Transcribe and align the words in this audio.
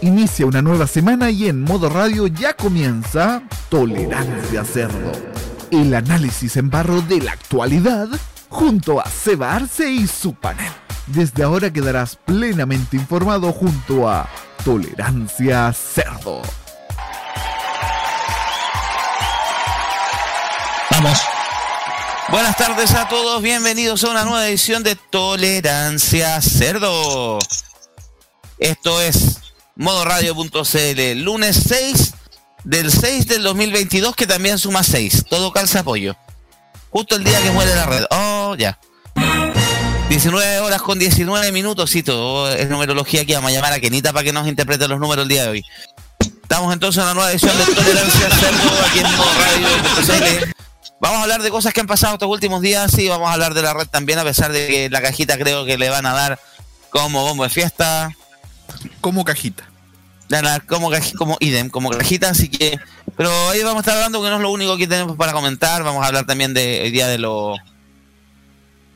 Inicia 0.00 0.44
una 0.44 0.60
nueva 0.60 0.86
semana 0.86 1.30
y 1.30 1.48
en 1.48 1.62
modo 1.62 1.88
radio 1.88 2.26
ya 2.26 2.52
comienza 2.54 3.42
Tolerancia 3.70 4.64
Cerdo. 4.64 5.12
El 5.70 5.94
análisis 5.94 6.56
en 6.56 6.68
barro 6.68 7.00
de 7.00 7.20
la 7.20 7.32
actualidad 7.32 8.08
junto 8.50 9.00
a 9.00 9.08
Seba 9.08 9.54
Arce 9.54 9.90
y 9.90 10.06
su 10.06 10.34
panel. 10.34 10.70
Desde 11.06 11.42
ahora 11.42 11.72
quedarás 11.72 12.16
plenamente 12.16 12.96
informado 12.96 13.52
junto 13.52 14.08
a 14.08 14.28
Tolerancia 14.64 15.72
Cerdo. 15.72 16.42
Vamos. 20.90 21.18
Buenas 22.30 22.56
tardes 22.56 22.94
a 22.94 23.08
todos, 23.08 23.42
bienvenidos 23.42 24.04
a 24.04 24.10
una 24.10 24.24
nueva 24.24 24.46
edición 24.48 24.82
de 24.82 24.96
Tolerancia 24.96 26.40
Cerdo. 26.40 27.38
Esto 28.64 28.98
es 28.98 29.40
modoradio.cl, 29.76 31.22
lunes 31.22 31.64
6 31.68 32.14
del 32.64 32.90
6 32.90 33.26
del 33.26 33.42
2022, 33.42 34.16
que 34.16 34.26
también 34.26 34.58
suma 34.58 34.82
6. 34.82 35.26
Todo 35.28 35.52
calza 35.52 35.80
apoyo. 35.80 36.16
Justo 36.88 37.16
el 37.16 37.24
día 37.24 37.42
que 37.42 37.50
muere 37.50 37.74
la 37.74 37.84
red. 37.84 38.06
Oh, 38.08 38.56
ya. 38.58 38.78
19 40.08 40.60
horas 40.60 40.80
con 40.80 40.98
19 40.98 41.52
minutos, 41.52 41.90
sí, 41.90 42.02
todo 42.02 42.50
es 42.50 42.66
numerología 42.70 43.20
aquí. 43.20 43.34
Vamos 43.34 43.50
a 43.50 43.54
llamar 43.54 43.74
a 43.74 43.80
Kenita 43.80 44.14
para 44.14 44.24
que 44.24 44.32
nos 44.32 44.48
interprete 44.48 44.88
los 44.88 44.98
números 44.98 45.24
el 45.24 45.28
día 45.28 45.42
de 45.42 45.48
hoy. 45.50 45.64
Estamos 46.20 46.72
entonces 46.72 47.02
en 47.02 47.08
la 47.08 47.12
nueva 47.12 47.32
edición 47.32 47.52
de 47.58 47.66
Tolerancia 47.66 48.30
Cerdo 48.30 48.86
aquí 48.86 49.00
en 49.00 49.10
modoradio.cl. 49.14 50.52
Vamos 51.00 51.18
a 51.18 51.22
hablar 51.22 51.42
de 51.42 51.50
cosas 51.50 51.74
que 51.74 51.80
han 51.80 51.86
pasado 51.86 52.14
estos 52.14 52.30
últimos 52.30 52.62
días 52.62 52.98
y 52.98 53.10
vamos 53.10 53.28
a 53.28 53.34
hablar 53.34 53.52
de 53.52 53.60
la 53.60 53.74
red 53.74 53.88
también, 53.88 54.18
a 54.20 54.24
pesar 54.24 54.52
de 54.52 54.66
que 54.66 54.88
la 54.88 55.02
cajita 55.02 55.36
creo 55.36 55.66
que 55.66 55.76
le 55.76 55.90
van 55.90 56.06
a 56.06 56.14
dar 56.14 56.40
como 56.88 57.24
bombo 57.24 57.44
de 57.44 57.50
fiesta. 57.50 58.10
Como 59.00 59.24
cajita. 59.24 59.64
como, 60.66 60.90
como 61.16 61.36
idem, 61.40 61.70
como 61.70 61.90
cajita, 61.90 62.30
así 62.30 62.48
que... 62.48 62.78
Pero 63.16 63.30
ahí 63.50 63.62
vamos 63.62 63.76
a 63.76 63.80
estar 63.80 63.94
hablando, 63.94 64.22
que 64.22 64.28
no 64.28 64.36
es 64.36 64.42
lo 64.42 64.50
único 64.50 64.76
que 64.76 64.88
tenemos 64.88 65.16
para 65.16 65.32
comentar. 65.32 65.82
Vamos 65.84 66.02
a 66.02 66.08
hablar 66.08 66.26
también 66.26 66.52
de 66.52 66.90
día 66.90 67.06
de 67.06 67.18
lo 67.18 67.56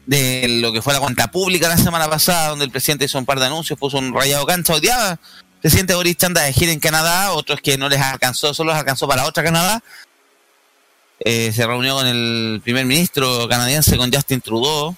de 0.08 0.46
lo 0.48 0.72
que 0.72 0.80
fue 0.80 0.94
la 0.94 1.00
cuenta 1.00 1.30
pública 1.30 1.68
la 1.68 1.76
semana 1.76 2.08
pasada, 2.08 2.48
donde 2.48 2.64
el 2.64 2.70
presidente 2.70 3.04
hizo 3.04 3.18
un 3.18 3.26
par 3.26 3.38
de 3.38 3.44
anuncios, 3.44 3.78
puso 3.78 3.98
un 3.98 4.14
rayado 4.14 4.46
cancha. 4.46 4.72
Hoy 4.72 4.80
día 4.80 5.10
el 5.12 5.60
presidente 5.60 5.94
Boris 5.94 6.24
anda 6.24 6.42
de 6.42 6.52
gira 6.54 6.72
en 6.72 6.80
Canadá, 6.80 7.32
otros 7.32 7.60
que 7.60 7.76
no 7.76 7.90
les 7.90 8.00
alcanzó, 8.00 8.54
solo 8.54 8.72
les 8.72 8.80
alcanzó 8.80 9.06
para 9.06 9.26
otra 9.26 9.44
Canadá. 9.44 9.82
Eh, 11.20 11.52
se 11.52 11.66
reunió 11.66 11.96
con 11.96 12.06
el 12.06 12.60
primer 12.64 12.86
ministro 12.86 13.46
canadiense, 13.48 13.98
con 13.98 14.10
Justin 14.10 14.40
Trudeau. 14.40 14.96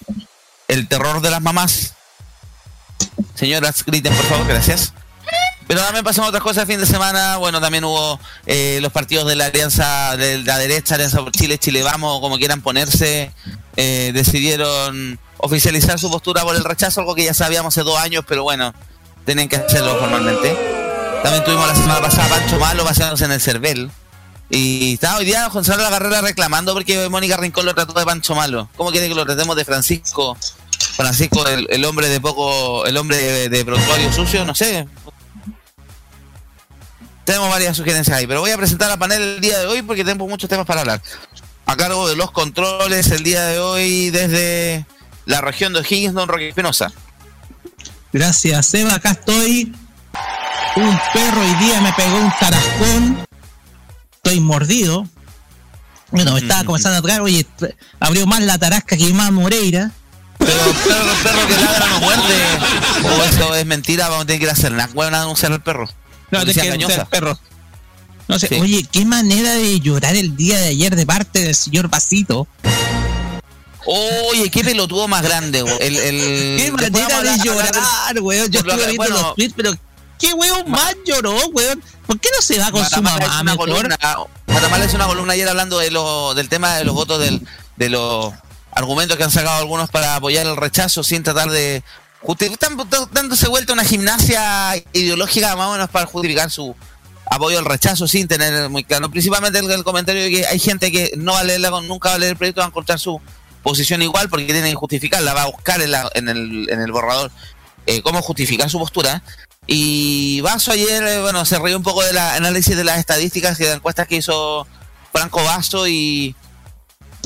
El 0.69 0.87
terror 0.87 1.19
de 1.19 1.29
las 1.29 1.41
mamás. 1.41 1.95
Señoras, 3.35 3.83
griten 3.85 4.13
por 4.13 4.25
favor, 4.25 4.47
gracias. 4.47 4.93
Pero 5.67 5.81
también 5.81 6.03
pasamos 6.03 6.29
otras 6.29 6.43
cosas 6.43 6.63
el 6.63 6.67
fin 6.67 6.79
de 6.79 6.85
semana. 6.85 7.37
Bueno, 7.37 7.61
también 7.61 7.85
hubo 7.85 8.19
eh, 8.45 8.79
los 8.81 8.91
partidos 8.91 9.25
de 9.27 9.35
la 9.35 9.45
Alianza 9.45 10.17
de 10.17 10.39
la 10.39 10.57
derecha, 10.57 10.95
Alianza 10.95 11.19
por 11.19 11.31
Chile, 11.31 11.57
Chile 11.57 11.81
Vamos, 11.81 12.19
como 12.19 12.37
quieran 12.37 12.61
ponerse, 12.61 13.31
eh, 13.77 14.11
decidieron 14.13 15.17
oficializar 15.37 15.97
su 15.97 16.11
postura 16.11 16.43
por 16.43 16.55
el 16.55 16.63
rechazo, 16.63 16.99
algo 16.99 17.15
que 17.15 17.23
ya 17.23 17.33
sabíamos 17.33 17.73
hace 17.73 17.83
dos 17.83 17.97
años, 17.97 18.25
pero 18.27 18.43
bueno, 18.43 18.73
tenían 19.25 19.47
que 19.47 19.55
hacerlo 19.55 19.97
formalmente. 19.97 20.57
También 21.23 21.43
tuvimos 21.45 21.67
la 21.67 21.75
semana 21.75 22.01
pasada 22.01 22.27
Pancho 22.27 22.59
Malo 22.59 22.83
basándose 22.83 23.25
en 23.25 23.31
el 23.31 23.39
CERVEL. 23.39 23.91
Y 24.49 24.95
estaba 24.95 25.19
hoy 25.19 25.25
día 25.25 25.47
Gonzalo 25.47 25.81
La 25.81 25.89
Carrera 25.89 26.19
reclamando 26.19 26.73
porque 26.73 27.07
Mónica 27.07 27.37
Rincón 27.37 27.65
lo 27.65 27.73
trató 27.73 27.93
de 27.93 28.03
Pancho 28.03 28.35
Malo. 28.35 28.67
¿Cómo 28.75 28.91
quiere 28.91 29.07
que 29.07 29.15
lo 29.15 29.25
tratemos 29.25 29.55
de 29.55 29.63
Francisco? 29.63 30.37
Francisco, 30.95 31.45
el, 31.47 31.85
hombre 31.85 32.09
de 32.09 32.19
poco, 32.19 32.85
el 32.85 32.97
hombre 32.97 33.17
de, 33.17 33.49
de 33.49 34.13
sucio, 34.13 34.45
no 34.45 34.53
sé. 34.53 34.87
Tenemos 37.23 37.49
varias 37.49 37.77
sugerencias 37.77 38.17
ahí, 38.17 38.27
pero 38.27 38.41
voy 38.41 38.51
a 38.51 38.57
presentar 38.57 38.91
a 38.91 38.97
panel 38.97 39.21
el 39.21 39.41
día 39.41 39.59
de 39.59 39.67
hoy 39.67 39.81
porque 39.81 40.03
tenemos 40.03 40.27
muchos 40.27 40.49
temas 40.49 40.65
para 40.65 40.81
hablar. 40.81 41.01
A 41.65 41.75
cargo 41.77 42.07
de 42.07 42.15
los 42.15 42.31
controles 42.31 43.09
el 43.11 43.23
día 43.23 43.45
de 43.45 43.59
hoy 43.59 44.09
desde 44.09 44.85
la 45.25 45.39
región 45.39 45.71
de 45.73 45.79
O'Higgins, 45.79 46.13
don 46.13 46.27
Roque 46.27 46.49
Espinosa. 46.49 46.91
Gracias, 48.11 48.65
Seba, 48.65 48.95
acá 48.95 49.11
estoy. 49.11 49.73
Un 50.75 50.99
perro 51.13 51.41
hoy 51.41 51.55
día 51.65 51.79
me 51.81 51.93
pegó 51.93 52.17
un 52.17 52.33
tarascón. 52.39 53.25
Estoy 54.15 54.39
mordido. 54.39 55.07
Bueno, 56.09 56.35
estaba 56.37 56.65
comenzando 56.65 56.97
a 56.97 57.01
tocar, 57.01 57.21
oye, 57.21 57.45
abrió 57.99 58.27
más 58.27 58.41
la 58.41 58.57
tarasca 58.57 58.97
que 58.97 59.13
más 59.13 59.31
Moreira. 59.31 59.91
Pero 60.45 60.63
perro, 60.83 61.13
perro 61.23 61.47
que 61.47 61.55
ladra 61.63 61.87
no 61.87 61.99
muerde. 62.01 62.35
O 63.03 63.23
eso 63.23 63.55
es 63.55 63.65
mentira, 63.65 64.09
vamos 64.09 64.23
a 64.23 64.27
tener 64.27 64.39
que 64.39 64.45
ir 64.45 64.49
a 64.49 64.53
hacer 64.53 64.71
nada. 64.71 64.89
Bueno, 64.93 65.17
anunciar 65.17 65.51
al 65.51 65.61
perro. 65.61 65.87
No, 66.31 66.45
te 66.45 66.53
que 66.53 67.05
perro. 67.09 67.37
No 68.27 68.39
sé, 68.39 68.59
oye, 68.61 68.87
qué 68.89 69.05
manera 69.05 69.55
de 69.55 69.79
llorar 69.81 70.15
el 70.15 70.35
día 70.37 70.57
de 70.57 70.69
ayer 70.69 70.95
de 70.95 71.05
parte 71.05 71.41
del 71.41 71.55
señor 71.55 71.89
Basito. 71.89 72.47
Oye, 73.85 74.49
qué 74.49 74.63
pelotudo 74.63 75.07
más 75.07 75.21
grande, 75.21 75.61
güey. 75.63 75.75
El, 75.81 75.97
el... 75.97 76.63
Qué 76.63 76.71
manera 76.71 77.21
de 77.21 77.37
llorar, 77.43 77.73
weón. 78.21 78.49
Yo 78.49 78.59
estuve 78.59 78.87
viendo 78.87 79.09
los 79.09 79.35
tweets, 79.35 79.53
pero 79.55 79.73
qué 80.17 80.33
weón 80.33 80.69
más 80.69 80.95
lloró, 81.05 81.35
weón. 81.49 81.83
¿Por 82.07 82.19
qué 82.19 82.29
no 82.35 82.41
se 82.41 82.57
va 82.59 82.71
con 82.71 82.87
su 82.87 83.01
mamá 83.01 83.43
mejor? 83.43 83.69
Columna, 83.69 83.97
Matamala 84.47 84.85
es 84.85 84.93
una 84.93 85.07
columna 85.07 85.33
ayer 85.33 85.49
hablando 85.49 85.79
de 85.79 85.91
lo, 85.91 86.33
del 86.33 86.47
tema 86.47 86.75
de 86.75 86.85
los 86.85 86.93
votos 86.93 87.19
del, 87.19 87.45
de 87.77 87.89
los 87.89 88.33
argumentos 88.71 89.17
que 89.17 89.23
han 89.23 89.31
sacado 89.31 89.57
algunos 89.57 89.89
para 89.89 90.15
apoyar 90.15 90.45
el 90.45 90.55
rechazo 90.55 91.03
sin 91.03 91.23
tratar 91.23 91.49
de 91.49 91.83
están 92.51 92.77
dándose 93.11 93.47
vuelta 93.47 93.73
una 93.73 93.83
gimnasia 93.83 94.75
ideológica 94.93 95.55
más 95.55 95.67
o 95.67 95.71
menos 95.71 95.89
para 95.89 96.05
justificar 96.05 96.51
su 96.51 96.75
apoyo 97.25 97.57
al 97.57 97.65
rechazo 97.65 98.07
sin 98.07 98.27
tener 98.27 98.69
muy 98.69 98.83
claro. 98.83 99.09
Principalmente 99.09 99.59
el, 99.59 99.83
comentario 99.83 100.21
de 100.21 100.29
que 100.29 100.45
hay 100.45 100.59
gente 100.59 100.91
que 100.91 101.13
no 101.17 101.33
va 101.33 101.39
a 101.39 101.43
leerla, 101.43 101.71
nunca 101.81 102.09
va 102.09 102.15
a 102.15 102.17
leer 102.19 102.31
el 102.33 102.37
proyecto, 102.37 102.61
va 102.61 102.65
a 102.65 102.67
encontrar 102.67 102.99
su 102.99 103.19
posición 103.63 104.01
igual 104.01 104.29
porque 104.29 104.45
tiene 104.45 104.69
que 104.69 104.75
justificarla, 104.75 105.33
va 105.33 105.43
a 105.43 105.47
buscar 105.47 105.81
en, 105.81 106.29
el, 106.29 106.69
en 106.69 106.81
el 106.81 106.91
borrador 106.91 107.31
eh, 107.87 108.01
cómo 108.01 108.21
justificar 108.21 108.69
su 108.69 108.77
postura. 108.77 109.23
Y 109.65 110.41
Vaso 110.41 110.71
ayer, 110.71 111.03
eh, 111.03 111.21
bueno, 111.21 111.45
se 111.45 111.57
rió 111.59 111.77
un 111.77 111.83
poco 111.83 112.03
del 112.03 112.17
análisis 112.17 112.75
de 112.75 112.83
las 112.83 112.99
estadísticas 112.99 113.59
y 113.59 113.63
de 113.63 113.73
encuestas 113.73 114.07
que 114.07 114.17
hizo 114.17 114.67
Franco 115.11 115.43
Vaso 115.43 115.87
y 115.87 116.35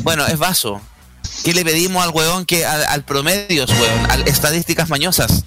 bueno, 0.03 0.25
es 0.28 0.38
Vaso. 0.38 0.81
¿Qué 1.44 1.53
le 1.53 1.63
pedimos 1.63 2.03
al 2.03 2.12
huevón 2.12 2.46
que 2.46 2.66
al, 2.66 3.03
promedio, 3.03 3.66
huevón, 3.66 4.12
a 4.12 4.16
estadísticas 4.29 4.90
mañosas? 4.90 5.44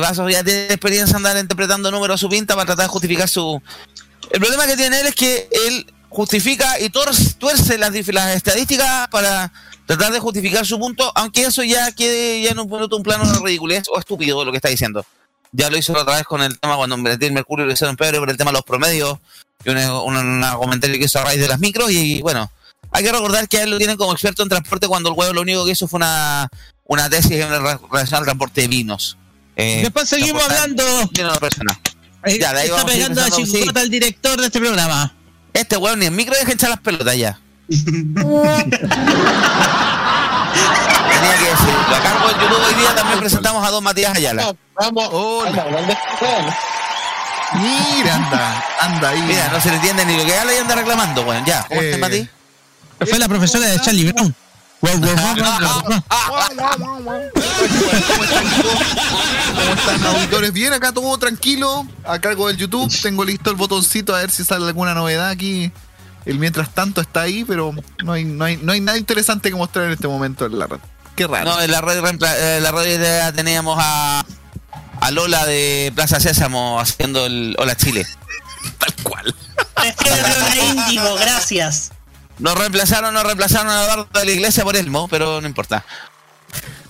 Vaso 0.00 0.28
ya 0.28 0.42
tiene 0.42 0.64
experiencia 0.64 1.16
andar 1.16 1.36
interpretando 1.36 1.90
números 1.90 2.14
a 2.14 2.18
su 2.18 2.28
pinta 2.28 2.54
para 2.54 2.66
tratar 2.66 2.86
de 2.86 2.92
justificar 2.92 3.28
su... 3.28 3.60
El 4.30 4.40
problema 4.40 4.66
que 4.66 4.76
tiene 4.76 5.00
él 5.00 5.06
es 5.06 5.14
que 5.14 5.48
él 5.66 5.92
justifica 6.08 6.80
y 6.80 6.90
tuerce 6.90 7.78
las, 7.78 7.94
estadísticas 7.94 9.08
para 9.08 9.52
tratar 9.86 10.12
de 10.12 10.20
justificar 10.20 10.64
su 10.64 10.78
punto, 10.78 11.10
aunque 11.14 11.42
eso 11.42 11.62
ya 11.62 11.92
quede 11.92 12.42
ya 12.42 12.50
en 12.50 12.58
un, 12.58 12.72
un 12.72 13.02
plano 13.02 13.30
de 13.30 13.38
ridiculez 13.40 13.84
o 13.92 13.98
estúpido 13.98 14.44
lo 14.44 14.50
que 14.50 14.56
está 14.56 14.68
diciendo. 14.68 15.04
Ya 15.50 15.68
lo 15.68 15.76
hizo 15.76 15.92
otra 15.92 16.16
vez 16.16 16.24
con 16.24 16.42
el 16.42 16.58
tema 16.58 16.76
cuando 16.76 16.96
el 16.96 17.32
Mercurio 17.32 17.66
lo 17.66 17.72
hicieron 17.72 17.96
Pedro 17.96 18.20
por 18.20 18.30
el 18.30 18.38
tema 18.38 18.50
de 18.50 18.54
los 18.54 18.64
promedios 18.64 19.18
y 19.64 19.70
un, 19.70 20.42
comentario 20.58 20.98
que 20.98 21.04
hizo 21.04 21.18
a 21.18 21.24
raíz 21.24 21.40
de 21.40 21.48
las 21.48 21.60
micros 21.60 21.90
y 21.90 22.22
bueno, 22.22 22.50
hay 22.92 23.04
que 23.04 23.10
recordar 23.12 23.48
que 23.48 23.58
a 23.58 23.62
él 23.62 23.70
lo 23.70 23.78
tienen 23.78 23.96
como 23.96 24.12
experto 24.12 24.42
en 24.42 24.48
transporte 24.48 24.86
cuando 24.86 25.08
el 25.10 25.14
huevo 25.16 25.32
lo 25.32 25.40
único 25.40 25.64
que 25.64 25.72
hizo 25.72 25.88
fue 25.88 25.96
una, 25.98 26.48
una 26.84 27.08
tesis 27.08 27.32
en 27.32 27.48
relación 27.50 28.18
al 28.18 28.24
transporte 28.24 28.60
de 28.62 28.68
vinos. 28.68 29.16
Eh, 29.56 29.80
Después 29.82 30.08
seguimos 30.08 30.42
hablando. 30.44 30.84
ya, 31.14 32.52
de 32.52 32.60
ahí 32.60 32.68
está 32.68 32.84
pegando 32.84 33.22
a 33.22 33.30
chingota 33.30 33.82
el 33.82 33.90
director 33.90 34.38
de 34.38 34.46
este 34.46 34.60
programa. 34.60 35.14
Este 35.52 35.76
huevo 35.76 35.96
ni 35.96 36.06
en 36.06 36.16
micro 36.16 36.34
deja 36.38 36.52
echar 36.52 36.70
las 36.70 36.80
pelotas 36.80 37.16
ya. 37.16 37.38
Tenía 37.68 37.94
que 41.38 41.50
decirlo. 41.50 41.96
Acá 41.96 42.10
en 42.12 42.40
YouTube 42.40 42.66
hoy 42.66 42.74
día 42.74 42.94
también 42.94 43.20
presentamos 43.20 43.66
a 43.66 43.70
dos 43.70 43.82
Matías 43.82 44.16
Ayala. 44.16 44.54
Vamos, 44.74 45.08
Hola. 45.12 45.66
Mira, 47.54 48.14
anda, 48.14 48.64
anda 48.80 49.08
ahí. 49.10 49.22
Mira, 49.22 49.48
no 49.48 49.60
se 49.60 49.68
le 49.68 49.76
entiende 49.76 50.04
ni 50.06 50.16
lo 50.16 50.24
que 50.24 50.34
habla 50.36 50.54
y 50.54 50.58
anda 50.58 50.74
reclamando, 50.74 51.22
weón. 51.22 51.44
Ya, 51.44 51.64
¿cómo 51.68 51.82
eh, 51.82 51.86
estás, 51.86 52.00
Mati? 52.00 52.28
Fue 53.06 53.18
la 53.18 53.28
profesora 53.28 53.66
de 53.66 53.80
Charlie 53.80 54.12
Brown. 54.12 54.34
¿Cómo 54.82 54.96
están 59.74 60.06
auditores? 60.06 60.52
Bien, 60.52 60.72
acá 60.72 60.92
todo 60.92 61.16
tranquilo, 61.18 61.86
a 62.04 62.18
cargo 62.18 62.48
del 62.48 62.56
YouTube. 62.56 62.92
Tengo 63.00 63.24
listo 63.24 63.50
el 63.50 63.56
botoncito 63.56 64.14
a 64.14 64.18
ver 64.20 64.30
si 64.32 64.44
sale 64.44 64.66
alguna 64.66 64.94
novedad 64.94 65.28
aquí. 65.28 65.70
El 66.24 66.38
mientras 66.38 66.74
tanto 66.74 67.00
está 67.00 67.22
ahí, 67.22 67.44
pero 67.44 67.74
no 68.04 68.12
hay, 68.12 68.24
no 68.24 68.44
hay, 68.44 68.56
no 68.56 68.72
hay 68.72 68.80
nada 68.80 68.98
interesante 68.98 69.50
que 69.50 69.56
mostrar 69.56 69.86
en 69.86 69.92
este 69.92 70.08
momento 70.08 70.46
en 70.46 70.58
la 70.58 70.66
red. 70.66 70.78
Qué 71.14 71.26
raro. 71.26 71.44
No, 71.44 71.60
en 71.60 71.70
la 71.70 71.80
red, 71.80 72.02
eh, 72.04 72.58
la 72.60 72.72
red 72.72 73.34
teníamos 73.34 73.78
a, 73.80 74.24
a 75.00 75.10
Lola 75.10 75.44
de 75.46 75.92
Plaza 75.94 76.18
Sésamo 76.20 76.80
haciendo 76.80 77.26
el 77.26 77.54
Hola 77.58 77.76
Chile. 77.76 78.06
Tal 78.78 78.94
cual. 79.02 79.34
Prefiero 79.74 80.28
Lola 80.28 80.64
Índigo, 80.64 81.14
gracias. 81.16 81.92
Nos 82.38 82.58
reemplazaron, 82.58 83.14
nos 83.14 83.24
reemplazaron 83.24 83.68
a 83.70 83.84
Eduardo 83.84 84.08
de 84.12 84.24
la 84.24 84.30
Iglesia 84.30 84.64
por 84.64 84.76
Elmo, 84.76 85.08
pero 85.08 85.40
no 85.40 85.46
importa. 85.46 85.84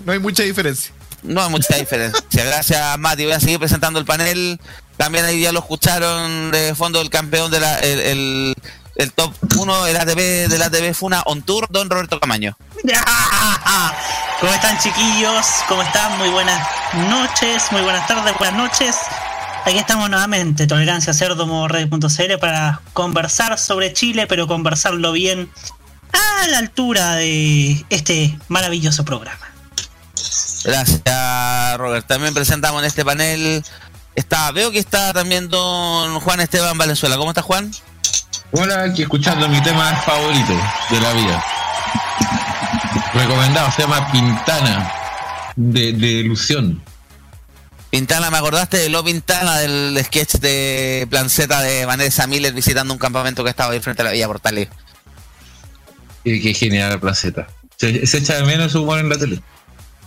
No 0.04 0.12
hay 0.12 0.18
mucha 0.18 0.42
diferencia. 0.42 0.92
no 1.22 1.42
hay 1.42 1.50
mucha 1.50 1.76
diferencia. 1.76 2.22
Gracias, 2.44 2.98
Mati. 2.98 3.24
Voy 3.24 3.32
a 3.32 3.40
seguir 3.40 3.58
presentando 3.58 3.98
el 3.98 4.04
panel. 4.04 4.60
También 4.96 5.24
ahí 5.24 5.40
ya 5.40 5.52
lo 5.52 5.60
escucharon 5.60 6.50
de 6.50 6.74
fondo 6.74 7.00
el 7.00 7.10
campeón 7.10 7.50
de 7.50 7.60
la, 7.60 7.78
el, 7.78 8.54
el, 8.96 9.12
top 9.12 9.32
1 9.56 9.84
de 9.84 9.92
la 9.92 10.04
TV 10.04 10.48
de 10.48 10.58
la 10.58 10.70
TV 10.70 10.94
Funa 10.94 11.22
On 11.26 11.42
Tour, 11.42 11.66
don 11.70 11.88
Roberto 11.90 12.20
Camaño. 12.20 12.56
¿Cómo 14.40 14.52
están 14.52 14.78
chiquillos? 14.78 15.46
¿Cómo 15.68 15.82
están? 15.82 16.18
Muy 16.18 16.28
buenas 16.28 16.68
noches, 17.08 17.64
muy 17.70 17.80
buenas 17.80 18.06
tardes, 18.06 18.36
buenas 18.38 18.56
noches. 18.56 18.96
Aquí 19.64 19.78
estamos 19.78 20.10
nuevamente, 20.10 20.66
Tolerancia 20.66 21.14
Cerdo 21.14 21.68
Red.cl 21.68 22.38
para 22.40 22.80
conversar 22.94 23.58
sobre 23.58 23.92
Chile, 23.92 24.26
pero 24.26 24.48
conversarlo 24.48 25.12
bien 25.12 25.48
a 26.12 26.48
la 26.48 26.58
altura 26.58 27.14
de 27.14 27.84
este 27.88 28.36
maravilloso 28.48 29.04
programa. 29.04 29.38
Gracias, 30.64 31.78
Robert. 31.78 32.06
También 32.08 32.34
presentamos 32.34 32.82
en 32.82 32.86
este 32.86 33.04
panel. 33.04 33.62
Está, 34.16 34.50
veo 34.50 34.72
que 34.72 34.80
está 34.80 35.12
también 35.12 35.48
don 35.48 36.18
Juan 36.20 36.40
Esteban 36.40 36.76
Valenzuela. 36.76 37.16
¿Cómo 37.16 37.30
está 37.30 37.42
Juan? 37.42 37.70
Hola, 38.50 38.82
aquí 38.82 39.02
escuchando 39.02 39.48
mi 39.48 39.62
tema 39.62 39.94
favorito 40.02 40.60
de 40.90 41.00
la 41.00 41.12
vida. 41.12 41.44
Recomendado, 43.14 43.70
se 43.70 43.82
llama 43.82 44.10
Pintana, 44.10 44.92
de, 45.54 45.92
de 45.92 46.06
ilusión. 46.06 46.82
Pintana, 47.92 48.30
me 48.30 48.38
acordaste 48.38 48.78
de 48.78 48.88
lo 48.88 49.04
Pintana 49.04 49.58
del 49.58 50.02
sketch 50.02 50.36
de 50.36 51.06
Planceta 51.10 51.60
de 51.60 51.84
Vanessa 51.84 52.26
Miller 52.26 52.54
visitando 52.54 52.94
un 52.94 52.98
campamento 52.98 53.44
que 53.44 53.50
estaba 53.50 53.74
ahí 53.74 53.80
frente 53.80 54.00
a 54.00 54.06
la 54.06 54.12
Villa 54.12 54.28
Portales. 54.28 54.70
Qué, 56.24 56.54
genial 56.54 56.88
la 56.88 56.98
Planceta. 56.98 57.48
Se, 57.76 58.06
se, 58.06 58.16
echa 58.16 58.36
de 58.36 58.44
menos 58.44 58.72
su 58.72 58.82
humor 58.82 58.98
en 58.98 59.10
la 59.10 59.18
tele. 59.18 59.42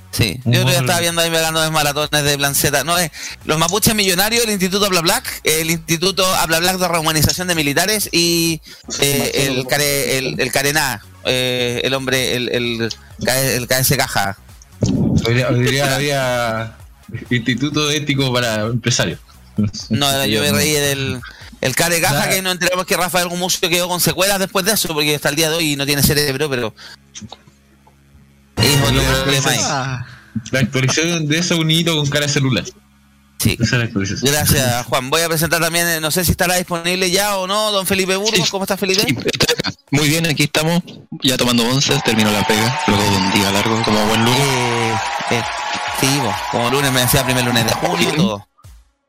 Sí, 0.10 0.40
yo 0.46 0.62
todavía 0.62 0.80
estaba 0.80 1.00
viendo 1.00 1.22
ahí 1.22 1.30
ganando 1.30 1.62
de 1.62 1.70
maratones 1.70 2.24
de 2.24 2.38
Blanceta. 2.38 2.84
No, 2.84 2.98
es 2.98 3.12
los 3.44 3.60
mapuches 3.60 3.94
millonarios, 3.94 4.44
el 4.46 4.50
Instituto 4.50 4.88
Habla 4.88 5.02
Black, 5.02 5.42
el 5.44 5.70
Instituto 5.70 6.26
Habla 6.26 6.58
Black 6.62 6.80
de 6.80 6.88
Rehumanización 6.88 7.48
de 7.48 7.54
Militares 7.54 8.10
y 8.12 8.62
eh, 9.00 9.46
el, 9.48 9.68
care, 9.68 10.18
el, 10.18 10.42
el 10.42 10.52
Carená, 10.52 11.04
eh, 11.24 11.82
el 11.84 11.94
hombre, 11.94 12.36
el, 12.36 12.50
el, 12.50 12.90
el 13.28 13.68
KS 13.68 13.96
Caja. 13.96 14.38
Hoy 15.28 15.36
día 15.70 15.94
había 15.94 16.78
Instituto 17.30 17.90
Ético 17.92 18.32
para 18.34 18.62
Empresarios. 18.62 19.20
No, 19.90 20.26
yo 20.26 20.42
me 20.42 20.52
reí 20.52 20.74
del 20.74 21.22
el 21.62 21.76
Care 21.76 22.00
Caja, 22.02 22.30
que 22.30 22.42
no 22.42 22.52
enteramos 22.52 22.86
que 22.86 22.96
Rafael 22.96 23.28
Gumucio 23.28 23.70
quedó 23.70 23.88
con 23.88 24.00
secuelas 24.00 24.40
después 24.40 24.66
de 24.66 24.74
eso, 24.74 24.94
porque 24.94 25.16
hasta 25.16 25.30
el 25.30 25.36
día 25.36 25.50
de 25.50 25.56
hoy 25.56 25.76
no 25.76 25.86
tiene 25.86 26.04
cerebro, 26.04 26.50
pero 26.50 26.76
la 30.52 30.60
actualización 30.60 31.28
de 31.28 31.40
eso 31.40 31.58
unito 31.58 31.96
con 31.96 32.08
cara 32.10 32.28
celular. 32.28 32.64
Sí. 33.38 33.58
Gracias, 34.22 34.86
Juan. 34.86 35.10
Voy 35.10 35.22
a 35.22 35.28
presentar 35.28 35.62
también, 35.62 35.88
eh, 35.88 36.00
no 36.00 36.10
sé 36.10 36.24
si 36.24 36.32
estará 36.32 36.56
disponible 36.56 37.12
ya 37.12 37.38
o 37.38 37.48
no, 37.48 37.72
don 37.72 37.86
Felipe 37.86 38.16
Burgos. 38.16 38.50
¿Cómo 38.50 38.64
está 38.64 38.78
Felipe? 38.78 39.06
Muy 39.92 40.08
bien, 40.08 40.26
aquí 40.26 40.44
estamos, 40.44 40.82
ya 41.22 41.38
tomando 41.38 41.68
once, 41.68 41.94
terminó 42.04 42.32
la 42.32 42.46
pega, 42.48 42.80
luego 42.88 43.04
de 43.04 43.18
un 43.18 43.32
día 43.32 43.52
largo, 43.52 43.82
como 43.84 44.06
buen 44.08 44.24
lunes. 44.24 44.40
Eh, 44.40 44.96
eh, 45.32 45.44
como 46.52 46.70
lunes 46.70 46.92
me 46.92 47.02
decía 47.02 47.24
primer 47.24 47.46
lunes 47.46 47.66
de 47.66 47.74
junio 47.74 48.12
todo. 48.16 48.48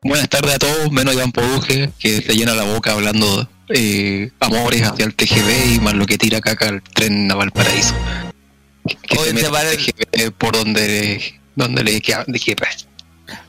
Buenas 0.03 0.29
tardes 0.29 0.55
a 0.55 0.59
todos, 0.59 0.91
menos 0.91 1.13
Iván 1.13 1.31
Poduje, 1.31 1.91
que 1.99 2.21
se 2.21 2.35
llena 2.35 2.53
la 2.53 2.63
boca 2.63 2.93
hablando 2.93 3.49
eh, 3.69 4.31
amores 4.39 4.83
hacia 4.83 5.05
el 5.05 5.15
TGB 5.15 5.75
y 5.75 5.79
más 5.79 5.95
lo 5.95 6.05
que 6.05 6.17
tira 6.17 6.39
caca 6.39 6.69
al 6.69 6.81
tren 6.81 7.27
Naval 7.27 7.51
Paraíso 7.51 7.95
que 8.87 10.31
por 10.31 10.55
donde, 10.55 11.39
donde 11.55 11.83
le 11.83 11.91
dije, 11.91 12.15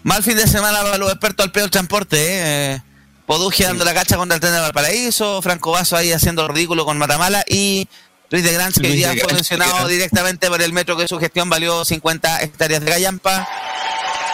Mal 0.03 0.23
fin 0.23 0.37
de 0.37 0.47
semana 0.47 0.81
para 0.81 0.99
los 0.99 1.11
expertos 1.11 1.45
al 1.45 1.53
peor 1.53 1.71
transporte, 1.71 2.17
¿eh? 2.21 2.83
Poduje 3.27 3.65
dando 3.65 3.85
la 3.85 3.93
cacha 3.93 4.17
contra 4.17 4.37
el 4.37 4.41
tren 4.41 4.55
de 4.55 4.61
Valparaíso, 4.61 5.43
Franco 5.43 5.71
Vaso 5.73 5.97
ahí 5.97 6.13
haciendo 6.13 6.49
ridículo 6.49 6.87
con 6.87 6.97
Matamala 6.97 7.45
y 7.47 7.87
Luis 8.31 8.45
de 8.45 8.53
Granch, 8.53 8.81
que 8.81 8.99
ya 8.99 9.15
fue 9.15 9.33
mencionado 9.33 9.89
directamente 9.89 10.49
por 10.49 10.61
el 10.61 10.73
metro 10.73 10.97
que 10.97 11.09
su 11.09 11.19
gestión 11.19 11.49
valió 11.49 11.85
50 11.85 12.43
hectáreas 12.43 12.85
de 12.85 12.91
gallampa. 12.91 13.49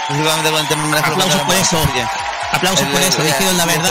Aplausos 0.09 1.41
por 1.43 1.55
eso. 1.55 1.79
Aplausos 2.53 2.87
por 2.89 3.01
eso, 3.01 3.23
dijeron 3.23 3.57
la 3.57 3.67
verdad. 3.67 3.91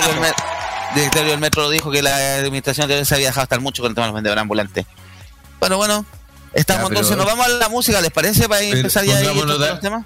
El 0.89 0.95
directorio 0.95 1.31
del 1.31 1.39
metro 1.39 1.69
dijo 1.69 1.89
que 1.89 2.01
la 2.01 2.35
administración 2.35 2.87
de 2.87 3.03
se 3.05 3.15
había 3.15 3.27
dejado 3.27 3.43
estar 3.43 3.59
mucho 3.61 3.81
con 3.81 3.91
el 3.91 3.95
tema 3.95 4.05
de 4.05 4.09
los 4.09 4.15
vendedores 4.15 4.41
ambulantes. 4.41 4.85
Bueno, 5.59 5.77
bueno, 5.77 6.05
Estamos 6.53 6.89
entonces, 6.89 7.17
nos 7.17 7.25
vamos 7.25 7.45
a 7.47 7.49
la 7.49 7.69
música, 7.69 7.99
¿les 7.99 8.11
parece? 8.11 8.47
Para 8.47 8.61
empezar 8.61 9.03
ya 9.05 9.17
ahí 9.17 9.25
los 9.25 9.79
temas. 9.79 10.05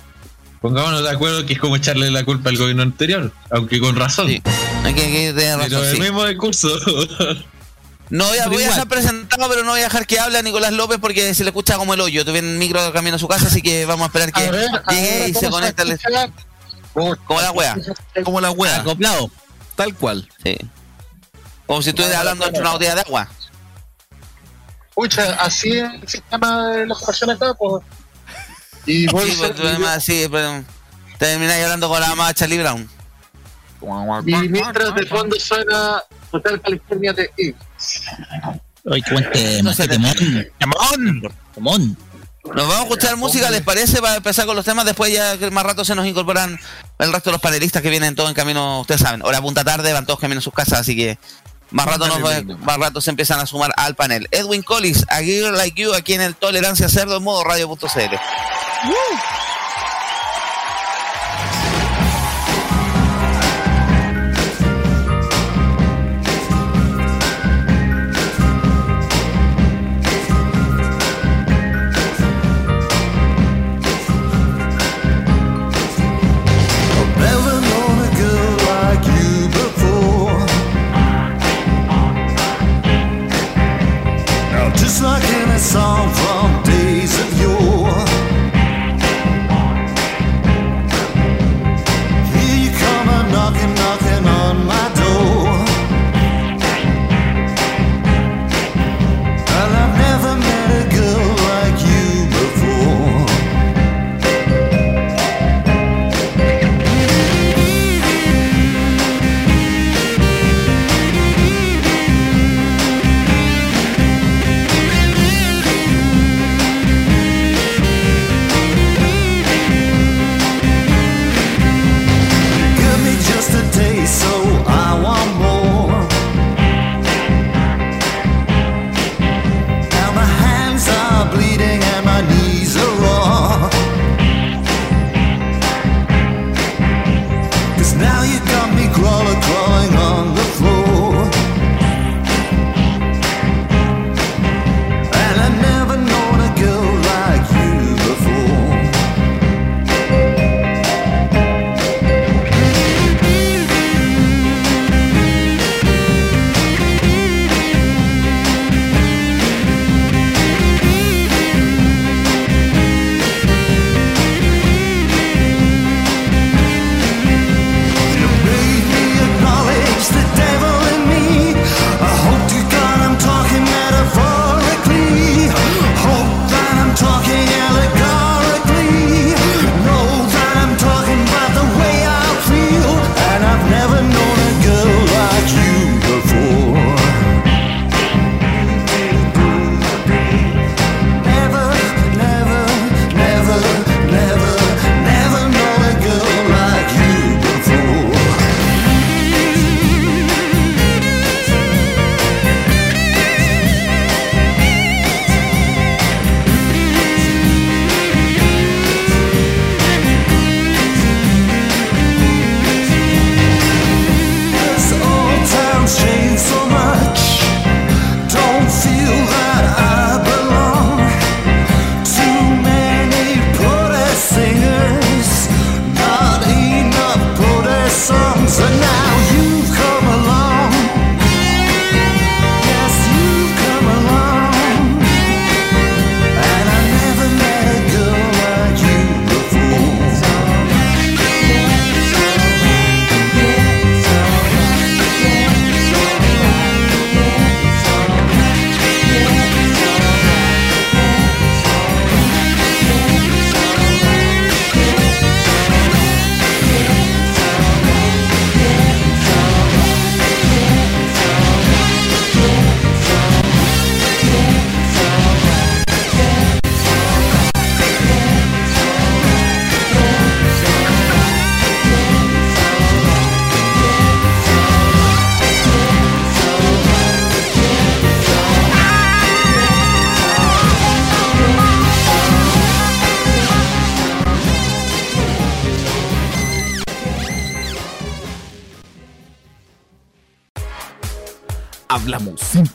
Pongámonos 0.62 1.04
de 1.04 1.10
acuerdo 1.10 1.46
que 1.46 1.54
es 1.54 1.60
como 1.60 1.76
echarle 1.76 2.10
la 2.10 2.24
culpa 2.24 2.50
al 2.50 2.58
gobierno 2.58 2.82
anterior, 2.84 3.32
aunque 3.52 3.80
con 3.80 3.96
razón. 3.96 4.28
Sí, 4.28 4.42
hay 4.84 4.94
que, 4.94 5.34
tener 5.36 5.58
razón. 5.58 5.70
Pero 5.70 5.84
el 5.84 6.00
mismo 6.00 6.26
discurso. 6.26 6.70
No 8.10 8.26
voy 8.28 8.38
a, 8.38 8.48
voy 8.48 8.64
a 8.64 8.74
ser 8.74 8.88
presentado, 8.88 9.50
pero 9.50 9.64
no 9.64 9.72
voy 9.72 9.82
a 9.82 9.86
dejar 9.86 10.08
que 10.08 10.20
hable 10.20 10.38
a 10.38 10.42
Nicolás 10.42 10.72
López 10.72 10.98
porque 11.00 11.34
se 11.36 11.44
le 11.44 11.50
escucha 11.50 11.78
como 11.78 11.94
el 11.94 12.02
hoyo. 12.02 12.24
Tuve 12.24 12.40
un 12.40 12.58
micro 12.58 12.84
de 12.84 12.92
camino 12.92 13.18
a 13.18 13.20
su 13.20 13.28
casa, 13.28 13.48
así 13.48 13.62
que 13.62 13.86
vamos 13.86 14.06
a 14.06 14.08
esperar 14.08 14.32
que 14.32 14.50
llegue 14.90 15.30
y 15.30 15.34
se 15.34 15.50
conecte. 15.50 15.84
Como 16.94 17.42
la 17.42 17.52
wea. 17.52 17.78
Como 18.24 18.42
la 18.42 18.52
wea. 18.52 18.78
Acoplado. 18.78 19.30
Tal 19.76 19.94
cual. 19.94 20.28
Sí. 20.44 20.58
Como 21.66 21.82
si 21.82 21.90
estuvieras 21.90 22.20
hablando 22.20 22.46
entre 22.46 22.62
una 22.62 22.72
botella 22.72 22.96
de 22.96 23.02
agua. 23.02 23.30
Pucha, 24.96 25.34
así 25.36 25.78
es 25.78 25.94
el 25.94 26.08
sistema 26.08 26.70
de 26.70 26.88
las 26.88 27.04
personas 27.04 27.36
acá, 27.36 27.54
pues. 27.54 27.84
Y 28.88 29.02
sí, 29.02 29.08
pues, 29.10 29.30
sí, 30.02 30.28
pero 30.32 30.64
termináis 31.20 31.64
hablando 31.66 31.90
con 31.90 32.00
la 32.00 32.08
mamá 32.08 32.34
Charlie 32.34 32.58
Brown. 32.58 32.90
Y 34.26 34.50
mientras 34.50 34.96
de 34.96 35.06
fondo 35.06 35.40
suena 35.40 36.02
Hotel 36.38 36.62
California 36.62 37.14
de. 37.14 37.30
Ay, 38.90 39.02
qué 39.02 39.14
buen 39.14 39.32
tema, 39.32 39.76
qué 39.76 39.88
temón. 39.88 40.16
Temón. 40.58 41.34
Temón. 41.54 41.98
Nos 42.56 42.68
vamos 42.68 42.76
a 42.76 42.84
escuchar 42.84 43.18
música, 43.18 43.50
¿les 43.50 43.62
parece? 43.62 44.02
Para 44.02 44.16
empezar 44.16 44.46
con 44.46 44.56
los 44.56 44.64
temas, 44.64 44.86
después 44.86 45.12
ya 45.12 45.38
que 45.38 45.52
más 45.52 45.66
rato 45.66 45.84
se 45.84 45.96
nos 45.96 46.06
incorporan 46.06 46.58
el 46.98 47.12
resto 47.12 47.30
de 47.30 47.34
los 47.34 47.42
panelistas 47.42 47.82
que 47.82 47.90
vienen 47.90 48.16
todos 48.16 48.30
en 48.30 48.36
camino, 48.36 48.80
ustedes 48.80 49.02
saben, 49.02 49.22
hora 49.24 49.42
punta 49.42 49.66
tarde, 49.66 49.92
van 49.92 50.06
todos 50.06 50.20
camino 50.20 50.40
a 50.40 50.42
sus 50.42 50.54
casas, 50.54 50.80
así 50.80 50.96
que 50.96 51.18
más 51.72 51.86
rato, 51.86 52.08
nos, 52.08 52.60
más 52.60 52.78
rato 52.78 53.02
se 53.02 53.10
empiezan 53.10 53.42
a 53.42 53.46
sumar 53.46 53.74
al 53.76 53.96
panel. 53.96 54.28
Edwin 54.32 54.62
Collins, 54.64 55.06
A 55.10 55.20
Girl 55.20 55.58
Like 55.58 55.82
You, 55.82 55.94
aquí 55.94 56.14
en 56.14 56.22
el 56.22 56.36
Tolerancia 56.36 56.88
Cerdo 56.88 57.18
en 57.18 57.24
modo 57.24 57.44
radio.cl. 57.44 58.16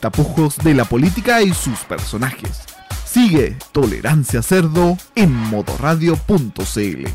tapujos 0.03 0.57
de 0.57 0.73
la 0.73 0.83
política 0.83 1.41
y 1.41 1.53
sus 1.53 1.79
personajes. 1.79 2.59
Sigue 3.05 3.57
Tolerancia 3.71 4.43
Cerdo 4.43 4.97
en 5.15 5.31
modoradio.cl. 5.31 7.07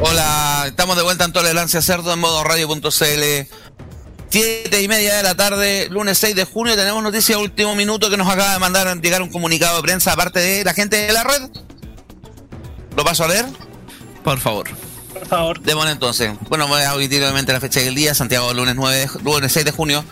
Hola, 0.00 0.64
estamos 0.66 0.96
de 0.96 1.02
vuelta 1.02 1.26
en 1.26 1.34
Tolerancia 1.34 1.82
Cerdo 1.82 2.14
en 2.14 2.20
modo 2.20 2.42
radio.cl. 2.42 2.88
Siete 4.30 4.80
y 4.80 4.88
media 4.88 5.16
de 5.16 5.22
la 5.22 5.34
tarde, 5.34 5.88
lunes 5.90 6.16
6 6.16 6.36
de 6.36 6.44
junio, 6.46 6.74
tenemos 6.74 7.02
noticia 7.02 7.36
de 7.36 7.42
último 7.42 7.74
minuto 7.74 8.08
que 8.08 8.16
nos 8.16 8.30
acaba 8.30 8.54
de 8.54 8.58
mandar 8.60 8.98
llegar 9.02 9.20
un 9.20 9.28
comunicado 9.28 9.76
de 9.76 9.82
prensa 9.82 10.14
aparte 10.14 10.40
de 10.40 10.64
la 10.64 10.72
gente 10.72 10.96
de 10.96 11.12
la 11.12 11.22
red. 11.22 11.50
¿Lo 12.96 13.04
paso 13.04 13.24
a 13.24 13.28
leer? 13.28 13.44
Por 14.24 14.38
favor. 14.38 14.85
Por 15.18 15.28
favor. 15.28 15.60
Entonces. 15.88 16.32
Bueno, 16.48 16.68
voy 16.68 16.82
a 16.82 16.94
omitir 16.94 17.22
obviamente 17.22 17.52
la 17.52 17.60
fecha 17.60 17.80
del 17.80 17.94
día, 17.94 18.14
Santiago, 18.14 18.52
lunes 18.52 18.74
9 18.74 18.96
de, 18.96 19.08
lunes 19.22 19.52
6 19.52 19.64
de 19.64 19.72
junio. 19.72 20.04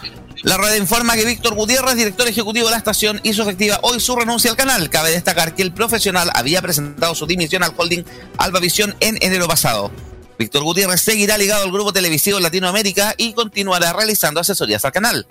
La 0.42 0.56
red 0.56 0.76
informa 0.76 1.14
que 1.14 1.24
Víctor 1.24 1.54
Gutiérrez, 1.54 1.96
director 1.96 2.28
ejecutivo 2.28 2.66
de 2.66 2.72
la 2.72 2.76
estación, 2.78 3.20
hizo 3.22 3.42
efectiva 3.42 3.78
hoy 3.82 4.00
su 4.00 4.14
renuncia 4.14 4.50
al 4.50 4.56
canal. 4.56 4.90
Cabe 4.90 5.10
destacar 5.10 5.54
que 5.54 5.62
el 5.62 5.72
profesional 5.72 6.30
había 6.34 6.60
presentado 6.60 7.14
su 7.14 7.26
dimisión 7.26 7.62
al 7.62 7.72
holding 7.76 8.04
Albavisión 8.36 8.94
en 9.00 9.16
enero 9.20 9.46
pasado. 9.46 9.90
Víctor 10.38 10.62
Gutiérrez 10.64 11.00
seguirá 11.00 11.38
ligado 11.38 11.64
al 11.64 11.72
grupo 11.72 11.92
televisivo 11.92 12.40
Latinoamérica 12.40 13.14
y 13.16 13.32
continuará 13.32 13.92
realizando 13.92 14.40
asesorías 14.40 14.84
al 14.84 14.92
canal. 14.92 15.26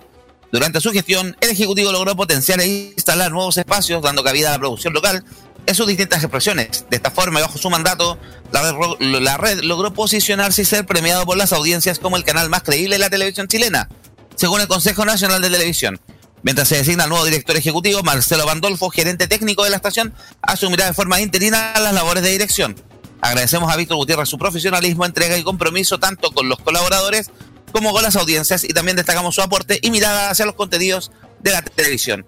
Durante 0.50 0.80
su 0.80 0.92
gestión, 0.92 1.36
el 1.40 1.50
Ejecutivo 1.50 1.92
logró 1.92 2.16
potenciar 2.16 2.60
e 2.60 2.66
instalar 2.66 3.30
nuevos 3.30 3.56
espacios, 3.56 4.02
dando 4.02 4.22
cabida 4.22 4.48
a 4.48 4.52
la 4.52 4.58
producción 4.58 4.94
local 4.94 5.24
en 5.66 5.74
sus 5.74 5.86
distintas 5.86 6.22
expresiones. 6.22 6.86
De 6.90 6.96
esta 6.96 7.10
forma, 7.10 7.40
y 7.40 7.42
bajo 7.42 7.58
su 7.58 7.70
mandato, 7.70 8.18
la 8.52 9.36
red, 9.36 9.60
logró 9.62 9.92
posicionarse 9.92 10.62
y 10.62 10.64
ser 10.64 10.86
premiado 10.86 11.24
por 11.26 11.36
las 11.36 11.52
audiencias 11.52 11.98
como 11.98 12.16
el 12.16 12.24
canal 12.24 12.48
más 12.50 12.62
creíble 12.62 12.96
de 12.96 13.00
la 13.00 13.10
televisión 13.10 13.48
chilena, 13.48 13.88
según 14.36 14.60
el 14.60 14.68
Consejo 14.68 15.04
Nacional 15.04 15.42
de 15.42 15.50
Televisión. 15.50 16.00
Mientras 16.42 16.68
se 16.68 16.76
designa 16.76 17.04
el 17.04 17.10
nuevo 17.10 17.24
director 17.24 17.56
ejecutivo, 17.56 18.02
Marcelo 18.02 18.44
Bandolfo, 18.44 18.90
gerente 18.90 19.26
técnico 19.26 19.64
de 19.64 19.70
la 19.70 19.76
estación, 19.76 20.12
asumirá 20.42 20.86
de 20.86 20.92
forma 20.92 21.20
interina 21.20 21.72
las 21.80 21.94
labores 21.94 22.22
de 22.22 22.30
dirección. 22.30 22.76
Agradecemos 23.22 23.72
a 23.72 23.76
Víctor 23.76 23.96
Gutiérrez 23.96 24.28
su 24.28 24.36
profesionalismo, 24.36 25.06
entrega 25.06 25.38
y 25.38 25.42
compromiso 25.42 25.98
tanto 25.98 26.32
con 26.32 26.50
los 26.50 26.58
colaboradores 26.58 27.30
como 27.72 27.92
con 27.92 28.02
las 28.02 28.16
audiencias 28.16 28.62
y 28.64 28.68
también 28.68 28.98
destacamos 28.98 29.34
su 29.34 29.40
aporte 29.40 29.78
y 29.80 29.90
mirada 29.90 30.28
hacia 30.28 30.44
los 30.44 30.54
contenidos 30.54 31.10
de 31.40 31.52
la 31.52 31.62
televisión. 31.62 32.26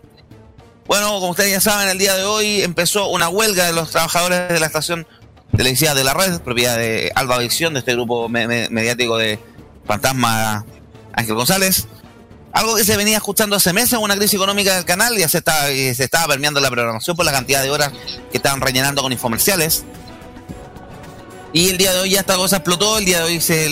Bueno, 0.87 1.14
como 1.14 1.31
ustedes 1.31 1.50
ya 1.50 1.61
saben, 1.61 1.88
el 1.88 1.99
día 1.99 2.14
de 2.14 2.25
hoy 2.25 2.62
empezó 2.62 3.09
una 3.09 3.28
huelga 3.28 3.66
de 3.66 3.73
los 3.73 3.90
trabajadores 3.90 4.49
de 4.49 4.61
la 4.61 4.66
estación 4.66 5.07
televisiva 5.57 5.95
de 5.95 6.05
la 6.05 6.14
red, 6.14 6.40
propiedad 6.40 6.76
de 6.76 7.11
Alba 7.14 7.38
Visión, 7.38 7.73
de 7.75 7.81
este 7.81 7.93
grupo 7.93 8.28
me 8.28 8.47
me 8.47 8.69
mediático 8.71 9.19
de 9.19 9.40
Fantasma 9.85 10.64
Ángel 11.12 11.35
González. 11.35 11.88
Algo 12.52 12.76
que 12.76 12.85
se 12.85 12.97
venía 12.97 13.16
escuchando 13.16 13.57
hace 13.57 13.73
meses, 13.73 13.99
una 13.99 14.16
crisis 14.16 14.35
económica 14.35 14.76
del 14.76 14.85
canal, 14.85 15.16
ya 15.16 15.28
se, 15.28 15.38
está, 15.38 15.66
se 15.66 16.05
estaba 16.05 16.28
permeando 16.28 16.61
la 16.61 16.71
programación 16.71 17.16
por 17.16 17.26
la 17.26 17.33
cantidad 17.33 17.62
de 17.62 17.71
horas 17.71 17.93
que 18.31 18.37
estaban 18.37 18.61
rellenando 18.61 19.02
con 19.02 19.12
infomerciales. 19.12 19.85
Y 21.52 21.69
el 21.69 21.78
día 21.78 21.93
de 21.93 22.00
hoy 22.00 22.11
ya 22.11 22.21
esta 22.21 22.37
cosa 22.37 22.57
explotó, 22.57 22.99
el 22.99 23.05
día 23.05 23.19
de 23.19 23.25
hoy 23.25 23.40
se, 23.40 23.69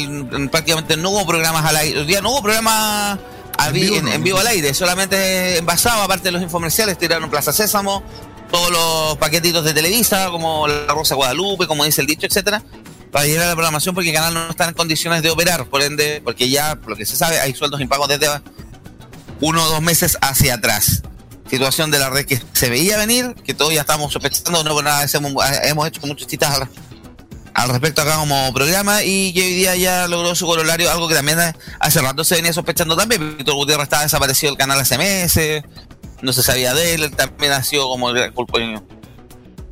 prácticamente 0.50 0.96
no 0.96 1.10
hubo 1.10 1.26
programas 1.26 1.64
al 1.64 1.76
aire, 1.76 2.00
el 2.00 2.06
día 2.06 2.20
no 2.20 2.32
hubo 2.32 2.42
programas 2.42 3.18
en, 3.58 3.72
vivo, 3.72 3.96
en, 3.96 4.08
en 4.08 4.22
vivo 4.22 4.38
al 4.38 4.46
aire, 4.46 4.74
solamente 4.74 5.58
envasado, 5.58 6.02
aparte 6.02 6.24
de 6.24 6.32
los 6.32 6.42
infomerciales, 6.42 6.98
tiraron 6.98 7.30
Plaza 7.30 7.52
Sésamo, 7.52 8.02
todos 8.50 8.70
los 8.70 9.18
paquetitos 9.18 9.64
de 9.64 9.74
Televisa, 9.74 10.28
como 10.30 10.68
la 10.68 10.86
Rosa 10.86 11.14
Guadalupe, 11.14 11.66
como 11.66 11.84
dice 11.84 12.00
el 12.00 12.06
dicho, 12.06 12.26
etcétera, 12.26 12.62
para 13.10 13.26
llegar 13.26 13.46
a 13.46 13.48
la 13.48 13.54
programación 13.54 13.94
porque 13.94 14.10
el 14.10 14.14
canal 14.14 14.34
no 14.34 14.50
está 14.50 14.68
en 14.68 14.74
condiciones 14.74 15.22
de 15.22 15.30
operar, 15.30 15.66
por 15.66 15.82
ende, 15.82 16.20
porque 16.24 16.48
ya, 16.48 16.76
por 16.76 16.90
lo 16.90 16.96
que 16.96 17.06
se 17.06 17.16
sabe, 17.16 17.40
hay 17.40 17.54
sueldos 17.54 17.80
impagos 17.80 18.08
desde 18.08 18.28
uno 19.40 19.64
o 19.64 19.68
dos 19.68 19.82
meses 19.82 20.18
hacia 20.20 20.54
atrás. 20.54 21.02
Situación 21.50 21.90
de 21.90 21.98
la 21.98 22.10
red 22.10 22.26
que 22.26 22.40
se 22.52 22.70
veía 22.70 22.96
venir, 22.96 23.34
que 23.44 23.54
todos 23.54 23.72
ya 23.72 23.82
estamos 23.82 24.12
sospechando, 24.12 24.64
no 24.64 24.82
nada, 24.82 25.06
hemos, 25.12 25.32
hemos 25.64 25.88
hecho 25.88 26.00
muchos 26.06 26.26
chistes 26.26 26.48
al, 26.48 26.68
al 27.54 27.68
respecto 27.68 28.02
acá 28.02 28.16
como 28.16 28.52
programa 28.52 29.04
y 29.04 29.32
que 29.32 29.42
hoy 29.42 29.54
día 29.54 29.76
ya 29.76 30.08
logró 30.08 30.34
su 30.34 30.46
corolario, 30.46 30.90
algo 30.90 31.08
que 31.08 31.14
también 31.14 31.38
hace 31.78 32.00
rato 32.00 32.24
se 32.24 32.34
venía 32.34 32.52
sospechando 32.52 32.96
también. 32.96 33.36
Víctor 33.38 33.54
Gutiérrez 33.54 33.84
estaba 33.84 34.02
desaparecido 34.02 34.50
del 34.50 34.58
canal 34.58 34.78
hace 34.80 34.98
meses, 34.98 35.62
no 36.20 36.32
se 36.32 36.42
sabía 36.42 36.74
de 36.74 36.94
él, 36.94 37.10
también 37.14 37.52
ha 37.52 37.62
sido 37.62 37.88
como 37.88 38.10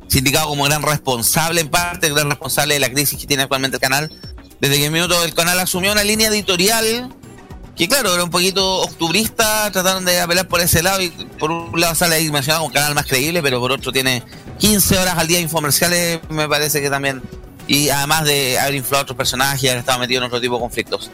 sindicado 0.07 0.47
como 0.47 0.63
gran 0.63 0.81
responsable 0.81 1.61
en 1.61 1.69
parte, 1.69 2.09
gran 2.09 2.29
responsable 2.29 2.75
de 2.75 2.79
la 2.79 2.89
crisis 2.91 3.19
que 3.19 3.27
tiene 3.27 3.43
actualmente 3.43 3.77
el 3.77 3.81
canal. 3.81 4.11
Desde 4.61 4.77
que 4.77 4.85
el 4.85 4.91
minuto 4.91 5.21
el 5.23 5.33
canal 5.33 5.59
asumió 5.59 5.91
una 5.91 6.03
línea 6.03 6.29
editorial 6.29 7.13
que 7.75 7.87
claro, 7.87 8.13
era 8.13 8.23
un 8.23 8.29
poquito 8.29 8.81
octubrista, 8.81 9.71
trataron 9.71 10.05
de 10.05 10.21
apelar 10.21 10.47
por 10.47 10.61
ese 10.61 10.83
lado 10.83 11.01
y 11.01 11.09
por 11.09 11.49
un 11.49 11.79
lado 11.79 11.95
sale 11.95 12.15
ahí 12.15 12.31
mencionado 12.31 12.63
un 12.63 12.71
canal 12.71 12.93
más 12.93 13.07
creíble, 13.07 13.41
pero 13.41 13.59
por 13.59 13.71
otro 13.71 13.91
tiene 13.91 14.23
15 14.59 14.99
horas 14.99 15.17
al 15.17 15.27
día 15.27 15.39
infomerciales, 15.39 16.19
me 16.29 16.47
parece 16.47 16.81
que 16.81 16.89
también 16.91 17.23
y 17.67 17.89
además 17.89 18.25
de 18.25 18.59
haber 18.59 18.75
inflado 18.75 18.99
a 18.99 19.03
otros 19.03 19.17
personajes 19.17 19.63
y 19.63 19.67
haber 19.67 19.79
estado 19.79 19.99
metido 19.99 20.19
en 20.19 20.27
otro 20.27 20.41
tipo 20.41 20.55
de 20.55 20.61
conflictos. 20.61 21.09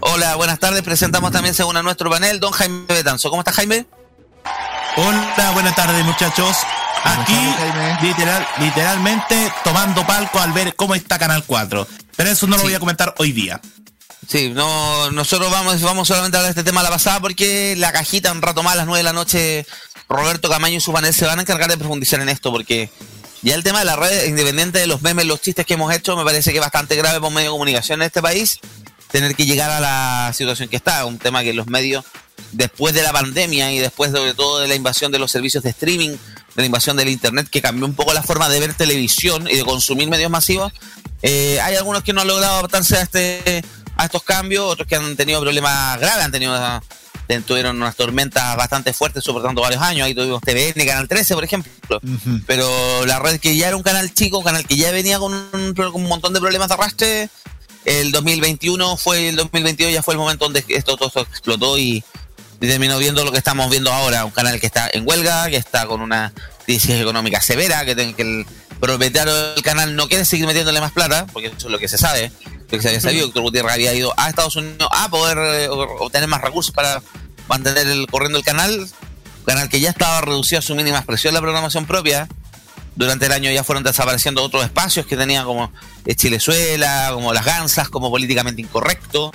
Hola, 0.00 0.36
buenas 0.36 0.58
tardes. 0.58 0.82
Presentamos 0.82 1.32
también, 1.32 1.54
según 1.54 1.76
a 1.76 1.82
nuestro 1.82 2.10
panel, 2.10 2.38
don 2.40 2.52
Jaime 2.52 2.84
Betanzo. 2.86 3.30
¿Cómo 3.30 3.40
está 3.40 3.52
Jaime? 3.52 3.86
Hola, 4.96 5.50
buenas 5.52 5.74
tardes, 5.74 6.04
muchachos. 6.04 6.56
Aquí, 7.04 7.38
literal, 8.02 8.46
literalmente, 8.58 9.52
tomando 9.62 10.06
palco 10.06 10.40
al 10.40 10.52
ver 10.52 10.74
cómo 10.74 10.94
está 10.94 11.18
Canal 11.18 11.44
4. 11.46 11.86
Pero 12.16 12.30
eso 12.30 12.46
no 12.46 12.56
lo 12.56 12.62
voy 12.62 12.74
a 12.74 12.80
comentar 12.80 13.14
hoy 13.18 13.32
día. 13.32 13.60
Sí, 14.26 14.50
no, 14.50 15.10
nosotros 15.12 15.50
vamos, 15.50 15.80
vamos 15.82 16.08
solamente 16.08 16.36
a 16.36 16.40
hablar 16.40 16.54
de 16.54 16.60
este 16.60 16.68
tema 16.68 16.80
a 16.80 16.84
la 16.84 16.90
pasada 16.90 17.20
porque 17.20 17.74
la 17.76 17.92
cajita 17.92 18.32
un 18.32 18.42
rato 18.42 18.62
más 18.62 18.72
a 18.72 18.76
las 18.76 18.86
9 18.86 18.98
de 18.98 19.04
la 19.04 19.12
noche, 19.12 19.66
Roberto 20.08 20.48
Camaño 20.48 20.76
y 20.76 20.80
su 20.80 20.92
panel 20.92 21.14
se 21.14 21.26
van 21.26 21.38
a 21.38 21.42
encargar 21.42 21.70
de 21.70 21.76
profundizar 21.76 22.20
en 22.20 22.28
esto 22.28 22.50
porque 22.50 22.90
ya 23.46 23.54
el 23.54 23.62
tema 23.62 23.78
de 23.78 23.84
la 23.84 23.94
red, 23.94 24.26
independiente 24.26 24.80
de 24.80 24.88
los 24.88 25.02
memes, 25.02 25.24
los 25.24 25.40
chistes 25.40 25.64
que 25.64 25.74
hemos 25.74 25.94
hecho, 25.94 26.16
me 26.16 26.24
parece 26.24 26.50
que 26.50 26.58
es 26.58 26.60
bastante 26.60 26.96
grave 26.96 27.20
por 27.20 27.30
medio 27.30 27.50
de 27.50 27.52
comunicación 27.52 28.02
en 28.02 28.06
este 28.06 28.20
país, 28.20 28.58
tener 29.10 29.36
que 29.36 29.46
llegar 29.46 29.70
a 29.70 29.78
la 29.78 30.32
situación 30.34 30.68
que 30.68 30.74
está, 30.74 31.04
un 31.04 31.18
tema 31.18 31.44
que 31.44 31.54
los 31.54 31.68
medios, 31.68 32.04
después 32.50 32.92
de 32.92 33.02
la 33.02 33.12
pandemia 33.12 33.72
y 33.72 33.78
después 33.78 34.10
sobre 34.10 34.34
todo 34.34 34.58
de 34.58 34.66
la 34.66 34.74
invasión 34.74 35.12
de 35.12 35.20
los 35.20 35.30
servicios 35.30 35.62
de 35.62 35.70
streaming, 35.70 36.10
de 36.10 36.62
la 36.62 36.66
invasión 36.66 36.96
del 36.96 37.08
internet, 37.08 37.48
que 37.48 37.62
cambió 37.62 37.86
un 37.86 37.94
poco 37.94 38.12
la 38.12 38.24
forma 38.24 38.48
de 38.48 38.58
ver 38.58 38.74
televisión 38.74 39.46
y 39.48 39.54
de 39.56 39.64
consumir 39.64 40.08
medios 40.08 40.30
masivos, 40.30 40.72
eh, 41.22 41.60
hay 41.60 41.76
algunos 41.76 42.02
que 42.02 42.12
no 42.12 42.22
han 42.22 42.26
logrado 42.26 42.54
adaptarse 42.54 42.96
a 42.96 43.02
este 43.02 43.64
a 43.96 44.04
estos 44.04 44.22
cambios, 44.24 44.64
otros 44.64 44.86
que 44.86 44.96
han 44.96 45.16
tenido 45.16 45.40
problemas 45.40 45.98
graves, 45.98 46.24
han 46.24 46.32
tenido 46.32 46.82
tuvieron 47.46 47.76
unas 47.76 47.96
tormentas 47.96 48.56
bastante 48.56 48.92
fuertes 48.92 49.24
soportando 49.24 49.60
varios 49.60 49.82
años. 49.82 50.06
Ahí 50.06 50.14
tuvimos 50.14 50.40
TVN, 50.40 50.86
Canal 50.86 51.08
13, 51.08 51.34
por 51.34 51.44
ejemplo. 51.44 52.00
Uh 52.02 52.06
-huh. 52.06 52.42
Pero 52.46 53.06
la 53.06 53.18
red 53.18 53.40
que 53.40 53.56
ya 53.56 53.68
era 53.68 53.76
un 53.76 53.82
canal 53.82 54.12
chico, 54.14 54.38
un 54.38 54.44
canal 54.44 54.66
que 54.66 54.76
ya 54.76 54.90
venía 54.92 55.18
con 55.18 55.32
un, 55.34 55.74
con 55.74 55.94
un, 55.94 56.08
montón 56.08 56.32
de 56.32 56.40
problemas 56.40 56.68
de 56.68 56.74
arrastre, 56.74 57.30
el 57.84 58.12
2021 58.12 58.96
fue, 58.96 59.28
el 59.28 59.36
2022 59.36 59.92
ya 59.92 60.02
fue 60.02 60.14
el 60.14 60.18
momento 60.18 60.44
donde 60.44 60.64
esto 60.68 60.96
todo 60.96 61.08
esto 61.08 61.20
explotó 61.22 61.78
y, 61.78 62.02
y, 62.60 62.66
terminó 62.66 62.98
viendo 62.98 63.24
lo 63.24 63.32
que 63.32 63.38
estamos 63.38 63.70
viendo 63.70 63.92
ahora. 63.92 64.24
Un 64.24 64.32
canal 64.32 64.60
que 64.60 64.66
está 64.66 64.88
en 64.92 65.06
huelga, 65.06 65.48
que 65.48 65.56
está 65.56 65.86
con 65.86 66.00
una 66.00 66.32
crisis 66.64 66.90
económica 66.90 67.40
severa, 67.40 67.84
que, 67.84 67.94
que 68.14 68.22
el 68.22 68.46
propietario 68.80 69.34
del 69.34 69.62
canal 69.62 69.96
no 69.96 70.08
quiere 70.08 70.24
seguir 70.24 70.46
metiéndole 70.46 70.80
más 70.80 70.92
plata, 70.92 71.26
porque 71.32 71.48
eso 71.48 71.66
es 71.66 71.72
lo 71.72 71.78
que 71.78 71.88
se 71.88 71.98
sabe 71.98 72.30
que 72.68 72.82
se 72.82 72.88
había 72.88 73.00
sabido 73.00 73.20
que 73.20 73.26
Doctor 73.26 73.42
Gutiérrez 73.42 73.74
había 73.74 73.94
ido 73.94 74.12
a 74.16 74.28
Estados 74.28 74.56
Unidos 74.56 74.88
a 74.90 75.08
poder 75.08 75.38
eh, 75.38 75.68
obtener 75.68 76.28
más 76.28 76.40
recursos 76.40 76.74
para 76.74 77.02
mantener 77.48 77.86
el 77.86 78.06
corriendo 78.08 78.38
el 78.38 78.44
canal, 78.44 78.88
canal 79.44 79.68
que 79.68 79.80
ya 79.80 79.90
estaba 79.90 80.20
reducido 80.20 80.58
a 80.58 80.62
su 80.62 80.74
mínima 80.74 80.98
expresión 80.98 81.34
la 81.34 81.40
programación 81.40 81.86
propia. 81.86 82.28
Durante 82.96 83.26
el 83.26 83.32
año 83.32 83.50
ya 83.50 83.62
fueron 83.62 83.84
desapareciendo 83.84 84.42
otros 84.42 84.64
espacios 84.64 85.04
que 85.04 85.18
tenía 85.18 85.44
como 85.44 85.70
Chilezuela, 86.16 87.10
como 87.12 87.34
Las 87.34 87.44
Gansas, 87.44 87.90
como 87.90 88.10
Políticamente 88.10 88.62
Incorrecto, 88.62 89.32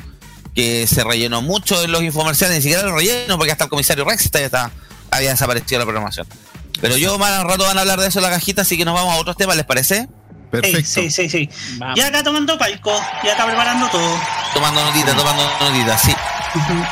que 0.56 0.88
se 0.88 1.04
rellenó 1.04 1.44
mucho 1.44 1.84
en 1.84 1.92
los 1.92 2.02
infomerciales, 2.02 2.58
ni 2.58 2.62
siquiera 2.64 2.84
lo 2.84 2.96
relleno 2.96 3.38
porque 3.38 3.52
hasta 3.52 3.66
el 3.66 3.70
comisario 3.70 4.04
Rex 4.04 4.32
ya 4.32 4.40
está, 4.40 4.72
había 5.12 5.30
desaparecido 5.30 5.78
la 5.78 5.86
programación. 5.86 6.26
Pero 6.80 6.98
yo 6.98 7.18
más 7.18 7.32
al 7.32 7.48
rato 7.48 7.64
van 7.64 7.78
a 7.78 7.82
hablar 7.82 8.00
de 8.00 8.08
eso 8.08 8.20
en 8.20 8.24
la 8.24 8.30
cajita, 8.30 8.62
así 8.62 8.78
que 8.78 8.86
nos 8.86 8.94
vamos 8.94 9.14
a 9.14 9.18
otros 9.18 9.36
temas, 9.36 9.56
¿les 9.56 9.66
parece? 9.66 10.08
Perfecto. 10.52 10.82
Sí, 10.86 11.10
sí, 11.10 11.30
sí. 11.30 11.50
sí. 11.50 11.80
Ya 11.96 12.08
acá 12.08 12.24
tomando 12.24 12.58
palco, 12.58 12.92
ya 13.24 13.34
acá 13.34 13.46
preparando 13.46 13.88
todo. 13.90 14.20
Tomando 14.54 14.84
notita, 14.84 15.16
tomando 15.16 15.44
notita, 15.60 15.98
sí. 15.98 16.12
Uh 16.56 16.60
-huh. 16.60 16.88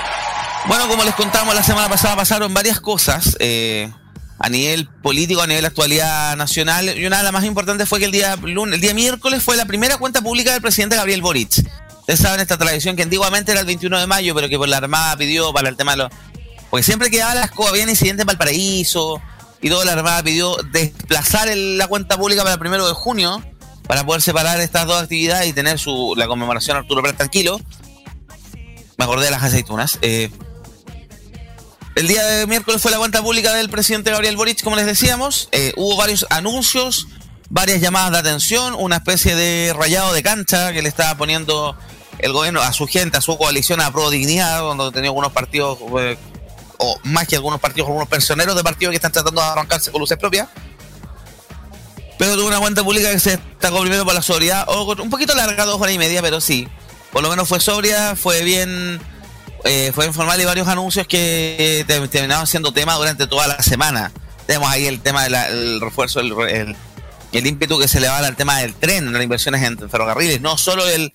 Bueno, 0.68 0.88
como 0.88 1.04
les 1.04 1.16
contamos 1.16 1.56
la 1.56 1.64
semana 1.64 1.90
pasada, 1.90 2.16
pasaron 2.16 2.54
varias 2.54 2.80
cosas 2.80 3.36
eh, 3.40 3.92
a 4.38 4.50
nivel 4.50 4.88
político, 4.88 5.42
a 5.42 5.48
nivel 5.48 5.66
actualidad 5.66 6.36
nacional. 6.38 6.98
Y 6.98 7.06
una 7.06 7.18
de 7.18 7.24
las 7.24 7.34
más 7.34 7.44
importantes 7.44 7.88
fue 7.90 8.00
que 8.00 8.06
el 8.06 8.12
día, 8.12 8.36
lunes, 8.36 8.76
el 8.76 8.82
día 8.82 8.94
miércoles 8.94 9.42
fue 9.42 9.58
la 9.58 9.66
primera 9.66 9.98
cuenta 9.98 10.22
pública 10.22 10.52
del 10.52 10.62
presidente 10.62 10.96
Gabriel 10.96 11.22
Boric. 11.22 11.66
Ustedes 12.00 12.20
saben 12.20 12.40
esta 12.40 12.58
tradición 12.58 12.96
que 12.96 13.04
antiguamente 13.04 13.52
era 13.52 13.62
el 13.62 13.68
21 13.68 14.00
de 14.00 14.08
mayo, 14.08 14.36
pero 14.36 14.48
que 14.48 14.58
por 14.58 14.68
la 14.68 14.78
Armada 14.78 15.18
pidió 15.18 15.52
para 15.54 15.70
el 15.70 15.76
tema 15.76 15.92
de 15.92 15.98
los... 15.98 16.12
Porque 16.70 16.84
siempre 16.84 17.10
quedaba 17.10 17.36
las 17.36 17.52
cosas, 17.52 17.72
había 17.72 17.90
incidentes 17.90 18.22
en 18.22 18.28
Valparaíso, 18.28 19.22
y 19.62 19.70
toda 19.70 19.86
la 19.86 19.94
Armada 19.94 20.24
pidió 20.24 20.56
desplazar 20.72 21.48
el, 21.48 21.78
la 21.78 21.88
cuenta 21.88 22.18
pública 22.18 22.44
para 22.44 22.54
el 22.54 22.60
primero 22.60 22.88
de 22.88 22.94
junio, 22.94 23.44
para 23.88 24.06
poder 24.06 24.22
separar 24.22 24.60
estas 24.62 24.86
dos 24.86 25.02
actividades 25.02 25.48
y 25.48 25.54
tener 25.54 25.80
su, 25.80 26.14
la 26.16 26.28
conmemoración 26.28 26.78
Arturo 26.78 27.02
Prat 27.02 27.18
tranquilo. 27.18 27.60
Me 28.98 29.06
acordé 29.06 29.26
de 29.26 29.32
las 29.32 29.44
aceitunas. 29.44 29.98
Eh, 30.02 30.30
el 31.96 32.08
día 32.08 32.24
de 32.26 32.48
miércoles 32.48 32.82
fue 32.82 32.92
la 32.92 32.98
cuenta 32.98 33.22
pública 33.22 33.54
del 33.54 33.70
presidente 33.70 34.12
Gabriel 34.12 34.38
Boric, 34.38 34.64
como 34.64 34.76
les 34.76 34.86
decíamos. 34.86 35.50
Eh, 35.52 35.74
hubo 35.76 35.98
varios 35.98 36.26
anuncios, 36.30 37.08
varias 37.50 37.82
llamadas 37.82 38.12
de 38.12 38.18
atención, 38.20 38.76
una 38.78 38.98
especie 38.98 39.36
de 39.36 39.74
rayado 39.76 40.14
de 40.14 40.24
cancha 40.24 40.72
que 40.72 40.82
le 40.82 40.88
estaba 40.88 41.18
poniendo 41.18 41.76
el 42.20 42.32
gobierno 42.32 42.62
a 42.62 42.72
su 42.74 42.88
gente, 42.88 43.18
a 43.18 43.22
su 43.22 43.38
coalición, 43.38 43.82
a 43.82 43.92
Pro 43.92 44.10
Dignidad, 44.10 44.60
donde 44.60 44.92
tenía 44.92 45.10
algunos 45.10 45.32
partidos, 45.32 45.80
eh, 46.00 46.18
o 46.80 47.00
más 47.04 47.28
que 47.28 47.36
algunos 47.36 47.60
partidos, 47.60 47.88
algunos 47.88 48.08
personeros 48.08 48.56
de 48.56 48.64
partidos 48.64 48.92
que 48.92 48.96
están 48.96 49.12
tratando 49.12 49.42
de 49.42 49.48
arrancarse 49.48 49.92
con 49.92 50.00
luces 50.00 50.18
propias. 50.18 50.48
Pero 52.18 52.36
tuvo 52.36 52.48
una 52.48 52.60
cuenta 52.60 52.84
pública 52.84 53.12
que 53.12 53.20
se 53.20 53.32
destacó 53.32 53.82
primero 53.82 54.06
por 54.06 54.14
la 54.14 54.22
sobriedad, 54.22 54.66
o 54.68 54.94
un 54.96 55.10
poquito 55.10 55.36
larga, 55.36 55.66
dos 55.66 55.80
horas 55.80 55.94
y 55.94 55.98
media, 55.98 56.22
pero 56.22 56.42
sí. 56.42 56.68
Por 57.12 57.22
lo 57.22 57.30
menos 57.30 57.48
fue 57.48 57.60
sobria, 57.60 58.16
fue 58.16 58.44
bien, 58.44 59.00
eh, 59.66 59.92
fue 59.94 60.06
informal 60.06 60.40
y 60.40 60.46
varios 60.46 60.68
anuncios 60.68 61.08
que 61.08 61.86
terminaron 62.12 62.48
siendo 62.48 62.72
tema 62.72 62.96
durante 62.96 63.28
toda 63.28 63.48
la 63.48 63.62
semana. 63.62 64.12
Tenemos 64.46 64.70
ahí 64.70 64.88
el 64.88 65.02
tema 65.02 65.28
del 65.28 65.82
refuerzo, 65.82 66.22
el, 66.22 66.32
el, 66.50 66.76
el, 67.34 67.48
ímpetu 67.48 67.78
que 67.78 67.88
se 67.88 68.00
le 68.00 68.08
va 68.08 68.20
al 68.20 68.36
tema 68.36 68.60
del 68.60 68.74
tren, 68.74 69.12
las 69.12 69.22
inversiones 69.22 69.64
en 69.64 69.90
ferrocarriles, 69.90 70.42
no 70.42 70.58
solo 70.58 70.88
el 70.88 71.14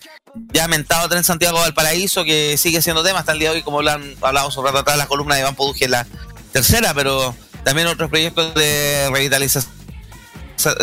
ya 0.52 0.68
mentado 0.68 1.08
tren 1.08 1.24
Santiago 1.24 1.58
Valparaíso, 1.58 2.24
que 2.24 2.56
sigue 2.56 2.82
siendo 2.82 3.02
tema 3.02 3.20
hasta 3.20 3.32
el 3.32 3.38
día 3.38 3.50
de 3.50 3.56
hoy, 3.56 3.62
como 3.62 3.78
hablamos 3.78 4.56
un 4.56 4.64
rato 4.64 4.78
atrás, 4.78 4.96
la 4.96 5.06
columna 5.06 5.34
de 5.34 5.42
Iván 5.42 5.54
Poduje, 5.54 5.88
la 5.88 6.06
tercera, 6.52 6.94
pero 6.94 7.34
también 7.64 7.86
otros 7.86 8.10
proyectos 8.10 8.54
de 8.54 9.08
revitalización 9.12 9.84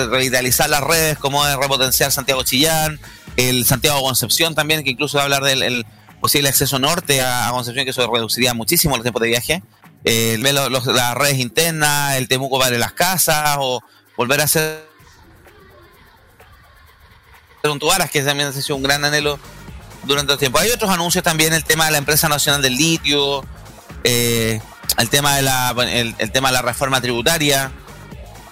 revitalizar 0.09 0.69
las 0.69 0.81
redes, 0.81 1.17
como 1.17 1.45
de 1.45 1.55
repotenciar 1.55 2.11
Santiago 2.11 2.43
Chillán, 2.43 2.99
el 3.37 3.65
Santiago 3.65 4.01
Concepción 4.01 4.55
también, 4.55 4.83
que 4.83 4.91
incluso 4.91 5.17
va 5.17 5.23
a 5.23 5.25
hablar 5.25 5.43
del 5.43 5.85
posible 6.19 6.49
acceso 6.49 6.79
norte 6.79 7.21
a, 7.21 7.49
Concepción, 7.51 7.85
que 7.85 7.91
eso 7.91 8.09
reduciría 8.11 8.53
muchísimo 8.53 8.95
los 8.95 9.03
tiempos 9.03 9.21
de 9.21 9.29
viaje. 9.29 9.63
Eh, 10.03 10.37
las 10.39 11.15
redes 11.15 11.39
internas, 11.39 12.15
el 12.15 12.27
Temuco 12.27 12.59
para 12.59 12.77
las 12.77 12.93
casas, 12.93 13.57
o 13.59 13.81
volver 14.17 14.41
a 14.41 14.45
hacer 14.45 14.90
que 18.11 18.21
también 18.23 18.49
ha 18.49 18.53
sido 18.53 18.75
un 18.75 18.83
gran 18.83 19.03
anhelo 19.05 19.39
durante 20.03 20.33
el 20.33 20.39
tiempo. 20.39 20.59
Hay 20.59 20.69
otros 20.71 20.89
anuncios 20.89 21.23
también, 21.23 21.53
el 21.53 21.63
tema 21.63 21.85
de 21.85 21.91
la 21.91 21.97
empresa 21.97 22.27
nacional 22.27 22.61
del 22.61 22.75
litio, 22.75 23.45
eh, 24.03 24.59
el 24.97 25.09
tema 25.09 25.35
de 25.35 25.41
la 25.43 25.73
el 25.91 26.31
tema 26.31 26.49
de 26.49 26.53
la 26.53 26.61
reforma 26.61 27.01
tributaria, 27.01 27.71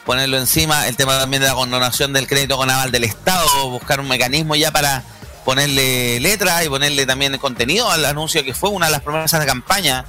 ponerlo 0.06 0.38
encima, 0.38 0.88
el 0.88 0.96
tema 0.96 1.20
también 1.20 1.42
de 1.42 1.48
la 1.48 1.56
condonación 1.56 2.14
del 2.14 2.28
crédito 2.28 2.58
con 2.58 2.70
aval 2.70 2.92
del 2.92 3.04
Estado, 3.04 3.70
buscar 3.70 4.00
un 4.00 4.08
mecanismo 4.08 4.56
ya 4.56 4.72
para 4.72 5.04
ponerle 5.46 6.20
letra 6.20 6.64
y 6.64 6.70
ponerle 6.70 7.06
también 7.06 7.38
contenido 7.38 7.90
al 7.90 8.06
anuncio 8.06 8.44
que 8.44 8.54
fue 8.54 8.70
una 8.70 8.88
de 8.88 8.92
las 8.92 9.02
promesas 9.02 9.40
de 9.40 9.46
campaña 9.46 10.06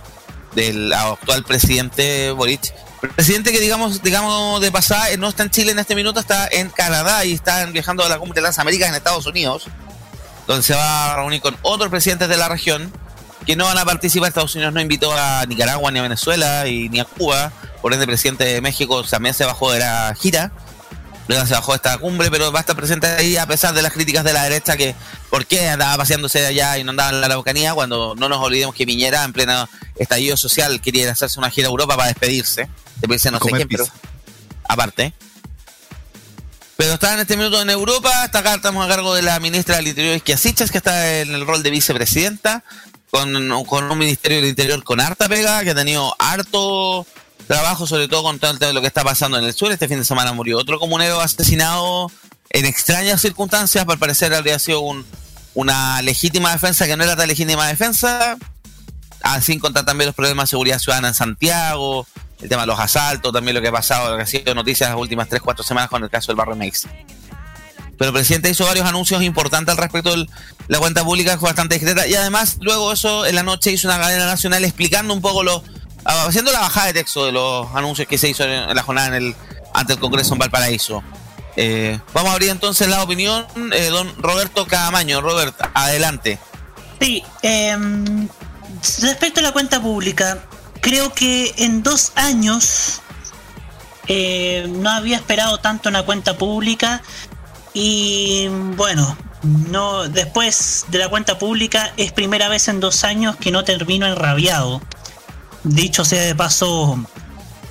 del 0.55 0.93
actual 0.93 1.45
presidente 1.45 2.31
Boric. 2.33 2.73
Presidente 3.09 3.53
que 3.53 3.61
digamos, 3.61 4.03
digamos 4.03 4.61
de 4.61 4.71
pasada 4.71 5.07
no 5.19 5.29
está 5.29 5.43
en 5.43 5.51
Chile 5.51 5.73
en 5.73 5.79
este 5.79 5.95
minuto, 5.95 6.21
está 6.21 6.49
en 6.51 6.69
Canadá 6.69 7.25
y 7.25 7.33
está 7.33 7.65
viajando 7.67 8.05
a 8.05 8.09
la 8.09 8.19
cumbre 8.19 8.37
de 8.37 8.43
las 8.43 8.59
Américas 8.59 8.89
en 8.89 8.95
Estados 8.95 9.27
Unidos, 9.27 9.67
donde 10.47 10.63
se 10.63 10.75
va 10.75 11.13
a 11.13 11.17
reunir 11.17 11.41
con 11.41 11.57
otros 11.63 11.91
presidentes 11.91 12.29
de 12.29 12.37
la 12.37 12.49
región 12.49 12.93
que 13.47 13.57
no 13.57 13.65
van 13.65 13.79
a 13.79 13.85
participar. 13.85 14.29
Estados 14.29 14.55
Unidos 14.55 14.73
no 14.75 14.81
invitó 14.81 15.13
a 15.13 15.45
Nicaragua 15.47 15.91
ni 15.91 15.99
a 15.99 16.03
Venezuela 16.03 16.67
y 16.67 16.89
ni 16.89 17.01
a 17.01 17.05
Cuba. 17.05 17.53
Por 17.81 17.93
ende, 17.93 18.05
el 18.05 18.09
presidente 18.09 18.45
de 18.45 18.61
México 18.61 19.03
también 19.05 19.35
se 19.35 19.45
bajó 19.45 19.73
de 19.73 19.79
la 19.79 20.15
gira, 20.21 20.53
luego 21.29 21.47
se 21.47 21.55
bajó 21.55 21.73
de 21.73 21.77
esta 21.77 21.97
cumbre, 21.97 22.31
pero 22.31 22.53
va 22.53 22.59
a 22.59 22.61
estar 22.61 22.77
presente 22.77 23.07
ahí 23.07 23.37
a 23.39 23.47
pesar 23.47 23.73
de 23.73 23.81
las 23.81 23.93
críticas 23.93 24.25
de 24.25 24.35
la 24.35 24.43
derecha 24.43 24.77
que 24.77 24.95
por 25.31 25.47
qué 25.47 25.69
andaba 25.71 25.97
paseándose 25.97 26.45
allá 26.45 26.77
y 26.77 26.85
no 26.85 26.91
andaba 26.91 27.11
en 27.11 27.21
la 27.21 27.27
Araucanía 27.27 27.73
cuando 27.73 28.15
no 28.17 28.29
nos 28.29 28.39
olvidemos 28.39 28.75
que 28.75 28.85
Piñera 28.85 29.25
en 29.25 29.33
pleno 29.33 29.69
estallido 29.97 30.37
social 30.37 30.81
quería 30.81 31.11
hacerse 31.11 31.39
una 31.39 31.51
gira 31.51 31.69
a 31.69 31.71
Europa 31.71 31.97
para 31.97 32.09
despedirse, 32.09 32.69
despedirse 33.01 33.31
no 33.31 33.39
sé 33.41 33.51
quién, 33.51 33.69
pero 33.69 33.87
aparte. 34.69 35.13
Pero 36.77 36.95
está 36.95 37.13
en 37.13 37.21
este 37.21 37.37
minuto 37.37 37.61
en 37.61 37.69
Europa, 37.69 38.23
hasta 38.23 38.39
acá 38.39 38.55
estamos 38.55 38.85
a 38.85 38.89
cargo 38.89 39.15
de 39.15 39.21
la 39.21 39.39
ministra 39.39 39.77
del 39.77 39.89
Interior 39.89 40.17
Isquiasichas, 40.17 40.71
que 40.71 40.79
está 40.79 41.21
en 41.21 41.35
el 41.35 41.47
rol 41.47 41.63
de 41.63 41.71
vicepresidenta, 41.71 42.65
con, 43.11 43.65
con 43.65 43.91
un 43.91 43.99
ministerio 43.99 44.39
del 44.39 44.49
Interior 44.49 44.83
con 44.83 45.01
harta 45.01 45.29
pega, 45.29 45.63
que 45.63 45.71
ha 45.71 45.75
tenido 45.75 46.15
harto 46.19 47.07
trabajo, 47.47 47.87
sobre 47.87 48.09
todo 48.09 48.23
con 48.23 48.39
todo 48.39 48.73
lo 48.73 48.81
que 48.81 48.87
está 48.87 49.03
pasando 49.03 49.37
en 49.37 49.45
el 49.45 49.53
sur. 49.53 49.73
Este 49.73 49.89
fin 49.89 49.99
de 49.99 50.05
semana 50.05 50.33
murió 50.33 50.57
otro 50.57 50.79
comunero 50.79 51.21
asesinado 51.21 52.11
en 52.49 52.65
extrañas 52.65 53.21
circunstancias. 53.21 53.85
Al 53.87 53.99
parecer 53.99 54.33
habría 54.33 54.59
sido 54.59 54.83
una 55.55 56.01
legítima 56.01 56.53
defensa 56.53 56.87
que 56.87 56.97
no 56.97 57.05
era 57.05 57.17
tan 57.17 57.29
legítima 57.29 57.67
defensa. 57.67 58.39
Así 59.23 59.59
contar 59.59 59.85
también 59.85 60.07
los 60.07 60.15
problemas 60.15 60.45
de 60.45 60.51
seguridad 60.51 60.79
ciudadana 60.79 61.09
en 61.09 61.15
Santiago, 61.15 62.07
el 62.41 62.49
tema 62.49 62.63
de 62.63 62.67
los 62.67 62.79
asaltos, 62.79 63.33
también 63.33 63.55
lo 63.55 63.63
que 63.63 63.69
ha 63.69 63.73
pasado, 63.73 64.11
lo 64.11 64.17
que 64.17 64.23
ha 64.23 64.27
sido 64.27 64.55
noticias 64.55 64.91
las 64.91 64.99
últimas 64.99 65.29
3-4 65.29 65.63
semanas 65.63 65.91
con 65.91 66.03
el 66.03 66.11
caso 66.11 66.29
del 66.29 66.37
barrio 66.37 66.57
Mex. 66.57 66.87
Pero 67.99 68.09
el 68.09 68.15
presidente 68.15 68.49
hizo 68.49 68.65
varios 68.65 68.87
anuncios 68.87 69.23
importantes 69.23 69.73
al 69.73 69.79
respecto 69.79 70.17
de 70.17 70.27
la 70.69 70.79
cuenta 70.79 71.05
pública, 71.05 71.37
fue 71.37 71.51
bastante 71.51 71.75
discreta. 71.75 72.07
Y 72.07 72.15
además, 72.15 72.57
luego 72.61 72.93
eso, 72.93 73.27
en 73.27 73.35
la 73.35 73.43
noche 73.43 73.73
hizo 73.73 73.89
una 73.89 73.99
cadena 73.99 74.25
nacional 74.25 74.65
explicando 74.65 75.13
un 75.13 75.21
poco 75.21 75.43
lo, 75.43 75.63
Ah, 76.05 76.27
haciendo 76.27 76.51
la 76.53 76.61
bajada 76.61 76.87
de 76.89 76.93
texto 76.95 77.27
de 77.27 77.33
los 77.33 77.67
anuncios 77.75 78.09
que 78.09 78.17
se 78.17 78.29
hizo 78.29 78.45
en 78.45 78.75
la 78.75 78.83
jornada 78.83 79.09
en 79.09 79.15
el, 79.15 79.37
ante 79.75 79.95
el 79.95 79.99
Congreso 79.99 80.33
en 80.33 80.39
Valparaíso. 80.39 81.03
Eh, 81.57 81.99
vamos 82.15 82.31
a 82.31 82.35
abrir 82.35 82.51
entonces 82.51 82.89
la 82.89 83.03
opinión, 83.03 83.47
eh, 83.73 83.89
don 83.89 84.11
Roberto 84.23 84.67
Camaño. 84.67 85.21
Robert, 85.21 85.55
adelante. 85.75 86.39
Sí, 87.01 87.23
em, 87.43 88.29
respecto 89.01 89.41
a 89.41 89.43
la 89.43 89.53
cuenta 89.53 89.81
pública, 89.81 90.39
creo 90.81 91.13
que 91.13 91.55
en 91.59 91.83
dos 91.83 92.13
años 92.17 93.01
eh, 94.09 94.67
no 94.69 94.91
había 94.91 95.17
esperado 95.17 95.59
tanto 95.59 95.89
una 95.89 96.03
cuenta 96.03 96.37
pública 96.37 97.03
y 97.73 98.49
bueno, 98.77 99.17
no 99.43 100.09
después 100.09 100.87
de 100.89 100.99
la 100.99 101.09
cuenta 101.09 101.39
pública 101.39 101.93
es 101.97 102.13
primera 102.13 102.49
vez 102.49 102.69
en 102.69 102.81
dos 102.81 103.05
años 103.05 103.37
que 103.37 103.51
no 103.51 103.65
termino 103.65 104.07
enrabiado. 104.07 104.81
Dicho 105.63 106.05
sea 106.05 106.23
de 106.23 106.35
paso, 106.35 106.99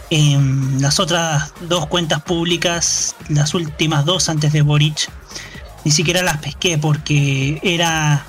en 0.10 0.82
las 0.82 1.00
otras 1.00 1.54
dos 1.62 1.88
cuentas 1.88 2.22
públicas, 2.22 3.16
las 3.30 3.54
últimas 3.54 4.06
dos 4.06 4.30
antes 4.30 4.54
de 4.54 4.62
Boric, 4.62 5.10
ni 5.86 5.92
siquiera 5.92 6.22
las 6.22 6.38
pesqué 6.38 6.78
porque 6.78 7.60
era, 7.64 8.26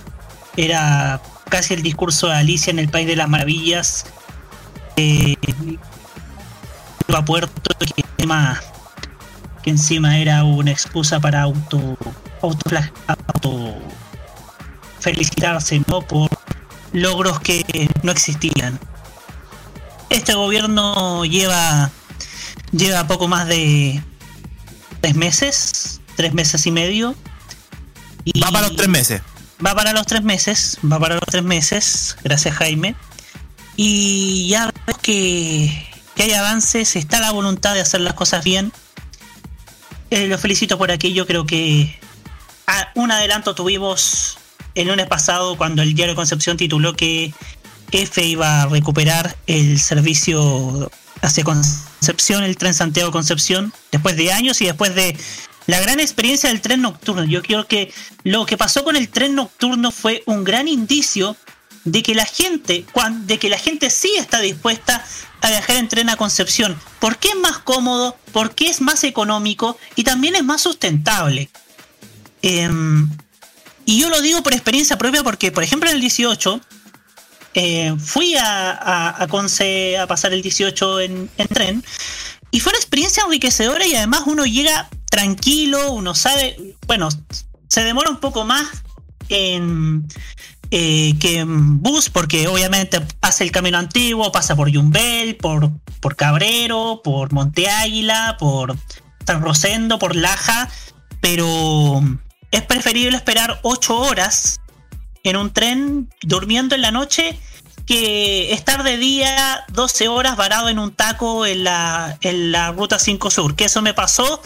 era 0.57 1.21
casi 1.49 1.75
el 1.75 1.83
discurso 1.83 2.29
de 2.29 2.35
Alicia 2.35 2.71
en 2.71 2.79
el 2.79 2.88
País 2.88 3.07
de 3.07 3.16
las 3.16 3.29
Maravillas. 3.29 4.07
Eh, 4.96 5.37
a 7.09 7.24
Puerto 7.24 7.50
que 7.79 8.03
encima, 8.03 8.61
que 9.62 9.70
encima 9.70 10.18
era 10.18 10.44
una 10.44 10.70
excusa 10.70 11.20
para 11.20 11.42
auto, 11.42 11.96
auto, 12.42 12.70
auto 13.07 13.74
felicitarse 15.00 15.83
¿no? 15.88 16.03
por 16.03 16.31
logros 16.92 17.40
que 17.40 17.88
no 18.03 18.12
existían. 18.12 18.79
Este 20.09 20.35
gobierno 20.35 21.24
lleva, 21.24 21.90
lleva 22.72 23.07
poco 23.07 23.29
más 23.29 23.46
de 23.46 24.03
tres 25.00 25.14
meses, 25.14 26.00
tres 26.16 26.35
meses 26.35 26.66
y 26.66 26.70
medio. 26.70 27.14
Y 28.24 28.40
va 28.40 28.50
para 28.50 28.68
los 28.68 28.76
tres 28.76 28.88
meses. 28.88 29.22
Va 29.64 29.74
para 29.74 29.92
los 29.92 30.07
tres 30.07 30.22
meses, 30.22 30.79
va 30.90 30.98
para 30.98 31.16
los 31.16 31.24
tres 31.26 31.44
meses, 31.44 32.16
gracias 32.24 32.55
Jaime. 32.57 32.96
Y 33.83 34.47
ya 34.49 34.71
que, 35.01 35.73
que 36.14 36.25
hay 36.25 36.33
avances, 36.35 36.97
está 36.97 37.19
la 37.19 37.31
voluntad 37.31 37.73
de 37.73 37.81
hacer 37.81 38.03
las 38.03 38.12
cosas 38.12 38.45
bien. 38.45 38.73
Eh, 40.11 40.27
lo 40.27 40.37
felicito 40.37 40.77
por 40.77 40.90
aquello, 40.90 41.27
creo 41.27 41.47
que 41.47 41.99
un 42.95 43.11
adelanto 43.11 43.55
tuvimos 43.55 44.37
el 44.75 44.88
lunes 44.88 45.07
pasado 45.07 45.57
cuando 45.57 45.81
el 45.81 45.95
diario 45.95 46.14
Concepción 46.14 46.59
tituló 46.59 46.95
que 46.95 47.33
F 47.90 48.23
iba 48.23 48.61
a 48.61 48.66
recuperar 48.66 49.35
el 49.47 49.81
servicio 49.81 50.90
hacia 51.23 51.43
Concepción, 51.43 52.45
el 52.45 52.59
tren 52.59 52.75
Santiago 52.75 53.11
Concepción, 53.11 53.73
después 53.90 54.14
de 54.14 54.31
años 54.31 54.61
y 54.61 54.66
después 54.66 54.95
de 54.95 55.16
la 55.66 55.81
gran 55.81 56.01
experiencia 56.01 56.51
del 56.51 56.61
tren 56.61 56.83
nocturno. 56.83 57.25
Yo 57.25 57.40
creo 57.40 57.66
que 57.66 57.90
lo 58.25 58.45
que 58.45 58.59
pasó 58.59 58.85
con 58.85 58.97
el 58.97 59.09
tren 59.09 59.35
nocturno 59.35 59.90
fue 59.90 60.23
un 60.27 60.45
gran 60.45 60.69
indicio 60.69 61.35
de 61.85 62.03
que 62.03 62.14
la 62.14 62.25
gente, 62.25 62.85
de 63.23 63.38
que 63.38 63.49
la 63.49 63.59
gente 63.59 63.90
sí 63.90 64.12
está 64.16 64.40
dispuesta 64.40 65.05
a 65.40 65.49
viajar 65.49 65.77
en 65.77 65.88
tren 65.88 66.11
a 66.11 66.16
Concepción, 66.16 66.79
porque 66.99 67.29
es 67.29 67.37
más 67.37 67.59
cómodo, 67.59 68.16
porque 68.33 68.69
es 68.69 68.81
más 68.81 69.05
económico 69.05 69.79
y 69.97 70.05
también 70.05 70.35
es 70.35 70.45
más 70.45 70.61
sustentable. 70.61 71.49
Em, 72.43 73.11
y 73.85 74.01
yo 74.01 74.09
lo 74.11 74.21
digo 74.21 74.43
por 74.43 74.53
experiencia 74.53 74.99
propia 74.99 75.23
porque, 75.23 75.53
por 75.53 75.62
ejemplo, 75.62 75.88
en 75.88 75.97
el 75.97 76.01
18 76.01 76.61
eh, 77.55 77.97
fui 77.99 78.37
a, 78.37 79.23
a, 79.23 79.27
Conce 79.29 79.99
a 79.99 80.07
pasar 80.07 80.33
el 80.33 80.43
18 80.43 81.01
en, 81.01 81.31
tren 81.53 81.85
y 82.51 82.61
fue 82.61 82.71
una 82.71 82.79
experiencia 82.79 83.25
enriquecedora 83.25 83.87
y 83.87 83.95
además 83.97 84.23
uno 84.27 84.45
llega 84.45 84.88
tranquilo, 85.11 85.93
uno 85.93 86.14
sabe, 86.14 86.77
bueno, 86.87 87.09
se 87.69 87.83
demora 87.83 88.11
un 88.11 88.21
poco 88.21 88.45
más 88.45 88.69
en, 89.29 90.07
eh, 90.70 91.14
que 91.18 91.44
bus, 91.46 92.11
porque 92.11 92.46
obviamente 92.46 93.00
pasa 93.00 93.42
el 93.42 93.50
camino 93.50 93.78
antiguo, 93.78 94.30
pasa 94.30 94.54
por 94.54 94.68
Yumbel, 94.68 95.37
por, 95.37 95.70
por 96.00 96.16
Cabrero, 96.16 97.00
por 97.02 97.33
Monte 97.33 97.68
Águila, 97.68 98.37
por 98.38 98.76
San 99.26 99.42
Rosendo, 99.42 99.98
por 99.98 100.14
Laja, 100.14 100.68
pero 101.20 102.02
es 102.50 102.62
preferible 102.62 103.16
esperar 103.16 103.59
8 103.62 103.96
horas 103.98 104.61
en 105.24 105.37
un 105.37 105.52
tren 105.52 106.09
durmiendo 106.22 106.74
en 106.74 106.83
la 106.83 106.90
noche 106.90 107.38
que 107.87 108.52
estar 108.52 108.85
de 108.85 108.96
día 108.96 109.64
12 109.72 110.06
horas 110.06 110.37
varado 110.37 110.68
en 110.68 110.78
un 110.78 110.92
taco 110.92 111.46
en 111.46 111.64
la, 111.64 112.16
en 112.20 112.52
la 112.52 112.70
ruta 112.70 113.00
5 113.00 113.30
Sur, 113.30 113.56
que 113.56 113.64
eso 113.64 113.83
me 113.83 113.94
pasó 113.94 114.40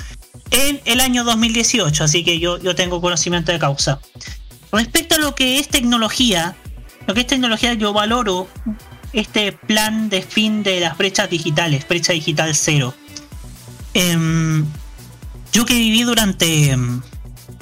en 0.51 0.81
el 0.87 1.01
año 1.01 1.25
2018, 1.25 2.05
así 2.05 2.25
que 2.25 2.39
yo, 2.39 2.59
yo 2.59 2.75
tengo 2.75 3.01
conocimiento 3.01 3.53
de 3.53 3.59
causa. 3.59 4.01
Respecto 4.73 5.15
a 5.15 5.19
lo 5.19 5.35
que 5.35 5.59
es 5.59 5.69
tecnología, 5.69 6.57
lo 7.07 7.15
que 7.15 7.21
es 7.21 7.27
tecnología 7.27 7.75
yo 7.75 7.93
valoro 7.93 8.49
este 9.13 9.53
plan 9.53 10.09
de 10.09 10.23
fin 10.23 10.63
de 10.63 10.81
las 10.81 10.99
brechas 10.99 11.31
digitales, 11.31 11.87
brecha 11.89 12.13
digital 12.13 12.55
cero. 12.55 12.95
Em, 13.95 14.67
yo 15.53 15.65
que 15.65 15.75
viví 15.75 16.03
durante 16.03 16.77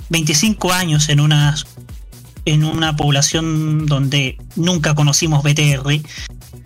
25 0.09 0.69
em, 0.69 0.75
años 0.75 1.09
en 1.11 1.21
una, 1.21 1.55
en 2.47 2.65
una 2.65 2.97
población 2.97 3.87
donde 3.87 4.39
nunca 4.57 4.95
conocimos 4.95 5.43
BTR 5.43 6.01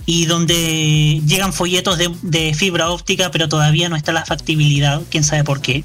y 0.07 0.27
donde 0.27 1.21
llegan 1.27 1.53
folletos 1.53 1.99
de, 1.99 2.15
de 2.23 2.55
fibra 2.55 2.91
óptica, 2.91 3.33
pero 3.33 3.49
todavía 3.49 3.89
no 3.89 3.97
está 3.97 4.13
la 4.13 4.25
factibilidad, 4.25 5.03
quién 5.11 5.25
sabe 5.25 5.43
por 5.43 5.61
qué 5.61 5.85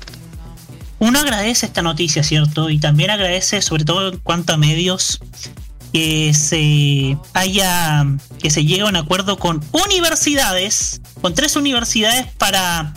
uno 1.02 1.20
agradece 1.20 1.66
esta 1.66 1.82
noticia, 1.82 2.24
¿cierto? 2.24 2.70
Y 2.70 2.78
también 2.78 3.10
agradece, 3.10 3.64
sobre 3.64 3.86
todo 3.86 4.10
en 4.10 4.20
cuanto 4.20 4.54
a 4.54 4.58
medios, 4.58 5.20
que 5.92 6.32
se 6.36 7.18
haya, 7.34 8.06
que 8.40 8.52
se 8.52 8.64
llegue 8.64 8.84
a 8.84 8.86
un 8.86 8.96
acuerdo 8.96 9.40
con 9.40 9.64
universidades, 9.72 11.02
con 11.20 11.34
tres 11.34 11.56
universidades 11.56 12.28
para, 12.38 12.94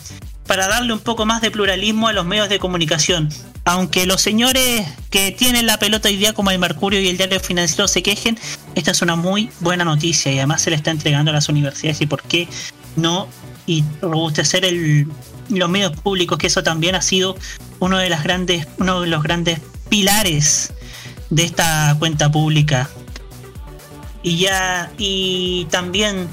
para 0.46 0.68
darle 0.68 0.92
un 0.92 0.98
poco 0.98 1.24
más 1.24 1.40
de 1.40 1.50
pluralismo 1.50 2.06
a 2.06 2.12
los 2.12 2.26
medios 2.26 2.50
de 2.50 2.58
comunicación. 2.58 3.30
Aunque 3.64 4.04
los 4.04 4.20
señores 4.20 4.86
que 5.08 5.32
tienen 5.32 5.64
la 5.64 5.78
pelota 5.78 6.10
hoy 6.10 6.16
día 6.16 6.34
como 6.34 6.50
el 6.50 6.58
Mercurio 6.58 7.00
y 7.00 7.08
el 7.08 7.16
Diario 7.16 7.40
Financiero 7.40 7.88
se 7.88 8.02
quejen, 8.02 8.38
esta 8.74 8.90
es 8.90 9.00
una 9.00 9.16
muy 9.16 9.48
buena 9.60 9.82
noticia 9.86 10.30
y 10.30 10.36
además 10.36 10.60
se 10.60 10.68
le 10.68 10.76
está 10.76 10.90
entregando 10.90 11.30
a 11.30 11.34
las 11.34 11.48
universidades 11.48 12.02
y 12.02 12.06
por 12.06 12.22
qué 12.22 12.48
no 12.96 13.28
y 13.66 13.82
robustecer 14.02 14.66
el, 14.66 15.08
los 15.48 15.68
medios 15.68 15.92
públicos, 15.92 16.38
que 16.38 16.46
eso 16.46 16.62
también 16.62 16.94
ha 16.94 17.02
sido 17.02 17.36
uno 17.80 17.98
de 17.98 18.08
las 18.08 18.22
grandes, 18.22 18.66
uno 18.78 19.00
de 19.00 19.08
los 19.08 19.22
grandes 19.22 19.60
pilares 19.88 20.72
de 21.30 21.44
esta 21.44 21.96
cuenta 21.98 22.30
pública. 22.30 22.88
Y 24.22 24.38
ya, 24.38 24.90
y 24.96 25.66
también 25.70 26.28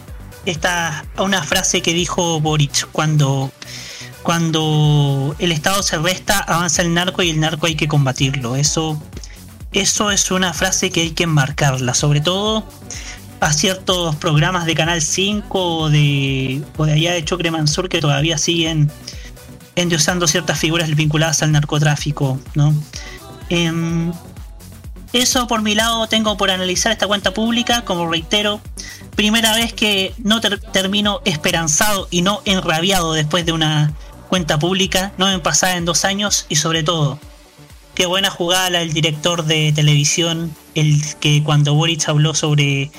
está 0.45 1.05
una 1.17 1.43
frase 1.43 1.81
que 1.81 1.93
dijo 1.93 2.39
Boric 2.39 2.87
cuando, 2.91 3.51
cuando 4.23 5.35
el 5.39 5.51
Estado 5.51 5.83
se 5.83 5.97
resta, 5.97 6.39
avanza 6.39 6.81
el 6.81 6.93
narco 6.93 7.21
y 7.21 7.29
el 7.29 7.39
narco 7.39 7.67
hay 7.67 7.75
que 7.75 7.87
combatirlo. 7.87 8.55
Eso, 8.55 9.01
eso 9.73 10.11
es 10.11 10.31
una 10.31 10.53
frase 10.53 10.89
que 10.89 11.01
hay 11.01 11.11
que 11.11 11.23
enmarcarla, 11.23 11.93
sobre 11.93 12.21
todo 12.21 12.65
a 13.41 13.53
ciertos 13.53 14.15
programas 14.17 14.65
de 14.65 14.75
Canal 14.75 15.01
5 15.01 15.77
o 15.77 15.89
de, 15.89 16.61
o 16.77 16.85
de 16.85 16.93
allá 16.93 17.11
de 17.13 17.25
Chocre 17.25 17.49
Mansur 17.49 17.89
que 17.89 17.99
todavía 17.99 18.37
siguen 18.37 18.91
endiosando 19.75 20.27
ciertas 20.27 20.59
figuras 20.59 20.95
vinculadas 20.95 21.41
al 21.41 21.51
narcotráfico, 21.51 22.39
¿no? 22.53 22.71
Em, 23.49 24.13
eso 25.11 25.47
por 25.47 25.63
mi 25.63 25.73
lado 25.73 26.05
tengo 26.07 26.37
por 26.37 26.51
analizar 26.51 26.91
esta 26.91 27.07
cuenta 27.07 27.33
pública, 27.33 27.83
como 27.83 28.07
reitero, 28.07 28.61
primera 29.15 29.55
vez 29.55 29.73
que 29.73 30.13
no 30.19 30.39
termino 30.39 31.21
esperanzado 31.25 32.07
y 32.11 32.21
no 32.21 32.41
enrabiado 32.45 33.13
después 33.13 33.43
de 33.43 33.53
una 33.53 33.91
cuenta 34.29 34.59
pública, 34.59 35.13
no 35.17 35.25
me 35.25 35.39
pasada 35.39 35.77
en 35.77 35.85
dos 35.85 36.05
años 36.05 36.45
y 36.47 36.57
sobre 36.57 36.83
todo, 36.83 37.19
qué 37.95 38.05
buena 38.05 38.29
jugada 38.29 38.69
del 38.69 38.93
director 38.93 39.45
de 39.45 39.73
televisión, 39.73 40.55
el 40.75 41.01
que 41.19 41.43
cuando 41.43 41.73
Boric 41.73 42.07
habló 42.07 42.35
sobre 42.35 42.91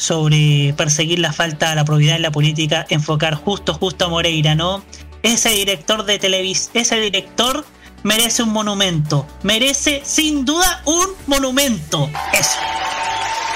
sobre 0.00 0.72
perseguir 0.78 1.18
la 1.18 1.30
falta, 1.30 1.74
la 1.74 1.84
probidad 1.84 2.16
en 2.16 2.22
la 2.22 2.30
política, 2.30 2.86
enfocar 2.88 3.34
justo, 3.34 3.74
justo 3.74 4.06
a 4.06 4.08
Moreira, 4.08 4.54
¿no? 4.54 4.82
Ese 5.22 5.50
director 5.50 6.06
de 6.06 6.18
televisión, 6.18 6.70
ese 6.72 6.98
director 6.98 7.66
merece 8.02 8.42
un 8.42 8.48
monumento, 8.48 9.26
merece 9.42 10.00
sin 10.02 10.46
duda 10.46 10.80
un 10.86 11.06
monumento. 11.26 12.08
Eso. 12.32 12.58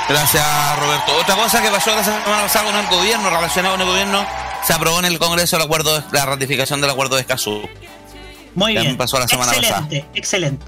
Gracias, 0.07 0.44
Roberto. 0.78 1.16
Otra 1.18 1.35
cosa 1.35 1.62
que 1.62 1.70
pasó 1.70 1.96
la 1.96 2.04
semana 2.04 2.42
pasada 2.42 2.70
con 2.70 2.76
el 2.78 2.87
gobierno, 2.88 3.30
relacionado 3.30 3.76
con 3.76 3.80
el 3.80 3.88
gobierno, 3.88 4.26
se 4.66 4.74
aprobó 4.74 4.98
en 4.98 5.07
el 5.07 5.18
Congreso 5.18 5.57
el 5.57 5.62
acuerdo, 5.62 5.98
de, 5.98 6.04
la 6.12 6.26
ratificación 6.26 6.83
del 6.83 6.90
acuerdo 6.90 7.14
de 7.14 7.22
Escazú. 7.22 7.62
Muy 8.54 8.72
bien. 8.72 8.98
pasó 8.98 9.18
la 9.18 9.28
semana 9.28 9.52
excelente, 9.52 10.00
pasada. 10.00 10.12
Excelente. 10.14 10.66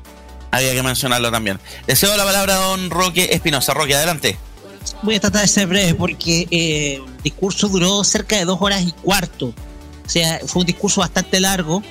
Había 0.52 0.72
que 0.72 0.82
mencionarlo 0.82 1.30
también. 1.30 1.60
Deseo 1.86 2.16
la 2.16 2.24
palabra 2.24 2.54
a 2.54 2.58
don 2.60 2.88
Roque 2.88 3.28
Espinosa. 3.32 3.74
Roque, 3.74 3.94
adelante. 3.94 4.38
Voy 5.02 5.16
a 5.16 5.20
tratar 5.20 5.42
de 5.42 5.48
ser 5.48 5.66
breve 5.66 5.94
porque 5.94 6.46
eh, 6.50 6.94
el 6.96 7.22
discurso 7.22 7.68
duró 7.68 8.02
cerca 8.04 8.36
de 8.36 8.44
dos 8.44 8.58
horas 8.60 8.82
y 8.82 8.92
cuarto. 8.92 9.46
O 9.46 10.08
sea, 10.08 10.40
fue 10.46 10.60
un 10.60 10.66
discurso 10.66 11.00
bastante 11.00 11.40
largo. 11.40 11.82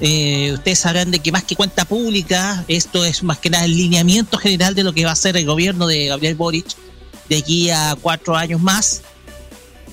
Eh, 0.00 0.52
ustedes 0.52 0.80
sabrán 0.80 1.10
de 1.10 1.20
que 1.20 1.30
más 1.30 1.44
que 1.44 1.54
cuenta 1.54 1.84
pública, 1.84 2.64
esto 2.66 3.04
es 3.04 3.22
más 3.22 3.38
que 3.38 3.50
nada 3.50 3.64
el 3.64 3.76
lineamiento 3.76 4.36
general 4.36 4.74
de 4.74 4.82
lo 4.82 4.92
que 4.92 5.04
va 5.04 5.10
a 5.10 5.12
hacer 5.12 5.36
el 5.36 5.46
gobierno 5.46 5.86
de 5.86 6.06
Gabriel 6.06 6.34
Boric 6.34 6.66
de 7.28 7.36
aquí 7.36 7.70
a 7.70 7.96
cuatro 8.00 8.36
años 8.36 8.60
más. 8.60 9.02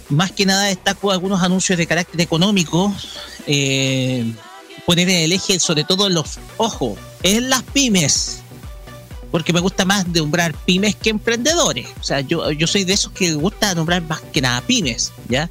Más 0.10 0.32
que 0.32 0.46
nada 0.46 0.64
destaco 0.64 1.12
algunos 1.12 1.44
anuncios 1.44 1.78
de 1.78 1.86
carácter 1.86 2.20
económico. 2.22 2.94
Eh, 3.46 4.34
poner 4.86 5.08
el 5.10 5.32
eje 5.32 5.60
sobre 5.60 5.84
todo 5.84 6.08
en 6.08 6.16
los 6.16 6.40
ojos, 6.58 6.98
en 7.22 7.50
las 7.50 7.62
pymes 7.62 8.39
porque 9.32 9.54
me 9.54 9.60
gusta 9.60 9.86
más 9.86 10.08
nombrar 10.08 10.54
pymes 10.54 10.96
que 10.96 11.10
emprendedores. 11.10 11.88
O 12.00 12.04
sea, 12.04 12.22
yo, 12.22 12.52
yo 12.52 12.68
soy 12.68 12.84
de 12.84 12.94
esos 12.94 13.12
que 13.12 13.34
gusta 13.34 13.76
nombrar 13.76 14.02
más 14.04 14.22
que 14.22 14.42
nada 14.42 14.62
pymes, 14.62 15.12
¿ya? 15.28 15.50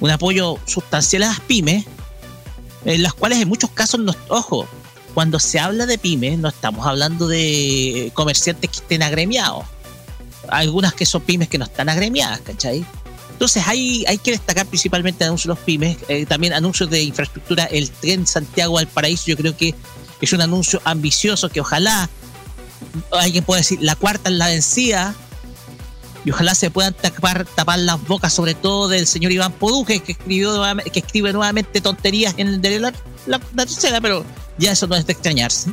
Un 0.00 0.10
apoyo 0.10 0.58
sustancial 0.66 1.22
a 1.24 1.28
las 1.28 1.40
pymes, 1.40 1.84
en 2.84 3.02
las 3.02 3.14
cuales 3.14 3.40
en 3.40 3.48
muchos 3.48 3.70
casos, 3.70 4.00
no, 4.00 4.14
ojo, 4.28 4.66
cuando 5.14 5.38
se 5.38 5.58
habla 5.58 5.86
de 5.86 5.98
pymes, 5.98 6.38
no 6.38 6.48
estamos 6.48 6.86
hablando 6.86 7.28
de 7.28 8.10
comerciantes 8.14 8.70
que 8.70 8.76
estén 8.76 9.02
agremiados. 9.02 9.64
Algunas 10.48 10.94
que 10.94 11.06
son 11.06 11.22
pymes 11.22 11.48
que 11.48 11.58
no 11.58 11.66
están 11.66 11.88
agremiadas, 11.88 12.40
¿cachai? 12.40 12.84
Entonces 13.30 13.62
hay, 13.66 14.04
hay 14.06 14.18
que 14.18 14.30
destacar 14.30 14.66
principalmente 14.66 15.24
anuncios 15.24 15.54
de 15.54 15.60
los 15.60 15.64
pymes, 15.64 15.96
eh, 16.08 16.26
también 16.26 16.52
anuncios 16.52 16.88
de 16.90 17.02
infraestructura, 17.02 17.64
el 17.64 17.90
tren 17.90 18.26
Santiago 18.26 18.78
al 18.78 18.86
Paraíso, 18.86 19.24
yo 19.26 19.36
creo 19.36 19.56
que 19.56 19.74
es 20.20 20.32
un 20.32 20.40
anuncio 20.40 20.80
ambicioso 20.84 21.48
que 21.48 21.60
ojalá 21.60 22.08
alguien 23.12 23.44
puede 23.44 23.60
decir, 23.60 23.78
la 23.80 23.96
cuarta 23.96 24.30
es 24.30 24.36
la 24.36 24.46
vencida, 24.46 25.14
y 26.24 26.30
ojalá 26.30 26.54
se 26.54 26.70
puedan 26.70 26.94
tapar, 26.94 27.44
tapar 27.44 27.78
las 27.80 28.06
bocas, 28.06 28.32
sobre 28.32 28.54
todo 28.54 28.88
del 28.88 29.06
señor 29.06 29.32
Iván 29.32 29.52
Poduje, 29.52 30.00
que 30.00 30.12
escribe 30.12 31.32
nuevamente 31.32 31.80
tonterías 31.80 32.34
en 32.36 32.48
el 32.48 32.60
de 32.60 32.78
la, 32.78 32.92
la, 33.26 33.38
tercera, 33.38 34.00
pero 34.00 34.24
ya 34.58 34.72
eso 34.72 34.86
no 34.86 34.94
es 34.94 35.06
de 35.06 35.12
extrañarse. 35.12 35.72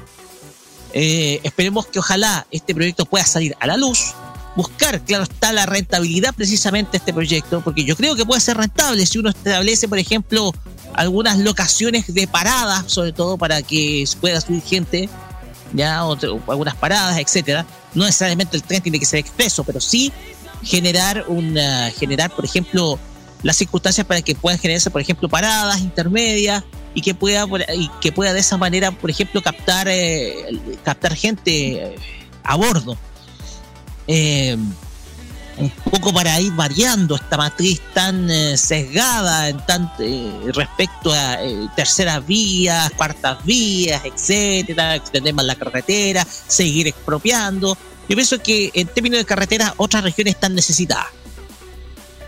Eh, 0.94 1.40
esperemos 1.44 1.86
que 1.86 2.00
ojalá 2.00 2.48
este 2.50 2.74
proyecto 2.74 3.06
pueda 3.06 3.26
salir 3.26 3.56
a 3.60 3.68
la 3.68 3.78
luz, 3.78 4.16
buscar, 4.56 5.00
claro 5.02 5.24
está, 5.24 5.54
la 5.54 5.68
rentabilidad 5.68 6.34
precisamente 6.34 6.94
de 6.94 6.98
este 6.98 7.14
proyecto, 7.14 7.62
porque 7.62 7.84
yo 7.84 7.96
creo 7.96 8.16
que 8.16 8.26
puede 8.26 8.42
ser 8.42 8.58
rentable 8.58 9.06
si 9.06 9.20
uno 9.20 9.30
establece, 9.30 9.88
por 9.88 10.00
ejemplo, 10.00 10.52
algunas 10.96 11.38
locaciones 11.38 12.12
de 12.12 12.28
paradas, 12.28 12.92
sobre 12.92 13.14
todo 13.14 13.38
para 13.38 13.62
que 13.62 14.04
pueda 14.20 14.42
subir 14.42 14.64
gente 14.64 15.10
ya 15.74 16.06
o, 16.06 16.18
algunas 16.48 16.76
paradas, 16.76 17.18
etcétera. 17.18 17.66
No 17.94 18.06
necesariamente 18.06 18.56
el 18.58 18.64
tren 18.64 18.82
tiene 18.82 19.00
que 19.00 19.06
ser 19.06 19.20
expreso, 19.20 19.64
pero 19.64 19.80
sí 19.80 20.12
generar 20.64 21.26
una, 21.28 21.90
generar, 21.92 22.32
por 22.32 22.46
ejemplo, 22.46 23.00
las 23.44 23.56
circunstancias 23.56 24.06
para 24.06 24.22
que 24.22 24.36
puedan 24.36 24.60
generarse, 24.60 24.90
por 24.92 25.02
ejemplo, 25.02 25.30
paradas 25.30 25.80
intermedias 25.80 26.64
y 26.94 27.02
que 27.02 27.14
pueda 27.14 27.46
y 27.74 27.90
que 28.02 28.12
pueda 28.12 28.34
de 28.34 28.40
esa 28.40 28.58
manera, 28.58 28.92
por 28.92 29.10
ejemplo, 29.10 29.42
captar 29.42 29.88
eh, 29.90 30.60
captar 30.84 31.16
gente 31.16 31.96
a 32.44 32.56
bordo. 32.56 32.98
Eh, 34.08 34.58
un 35.60 35.70
poco 35.92 36.14
para 36.14 36.40
ir 36.40 36.54
variando 36.54 37.16
esta 37.16 37.38
matriz 37.38 37.82
tan 37.94 38.30
eh, 38.32 38.58
sesgada 38.58 39.50
en 39.50 39.58
tan, 39.66 39.92
eh, 40.00 40.32
respecto 40.54 41.12
a 41.12 41.44
eh, 41.44 41.68
terceras 41.76 42.26
vías, 42.26 42.90
cuartas 42.92 43.44
vías, 43.44 44.02
etcétera, 44.06 44.96
extender 44.96 45.34
más 45.34 45.46
la 45.46 45.56
carretera, 45.56 46.26
seguir 46.26 46.88
expropiando. 46.88 47.78
Yo 48.08 48.16
pienso 48.16 48.42
que 48.42 48.72
en 48.74 48.88
términos 48.88 49.20
de 49.20 49.26
carretera 49.26 49.74
otras 49.78 50.04
regiones 50.04 50.36
están 50.36 50.56
necesitadas. 50.56 51.08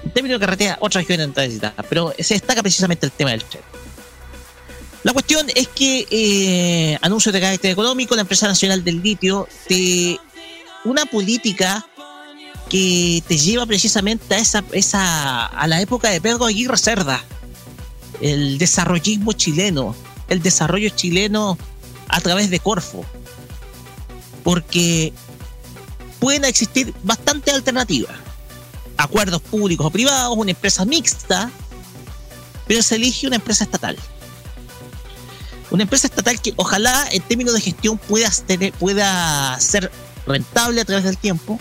En 0.04 0.12
términos 0.12 0.40
de 0.40 0.46
carretera 0.46 0.78
otras 0.82 1.04
regiones 1.04 1.30
están 1.30 1.46
necesitadas, 1.46 1.86
pero 1.88 2.14
se 2.20 2.34
destaca 2.34 2.62
precisamente 2.62 3.06
el 3.06 3.12
tema 3.14 3.32
del 3.32 3.44
tren. 3.46 3.64
La 5.04 5.14
cuestión 5.14 5.48
es 5.56 5.68
que 5.70 7.00
anuncios 7.02 7.34
de 7.34 7.40
carácter 7.40 7.72
económico, 7.72 8.14
la 8.14 8.22
empresa 8.22 8.48
nacional 8.48 8.84
del 8.84 9.02
litio, 9.02 9.48
te, 9.68 10.20
una 10.84 11.06
política 11.06 11.88
que 12.72 13.22
te 13.28 13.38
lleva 13.38 13.66
precisamente 13.66 14.34
a 14.34 14.38
esa, 14.38 14.64
esa 14.72 15.46
a 15.46 15.68
la 15.68 15.82
época 15.82 16.10
de 16.10 16.22
Pedro 16.22 16.46
Aguirre 16.46 16.78
Cerda, 16.78 17.22
el 18.22 18.58
desarrollismo 18.58 19.34
chileno, 19.34 19.94
el 20.30 20.42
desarrollo 20.42 20.88
chileno 20.88 21.58
a 22.08 22.22
través 22.22 22.50
de 22.50 22.62
Corfo, 22.62 23.04
porque 24.46 25.12
pueden 26.22 26.46
existir 26.46 26.94
bastantes 27.04 27.54
alternativas, 27.54 28.16
acuerdos 28.96 29.42
públicos 29.42 29.88
o 29.88 29.90
privados, 29.90 30.38
una 30.38 30.52
empresa 30.52 30.86
mixta, 30.86 31.52
pero 32.68 32.82
se 32.82 32.96
elige 32.96 33.28
una 33.28 33.36
empresa 33.36 33.66
estatal. 33.66 33.98
Una 35.72 35.84
empresa 35.84 36.08
estatal 36.08 36.40
que 36.40 36.54
ojalá 36.56 37.06
en 37.12 37.22
términos 37.24 37.54
de 37.54 37.60
gestión 37.60 37.98
pueda, 37.98 38.32
pueda 38.80 39.60
ser 39.60 39.92
rentable 40.26 40.80
a 40.80 40.86
través 40.86 41.04
del 41.04 41.18
tiempo, 41.18 41.60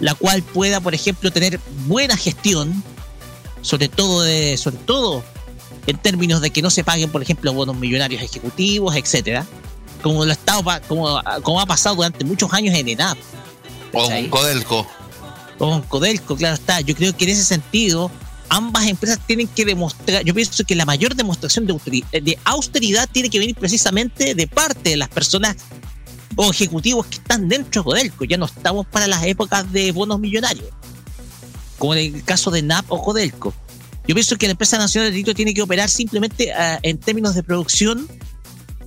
la 0.00 0.14
cual 0.14 0.42
pueda, 0.42 0.80
por 0.80 0.94
ejemplo, 0.94 1.30
tener 1.30 1.60
buena 1.86 2.16
gestión, 2.16 2.82
sobre 3.62 3.88
todo, 3.88 4.22
de, 4.22 4.56
sobre 4.56 4.76
todo 4.78 5.24
en 5.86 5.96
términos 5.98 6.40
de 6.40 6.50
que 6.50 6.62
no 6.62 6.70
se 6.70 6.84
paguen, 6.84 7.10
por 7.10 7.22
ejemplo, 7.22 7.52
bonos 7.52 7.76
millonarios 7.76 8.22
ejecutivos, 8.22 8.94
etcétera, 8.94 9.46
como 10.02 10.24
lo 10.24 10.30
ha 10.30 10.34
estado, 10.34 10.64
como, 10.86 11.20
como 11.42 11.60
ha 11.60 11.66
pasado 11.66 11.96
durante 11.96 12.24
muchos 12.24 12.52
años 12.52 12.74
en 12.74 12.88
ENAP. 12.88 13.18
O 13.92 14.08
con 14.08 14.28
Codelco. 14.28 14.86
O 15.58 15.70
con 15.70 15.82
Codelco, 15.82 16.36
claro 16.36 16.54
está. 16.54 16.80
Yo 16.80 16.94
creo 16.94 17.16
que 17.16 17.24
en 17.24 17.30
ese 17.30 17.44
sentido 17.44 18.10
ambas 18.48 18.86
empresas 18.86 19.18
tienen 19.26 19.48
que 19.48 19.64
demostrar, 19.64 20.24
yo 20.24 20.34
pienso 20.34 20.64
que 20.64 20.74
la 20.74 20.84
mayor 20.84 21.14
demostración 21.14 21.66
de 21.66 22.38
austeridad, 22.44 23.08
tiene 23.10 23.30
que 23.30 23.38
venir 23.38 23.54
precisamente 23.54 24.34
de 24.34 24.46
parte 24.46 24.90
de 24.90 24.96
las 24.96 25.08
personas 25.08 25.56
o 26.38 26.50
ejecutivos 26.50 27.06
que 27.06 27.16
están 27.16 27.48
dentro 27.48 27.82
de 27.82 27.84
Codelco. 27.84 28.24
Ya 28.24 28.36
no 28.36 28.46
estamos 28.46 28.86
para 28.86 29.06
las 29.06 29.24
épocas 29.24 29.70
de 29.72 29.92
bonos 29.92 30.18
millonarios, 30.20 30.68
como 31.78 31.94
en 31.94 32.14
el 32.14 32.24
caso 32.24 32.50
de 32.50 32.62
NAP 32.62 32.90
o 32.90 33.02
Codelco. 33.02 33.52
Yo 34.06 34.14
pienso 34.14 34.36
que 34.36 34.46
la 34.46 34.52
empresa 34.52 34.78
nacional 34.78 35.10
de 35.10 35.16
litio 35.18 35.34
tiene 35.34 35.52
que 35.52 35.60
operar 35.60 35.90
simplemente 35.90 36.52
ah, 36.52 36.78
en 36.82 36.98
términos 36.98 37.34
de 37.34 37.42
producción, 37.42 38.08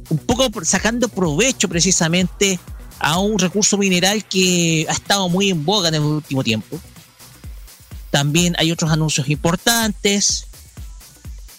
un 0.09 0.17
poco 0.17 0.49
sacando 0.63 1.09
provecho 1.09 1.69
precisamente 1.69 2.59
a 2.99 3.19
un 3.19 3.37
recurso 3.37 3.77
mineral 3.77 4.25
que 4.25 4.87
ha 4.89 4.93
estado 4.93 5.29
muy 5.29 5.49
en 5.49 5.63
boga 5.63 5.89
en 5.89 5.95
el 5.95 6.01
último 6.01 6.43
tiempo 6.43 6.79
también 8.11 8.55
hay 8.59 8.71
otros 8.71 8.91
anuncios 8.91 9.29
importantes, 9.29 10.45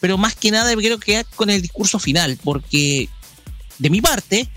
pero 0.00 0.18
más 0.18 0.36
que 0.36 0.50
nada 0.50 0.76
me 0.76 0.82
quiero 0.82 1.00
quedar 1.00 1.26
con 1.34 1.50
el 1.50 1.62
discurso 1.62 1.98
final, 1.98 2.38
porque 2.44 3.08
de 3.78 3.90
mi 3.90 4.00
parte, 4.02 4.48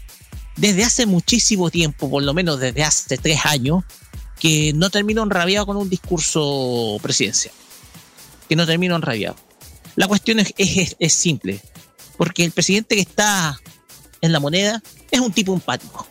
desde 0.58 0.84
hace 0.84 1.06
muchísimo 1.06 1.70
tiempo, 1.70 2.10
por 2.10 2.24
lo 2.24 2.34
menos 2.34 2.60
desde 2.60 2.84
hace 2.84 3.18
tres 3.18 3.46
años, 3.46 3.84
que 4.40 4.74
no 4.74 4.90
termino 4.90 5.24
enrabiado 5.24 5.66
con 5.66 5.78
un 5.78 5.90
discurso 5.90 6.98
presidencial. 7.02 7.54
Que 8.48 8.56
no 8.56 8.66
termino 8.66 8.96
enrabiado. 8.96 9.36
La 9.96 10.08
cuestión 10.08 10.40
es, 10.40 10.54
es, 11.00 11.14
simple, 11.14 11.62
porque 12.18 12.44
el 12.44 12.52
presidente 12.52 12.96
que 12.96 13.02
está 13.02 13.58
en 14.22 14.32
la 14.32 14.40
moneda 14.40 14.82
es 15.10 15.20
un 15.20 15.32
tipo 15.32 15.54
empático, 15.54 16.06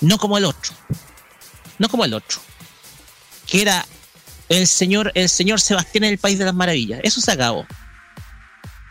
no 0.00 0.18
como 0.18 0.38
el 0.38 0.44
otro, 0.44 0.72
no 1.78 1.88
como 1.88 2.04
el 2.04 2.14
otro, 2.14 2.38
que 3.46 3.62
era 3.62 3.84
el 4.48 4.68
señor, 4.68 5.10
el 5.14 5.28
señor 5.28 5.60
Sebastián 5.60 6.04
en 6.04 6.12
el 6.12 6.18
País 6.18 6.38
de 6.38 6.44
las 6.44 6.54
Maravillas. 6.54 7.00
Eso 7.02 7.20
se 7.20 7.32
acabó. 7.32 7.66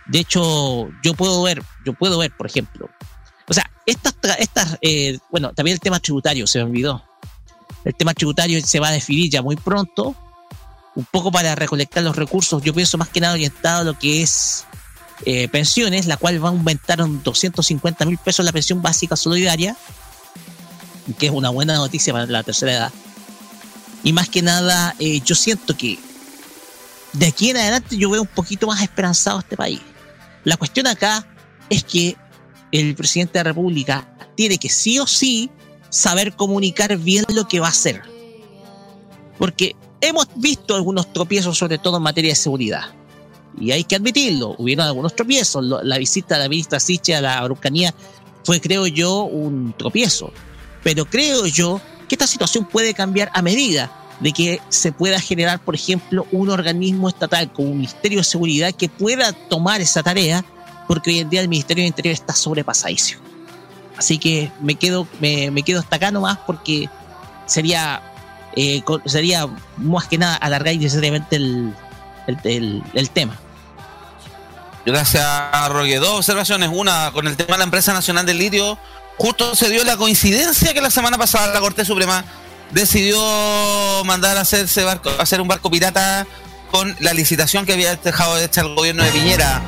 De 0.08 0.20
hecho, 0.20 0.90
yo 1.04 1.14
puedo 1.14 1.42
ver, 1.44 1.64
yo 1.86 1.94
puedo 1.94 2.18
ver, 2.18 2.36
por 2.36 2.48
ejemplo. 2.48 2.90
O 3.48 3.54
sea, 3.54 3.70
estas, 3.86 4.16
estas 4.40 4.78
eh, 4.82 5.20
bueno, 5.32 5.54
también 5.54 5.76
el 5.76 5.80
tema 5.80 6.00
tributario 6.00 6.46
se 6.48 6.60
me 6.60 6.66
olvidó. 6.66 7.04
El 7.86 7.96
tema 7.96 8.14
tributario 8.14 8.60
se 8.66 8.80
va 8.80 8.90
a 8.90 8.92
definir 8.92 9.30
ya 9.30 9.42
muy 9.42 9.56
pronto, 9.56 10.16
un 10.96 11.06
poco 11.06 11.32
para 11.32 11.56
recolectar 11.56 12.04
los 12.04 12.16
recursos. 12.16 12.62
Yo 12.64 12.74
pienso 12.74 12.98
más 12.98 13.08
que 13.08 13.22
nada 13.22 13.34
orientado 13.34 13.82
a 13.82 13.84
lo 13.84 13.98
que 13.98 14.22
es 14.22 14.66
eh, 15.26 15.48
pensiones, 15.48 16.06
la 16.06 16.18
cual 16.18 16.44
va 16.44 16.50
a 16.50 16.52
aumentar 16.52 17.02
un 17.02 17.24
250 17.24 18.06
mil 18.06 18.18
pesos 18.18 18.46
la 18.46 18.52
pensión 18.52 18.82
básica 18.82 19.16
solidaria, 19.16 19.76
que 21.18 21.28
es 21.28 21.32
una 21.32 21.50
buena 21.50 21.76
noticia 21.76 22.12
para 22.12 22.26
la 22.26 22.44
tercera 22.44 22.74
edad. 22.74 22.92
Y 24.04 24.14
más 24.14 24.28
que 24.28 24.42
nada, 24.42 24.96
eh, 25.00 25.22
yo 25.22 25.36
siento 25.36 25.76
que 25.78 25.98
de 27.14 27.26
aquí 27.26 27.50
en 27.50 27.58
adelante 27.58 27.98
yo 27.98 28.10
veo 28.10 28.22
un 28.22 28.28
poquito 28.28 28.68
más 28.68 28.82
esperanzado 28.82 29.40
este 29.40 29.56
país. 29.58 29.82
La 30.44 30.58
cuestión 30.58 30.88
acá 30.88 31.26
es 31.70 31.84
que 31.84 32.16
el 32.72 32.96
presidente 32.96 33.34
de 33.34 33.40
la 33.40 33.52
República 33.52 34.08
tiene 34.36 34.58
que 34.58 34.70
sí 34.70 35.00
o 35.00 35.08
sí 35.08 35.50
saber 35.90 36.36
comunicar 36.36 36.98
bien 36.98 37.26
lo 37.34 37.48
que 37.48 37.60
va 37.60 37.68
a 37.68 37.72
hacer. 37.72 38.02
Porque 39.38 39.76
hemos 40.02 40.28
visto 40.36 40.76
algunos 40.76 41.12
tropiezos, 41.14 41.58
sobre 41.58 41.78
todo 41.78 41.98
en 41.98 42.04
materia 42.04 42.32
de 42.32 42.36
seguridad. 42.36 42.86
Y 43.60 43.72
hay 43.72 43.84
que 43.84 43.96
admitirlo, 43.96 44.56
hubieron 44.58 44.86
algunos 44.86 45.16
tropiezos. 45.16 45.66
La 45.84 45.98
visita 45.98 46.36
de 46.36 46.44
la 46.44 46.50
ministra 46.50 46.80
Siche 46.80 47.16
a 47.16 47.22
la 47.22 47.40
Araucanía 47.40 47.94
fue, 48.44 48.62
creo 48.62 48.88
yo, 48.88 49.24
un 49.24 49.74
tropiezo. 49.78 50.32
Pero 50.84 51.06
creo 51.06 51.48
yo 51.48 51.82
que 52.08 52.16
esta 52.16 52.28
situación 52.28 52.66
puede 52.66 52.94
cambiar 52.94 53.32
a 53.34 53.42
medida 53.42 53.92
de 54.20 54.32
que 54.32 54.62
se 54.70 54.92
pueda 54.92 55.20
generar, 55.20 55.60
por 55.64 55.76
ejemplo, 55.76 56.26
un 56.32 56.50
organismo 56.50 57.10
estatal 57.10 57.52
como 57.52 57.70
un 57.70 57.78
Ministerio 57.80 58.20
de 58.20 58.24
Seguridad 58.24 58.74
que 58.74 58.90
pueda 58.90 59.34
tomar 59.34 59.82
esa 59.82 60.02
tarea, 60.04 60.44
porque 60.88 61.12
hoy 61.12 61.20
en 61.20 61.30
día 61.30 61.42
el 61.42 61.50
Ministerio 61.50 61.84
de 61.84 61.88
Interior 61.88 62.14
está 62.14 62.34
sobrepasadísimo. 62.34 63.22
Así 63.98 64.18
que 64.18 64.52
me 64.62 64.76
quedo, 64.76 65.08
me, 65.20 65.64
quedo 65.64 65.80
hasta 65.80 65.96
acá 65.96 66.12
nomás 66.12 66.38
porque 66.46 66.88
sería, 67.46 68.02
eh, 68.56 68.84
sería 69.06 69.48
más 69.78 70.08
que 70.08 70.18
nada 70.18 70.36
alargar 70.36 70.74
innecesariamente 70.74 71.36
el, 71.36 71.74
el, 72.44 72.84
el, 72.94 73.10
tema. 73.10 73.36
Gracias, 74.86 75.24
Roque. 75.70 75.98
Dos 75.98 76.18
observaciones. 76.18 76.70
Una, 76.72 77.12
con 77.12 77.28
el 77.28 77.36
tema 77.36 77.54
de 77.54 77.58
la 77.58 77.64
empresa 77.64 77.92
nacional 77.92 78.26
del 78.26 78.38
litio, 78.38 78.78
justo 79.18 79.56
se 79.56 79.70
dio 79.70 79.84
la 79.84 79.98
coincidencia 79.98 80.74
que 80.74 80.82
la 80.82 80.92
semana 80.92 81.18
pasada 81.18 81.52
la 81.52 81.60
Corte 81.60 81.84
Suprema 81.84 82.24
decidió 82.72 83.20
mandar 84.06 84.38
a 84.38 84.42
hacerse 84.42 84.84
barco, 84.84 85.10
hacer 85.20 85.42
un 85.42 85.48
barco 85.48 85.72
pirata 85.72 86.28
con 86.72 86.96
la 87.00 87.14
licitación 87.14 87.66
que 87.66 87.74
había 87.74 87.96
dejado 87.96 88.36
de 88.36 88.46
hecha 88.46 88.62
el 88.62 88.76
gobierno 88.76 89.04
de 89.04 89.12
Piñera 89.12 89.62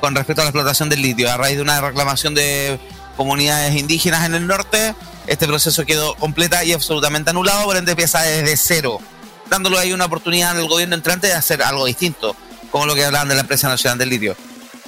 con 0.00 0.14
respecto 0.14 0.42
a 0.42 0.44
la 0.44 0.50
explotación 0.50 0.88
del 0.88 1.02
litio. 1.02 1.30
A 1.30 1.36
raíz 1.36 1.56
de 1.56 1.62
una 1.62 1.80
reclamación 1.80 2.34
de 2.34 2.78
comunidades 3.16 3.74
indígenas 3.76 4.26
en 4.26 4.34
el 4.34 4.46
norte, 4.46 4.94
este 5.26 5.46
proceso 5.46 5.84
quedó 5.84 6.14
completa 6.16 6.64
y 6.64 6.72
absolutamente 6.72 7.30
anulado, 7.30 7.64
por 7.64 7.76
ende 7.76 7.92
empieza 7.92 8.22
desde 8.22 8.56
cero, 8.56 9.00
dándole 9.48 9.78
ahí 9.78 9.92
una 9.92 10.04
oportunidad 10.04 10.56
al 10.56 10.68
gobierno 10.68 10.94
entrante 10.94 11.26
de 11.26 11.34
hacer 11.34 11.62
algo 11.62 11.86
distinto, 11.86 12.36
como 12.70 12.86
lo 12.86 12.94
que 12.94 13.04
hablaban 13.04 13.28
de 13.28 13.34
la 13.34 13.40
empresa 13.42 13.68
nacional 13.68 13.98
del 13.98 14.10
litio. 14.10 14.36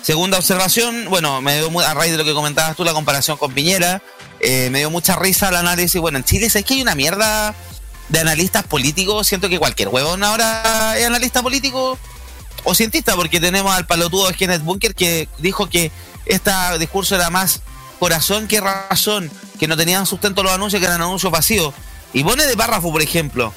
Segunda 0.03 0.39
observación, 0.39 1.07
bueno, 1.09 1.41
me 1.41 1.57
dio 1.57 1.81
a 1.81 1.95
raíz 1.95 2.13
de 2.13 2.19
lo 2.19 2.25
que 2.25 2.35
comentabas 2.35 2.77
tú, 2.77 2.85
la 2.85 2.93
comparación 2.93 3.37
con 3.37 3.53
Piñera, 3.53 4.03
eh, 4.41 4.69
me 4.71 4.79
dio 4.79 4.91
mucha 4.91 5.17
risa 5.17 5.49
el 5.49 5.57
análisis. 5.57 6.01
Bueno, 6.01 6.19
en 6.19 6.25
Chile 6.25 6.47
es 6.47 6.65
que 6.65 6.75
hay 6.75 6.83
una 6.83 6.95
mierda 6.95 7.55
de 8.09 8.21
analistas 8.21 8.65
políticos. 8.65 9.27
Siento 9.27 9.49
que 9.49 9.59
cualquier 9.59 9.89
huevón 9.89 10.23
ahora 10.23 10.97
es 10.97 11.07
analista 11.07 11.43
político 11.43 11.99
o 12.65 12.75
cientista, 12.75 13.15
porque 13.15 13.41
tenemos 13.41 13.73
al 13.75 13.87
palotudo 13.87 14.29
de 14.29 14.35
Kenneth 14.35 14.63
Bunker 14.63 14.95
que 14.95 15.29
dijo 15.39 15.69
que 15.69 15.91
este 16.27 16.51
discurso 16.79 17.15
era 17.15 17.31
más 17.31 17.61
corazón 17.99 18.47
que 18.47 18.61
razón, 18.61 19.31
que 19.59 19.67
no 19.67 19.77
tenían 19.77 20.07
sustento 20.07 20.43
los 20.43 20.53
anuncios, 20.53 20.81
que 20.81 20.87
eran 20.87 21.01
anuncios 21.01 21.33
vacíos. 21.33 21.75
Y 22.13 22.25
pone 22.25 22.47
de 22.47 22.57
párrafo, 22.57 22.91
por 22.93 23.03
ejemplo. 23.03 23.53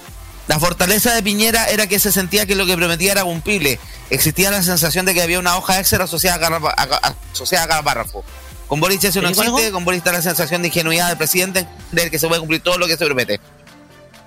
La 0.48 0.60
fortaleza 0.60 1.14
de 1.14 1.24
Piñera 1.24 1.70
era 1.70 1.88
que 1.88 2.00
se 2.00 2.12
sentía 2.12 2.46
que 2.46 2.56
lo 2.56 2.66
que 2.66 2.76
prometía 2.76 3.14
era 3.14 3.24
cumplible. 3.24 3.80
Existía 4.10 4.52
la 4.52 4.62
sensación 4.64 5.06
de 5.06 5.14
que 5.14 5.22
había 5.22 5.40
una 5.40 5.58
hoja 5.58 5.80
Excel 5.80 6.02
asociada 6.02 6.36
a 6.36 6.40
cada, 6.40 7.14
asociada 7.32 7.66
a 7.66 7.68
cada 7.68 7.84
párrafo. 7.84 8.26
Con 8.68 8.80
Boris 8.80 9.04
eso 9.04 9.22
no 9.22 9.30
existe, 9.30 9.72
con 9.72 9.86
Boris 9.86 10.00
está 10.00 10.12
la 10.12 10.22
sensación 10.22 10.62
de 10.62 10.70
ingenuidad 10.70 11.10
del 11.10 11.18
presidente 11.18 11.68
de 11.92 12.10
que 12.10 12.18
se 12.18 12.28
puede 12.28 12.40
cumplir 12.40 12.62
todo 12.62 12.78
lo 12.78 12.88
que 12.88 12.98
se 12.98 13.06
promete. 13.06 13.40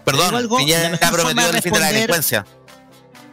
Perdón, 0.05 0.49
Piñera 0.59 0.99
ha 1.01 1.11
prometido 1.11 1.51
el 1.51 1.63
fin 1.63 1.73
de 1.73 1.81
la 1.81 1.87
delincuencia. 1.89 2.47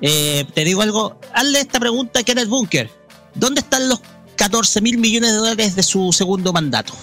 Eh, 0.01 0.45
te 0.53 0.63
digo 0.63 0.81
algo, 0.81 1.19
hazle 1.33 1.61
esta 1.61 1.79
pregunta 1.79 2.19
a 2.19 2.23
Kenneth 2.23 2.47
Bunker. 2.47 2.89
¿Dónde 3.35 3.61
están 3.61 3.87
los 3.87 4.01
14 4.35 4.81
mil 4.81 4.97
millones 4.97 5.31
de 5.31 5.37
dólares 5.37 5.75
de 5.75 5.83
su 5.83 6.11
segundo 6.11 6.51
mandato? 6.51 6.93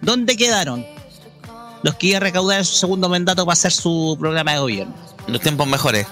¿Dónde 0.00 0.36
quedaron 0.36 0.86
los 1.82 1.94
que 1.96 2.08
iba 2.08 2.18
a 2.18 2.20
recaudar 2.20 2.58
en 2.58 2.64
su 2.64 2.76
segundo 2.76 3.08
mandato 3.08 3.44
para 3.44 3.54
hacer 3.54 3.72
su 3.72 4.16
programa 4.18 4.52
de 4.52 4.58
gobierno? 4.60 4.94
En 5.26 5.32
los 5.32 5.42
tiempos 5.42 5.66
mejores. 5.66 6.06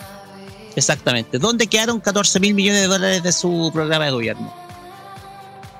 Exactamente. 0.74 1.38
¿Dónde 1.38 1.68
quedaron 1.68 2.00
14 2.00 2.40
mil 2.40 2.54
millones 2.54 2.82
de 2.82 2.88
dólares 2.88 3.22
de 3.22 3.32
su 3.32 3.70
programa 3.72 4.06
de 4.06 4.10
gobierno? 4.10 4.52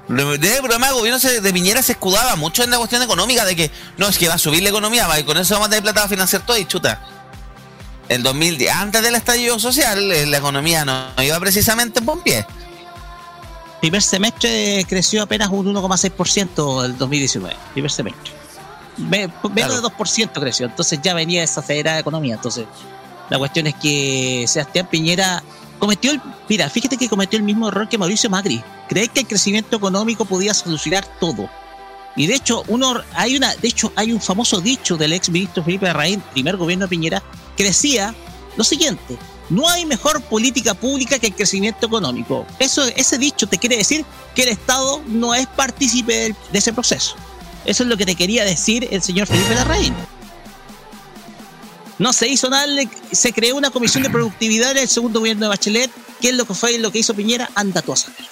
De 0.09 0.59
programa 0.59 0.87
de 0.87 0.93
gobierno 0.95 1.19
de 1.19 1.53
Piñera 1.53 1.83
se 1.83 1.93
escudaba 1.93 2.37
mucho 2.37 2.63
en 2.63 2.71
la 2.71 2.79
cuestión 2.79 3.03
económica 3.03 3.45
de 3.45 3.57
que 3.57 3.71
no, 3.99 4.07
es 4.07 4.17
que 4.17 4.29
va 4.29 4.35
a 4.35 4.39
subir 4.39 4.63
la 4.63 4.69
economía, 4.69 5.09
va, 5.09 5.19
y 5.19 5.25
con 5.25 5.37
eso 5.37 5.55
vamos 5.55 5.67
a 5.67 5.71
tener 5.71 5.83
plata 5.83 6.01
para 6.01 6.09
financiar 6.09 6.47
todo 6.47 6.57
y 6.57 6.65
chuta. 6.65 7.16
En 8.09 8.23
2010, 8.23 8.71
antes 8.73 9.03
del 9.03 9.15
estallido 9.17 9.59
social, 9.59 10.13
eh, 10.13 10.27
la 10.27 10.39
economía 10.39 10.85
no, 10.85 11.09
iba 11.23 11.39
precisamente 11.41 11.99
en 11.99 12.07
buen 12.07 12.21
pie. 12.21 12.47
primer 13.81 14.03
semestre 14.03 14.85
creció 14.89 15.23
apenas 15.23 15.49
un 15.51 15.67
1,6% 15.67 16.85
el 16.85 16.97
2019, 16.99 17.57
primer 17.73 17.91
semestre. 17.91 18.33
Me- 18.97 19.29
menos 19.53 19.75
de 19.77 19.83
2% 19.83 20.41
creció, 20.41 20.67
entonces 20.67 21.01
ya 21.03 21.15
venía 21.15 21.43
esa 21.43 21.61
acelerada 21.61 21.99
economía. 21.99 22.35
Entonces, 22.35 22.65
la 23.29 23.39
cuestión 23.39 23.67
es 23.67 23.75
que 23.75 24.45
Sebastián 24.49 24.89
Piñera 24.91 25.43
cometió 25.79 26.13
el. 26.13 26.21
Mira, 26.49 26.71
fíjate 26.71 26.97
que 26.97 27.09
cometió 27.09 27.37
el 27.39 27.43
mismo 27.45 27.69
error 27.69 27.89
que 27.89 27.99
Mauricio 27.99 28.31
Macri. 28.31 28.63
Creer 28.89 29.11
que 29.11 29.21
el 29.21 29.27
crecimiento 29.27 29.77
económico 29.77 30.25
podía 30.25 30.55
solucionar 30.55 31.05
todo. 31.21 31.51
Y 32.15 32.27
de 32.27 32.35
hecho, 32.37 32.63
uno 32.69 33.03
hay 33.15 33.37
una, 33.37 33.55
de 33.57 33.69
hecho, 33.69 33.93
hay 33.97 34.13
un 34.13 34.21
famoso 34.21 34.61
dicho 34.61 34.97
del 34.97 35.13
ex 35.13 35.29
ministro 35.29 35.63
Felipe 35.63 35.85
Larraín, 35.87 36.23
primer 36.33 36.57
gobierno 36.57 36.87
de 36.87 36.89
Piñera, 36.89 37.23
que 37.57 37.65
decía 37.65 38.15
lo 38.57 38.65
siguiente: 38.65 39.17
no 39.49 39.69
hay 39.69 39.87
mejor 39.87 40.23
política 40.23 40.75
pública 40.75 41.19
que 41.19 41.29
el 41.29 41.35
crecimiento 41.35 41.87
económico. 41.87 42.47
Eso, 42.59 42.85
ese 42.85 43.19
dicho 43.19 43.47
te 43.47 43.59
quiere 43.59 43.77
decir 43.77 44.05
que 44.35 44.43
el 44.43 44.49
Estado 44.49 45.03
no 45.07 45.35
es 45.35 45.47
partícipe 45.47 46.35
de 46.53 46.59
ese 46.59 46.73
proceso. 46.73 47.17
Eso 47.65 47.83
es 47.83 47.89
lo 47.89 47.97
que 47.97 48.07
te 48.07 48.15
quería 48.15 48.45
decir 48.45 48.89
el 48.91 49.03
señor 49.03 49.27
Felipe 49.27 49.55
Larraín. 49.55 49.95
No 51.99 52.13
se 52.13 52.29
hizo 52.29 52.51
nada, 52.51 52.67
se 53.11 53.33
creó 53.33 53.57
una 53.57 53.71
comisión 53.71 54.03
de 54.03 54.11
productividad 54.11 54.73
en 54.73 54.79
el 54.79 54.89
segundo 54.89 55.21
gobierno 55.21 55.45
de 55.45 55.49
Bachelet. 55.49 55.91
¿Qué 56.21 56.29
es 56.29 56.35
lo 56.35 56.45
que 56.45 56.55
fue 56.55 56.79
lo 56.79 56.93
que 56.93 56.99
hizo 56.99 57.15
Piñera? 57.15 57.51
Anda 57.55 57.83
tú 57.83 57.93
a 57.93 57.97
saber. 57.97 58.27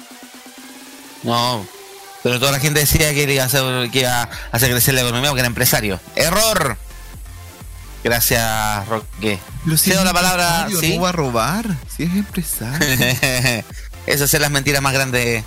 No, 1.22 1.66
pero 2.22 2.38
toda 2.38 2.52
la 2.52 2.60
gente 2.60 2.80
decía 2.80 3.12
que 3.14 3.32
iba 3.32 3.42
a 3.42 3.46
hacer, 3.46 3.90
que 3.90 4.00
iba 4.00 4.22
a 4.22 4.30
hacer 4.52 4.70
crecer 4.70 4.94
la 4.94 5.00
economía 5.00 5.30
porque 5.30 5.40
era 5.40 5.46
empresario. 5.46 5.98
¡Error! 6.14 6.76
Gracias, 8.04 8.86
Roque. 8.86 9.38
Cedo 9.78 10.04
la 10.04 10.12
palabra, 10.12 10.68
¿sí? 10.78 10.96
No 10.96 11.02
va 11.02 11.08
a 11.08 11.12
robar, 11.12 11.66
si 11.96 12.02
es 12.02 12.10
empresario. 12.10 12.86
Esas 14.06 14.30
son 14.30 14.42
las 14.42 14.50
mentiras 14.50 14.82
más 14.82 14.92
grandes 14.92 15.42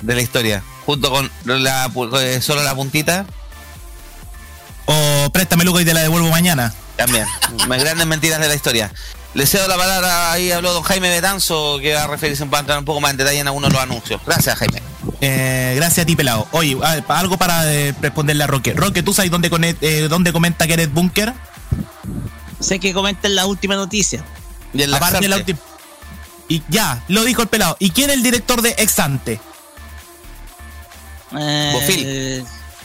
de 0.00 0.14
la 0.14 0.22
historia. 0.22 0.62
Junto 0.86 1.10
con 1.10 1.30
la, 1.44 1.90
eh, 2.20 2.40
solo 2.40 2.62
la 2.62 2.74
puntita, 2.74 3.26
O 4.86 5.30
préstame 5.30 5.64
Luca 5.64 5.82
y 5.82 5.84
te 5.84 5.92
la 5.94 6.00
devuelvo 6.00 6.30
mañana. 6.30 6.72
también. 6.96 7.26
Más 7.68 7.78
grandes 7.82 8.06
mentiras 8.06 8.40
de 8.40 8.48
la 8.48 8.54
historia. 8.54 8.90
Le 9.34 9.46
cedo 9.46 9.68
la 9.68 9.76
palabra, 9.76 10.32
ahí 10.32 10.50
habló 10.50 10.72
don 10.72 10.82
Jaime 10.82 11.08
Betanzo, 11.08 11.78
que 11.80 11.94
va 11.94 12.04
a 12.04 12.06
referirse 12.08 12.44
para 12.46 12.60
entrar 12.60 12.78
un 12.78 12.84
poco 12.84 13.00
más 13.00 13.12
en 13.12 13.18
detalle 13.18 13.38
en 13.38 13.46
algunos 13.46 13.68
de 13.70 13.74
los 13.74 13.82
anuncios. 13.82 14.20
Gracias, 14.26 14.58
Jaime. 14.58 14.82
Eh, 15.20 15.74
gracias 15.76 16.02
a 16.02 16.06
ti, 16.06 16.16
pelado. 16.16 16.48
Oye, 16.50 16.76
ah, 16.82 16.96
algo 17.08 17.36
para 17.36 17.70
eh, 17.72 17.94
responderle 18.00 18.42
a 18.42 18.46
Roque. 18.48 18.72
Roque, 18.72 19.02
¿tú 19.04 19.12
sabes 19.12 19.30
dónde, 19.30 19.76
eh, 19.82 20.06
dónde 20.08 20.32
comenta 20.32 20.66
que 20.66 20.72
eres 20.72 20.92
Bunker? 20.92 21.32
Sé 22.58 22.78
que 22.78 22.92
comenten 22.92 23.34
la 23.34 23.46
última 23.46 23.74
noticia. 23.74 24.24
Y 24.72 24.82
en 24.82 24.90
la 24.90 24.98
Aparte 24.98 25.20
de 25.20 25.28
la 25.28 25.36
Xarte. 25.36 25.52
última. 25.52 25.66
Y 26.48 26.62
ya, 26.68 27.02
lo 27.08 27.24
dijo 27.24 27.42
el 27.42 27.48
pelado. 27.48 27.76
¿Y 27.78 27.90
quién 27.90 28.10
es 28.10 28.16
el 28.16 28.22
director 28.22 28.60
de 28.60 28.70
Exante? 28.78 29.40
Eh, 31.38 31.70
Bofil. 31.72 32.44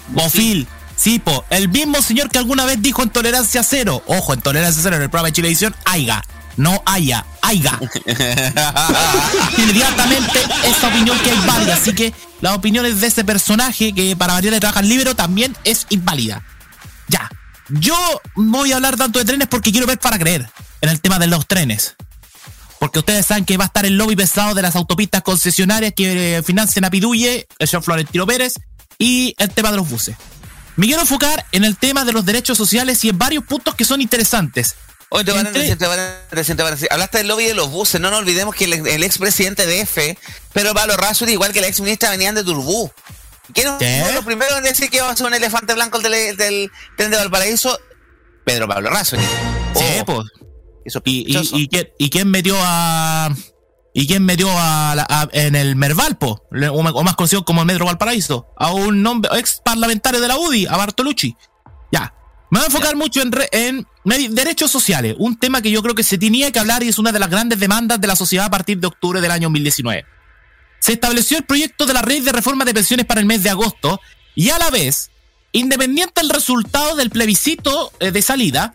Bofil. 0.09 0.67
Sí, 0.95 1.19
po, 1.19 1.43
el 1.49 1.67
mismo 1.67 2.01
señor 2.01 2.29
que 2.29 2.37
alguna 2.37 2.63
vez 2.65 2.81
dijo 2.81 3.03
en 3.03 3.09
Tolerancia 3.09 3.63
Cero. 3.63 4.01
Ojo, 4.07 4.33
en 4.33 4.41
Tolerancia 4.41 4.81
Cero, 4.81 4.95
en 4.95 5.01
el 5.01 5.09
programa 5.09 5.27
de 5.27 5.33
Chilevisión, 5.33 5.75
Aiga. 5.83 6.23
No 6.57 6.81
haya, 6.85 7.25
Aiga. 7.41 7.77
Inmediatamente 9.57 10.39
esa 10.63 10.87
opinión 10.87 11.17
que 11.19 11.31
es 11.31 11.45
válida. 11.45 11.75
Así 11.75 11.93
que 11.93 12.13
las 12.39 12.55
opiniones 12.55 13.01
de 13.01 13.07
ese 13.07 13.25
personaje, 13.25 13.93
que 13.93 14.15
para 14.15 14.33
variar 14.33 14.53
de 14.53 14.59
trabajar 14.61 14.85
libero, 14.85 15.15
también 15.15 15.55
es 15.65 15.85
inválida. 15.89 16.43
Ya. 17.09 17.29
Yo 17.69 17.95
voy 18.35 18.71
a 18.71 18.75
hablar 18.75 18.95
tanto 18.95 19.19
de 19.19 19.25
trenes 19.25 19.47
porque 19.47 19.71
quiero 19.71 19.87
ver 19.87 19.99
para 19.99 20.19
creer 20.19 20.49
en 20.81 20.89
el 20.89 21.01
tema 21.01 21.19
de 21.19 21.27
los 21.27 21.47
trenes. 21.47 21.95
Porque 22.79 22.99
ustedes 22.99 23.25
saben 23.25 23.45
que 23.45 23.57
va 23.57 23.63
a 23.63 23.67
estar 23.67 23.85
el 23.85 23.97
lobby 23.97 24.15
pesado 24.15 24.53
de 24.53 24.61
las 24.61 24.75
autopistas 24.75 25.23
concesionarias 25.23 25.93
que 25.95 26.37
eh, 26.37 26.43
financian 26.43 26.85
a 26.85 26.89
Piduye, 26.89 27.47
el 27.57 27.67
señor 27.67 27.83
Florentino 27.83 28.27
Pérez, 28.27 28.53
y 28.99 29.33
el 29.37 29.49
tema 29.49 29.71
de 29.71 29.77
los 29.77 29.89
buses. 29.89 30.15
Me 30.75 30.87
quiero 30.87 31.01
enfocar 31.01 31.45
en 31.51 31.63
el 31.63 31.77
tema 31.77 32.03
de 32.03 32.11
los 32.11 32.25
derechos 32.25 32.57
sociales 32.57 33.03
y 33.05 33.09
en 33.09 33.17
varios 33.17 33.45
puntos 33.45 33.75
que 33.75 33.85
son 33.85 34.01
interesantes. 34.01 34.75
Oye, 35.09 35.23
te 35.23 35.31
van 35.31 35.47
a 35.47 35.51
decir, 35.51 35.77
te 35.77 35.87
van 35.87 35.99
a 35.99 36.35
decir, 36.35 36.55
te 36.55 36.63
van 36.63 36.73
a 36.73 36.75
decir. 36.75 36.89
Hablaste 36.91 37.19
del 37.19 37.27
lobby 37.27 37.45
de 37.45 37.53
los 37.53 37.71
buses, 37.71 38.01
no 38.01 38.09
nos 38.09 38.19
olvidemos 38.19 38.53
que 38.53 38.65
el, 38.65 38.85
el 38.85 39.03
expresidente 39.03 39.65
de 39.65 39.81
F, 39.81 40.17
Pedro 40.51 40.73
Pablo 40.73 40.97
Razzuri, 40.97 41.31
igual 41.31 41.53
que 41.53 41.61
la 41.61 41.67
ex 41.67 41.79
ministra, 41.79 42.09
venían 42.09 42.35
de 42.35 42.43
Turbú. 42.43 42.91
¿Quién 43.53 43.77
fue 44.03 44.13
lo 44.13 44.23
primero 44.23 44.57
en 44.57 44.63
decir 44.63 44.89
que 44.89 44.97
iba 44.97 45.09
a 45.09 45.15
ser 45.15 45.27
un 45.27 45.33
elefante 45.33 45.73
blanco 45.73 45.97
el 45.99 46.03
del, 46.03 46.37
del 46.37 46.71
tren 46.97 47.11
de 47.11 47.17
Valparaíso? 47.17 47.77
Pedro 48.43 48.67
Pablo. 48.67 48.89
Sí, 49.03 49.15
Oh, 50.01 50.05
pues. 50.05 50.27
eso 50.85 51.01
Y, 51.05 51.31
y, 51.53 51.67
quién, 51.67 51.89
y 51.97 52.09
quién 52.09 52.29
metió 52.31 52.55
a. 52.59 53.29
¿Y 53.97 54.07
quién 54.07 54.25
metió 54.25 54.49
a, 54.51 54.91
a- 54.93 55.29
en 55.31 55.55
el 55.55 55.75
Mervalpo? 55.75 56.45
O, 56.71 56.83
más 57.03 57.15
conocido 57.15 57.45
como 57.45 57.61
el 57.61 57.67
Metro 57.67 57.85
Valparaíso. 57.85 58.47
A 58.57 58.71
un 58.73 59.01
nombre, 59.01 59.31
ex 59.37 59.61
parlamentario 59.63 60.19
de 60.19 60.27
la 60.27 60.37
UDI, 60.37 60.67
a 60.67 60.75
Bartolucci. 60.77 61.35
Ya. 61.91 62.13
Me 62.51 62.59
voy 62.59 62.63
a 62.65 62.67
enfocar 62.67 62.95
mucho 62.97 63.21
en, 63.21 63.31
re- 63.31 63.49
en 63.53 63.87
derechos 64.35 64.69
sociales. 64.69 65.15
Un 65.17 65.39
tema 65.39 65.61
que 65.61 65.71
yo 65.71 65.81
creo 65.81 65.95
que 65.95 66.03
se 66.03 66.17
tenía 66.17 66.51
que 66.51 66.59
hablar 66.59 66.83
y 66.83 66.89
es 66.89 66.99
una 66.99 67.11
de 67.11 67.19
las 67.19 67.29
grandes 67.29 67.59
demandas 67.59 67.99
de 68.01 68.07
la 68.07 68.15
sociedad 68.15 68.45
a 68.45 68.49
partir 68.49 68.79
de 68.79 68.87
octubre 68.87 69.21
del 69.21 69.31
año 69.31 69.47
2019. 69.47 70.05
Se 70.85 70.93
estableció 70.93 71.39
el 71.39 71.45
proyecto 71.45 71.87
de 71.87 71.93
la 71.95 72.03
red 72.03 72.23
de 72.23 72.31
reforma 72.31 72.63
de 72.63 72.71
pensiones 72.71 73.07
para 73.07 73.19
el 73.19 73.25
mes 73.25 73.41
de 73.41 73.49
agosto 73.49 73.99
y 74.35 74.51
a 74.51 74.59
la 74.59 74.69
vez, 74.69 75.09
independiente 75.51 76.21
del 76.21 76.29
resultado 76.29 76.95
del 76.95 77.09
plebiscito 77.09 77.91
eh, 77.99 78.11
de 78.11 78.21
salida, 78.21 78.71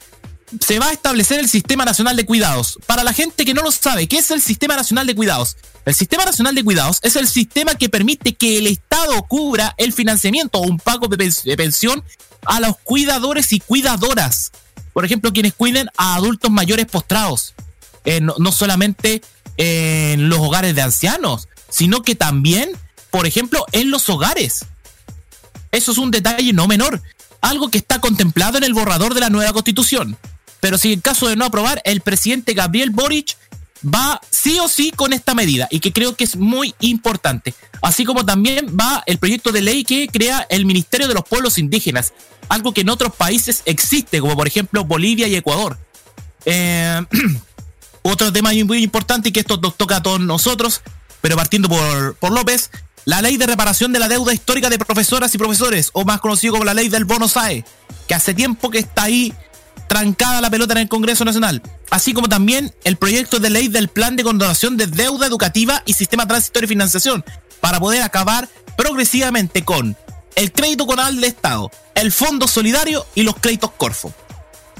se 0.60 0.80
va 0.80 0.88
a 0.88 0.92
establecer 0.92 1.38
el 1.38 1.48
Sistema 1.48 1.84
Nacional 1.84 2.16
de 2.16 2.26
Cuidados. 2.26 2.80
Para 2.86 3.04
la 3.04 3.12
gente 3.12 3.44
que 3.44 3.54
no 3.54 3.62
lo 3.62 3.70
sabe, 3.70 4.08
¿qué 4.08 4.18
es 4.18 4.28
el 4.32 4.42
Sistema 4.42 4.74
Nacional 4.74 5.06
de 5.06 5.14
Cuidados? 5.14 5.56
El 5.84 5.94
Sistema 5.94 6.24
Nacional 6.24 6.56
de 6.56 6.64
Cuidados 6.64 6.98
es 7.02 7.14
el 7.14 7.28
sistema 7.28 7.76
que 7.76 7.88
permite 7.88 8.34
que 8.34 8.58
el 8.58 8.66
Estado 8.66 9.22
cubra 9.28 9.76
el 9.78 9.92
financiamiento 9.92 10.58
o 10.58 10.66
un 10.66 10.78
pago 10.78 11.06
de, 11.06 11.16
pens- 11.16 11.44
de 11.44 11.56
pensión 11.56 12.02
a 12.44 12.58
los 12.58 12.76
cuidadores 12.78 13.52
y 13.52 13.60
cuidadoras. 13.60 14.50
Por 14.92 15.04
ejemplo, 15.04 15.32
quienes 15.32 15.54
cuiden 15.54 15.88
a 15.96 16.16
adultos 16.16 16.50
mayores 16.50 16.86
postrados. 16.86 17.54
Eh, 18.04 18.20
no 18.20 18.50
solamente 18.50 19.22
en 19.56 20.28
los 20.28 20.40
hogares 20.40 20.74
de 20.74 20.82
ancianos, 20.82 21.46
sino 21.70 22.02
que 22.02 22.14
también, 22.14 22.70
por 23.10 23.26
ejemplo, 23.26 23.64
en 23.72 23.90
los 23.90 24.08
hogares. 24.08 24.66
Eso 25.72 25.92
es 25.92 25.98
un 25.98 26.10
detalle 26.10 26.52
no 26.52 26.66
menor, 26.66 27.00
algo 27.40 27.70
que 27.70 27.78
está 27.78 28.00
contemplado 28.00 28.58
en 28.58 28.64
el 28.64 28.74
borrador 28.74 29.14
de 29.14 29.20
la 29.20 29.30
nueva 29.30 29.52
constitución. 29.52 30.18
Pero 30.60 30.78
si 30.78 30.92
en 30.92 31.00
caso 31.00 31.28
de 31.28 31.36
no 31.36 31.44
aprobar, 31.44 31.80
el 31.84 32.00
presidente 32.00 32.54
Gabriel 32.54 32.90
Boric 32.90 33.36
va 33.82 34.20
sí 34.30 34.58
o 34.60 34.68
sí 34.68 34.92
con 34.94 35.12
esta 35.12 35.34
medida 35.34 35.66
y 35.70 35.80
que 35.80 35.92
creo 35.92 36.14
que 36.14 36.24
es 36.24 36.36
muy 36.36 36.74
importante. 36.80 37.54
Así 37.82 38.04
como 38.04 38.26
también 38.26 38.76
va 38.78 39.02
el 39.06 39.18
proyecto 39.18 39.52
de 39.52 39.62
ley 39.62 39.84
que 39.84 40.08
crea 40.08 40.46
el 40.50 40.66
Ministerio 40.66 41.08
de 41.08 41.14
los 41.14 41.24
Pueblos 41.24 41.56
Indígenas, 41.56 42.12
algo 42.48 42.74
que 42.74 42.82
en 42.82 42.90
otros 42.90 43.14
países 43.14 43.62
existe, 43.64 44.20
como 44.20 44.36
por 44.36 44.46
ejemplo 44.46 44.84
Bolivia 44.84 45.28
y 45.28 45.36
Ecuador. 45.36 45.78
Eh, 46.44 47.00
otro 48.02 48.32
tema 48.32 48.50
muy 48.64 48.82
importante 48.82 49.30
y 49.30 49.32
que 49.32 49.40
esto 49.40 49.56
nos 49.58 49.76
toca 49.76 49.96
a 49.96 50.02
todos 50.02 50.20
nosotros, 50.20 50.82
pero 51.20 51.36
partiendo 51.36 51.68
por, 51.68 52.14
por 52.16 52.32
López, 52.32 52.70
la 53.04 53.22
ley 53.22 53.36
de 53.36 53.46
reparación 53.46 53.92
de 53.92 53.98
la 53.98 54.08
deuda 54.08 54.32
histórica 54.32 54.68
de 54.68 54.78
profesoras 54.78 55.34
y 55.34 55.38
profesores, 55.38 55.90
o 55.92 56.04
más 56.04 56.20
conocido 56.20 56.52
como 56.52 56.64
la 56.64 56.74
ley 56.74 56.88
del 56.88 57.04
bono 57.04 57.28
SAE, 57.28 57.64
que 58.06 58.14
hace 58.14 58.34
tiempo 58.34 58.70
que 58.70 58.78
está 58.78 59.04
ahí 59.04 59.32
trancada 59.88 60.40
la 60.40 60.50
pelota 60.50 60.72
en 60.74 60.78
el 60.78 60.88
Congreso 60.88 61.24
Nacional, 61.24 61.62
así 61.90 62.14
como 62.14 62.28
también 62.28 62.72
el 62.84 62.96
proyecto 62.96 63.40
de 63.40 63.50
ley 63.50 63.68
del 63.68 63.88
plan 63.88 64.14
de 64.14 64.22
condonación 64.22 64.76
de 64.76 64.86
deuda 64.86 65.26
educativa 65.26 65.82
y 65.86 65.94
sistema 65.94 66.26
transitorio 66.26 66.68
de 66.68 66.74
financiación, 66.74 67.24
para 67.60 67.80
poder 67.80 68.02
acabar 68.02 68.48
progresivamente 68.76 69.64
con 69.64 69.96
el 70.36 70.52
crédito 70.52 70.86
conal 70.86 71.20
de 71.20 71.26
Estado, 71.26 71.70
el 71.94 72.12
fondo 72.12 72.46
solidario 72.46 73.04
y 73.14 73.24
los 73.24 73.36
créditos 73.36 73.72
Corfo. 73.72 74.14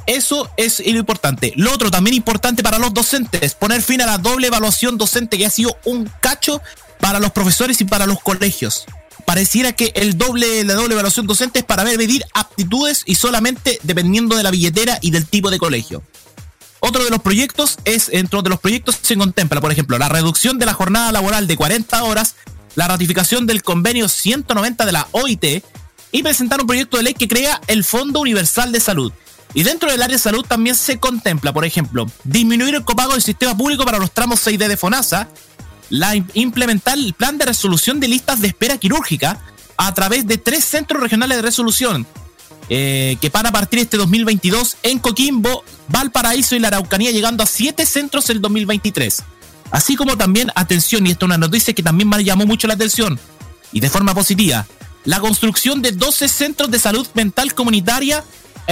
Eso 0.07 0.51
es 0.57 0.80
lo 0.84 0.98
importante. 0.98 1.53
Lo 1.57 1.72
otro 1.72 1.90
también 1.90 2.14
importante 2.14 2.62
para 2.62 2.78
los 2.78 2.92
docentes, 2.92 3.55
poner 3.55 3.82
fin 3.82 4.01
a 4.03 4.07
la 4.07 4.18
doble 4.18 4.48
evaluación 4.48 4.98
docente 4.98 5.38
que 5.38 5.46
ha 5.46 5.51
sido 5.51 5.76
un 5.84 6.11
cacho 6.20 6.61
para 7.01 7.20
los 7.20 7.32
profesores 7.32 7.80
y 7.80 7.84
para 7.84 8.07
los 8.07 8.20
colegios. 8.20 8.86
Pareciera 9.24 9.72
que 9.72 9.92
el 9.94 10.18
doble, 10.18 10.64
la 10.64 10.74
doble 10.74 10.94
evaluación 10.94 11.26
docente 11.26 11.61
es 11.61 11.64
para 11.64 11.84
medir 11.84 12.24
aptitudes 12.34 13.03
y 13.07 13.14
solamente 13.14 13.78
dependiendo 13.82 14.36
de 14.36 14.42
la 14.42 14.51
billetera 14.51 14.98
y 15.01 15.11
del 15.11 15.26
tipo 15.26 15.51
de 15.51 15.59
colegio. 15.59 16.03
Otro 16.80 17.05
de 17.05 17.11
los 17.11 17.20
proyectos 17.20 17.78
es, 17.84 18.09
dentro 18.09 18.42
de 18.42 18.51
los 18.51 18.59
proyectos 18.59 18.98
se 19.01 19.16
contempla, 19.16 19.61
por 19.61 19.70
ejemplo, 19.70 19.98
la 19.98 20.09
reducción 20.09 20.59
de 20.59 20.66
la 20.66 20.72
jornada 20.72 21.12
laboral 21.12 21.46
de 21.46 21.57
40 21.57 22.03
horas, 22.05 22.36
la 22.74 22.88
ratificación 22.88 23.46
del 23.46 23.62
convenio 23.62 24.09
190 24.09 24.86
de 24.86 24.92
la 24.92 25.07
OIT 25.12 25.62
y 26.12 26.22
presentar 26.22 26.61
un 26.61 26.66
proyecto 26.66 26.96
de 26.96 27.05
ley 27.05 27.14
que 27.14 27.28
crea 27.28 27.61
el 27.66 27.84
Fondo 27.84 28.20
Universal 28.20 28.72
de 28.72 28.80
Salud. 28.80 29.12
Y 29.55 29.64
dentro 29.64 29.90
del 29.90 30.03
área 30.03 30.16
de 30.16 30.22
salud 30.22 30.44
también 30.46 30.76
se 30.76 30.98
contempla, 30.98 31.53
por 31.53 31.64
ejemplo, 31.64 32.07
disminuir 32.24 32.74
el 32.74 32.84
copago 32.84 33.12
del 33.12 33.22
sistema 33.22 33.57
público 33.57 33.84
para 33.84 33.98
los 33.98 34.12
tramos 34.12 34.46
6D 34.46 34.68
de 34.68 34.76
FONASA, 34.76 35.28
la, 35.88 36.14
implementar 36.34 36.96
el 36.96 37.14
plan 37.14 37.36
de 37.36 37.46
resolución 37.46 37.98
de 37.98 38.09
listas 38.09 38.40
de 38.40 38.48
espera 38.48 38.78
quirúrgica 38.78 39.40
a 39.76 39.92
través 39.92 40.26
de 40.26 40.38
tres 40.38 40.64
centros 40.64 41.03
regionales 41.03 41.38
de 41.38 41.42
resolución, 41.42 42.07
eh, 42.68 43.16
que 43.20 43.28
van 43.28 43.46
a 43.46 43.53
partir 43.53 43.80
este 43.80 43.96
2022 43.96 44.76
en 44.84 45.01
Coquimbo, 45.01 45.64
Valparaíso 45.88 46.55
y 46.55 46.61
la 46.61 46.68
Araucanía, 46.68 47.11
llegando 47.11 47.42
a 47.42 47.46
siete 47.46 47.86
centros 47.86 48.30
el 48.30 48.40
2023. 48.40 49.22
Así 49.72 49.96
como 49.96 50.16
también, 50.16 50.53
atención, 50.55 51.07
y 51.07 51.11
esto 51.11 51.26
es 51.26 51.28
una 51.28 51.38
noticia 51.38 51.74
que 51.74 51.82
también 51.82 52.09
me 52.09 52.22
llamó 52.22 52.46
mucho 52.46 52.68
la 52.68 52.74
atención, 52.74 53.18
y 53.72 53.80
de 53.80 53.90
forma 53.90 54.14
positiva, 54.14 54.66
la 55.05 55.18
construcción 55.18 55.82
de 55.82 55.92
12 55.92 56.28
centros 56.28 56.70
de 56.70 56.78
salud 56.78 57.07
mental 57.14 57.55
comunitaria 57.55 58.22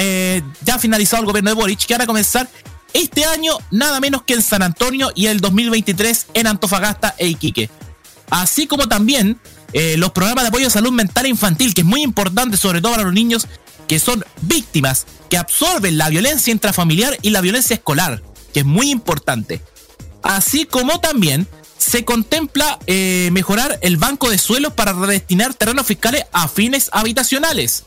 eh, 0.01 0.43
ya 0.65 0.79
finalizado 0.79 1.23
el 1.23 1.27
gobierno 1.27 1.51
de 1.51 1.57
Boric, 1.57 1.85
que 1.85 1.95
van 1.95 2.03
a 2.03 2.07
comenzar 2.07 2.49
este 2.93 3.25
año 3.25 3.59
nada 3.71 3.99
menos 4.01 4.23
que 4.23 4.35
en 4.35 4.43
San 4.43 4.63
Antonio 4.63 5.11
y 5.15 5.27
el 5.27 5.41
2023 5.41 6.29
en 6.35 6.47
Antofagasta 6.47 7.15
e 7.19 7.27
Iquique. 7.27 7.69
Así 8.31 8.67
como 8.67 8.89
también 8.89 9.41
eh, 9.73 9.97
los 9.97 10.13
programas 10.13 10.45
de 10.45 10.49
apoyo 10.49 10.69
a 10.69 10.71
salud 10.71 10.93
mental 10.93 11.27
e 11.27 11.31
infantil, 11.31 11.75
que 11.75 11.81
es 11.81 11.87
muy 11.87 12.03
importante 12.03 12.57
sobre 12.57 12.81
todo 12.81 12.93
para 12.93 13.05
los 13.05 13.13
niños 13.13 13.49
que 13.89 13.99
son 13.99 14.25
víctimas, 14.43 15.07
que 15.31 15.37
absorben 15.37 15.99
la 15.99 16.09
violencia 16.11 16.53
intrafamiliar 16.53 17.19
y 17.23 17.31
la 17.31 17.41
violencia 17.41 17.75
escolar, 17.75 18.23
que 18.53 18.61
es 18.61 18.67
muy 18.67 18.91
importante. 18.91 19.63
Así 20.23 20.65
como 20.65 21.01
también 21.01 21.49
se 21.77 22.05
contempla 22.05 22.79
eh, 22.87 23.31
mejorar 23.33 23.79
el 23.83 23.97
banco 23.97 24.31
de 24.31 24.39
suelos 24.39 24.75
para 24.75 24.93
redestinar 24.93 25.55
terrenos 25.55 25.87
fiscales 25.87 26.25
a 26.33 26.47
fines 26.49 26.91
habitacionales. 26.93 27.85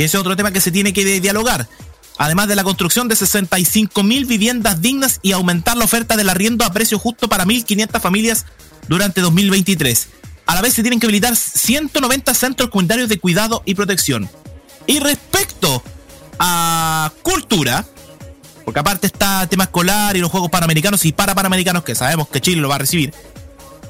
Que 0.00 0.06
ese 0.06 0.16
es 0.16 0.20
otro 0.22 0.34
tema 0.34 0.50
que 0.50 0.62
se 0.62 0.70
tiene 0.70 0.94
que 0.94 1.20
dialogar. 1.20 1.68
Además 2.16 2.48
de 2.48 2.56
la 2.56 2.64
construcción 2.64 3.06
de 3.06 3.16
65 3.16 4.02
mil 4.02 4.24
viviendas 4.24 4.80
dignas 4.80 5.20
y 5.20 5.32
aumentar 5.32 5.76
la 5.76 5.84
oferta 5.84 6.16
del 6.16 6.30
arriendo 6.30 6.64
a 6.64 6.72
precio 6.72 6.98
justo 6.98 7.28
para 7.28 7.44
1.500 7.44 8.00
familias 8.00 8.46
durante 8.88 9.20
2023. 9.20 10.08
A 10.46 10.54
la 10.54 10.62
vez 10.62 10.72
se 10.72 10.80
tienen 10.80 11.00
que 11.00 11.06
habilitar 11.06 11.36
190 11.36 12.32
centros 12.32 12.70
comunitarios 12.70 13.10
de 13.10 13.18
cuidado 13.18 13.62
y 13.66 13.74
protección. 13.74 14.30
Y 14.86 15.00
respecto 15.00 15.82
a 16.38 17.12
cultura, 17.20 17.84
porque 18.64 18.80
aparte 18.80 19.06
está 19.06 19.46
tema 19.48 19.64
escolar 19.64 20.16
y 20.16 20.20
los 20.20 20.30
Juegos 20.30 20.48
Panamericanos 20.48 21.04
y 21.04 21.12
para 21.12 21.34
Panamericanos, 21.34 21.84
que 21.84 21.94
sabemos 21.94 22.26
que 22.28 22.40
Chile 22.40 22.62
lo 22.62 22.70
va 22.70 22.76
a 22.76 22.78
recibir. 22.78 23.12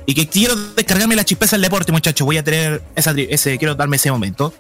Y 0.07 0.15
que 0.15 0.29
quiero 0.29 0.57
descargarme 0.57 1.15
la 1.15 1.25
chispeza 1.25 1.55
del 1.55 1.63
deporte, 1.63 1.93
muchachos. 1.93 2.25
Voy 2.25 2.37
a 2.37 2.43
tener 2.43 2.83
ese, 2.97 3.59
quiero 3.59 3.77
darme 3.77 3.95
ese 3.95 4.11
momento. 4.11 4.53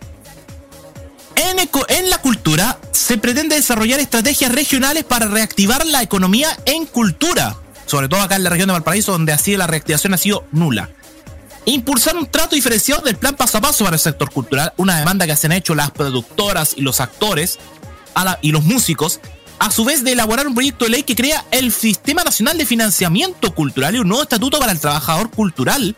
En, 1.88 2.08
la 2.08 2.16
cultura 2.22 2.78
se 2.90 3.18
pretende 3.18 3.54
desarrollar 3.54 4.00
estrategias 4.00 4.50
regionales 4.50 5.04
para 5.04 5.26
reactivar 5.26 5.84
la 5.84 6.02
economía 6.02 6.48
en 6.64 6.86
cultura. 6.86 7.54
Sobre 7.84 8.08
todo 8.08 8.22
acá 8.22 8.36
en 8.36 8.44
la 8.44 8.50
región 8.50 8.68
de 8.68 8.72
Valparaíso, 8.72 9.12
donde 9.12 9.34
así 9.34 9.54
la 9.58 9.66
reactivación 9.66 10.14
ha 10.14 10.18
sido 10.18 10.46
nula 10.52 10.88
impulsar 11.66 12.16
un 12.16 12.26
trato 12.26 12.56
diferenciado 12.56 13.02
del 13.02 13.16
plan 13.16 13.36
paso 13.36 13.58
a 13.58 13.60
paso 13.60 13.84
para 13.84 13.96
el 13.96 14.00
sector 14.00 14.30
cultural, 14.30 14.72
una 14.78 14.98
demanda 14.98 15.26
que 15.26 15.36
se 15.36 15.46
han 15.46 15.52
hecho 15.52 15.74
las 15.74 15.90
productoras 15.90 16.72
y 16.74 16.80
los 16.80 17.00
actores 17.00 17.58
y 18.40 18.52
los 18.52 18.64
músicos, 18.64 19.20
a 19.58 19.70
su 19.70 19.84
vez 19.84 20.02
de 20.02 20.12
elaborar 20.12 20.46
un 20.46 20.54
proyecto 20.54 20.86
de 20.86 20.90
ley 20.90 21.02
que 21.02 21.14
crea 21.14 21.44
el 21.50 21.72
Sistema 21.72 22.24
Nacional 22.24 22.56
de 22.56 22.64
Financiamiento 22.64 23.54
Cultural 23.54 23.94
y 23.94 23.98
un 23.98 24.08
nuevo 24.08 24.22
estatuto 24.22 24.58
para 24.58 24.72
el 24.72 24.80
trabajador 24.80 25.30
cultural, 25.30 25.96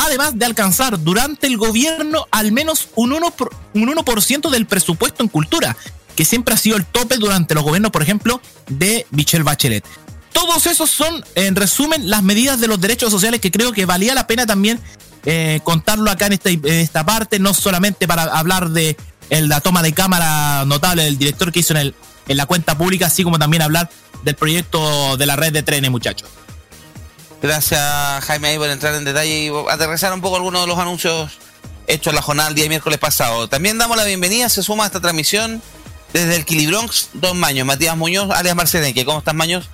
además 0.00 0.38
de 0.38 0.46
alcanzar 0.46 1.02
durante 1.02 1.46
el 1.46 1.56
gobierno 1.56 2.26
al 2.30 2.52
menos 2.52 2.88
un 2.94 3.12
1%, 3.12 3.48
un 3.74 3.88
1 3.88 4.50
del 4.50 4.66
presupuesto 4.66 5.22
en 5.22 5.28
cultura, 5.28 5.76
que 6.16 6.24
siempre 6.24 6.54
ha 6.54 6.58
sido 6.58 6.76
el 6.76 6.86
tope 6.86 7.16
durante 7.16 7.54
los 7.54 7.62
gobiernos, 7.62 7.90
por 7.90 8.02
ejemplo, 8.02 8.40
de 8.68 9.06
Michelle 9.10 9.44
Bachelet. 9.44 9.84
Todos 10.32 10.66
esos 10.66 10.90
son, 10.90 11.24
en 11.34 11.54
resumen, 11.54 12.08
las 12.08 12.22
medidas 12.22 12.60
de 12.60 12.66
los 12.66 12.80
derechos 12.80 13.10
sociales 13.10 13.40
que 13.40 13.50
creo 13.50 13.72
que 13.72 13.84
valía 13.84 14.14
la 14.14 14.26
pena 14.26 14.46
también 14.46 14.80
eh, 15.26 15.60
contarlo 15.64 16.10
acá 16.10 16.26
en 16.26 16.32
esta, 16.34 16.50
esta 16.50 17.04
parte, 17.04 17.38
no 17.38 17.52
solamente 17.52 18.08
para 18.08 18.22
hablar 18.22 18.70
de 18.70 18.96
la 19.28 19.60
toma 19.60 19.82
de 19.82 19.92
cámara 19.92 20.64
notable 20.66 21.04
del 21.04 21.18
director 21.18 21.52
que 21.52 21.60
hizo 21.60 21.74
en, 21.74 21.80
el, 21.80 21.94
en 22.26 22.36
la 22.36 22.46
cuenta 22.46 22.76
pública, 22.76 23.06
así 23.06 23.22
como 23.22 23.38
también 23.38 23.62
hablar 23.62 23.90
del 24.24 24.34
proyecto 24.34 25.16
de 25.16 25.26
la 25.26 25.36
red 25.36 25.52
de 25.52 25.62
trenes, 25.62 25.90
muchachos. 25.90 26.28
Gracias, 27.42 27.80
Jaime, 28.24 28.48
ahí 28.48 28.58
por 28.58 28.68
entrar 28.68 28.94
en 28.94 29.04
detalle 29.04 29.46
y 29.46 29.52
aterrizar 29.70 30.12
un 30.12 30.20
poco 30.20 30.36
algunos 30.36 30.60
de 30.60 30.66
los 30.66 30.78
anuncios 30.78 31.38
hechos 31.86 32.12
en 32.12 32.16
la 32.16 32.22
jornada 32.22 32.50
el 32.50 32.54
día 32.54 32.68
miércoles 32.68 32.98
pasado. 32.98 33.48
También 33.48 33.78
damos 33.78 33.96
la 33.96 34.04
bienvenida, 34.04 34.48
se 34.48 34.62
suma 34.62 34.84
a 34.84 34.86
esta 34.86 35.00
transmisión 35.00 35.62
desde 36.12 36.36
el 36.36 36.44
Quilibronx, 36.44 37.10
Don 37.14 37.38
Maños, 37.38 37.66
Matías 37.66 37.96
Muñoz, 37.96 38.30
alias 38.30 38.54
Marceneque. 38.54 39.04
¿Cómo 39.04 39.20
estás, 39.20 39.34
Maños? 39.34 39.70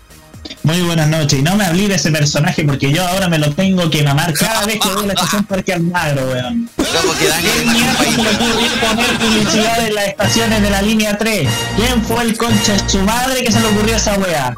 Muy 0.62 0.80
buenas 0.82 1.08
noches. 1.08 1.38
Y 1.38 1.42
no 1.42 1.56
me 1.56 1.64
hablé 1.64 1.88
de 1.88 1.94
ese 1.94 2.10
personaje 2.10 2.64
porque 2.64 2.92
yo 2.92 3.06
ahora 3.06 3.28
me 3.28 3.38
lo 3.38 3.52
tengo 3.52 3.88
que 3.90 4.02
mamar 4.02 4.32
cada 4.34 4.64
vez 4.66 4.78
que 4.80 4.88
voy 4.88 5.04
a 5.04 5.06
la 5.06 5.12
estación 5.14 5.44
Parque 5.44 5.72
Almagro, 5.74 6.22
weón. 6.30 6.68
¿Quién 6.76 7.72
mierda 7.72 8.02
le 8.02 8.08
ocurrió 8.08 8.80
poner 8.80 9.18
publicidad 9.18 9.86
en 9.86 9.94
las 9.94 10.06
estaciones 10.08 10.62
de 10.62 10.70
la 10.70 10.82
línea 10.82 11.16
3? 11.18 11.48
¿Quién 11.76 12.04
fue 12.04 12.22
el 12.24 12.36
concha 12.36 12.72
de 12.72 12.88
su 12.88 12.98
madre 13.00 13.42
que 13.44 13.52
se 13.52 13.60
le 13.60 13.66
ocurrió 13.66 13.96
esa 13.96 14.14
weá? 14.14 14.54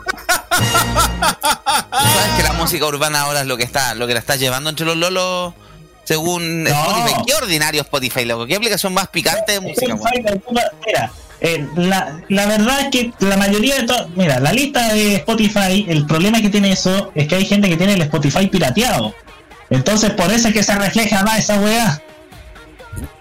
¿Sabes 0.98 2.36
que 2.36 2.42
la 2.42 2.52
música 2.54 2.86
urbana 2.86 3.22
ahora 3.22 3.40
es 3.42 3.46
lo 3.46 3.56
que 3.56 3.64
está, 3.64 3.94
lo 3.94 4.06
que 4.06 4.14
la 4.14 4.20
está 4.20 4.36
llevando 4.36 4.70
entre 4.70 4.86
los 4.86 4.96
lolos? 4.96 5.54
Según 6.04 6.64
No. 6.64 6.70
Spotify. 6.70 7.22
Qué 7.26 7.34
ordinario 7.34 7.82
Spotify, 7.82 8.24
loco. 8.24 8.46
Qué 8.46 8.56
aplicación 8.56 8.94
más 8.94 9.08
picante 9.08 9.52
de 9.52 9.60
música, 9.60 9.94
weón. 9.94 10.42
Mira, 10.86 11.10
eh, 11.40 11.66
la, 11.76 12.20
la 12.28 12.46
verdad 12.46 12.80
es 12.80 12.88
que 12.90 13.12
la 13.20 13.36
mayoría 13.36 13.76
de 13.76 13.82
todo, 13.84 14.08
mira, 14.16 14.40
la 14.40 14.52
lista 14.52 14.92
de 14.92 15.16
Spotify, 15.16 15.86
el 15.88 16.04
problema 16.06 16.40
que 16.40 16.50
tiene 16.50 16.72
eso 16.72 17.12
es 17.14 17.28
que 17.28 17.36
hay 17.36 17.46
gente 17.46 17.68
que 17.68 17.76
tiene 17.76 17.94
el 17.94 18.02
Spotify 18.02 18.46
pirateado. 18.48 19.14
Entonces 19.70 20.10
por 20.10 20.30
eso 20.32 20.48
es 20.48 20.54
que 20.54 20.62
se 20.62 20.74
refleja 20.74 21.22
más 21.22 21.38
esa 21.38 21.60
weá. 21.60 22.02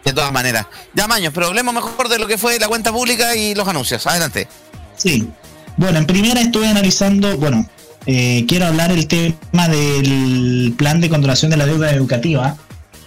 De 0.04 0.14
todas 0.14 0.32
maneras. 0.32 0.66
Ya, 0.94 1.08
Maños, 1.08 1.32
pero 1.34 1.48
hablemos 1.48 1.74
mejor 1.74 2.10
de 2.10 2.18
lo 2.18 2.28
que 2.28 2.38
fue 2.38 2.58
la 2.60 2.68
cuenta 2.68 2.92
pública 2.92 3.36
y 3.36 3.54
los 3.54 3.68
anuncios. 3.68 4.08
Adelante. 4.08 4.48
Sí. 4.96 5.30
Bueno, 5.76 6.00
en 6.00 6.08
primera 6.08 6.42
estuve 6.42 6.68
analizando, 6.68 7.38
bueno, 7.38 7.68
eh, 8.08 8.46
quiero 8.48 8.66
hablar 8.66 8.92
el 8.92 9.06
tema 9.06 9.68
del 9.68 10.74
plan 10.78 11.02
de 11.02 11.10
controlación 11.10 11.52
de 11.52 11.58
la 11.58 11.66
deuda 11.66 11.92
educativa, 11.92 12.56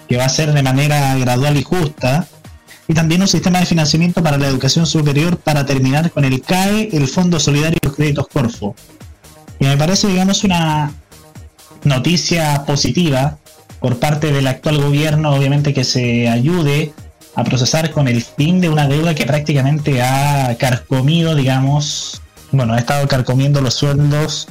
que 0.09 0.17
va 0.17 0.27
a 0.27 0.29
ser 0.29 0.53
de 0.53 0.63
manera 0.63 1.17
gradual 1.17 1.57
y 1.57 1.63
justa, 1.63 2.29
y 2.91 2.95
también 2.95 3.23
un 3.23 3.29
sistema 3.29 3.61
de 3.61 3.67
financiamiento 3.67 4.21
para 4.21 4.37
la 4.37 4.49
educación 4.49 4.85
superior 4.85 5.37
para 5.37 5.65
terminar 5.65 6.11
con 6.11 6.25
el 6.25 6.43
CAE, 6.43 6.89
el 6.91 7.07
Fondo 7.07 7.39
Solidario 7.39 7.79
y 7.81 7.87
los 7.87 7.95
Créditos 7.95 8.27
Corfo. 8.27 8.75
Y 9.61 9.67
me 9.67 9.77
parece, 9.77 10.09
digamos, 10.09 10.43
una 10.43 10.93
noticia 11.85 12.65
positiva 12.67 13.39
por 13.79 14.01
parte 14.01 14.33
del 14.33 14.49
actual 14.49 14.83
gobierno, 14.83 15.33
obviamente 15.33 15.73
que 15.73 15.85
se 15.85 16.29
ayude 16.29 16.93
a 17.37 17.45
procesar 17.45 17.93
con 17.93 18.09
el 18.09 18.25
fin 18.25 18.61
de 18.61 18.69
una 18.69 18.89
deuda 18.89 19.15
que 19.15 19.25
prácticamente 19.25 20.03
ha 20.03 20.57
carcomido, 20.59 21.37
digamos, 21.37 22.21
bueno, 22.51 22.75
ha 22.75 22.79
estado 22.81 23.07
carcomiendo 23.07 23.61
los 23.61 23.75
sueldos 23.75 24.49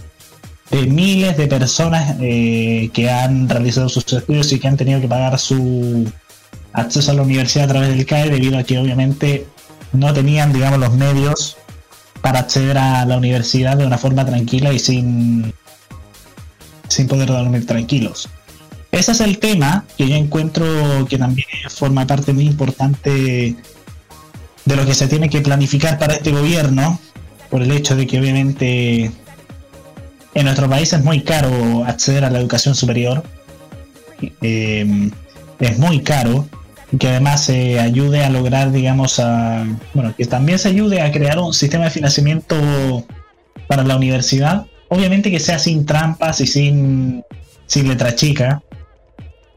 de 0.72 0.88
miles 0.88 1.36
de 1.36 1.48
personas 1.48 2.16
eh, 2.22 2.90
que 2.94 3.10
han 3.10 3.50
realizado 3.50 3.90
sus 3.90 4.14
estudios 4.14 4.50
y 4.54 4.62
que 4.62 4.68
han 4.70 4.78
tenido 4.78 5.02
que 5.02 5.10
pagar 5.10 5.38
su 5.38 6.10
acceso 6.74 7.12
a 7.12 7.14
la 7.16 7.22
universidad 7.22 7.66
a 7.66 7.74
través 7.74 7.90
del 7.90 8.06
CAE 8.06 8.30
debido 8.30 8.58
a 8.58 8.64
que 8.64 8.78
obviamente 8.78 9.48
no 9.94 10.14
tenían, 10.14 10.54
digamos, 10.54 10.80
los 10.80 10.94
medios 10.94 11.58
para 12.22 12.40
acceder 12.40 12.78
a 12.78 13.06
la 13.06 13.18
universidad 13.18 13.78
de 13.78 13.86
una 13.86 13.98
forma 13.98 14.26
tranquila 14.26 14.74
y 14.74 14.80
sin, 14.80 15.54
sin 16.88 17.08
poder 17.08 17.30
dormir 17.30 17.66
tranquilos. 17.66 18.30
Ese 18.92 19.12
es 19.12 19.22
el 19.22 19.40
tema 19.40 19.86
que 19.98 20.10
yo 20.10 20.16
encuentro 20.16 20.66
que 21.08 21.18
también 21.18 21.48
forma 21.70 22.06
parte 22.08 22.34
muy 22.34 22.46
importante 22.46 23.56
de 24.66 24.76
lo 24.76 24.86
que 24.86 24.94
se 24.94 25.08
tiene 25.08 25.30
que 25.30 25.42
planificar 25.42 25.98
para 25.98 26.14
este 26.14 26.32
gobierno, 26.32 27.00
por 27.50 27.62
el 27.62 27.72
hecho 27.72 27.96
de 27.96 28.06
que 28.06 28.20
obviamente 28.20 29.12
en 30.34 30.44
nuestro 30.44 30.70
país 30.70 30.92
es 30.94 31.04
muy 31.04 31.22
caro 31.22 31.86
acceder 31.86 32.26
a 32.26 32.30
la 32.30 32.40
educación 32.40 32.76
superior. 32.76 33.24
Eh, 34.42 35.10
es 35.60 35.78
muy 35.78 36.02
caro 36.02 36.48
que 36.98 37.08
además 37.08 37.44
se 37.44 37.80
ayude 37.80 38.24
a 38.24 38.30
lograr, 38.30 38.72
digamos, 38.72 39.20
a, 39.20 39.66
bueno, 39.94 40.16
que 40.16 40.26
también 40.26 40.58
se 40.58 40.70
ayude 40.70 41.02
a 41.02 41.12
crear 41.12 41.40
un 41.40 41.54
sistema 41.54 41.86
de 41.86 41.92
financiamiento 41.92 43.06
para 43.68 43.84
la 43.84 43.96
universidad. 43.96 44.66
Obviamente 44.88 45.30
que 45.30 45.40
sea 45.40 45.60
sin 45.60 45.86
trampas 45.86 46.42
y 46.42 46.48
sin, 46.48 47.24
sin 47.68 47.88
letra 47.88 48.16
chica, 48.16 48.64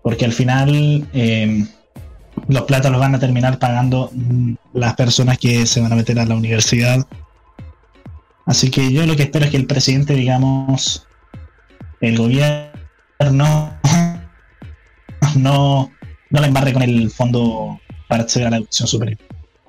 porque 0.03 0.27
al 0.27 0.33
final 0.33 1.09
eh, 1.15 1.65
los 2.49 2.63
platos 2.63 2.91
los 2.91 3.01
van 3.01 3.15
a 3.15 3.19
terminar 3.19 3.59
pagando 3.59 4.11
mm, 4.13 4.55
las 4.75 4.95
personas 4.95 5.39
que 5.39 5.67
se 5.67 5.81
van 5.81 5.93
a 5.93 5.97
meter 5.97 6.19
a 6.19 6.27
la 6.27 6.35
universidad. 6.35 7.07
Así 8.45 8.71
que 8.71 8.93
yo 8.93 9.07
lo 9.07 9.17
que 9.17 9.23
espero 9.23 9.47
es 9.47 9.51
que 9.51 9.57
el 9.57 9.67
presidente, 9.67 10.15
digamos, 10.15 11.07
el 12.01 12.19
gobierno 12.19 12.73
no, 15.37 15.91
no 16.33 16.41
la 16.41 16.49
embarre 16.49 16.73
con 16.73 16.83
el 16.83 17.11
fondo 17.11 17.81
para 18.09 18.25
acceder 18.25 18.49
a 18.49 18.51
la 18.51 18.57
educación 18.57 18.89
superior. 18.89 19.19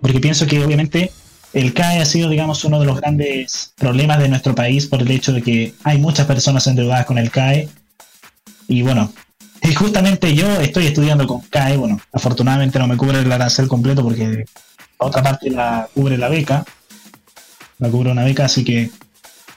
Porque 0.02 0.20
pienso 0.20 0.48
que 0.48 0.64
obviamente 0.64 1.12
el 1.54 1.74
CAE 1.74 2.00
ha 2.00 2.06
sido, 2.06 2.30
digamos, 2.30 2.64
uno 2.64 2.80
de 2.80 2.86
los 2.86 3.00
grandes 3.00 3.74
problemas 3.78 4.20
de 4.20 4.30
nuestro 4.30 4.56
país 4.56 4.88
por 4.88 5.02
el 5.02 5.12
hecho 5.12 5.34
de 5.34 5.42
que 5.42 5.76
hay 5.84 6.00
muchas 6.00 6.26
personas 6.26 6.66
endeudadas 6.66 7.06
con 7.06 7.18
el 7.18 7.30
CAE. 7.30 7.70
Y 8.68 8.82
bueno, 8.82 9.14
y 9.62 9.74
justamente 9.74 10.34
yo 10.34 10.50
estoy 10.62 10.88
estudiando 10.88 11.28
con 11.28 11.42
CAE. 11.42 11.78
Bueno, 11.78 12.00
afortunadamente 12.12 12.80
no 12.80 12.88
me 12.88 12.98
cubre 12.98 13.20
el 13.20 13.32
arancel 13.32 13.68
completo 13.68 14.02
porque 14.02 14.46
la 15.00 15.06
otra 15.06 15.22
parte 15.22 15.50
la 15.50 15.88
cubre 15.94 16.18
la 16.18 16.30
beca. 16.30 16.66
La 17.78 17.90
cubre 17.90 18.12
una 18.12 18.24
beca, 18.24 18.46
así 18.46 18.64
que 18.64 18.90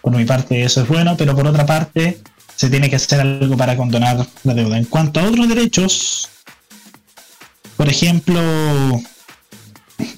por 0.02 0.14
mi 0.14 0.24
parte 0.24 0.62
eso 0.62 0.82
es 0.82 0.88
bueno. 0.88 1.16
Pero 1.16 1.36
por 1.36 1.46
otra 1.46 1.64
parte, 1.64 2.20
se 2.56 2.68
tiene 2.68 2.90
que 2.90 2.96
hacer 2.96 3.20
algo 3.20 3.56
para 3.56 3.76
condonar 3.76 4.26
la 4.42 4.54
deuda. 4.54 4.76
En 4.76 4.84
cuanto 4.84 5.20
a 5.20 5.24
otros 5.24 5.48
derechos, 5.48 6.28
por 7.76 7.88
ejemplo, 7.88 8.40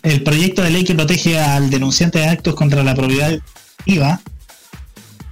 el 0.03 0.23
proyecto 0.23 0.63
de 0.63 0.71
ley 0.71 0.85
que 0.85 0.95
protege 0.95 1.39
al 1.39 1.71
denunciante 1.71 2.21
de 2.21 2.27
actos 2.27 2.55
contra 2.55 2.83
la 2.83 2.95
propiedad 2.95 3.39
IVA 3.85 4.21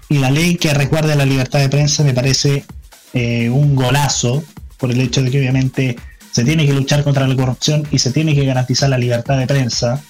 y 0.09 0.19
la 0.19 0.31
ley 0.31 0.57
que 0.57 0.73
resguarda 0.75 1.15
la 1.15 1.25
libertad 1.25 1.61
de 1.61 1.69
prensa 1.69 2.05
me 2.05 2.15
parece 2.15 2.65
eh, 3.13 3.49
un 3.49 3.75
golazo 3.75 4.45
por 4.77 4.91
el 4.91 5.01
hecho 5.01 5.23
de 5.23 5.31
que 5.31 5.39
obviamente 5.39 5.97
se 6.33 6.45
tiene 6.45 6.67
que 6.67 6.75
luchar 6.75 7.03
contra 7.03 7.27
la 7.27 7.35
corrupción 7.35 7.87
y 7.91 7.99
se 7.99 8.13
tiene 8.13 8.35
que 8.35 8.45
garantizar 8.45 8.91
la 8.91 8.99
libertad 8.99 9.39
de 9.39 9.47
prensa 9.47 10.03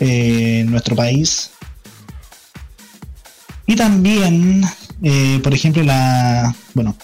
eh, 0.00 0.60
en 0.60 0.70
nuestro 0.70 0.96
país. 0.96 1.50
Y 3.66 3.76
también, 3.76 4.64
eh, 5.02 5.40
por 5.42 5.54
ejemplo, 5.54 5.82
la, 5.82 6.54
bueno, 6.74 6.96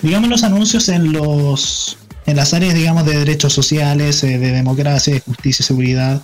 digamos 0.00 0.28
los 0.28 0.42
anuncios 0.42 0.88
en 0.88 1.12
los 1.12 1.98
en 2.26 2.36
las 2.36 2.52
áreas, 2.52 2.74
digamos, 2.74 3.06
de 3.06 3.18
derechos 3.18 3.52
sociales, 3.52 4.22
eh, 4.24 4.38
de 4.38 4.52
democracia, 4.52 5.14
de 5.14 5.20
justicia, 5.20 5.64
seguridad 5.64 6.20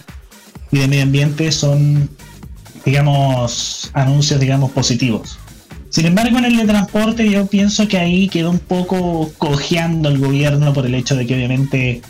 y 0.70 0.78
de 0.78 0.88
medio 0.88 1.04
ambiente 1.04 1.52
son, 1.52 2.10
digamos, 2.84 3.90
anuncios, 3.94 4.40
digamos, 4.40 4.72
positivos. 4.72 5.38
Sin 5.90 6.06
embargo, 6.06 6.38
en 6.38 6.46
el 6.46 6.56
de 6.56 6.64
transporte 6.64 7.30
yo 7.30 7.46
pienso 7.46 7.86
que 7.86 7.98
ahí 7.98 8.28
quedó 8.28 8.50
un 8.50 8.58
poco 8.58 9.30
cojeando 9.38 10.08
el 10.08 10.18
gobierno 10.18 10.72
por 10.72 10.86
el 10.86 10.94
hecho 10.94 11.14
de 11.14 11.26
que 11.26 11.34
obviamente, 11.34 12.02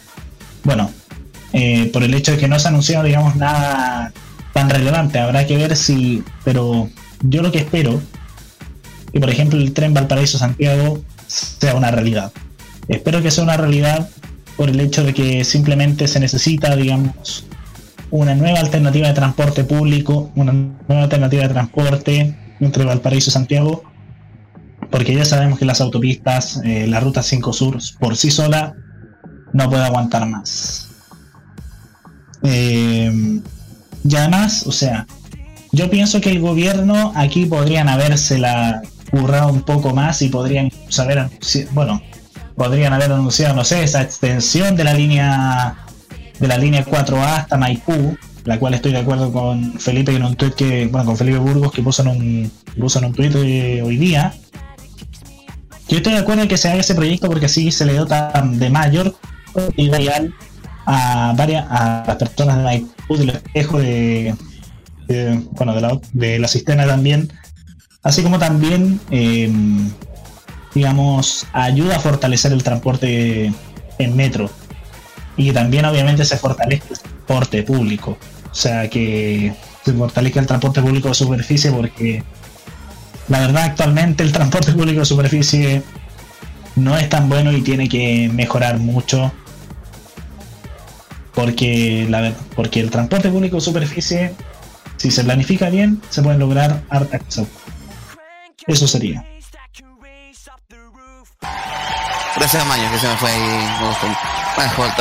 bueno, 0.63 0.91
eh, 1.53 1.91
por 1.93 2.03
el 2.05 2.15
hecho 2.15 2.33
de 2.33 2.39
que 2.39 2.49
no 2.49 2.59
se 2.59 2.69
ha 2.69 2.71
anunciado, 2.71 3.05
digamos, 3.05 3.37
nada 3.37 4.13
tan 4.53 4.71
relevante. 4.71 5.19
Habrá 5.19 5.47
que 5.47 5.57
ver 5.57 5.77
si, 5.77 6.23
pero 6.45 6.89
yo 7.23 7.43
lo 7.43 7.51
que 7.51 7.59
espero, 7.59 8.01
que 9.13 9.21
por 9.21 9.31
ejemplo 9.31 9.59
el 9.59 9.73
tren 9.73 9.93
Valparaíso-Santiago 9.93 11.03
sea 11.27 11.75
una 11.75 11.91
realidad. 11.91 12.33
Espero 12.93 13.23
que 13.23 13.31
sea 13.31 13.45
una 13.45 13.57
realidad 13.57 14.09
por 14.57 14.69
el 14.69 14.79
hecho 14.79 15.03
de 15.03 15.15
que 15.15 15.45
simplemente 15.45 16.07
se 16.07 16.21
necesita, 16.21 16.77
digamos, 16.77 17.47
una 18.11 18.35
nueva 18.35 18.61
alternativa 18.61 19.09
de 19.09 19.15
transporte 19.15 19.65
público, 19.65 20.31
una 20.37 20.53
nueva 20.53 21.05
alternativa 21.05 21.43
de 21.43 21.49
transporte 21.49 22.37
entre 22.61 22.85
Valparaíso 22.85 23.31
y 23.31 23.33
Santiago, 23.33 23.83
porque 24.91 25.15
ya 25.15 25.25
sabemos 25.25 25.59
que 25.59 25.65
las 25.65 25.81
autopistas, 25.81 26.61
eh, 26.65 26.87
la 26.87 27.01
ruta 27.01 27.23
5 27.23 27.53
Sur 27.55 27.79
por 27.99 28.15
sí 28.15 28.31
sola 28.31 28.75
no 29.55 29.71
puede 29.71 29.85
aguantar 29.85 30.29
más. 30.29 30.91
Eh, 32.43 33.41
y 34.05 34.17
además, 34.17 34.67
o 34.67 34.73
sea, 34.73 35.07
yo 35.71 35.89
pienso 35.89 36.21
que 36.21 36.31
el 36.31 36.41
gobierno 36.41 37.13
aquí 37.17 37.47
podrían 37.47 37.89
habérsela 37.89 38.83
currado 39.11 39.51
un 39.51 39.63
poco 39.63 39.95
más 39.95 40.21
y 40.21 40.29
podrían 40.29 40.71
saber, 40.89 41.31
bueno, 41.73 42.03
podrían 42.63 42.93
haber 42.93 43.11
anunciado, 43.11 43.57
no 43.57 43.65
sé, 43.65 43.83
esa 43.83 44.03
extensión 44.03 44.77
de 44.77 44.85
la 44.85 44.95
línea 44.95 45.75
de 46.39 46.47
la 46.47 46.57
línea 46.57 46.87
4A 46.87 47.39
hasta 47.39 47.57
Maipú, 47.57 48.17
la 48.45 48.61
cual 48.61 48.75
estoy 48.75 48.93
de 48.93 48.99
acuerdo 48.99 49.33
con 49.33 49.81
Felipe 49.81 50.15
en 50.15 50.25
un 50.25 50.37
tweet 50.37 50.53
que, 50.53 50.87
bueno, 50.87 51.07
con 51.07 51.17
Felipe 51.17 51.39
Burgos 51.39 51.73
que 51.73 51.83
puso 51.83 52.03
en 52.03 52.09
un, 52.09 52.53
puso 52.79 53.01
en 53.01 53.07
un 53.07 53.15
tweet 53.15 53.83
hoy 53.83 53.97
día. 53.97 54.33
Yo 55.89 55.97
estoy 55.97 56.13
de 56.13 56.21
acuerdo 56.21 56.43
en 56.43 56.49
que 56.49 56.57
se 56.57 56.69
haga 56.71 56.79
ese 56.79 56.95
proyecto 56.95 57.27
porque 57.27 57.47
así 57.47 57.73
se 57.73 57.85
le 57.85 57.95
dota 57.95 58.31
de 58.45 58.71
mayor 58.71 59.13
y 59.77 59.91
real 59.91 60.33
a 60.87 61.35
varias 61.37 61.67
a 61.69 62.05
las 62.07 62.17
personas 62.17 62.59
de 62.59 62.63
Maipú, 62.63 63.17
del 63.17 63.31
espejo 63.31 63.79
de, 63.81 64.37
bueno, 65.51 65.75
de 65.75 65.81
la, 65.81 66.01
de 66.13 66.39
la 66.39 66.47
cisterna 66.47 66.87
también, 66.87 67.33
así 68.05 68.23
como 68.23 68.39
también 68.39 69.01
eh, 69.11 69.51
digamos, 70.75 71.47
ayuda 71.53 71.97
a 71.97 72.01
fortalecer 72.01 72.53
el 72.53 72.63
transporte 72.63 73.53
en 73.99 74.17
metro. 74.17 74.51
Y 75.37 75.53
también 75.53 75.85
obviamente 75.85 76.25
se 76.25 76.37
fortalece 76.37 76.85
el 76.91 76.99
transporte 76.99 77.63
público. 77.63 78.19
O 78.51 78.55
sea 78.55 78.89
que 78.89 79.55
se 79.85 79.93
fortalezca 79.93 80.41
el 80.41 80.47
transporte 80.47 80.83
público 80.83 81.09
de 81.09 81.15
superficie 81.15 81.73
porque 81.73 82.23
la 83.29 83.41
verdad 83.41 83.65
actualmente 83.65 84.23
el 84.23 84.33
transporte 84.33 84.73
público 84.77 85.01
de 85.01 85.07
superficie 85.07 85.83
no 86.77 86.97
es 86.97 87.09
tan 87.09 87.29
bueno 87.29 87.53
y 87.53 87.63
tiene 87.63 87.89
que 87.89 88.31
mejorar 88.33 88.79
mucho. 88.79 89.33
Porque, 91.35 92.07
la, 92.11 92.35
porque 92.55 92.81
el 92.81 92.91
transporte 92.91 93.31
público 93.31 93.57
de 93.57 93.63
superficie, 93.63 94.35
si 94.99 95.11
se 95.11 95.25
planifica 95.25 95.71
bien, 95.71 96.03
se 96.11 96.23
pueden 96.23 96.39
lograr 96.39 96.83
harta 96.91 97.21
Eso 98.67 98.87
sería. 98.87 99.32
Gracias 102.37 102.63
a 102.63 102.65
Maño, 102.65 102.91
que 102.91 102.99
se 102.99 103.07
me 103.07 103.17
fue 103.17 103.31
ahí. 103.31 103.41
Bueno, 104.57 104.95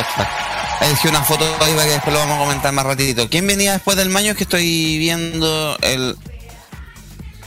Ahí 0.80 0.90
dejé 0.90 1.10
una 1.10 1.24
foto 1.24 1.46
ahí 1.64 1.74
para 1.74 1.86
que 1.86 1.92
después 1.92 2.14
lo 2.14 2.20
vamos 2.20 2.38
a 2.38 2.40
comentar 2.42 2.74
más 2.74 2.86
ratito. 2.86 3.30
¿Quién 3.30 3.46
venía 3.46 3.74
después 3.74 3.96
del 3.98 4.10
Maño? 4.10 4.32
Es 4.32 4.38
que 4.38 4.44
estoy 4.44 4.98
viendo 4.98 5.78
el. 5.82 6.18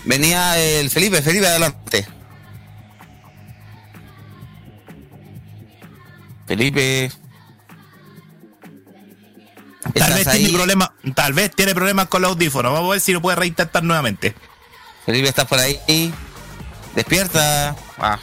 Venía 0.05 0.59
el 0.59 0.89
Felipe, 0.91 1.21
Felipe, 1.21 1.47
adelante. 1.49 2.07
Felipe. 6.47 7.11
Tal 9.95 10.15
vez 10.15 10.31
tiene 10.31 10.53
problema, 10.53 10.95
tal 11.15 11.33
vez 11.33 11.51
tiene 11.55 11.75
problemas 11.75 12.09
con 12.09 12.23
los 12.23 12.31
audífonos. 12.31 12.73
Vamos 12.73 12.89
a 12.89 12.93
ver 12.93 13.01
si 13.01 13.13
lo 13.13 13.21
puede 13.21 13.37
reintentar 13.37 13.83
nuevamente. 13.83 14.35
Felipe, 15.05 15.29
¿estás 15.29 15.47
por 15.47 15.59
ahí? 15.59 16.13
Despierta. 16.95 17.77
Ah. 17.99 18.19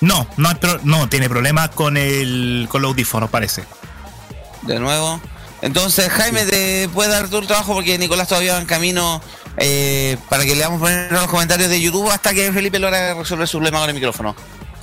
No, 0.00 0.26
no, 0.36 0.50
no 0.84 1.08
tiene 1.08 1.28
problemas 1.28 1.70
con 1.70 1.96
el 1.96 2.68
con 2.70 2.82
los 2.82 2.90
audífonos, 2.90 3.30
parece. 3.30 3.64
De 4.62 4.78
nuevo. 4.78 5.20
Entonces, 5.60 6.08
Jaime, 6.10 6.44
¿te 6.44 6.88
puede 6.88 7.10
dar 7.10 7.28
tu 7.28 7.40
trabajo? 7.42 7.74
Porque 7.74 7.98
Nicolás 7.98 8.28
todavía 8.28 8.54
va 8.54 8.60
en 8.60 8.66
camino 8.66 9.20
eh, 9.56 10.16
para 10.28 10.44
que 10.44 10.54
le 10.54 10.62
vamos 10.62 10.78
a 10.78 10.80
poner 10.80 11.08
en 11.08 11.14
los 11.14 11.26
comentarios 11.26 11.68
de 11.68 11.80
YouTube 11.80 12.10
hasta 12.10 12.32
que 12.32 12.52
Felipe 12.52 12.78
logra 12.78 13.14
resolver 13.14 13.48
su 13.48 13.58
problema 13.58 13.80
con 13.80 13.88
el 13.88 13.94
micrófono. 13.94 14.36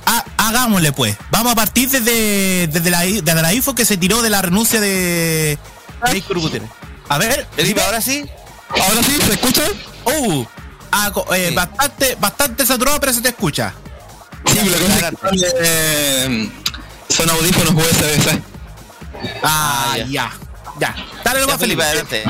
Ah, 0.04 0.24
hagámosle 0.36 0.92
pues. 0.92 1.16
Vamos 1.30 1.52
a 1.52 1.56
partir 1.56 1.90
desde, 1.90 2.66
desde, 2.68 2.90
la, 2.90 3.00
desde 3.00 3.42
la 3.42 3.54
info 3.54 3.74
que 3.74 3.84
se 3.84 3.96
tiró 3.96 4.22
de 4.22 4.30
la 4.30 4.42
renuncia 4.42 4.80
de... 4.80 5.58
A 7.08 7.18
ver, 7.18 7.46
Felipe, 7.56 7.80
ahora 7.80 8.00
sí. 8.00 8.26
Ahora 8.68 9.02
sí, 9.02 9.16
¿se 9.26 9.32
escucha? 9.32 9.62
Uh, 10.04 10.44
ah, 10.92 11.12
eh, 11.34 11.52
bastante, 11.54 12.16
bastante 12.20 12.66
saturado, 12.66 13.00
pero 13.00 13.12
se 13.12 13.22
te 13.22 13.30
escucha. 13.30 13.72
Sí, 14.52 14.58
lo 14.68 14.78
que 14.78 15.46
eh, 15.60 16.50
son 17.08 17.30
audífonos 17.30 17.74
USB-C. 17.74 18.42
Ah, 19.42 19.96
ya. 20.08 20.32
Ya. 20.78 20.94
Dale 21.24 21.40
nomás, 21.40 21.58
Felipe, 21.58 21.82
adelante. 21.82 22.24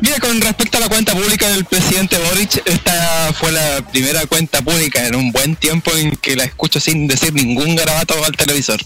Mira, 0.00 0.18
con 0.18 0.40
respecto 0.40 0.78
a 0.78 0.80
la 0.80 0.88
cuenta 0.88 1.12
pública 1.12 1.48
del 1.48 1.64
presidente 1.64 2.16
Boric, 2.18 2.62
esta 2.64 3.32
fue 3.34 3.52
la 3.52 3.82
primera 3.90 4.24
cuenta 4.26 4.62
pública 4.62 5.06
en 5.06 5.16
un 5.16 5.32
buen 5.32 5.56
tiempo 5.56 5.90
en 5.94 6.16
que 6.16 6.36
la 6.36 6.44
escucho 6.44 6.80
sin 6.80 7.06
decir 7.06 7.34
ningún 7.34 7.74
garabato 7.76 8.14
al 8.24 8.32
televisor. 8.36 8.80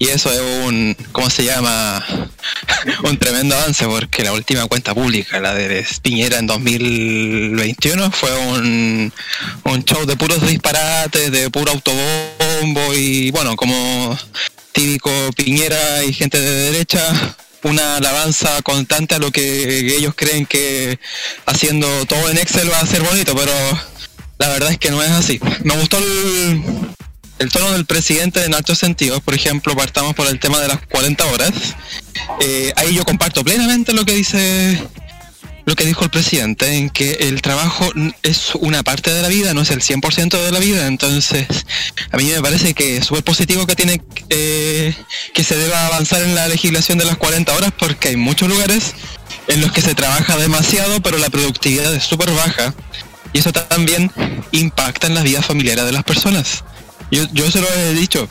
Y 0.00 0.08
eso 0.08 0.32
es 0.32 0.40
un, 0.66 0.96
¿cómo 1.12 1.28
se 1.28 1.44
llama? 1.44 2.02
un 3.04 3.18
tremendo 3.18 3.54
avance 3.54 3.84
porque 3.84 4.24
la 4.24 4.32
última 4.32 4.64
cuenta 4.64 4.94
pública, 4.94 5.38
la 5.40 5.52
de 5.52 5.86
Piñera 6.00 6.38
en 6.38 6.46
2021, 6.46 8.10
fue 8.10 8.34
un, 8.48 9.12
un 9.64 9.84
show 9.84 10.06
de 10.06 10.16
puros 10.16 10.40
disparates, 10.48 11.30
de 11.30 11.50
puro 11.50 11.72
autobombo 11.72 12.94
y 12.94 13.30
bueno, 13.30 13.56
como 13.56 14.18
típico 14.72 15.10
Piñera 15.36 16.02
y 16.02 16.14
gente 16.14 16.40
de 16.40 16.70
derecha, 16.72 17.36
una 17.64 17.96
alabanza 17.96 18.62
constante 18.62 19.16
a 19.16 19.18
lo 19.18 19.30
que 19.30 19.96
ellos 19.98 20.14
creen 20.16 20.46
que 20.46 20.98
haciendo 21.44 22.06
todo 22.06 22.30
en 22.30 22.38
Excel 22.38 22.72
va 22.72 22.80
a 22.80 22.86
ser 22.86 23.02
bonito, 23.02 23.36
pero 23.36 23.52
la 24.38 24.48
verdad 24.48 24.70
es 24.72 24.78
que 24.78 24.90
no 24.90 25.02
es 25.02 25.10
así. 25.10 25.38
Me 25.62 25.76
gustó 25.76 25.98
el, 25.98 26.62
el 27.40 27.50
tono 27.50 27.72
del 27.72 27.86
presidente 27.86 28.44
en 28.44 28.54
altos 28.54 28.78
sentidos, 28.78 29.22
por 29.22 29.34
ejemplo, 29.34 29.74
partamos 29.74 30.14
por 30.14 30.28
el 30.28 30.38
tema 30.38 30.60
de 30.60 30.68
las 30.68 30.78
40 30.86 31.24
horas. 31.24 31.50
Eh, 32.40 32.70
ahí 32.76 32.94
yo 32.94 33.04
comparto 33.04 33.42
plenamente 33.42 33.94
lo 33.94 34.04
que 34.04 34.12
dice 34.12 34.78
lo 35.64 35.76
que 35.76 35.84
dijo 35.84 36.04
el 36.04 36.10
presidente, 36.10 36.76
en 36.76 36.90
que 36.90 37.12
el 37.20 37.42
trabajo 37.42 37.88
es 38.22 38.54
una 38.56 38.82
parte 38.82 39.12
de 39.12 39.22
la 39.22 39.28
vida, 39.28 39.54
no 39.54 39.62
es 39.62 39.70
el 39.70 39.80
100% 39.80 40.42
de 40.42 40.50
la 40.50 40.58
vida, 40.58 40.86
entonces 40.86 41.46
a 42.10 42.16
mí 42.16 42.24
me 42.24 42.40
parece 42.42 42.74
que 42.74 42.96
es 42.96 43.06
súper 43.06 43.22
positivo 43.22 43.66
que 43.66 43.76
tiene 43.76 44.02
eh, 44.30 44.94
que 45.32 45.44
se 45.44 45.56
deba 45.56 45.86
avanzar 45.86 46.22
en 46.22 46.34
la 46.34 46.48
legislación 46.48 46.98
de 46.98 47.04
las 47.04 47.16
40 47.18 47.54
horas 47.54 47.72
porque 47.78 48.08
hay 48.08 48.16
muchos 48.16 48.48
lugares 48.48 48.94
en 49.46 49.60
los 49.60 49.70
que 49.70 49.80
se 49.80 49.94
trabaja 49.94 50.36
demasiado 50.36 51.00
pero 51.02 51.18
la 51.18 51.30
productividad 51.30 51.94
es 51.94 52.04
súper 52.04 52.30
baja 52.32 52.74
y 53.32 53.38
eso 53.38 53.52
también 53.52 54.10
impacta 54.50 55.06
en 55.06 55.14
la 55.14 55.22
vida 55.22 55.40
familiar 55.40 55.84
de 55.84 55.92
las 55.92 56.02
personas. 56.02 56.64
Yo, 57.10 57.24
yo 57.32 57.50
se 57.50 57.60
lo 57.60 57.68
he 57.68 57.94
dicho, 57.94 58.28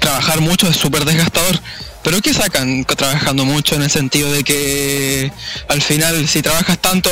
trabajar 0.00 0.40
mucho 0.40 0.68
es 0.68 0.76
súper 0.76 1.04
desgastador, 1.04 1.60
pero 2.02 2.20
¿qué 2.20 2.32
sacan 2.32 2.84
trabajando 2.84 3.44
mucho 3.44 3.74
en 3.74 3.82
el 3.82 3.90
sentido 3.90 4.32
de 4.32 4.44
que 4.44 5.32
al 5.68 5.82
final 5.82 6.26
si 6.28 6.42
trabajas 6.42 6.78
tanto 6.78 7.10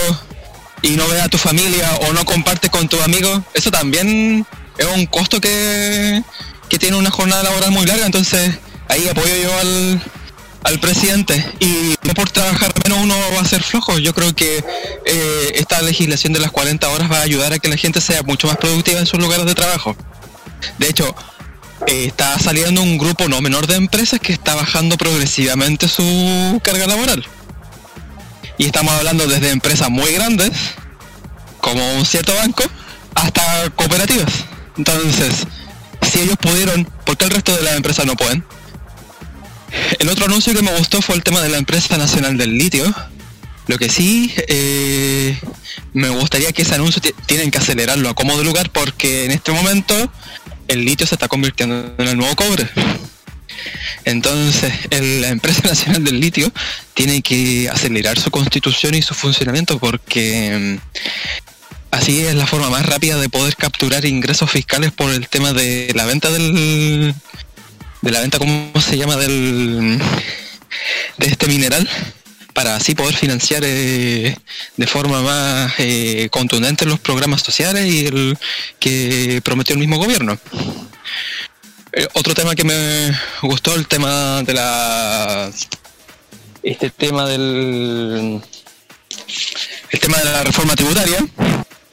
y 0.83 0.91
no 0.91 1.07
ve 1.09 1.21
a 1.21 1.29
tu 1.29 1.39
familia 1.39 1.91
o 2.09 2.13
no 2.13 2.25
compartes 2.25 2.71
con 2.71 2.89
tus 2.89 3.01
amigos, 3.03 3.43
eso 3.55 3.71
también 3.71 4.47
es 4.79 4.87
un 4.87 5.07
costo 5.07 5.41
que, 5.41 6.23
que 6.69 6.79
tiene 6.79 6.97
una 6.97 7.11
jornada 7.11 7.43
laboral 7.43 7.71
muy 7.71 7.87
larga, 7.87 8.07
entonces 8.07 8.59
ahí 8.89 9.09
apoyo 9.09 9.35
yo 9.43 9.59
al, 9.59 10.01
al 10.65 10.81
presidente 10.81 11.45
y 11.61 11.95
no 12.03 12.15
por 12.15 12.31
trabajar 12.31 12.73
menos 12.85 12.99
uno 13.01 13.15
va 13.35 13.41
a 13.41 13.45
ser 13.45 13.63
flojo. 13.63 13.99
Yo 13.99 14.15
creo 14.15 14.35
que 14.35 14.65
eh, 15.05 15.53
esta 15.55 15.81
legislación 15.83 16.33
de 16.33 16.41
las 16.41 16.51
40 16.51 16.89
horas 16.89 17.11
va 17.11 17.19
a 17.19 17.23
ayudar 17.23 17.53
a 17.53 17.59
que 17.59 17.69
la 17.69 17.77
gente 17.77 18.01
sea 18.01 18.23
mucho 18.23 18.47
más 18.47 18.57
productiva 18.57 18.99
en 18.99 19.07
sus 19.07 19.21
lugares 19.21 19.47
de 19.47 19.55
trabajo. 19.55 19.97
De 20.79 20.89
hecho, 20.89 21.15
eh, 21.87 22.07
está 22.07 22.39
saliendo 22.39 22.83
un 22.83 22.99
grupo 22.99 23.29
no 23.29 23.41
menor 23.41 23.67
de 23.67 23.77
empresas 23.77 24.21
que 24.21 24.33
está 24.33 24.55
bajando 24.55 24.97
progresivamente 24.97 25.89
su 25.89 26.61
carga 26.63 26.87
laboral. 26.87 27.25
Y 28.59 28.65
estamos 28.67 28.95
hablando 28.95 29.27
desde 29.27 29.51
empresas 29.51 29.91
muy 29.91 30.13
grandes, 30.13 30.51
como 31.61 31.95
un 31.95 32.07
cierto 32.07 32.35
banco, 32.35 32.65
hasta 33.15 33.71
cooperativas. 33.71 34.33
Entonces, 34.79 35.47
si 36.03 36.21
ellos 36.21 36.37
pudieron, 36.39 36.85
¿por 37.05 37.17
qué 37.17 37.25
el 37.27 37.31
resto 37.33 37.55
de 37.55 37.63
las 37.63 37.77
empresas 37.77 38.07
no 38.07 38.17
pueden? 38.17 38.45
El 39.99 40.09
otro 40.09 40.25
anuncio 40.27 40.55
que 40.55 40.63
me 40.63 40.75
gustó 40.79 41.03
fue 41.03 41.17
el 41.17 41.23
tema 41.23 41.41
de 41.43 41.49
la 41.51 41.59
empresa 41.59 41.99
nacional 41.99 42.37
del 42.39 42.57
litio. 42.57 42.85
Lo 43.67 43.79
que 43.79 43.91
sí, 43.91 44.33
eh, 44.49 45.39
me 45.93 46.09
gustaría 46.11 46.53
que 46.53 46.63
ese 46.63 46.75
anuncio 46.77 47.03
ti- 47.03 47.13
tienen 47.27 47.51
que 47.51 47.59
acelerarlo 47.59 48.09
a 48.09 48.15
como 48.15 48.39
de 48.39 48.45
lugar 48.45 48.71
porque 48.71 49.25
en 49.25 49.33
este 49.33 49.51
momento 49.53 49.95
el 50.69 50.85
litio 50.85 51.07
se 51.07 51.15
está 51.15 51.29
convirtiendo 51.29 51.95
en 51.99 52.09
el 52.09 52.17
nuevo 52.17 52.35
cobre. 52.37 52.69
Entonces, 54.05 54.73
la 54.91 55.29
empresa 55.29 55.63
nacional 55.65 56.05
del 56.05 56.21
litio 56.21 56.53
tiene 56.95 57.23
que 57.23 57.69
acelerar 57.69 58.19
su 58.19 58.31
constitución 58.31 58.95
y 58.95 59.03
su 59.03 59.15
funcionamiento 59.15 59.79
porque 59.79 60.79
mm, 60.81 60.97
así 61.91 62.25
es 62.25 62.35
la 62.35 62.47
forma 62.47 62.71
más 62.71 62.87
rápida 62.87 63.19
de 63.19 63.29
poder 63.29 63.57
capturar 63.57 64.05
ingresos 64.05 64.51
fiscales 64.51 64.93
por 64.93 65.11
el 65.13 65.29
tema 65.29 65.53
de 65.53 65.93
la 65.95 66.07
venta 66.07 66.31
del 66.31 67.15
de 68.03 68.11
la 68.11 68.21
venta 68.21 68.39
cómo 68.39 68.73
se 68.81 68.97
llama 68.97 69.17
del 69.17 69.99
de 71.19 71.27
este 71.27 71.47
mineral 71.47 71.89
para 72.57 72.75
así 72.75 72.95
poder 72.95 73.15
financiar 73.15 73.63
eh, 73.67 74.35
de 74.79 74.87
forma 74.87 75.21
más 75.21 75.75
eh, 75.77 76.29
contundente 76.31 76.87
los 76.87 76.99
programas 76.99 77.43
sociales 77.43 77.85
y 77.85 78.07
el 78.07 78.39
que 78.81 79.43
prometió 79.45 79.75
el 79.75 79.79
mismo 79.79 79.99
gobierno. 79.99 80.39
Eh, 81.93 82.09
otro 82.15 82.33
tema 82.35 82.55
que 82.55 82.65
me 82.65 83.13
gustó 83.43 83.75
el 83.75 83.87
tema 83.87 84.43
de 84.43 84.55
la 84.55 85.51
este 86.63 86.89
tema 86.89 87.27
del 87.27 88.41
el 89.91 90.01
tema 90.01 90.17
de 90.19 90.25
la 90.25 90.43
reforma 90.43 90.75
tributaria 90.75 91.19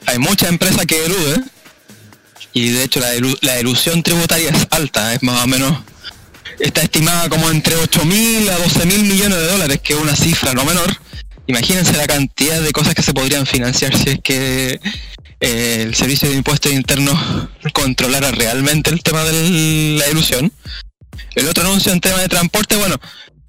hay 0.05 0.18
muchas 0.18 0.47
empresas 0.49 0.86
que 0.86 1.05
eluden 1.05 1.51
y 2.53 2.70
de 2.70 2.84
hecho 2.86 3.01
la, 3.01 3.14
elu- 3.16 3.38
la 3.41 3.57
elusión 3.59 4.01
tributaria 4.01 4.49
es 4.49 4.68
alta, 4.72 5.14
es 5.14 5.22
más 5.24 5.43
o 5.43 5.47
menos 5.47 5.78
está 6.60 6.82
estimada 6.82 7.30
como 7.30 7.49
entre 7.49 7.76
8 7.76 8.06
mil 8.06 8.49
a 8.49 8.58
12 8.58 8.86
mil 8.86 9.04
millones 9.04 9.38
de 9.38 9.47
dólares, 9.47 9.80
que 9.84 9.93
es 9.93 9.99
una 9.99 10.16
cifra 10.16 10.54
no 10.54 10.66
menor. 10.66 10.95
Imagínense 11.47 11.97
la 11.97 12.08
cantidad 12.08 12.62
de 12.62 12.72
cosas 12.72 12.95
que 12.95 13.04
se 13.04 13.14
podrían 13.14 13.45
financiar 13.45 13.95
si 13.97 14.10
es 14.10 14.20
que 14.24 14.80
eh, 15.39 15.84
el 15.84 15.93
Servicio 15.93 16.30
de 16.30 16.36
Impuestos 16.36 16.72
Internos 16.72 17.20
controlara 17.74 18.32
realmente 18.32 18.91
el 18.91 19.04
tema 19.04 19.24
de 19.24 19.97
la 19.99 20.08
ilusión. 20.08 20.51
El 21.36 21.47
otro 21.47 21.64
anuncio 21.64 21.91
en 21.91 21.99
tema 21.99 22.20
de 22.20 22.30
transporte, 22.30 22.78
bueno, 22.78 22.95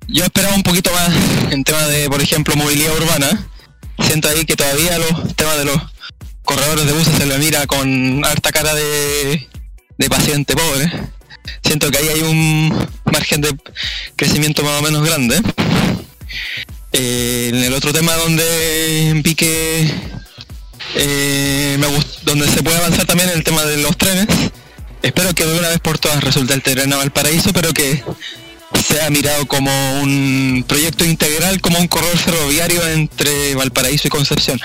yo 0.08 0.24
esperaba 0.24 0.54
un 0.54 0.62
poquito 0.62 0.90
más 0.92 1.52
en 1.52 1.62
tema 1.62 1.86
de, 1.86 2.08
por 2.08 2.20
ejemplo, 2.20 2.56
movilidad 2.56 2.96
urbana. 2.96 3.48
Siento 4.00 4.28
ahí 4.28 4.44
que 4.44 4.56
todavía 4.56 4.98
los 4.98 5.36
temas 5.36 5.56
de 5.58 5.66
los 5.66 5.76
corredores 6.42 6.86
de 6.86 6.92
buses 6.92 7.16
se 7.16 7.26
le 7.26 7.38
mira 7.38 7.66
con 7.66 8.24
harta 8.24 8.50
cara 8.50 8.74
de, 8.74 9.48
de 9.96 10.10
paciente 10.10 10.54
pobre. 10.54 10.90
Siento 11.62 11.90
que 11.90 11.98
ahí 11.98 12.08
hay 12.08 12.22
un 12.22 12.88
margen 13.04 13.40
de 13.40 13.54
crecimiento 14.16 14.62
más 14.62 14.80
o 14.80 14.82
menos 14.82 15.04
grande. 15.04 15.40
Eh, 16.92 17.50
en 17.52 17.64
el 17.64 17.72
otro 17.74 17.92
tema 17.92 18.14
donde 18.14 19.20
vi 19.24 19.34
que 19.34 19.90
eh, 20.94 21.78
donde 22.22 22.48
se 22.48 22.62
puede 22.62 22.76
avanzar 22.76 23.06
también 23.06 23.30
el 23.30 23.42
tema 23.42 23.64
de 23.64 23.78
los 23.78 23.96
trenes. 23.96 24.26
Espero 25.02 25.34
que 25.34 25.44
de 25.44 25.58
una 25.58 25.68
vez 25.68 25.80
por 25.80 25.98
todas 25.98 26.22
resulte 26.22 26.54
el 26.54 26.62
tren 26.62 26.92
a 26.92 26.96
Valparaíso, 26.96 27.52
pero 27.52 27.72
que 27.74 28.02
sea 28.88 29.10
mirado 29.10 29.46
como 29.46 29.70
un 30.00 30.64
proyecto 30.66 31.04
integral, 31.04 31.60
como 31.60 31.78
un 31.78 31.88
corredor 31.88 32.16
ferroviario 32.16 32.86
entre 32.88 33.54
Valparaíso 33.54 34.08
y 34.08 34.10
Concepción, 34.10 34.60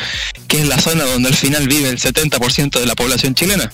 que 0.47 0.59
es 0.61 0.67
la 0.67 0.79
zona 0.79 1.03
donde 1.03 1.29
al 1.29 1.35
final 1.35 1.67
vive 1.67 1.89
el 1.89 1.99
70% 1.99 2.79
de 2.79 2.85
la 2.85 2.95
población 2.95 3.35
chilena. 3.35 3.71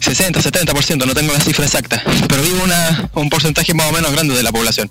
60, 0.00 0.40
70%, 0.40 1.06
no 1.06 1.14
tengo 1.14 1.32
la 1.32 1.40
cifra 1.40 1.64
exacta, 1.64 2.02
pero 2.28 2.42
vive 2.42 2.60
una, 2.62 3.10
un 3.14 3.28
porcentaje 3.28 3.74
más 3.74 3.88
o 3.88 3.92
menos 3.92 4.12
grande 4.12 4.34
de 4.34 4.42
la 4.42 4.52
población. 4.52 4.90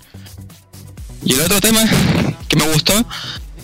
Y 1.24 1.34
el 1.34 1.40
otro 1.40 1.60
tema 1.60 1.80
que 2.48 2.56
me 2.56 2.66
gustó, 2.68 2.94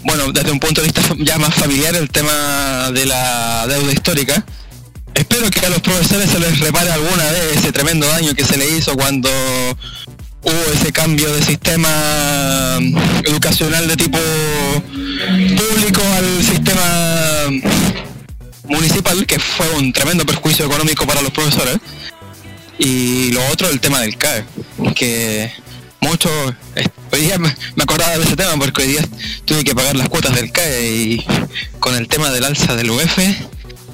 bueno, 0.02 0.32
desde 0.32 0.50
un 0.50 0.60
punto 0.60 0.80
de 0.80 0.88
vista 0.88 1.02
ya 1.18 1.38
más 1.38 1.54
familiar, 1.54 1.94
el 1.96 2.10
tema 2.10 2.90
de 2.92 3.06
la 3.06 3.66
deuda 3.66 3.92
histórica. 3.92 4.44
Espero 5.14 5.48
que 5.48 5.64
a 5.64 5.70
los 5.70 5.80
profesores 5.80 6.28
se 6.28 6.40
les 6.40 6.58
repare 6.58 6.90
alguna 6.90 7.24
vez 7.30 7.58
ese 7.58 7.72
tremendo 7.72 8.06
daño 8.06 8.34
que 8.34 8.44
se 8.44 8.56
le 8.56 8.68
hizo 8.76 8.96
cuando 8.96 9.30
hubo 10.42 10.72
ese 10.74 10.92
cambio 10.92 11.32
de 11.32 11.42
sistema 11.42 12.78
educacional 13.24 13.86
de 13.88 13.96
tipo 13.96 14.18
público 15.28 16.02
al 16.16 16.44
sistema 16.44 16.82
municipal, 18.64 19.26
que 19.26 19.38
fue 19.38 19.68
un 19.70 19.92
tremendo 19.92 20.24
perjuicio 20.24 20.66
económico 20.66 21.06
para 21.06 21.22
los 21.22 21.30
profesores. 21.30 21.78
Y 22.78 23.32
lo 23.32 23.46
otro, 23.48 23.68
el 23.68 23.80
tema 23.80 24.00
del 24.00 24.16
CAE, 24.16 24.44
que 24.94 25.52
mucho, 26.00 26.28
eh, 26.74 26.86
hoy 27.12 27.20
día 27.20 27.38
me 27.38 27.54
acordaba 27.82 28.18
de 28.18 28.24
ese 28.24 28.36
tema 28.36 28.56
porque 28.58 28.82
hoy 28.82 28.88
día 28.88 29.08
tuve 29.44 29.64
que 29.64 29.74
pagar 29.74 29.96
las 29.96 30.08
cuotas 30.08 30.34
del 30.34 30.50
CAE 30.50 30.92
y 30.92 31.26
con 31.78 31.94
el 31.94 32.08
tema 32.08 32.30
del 32.30 32.44
alza 32.44 32.74
del 32.74 32.90
UF, 32.90 33.18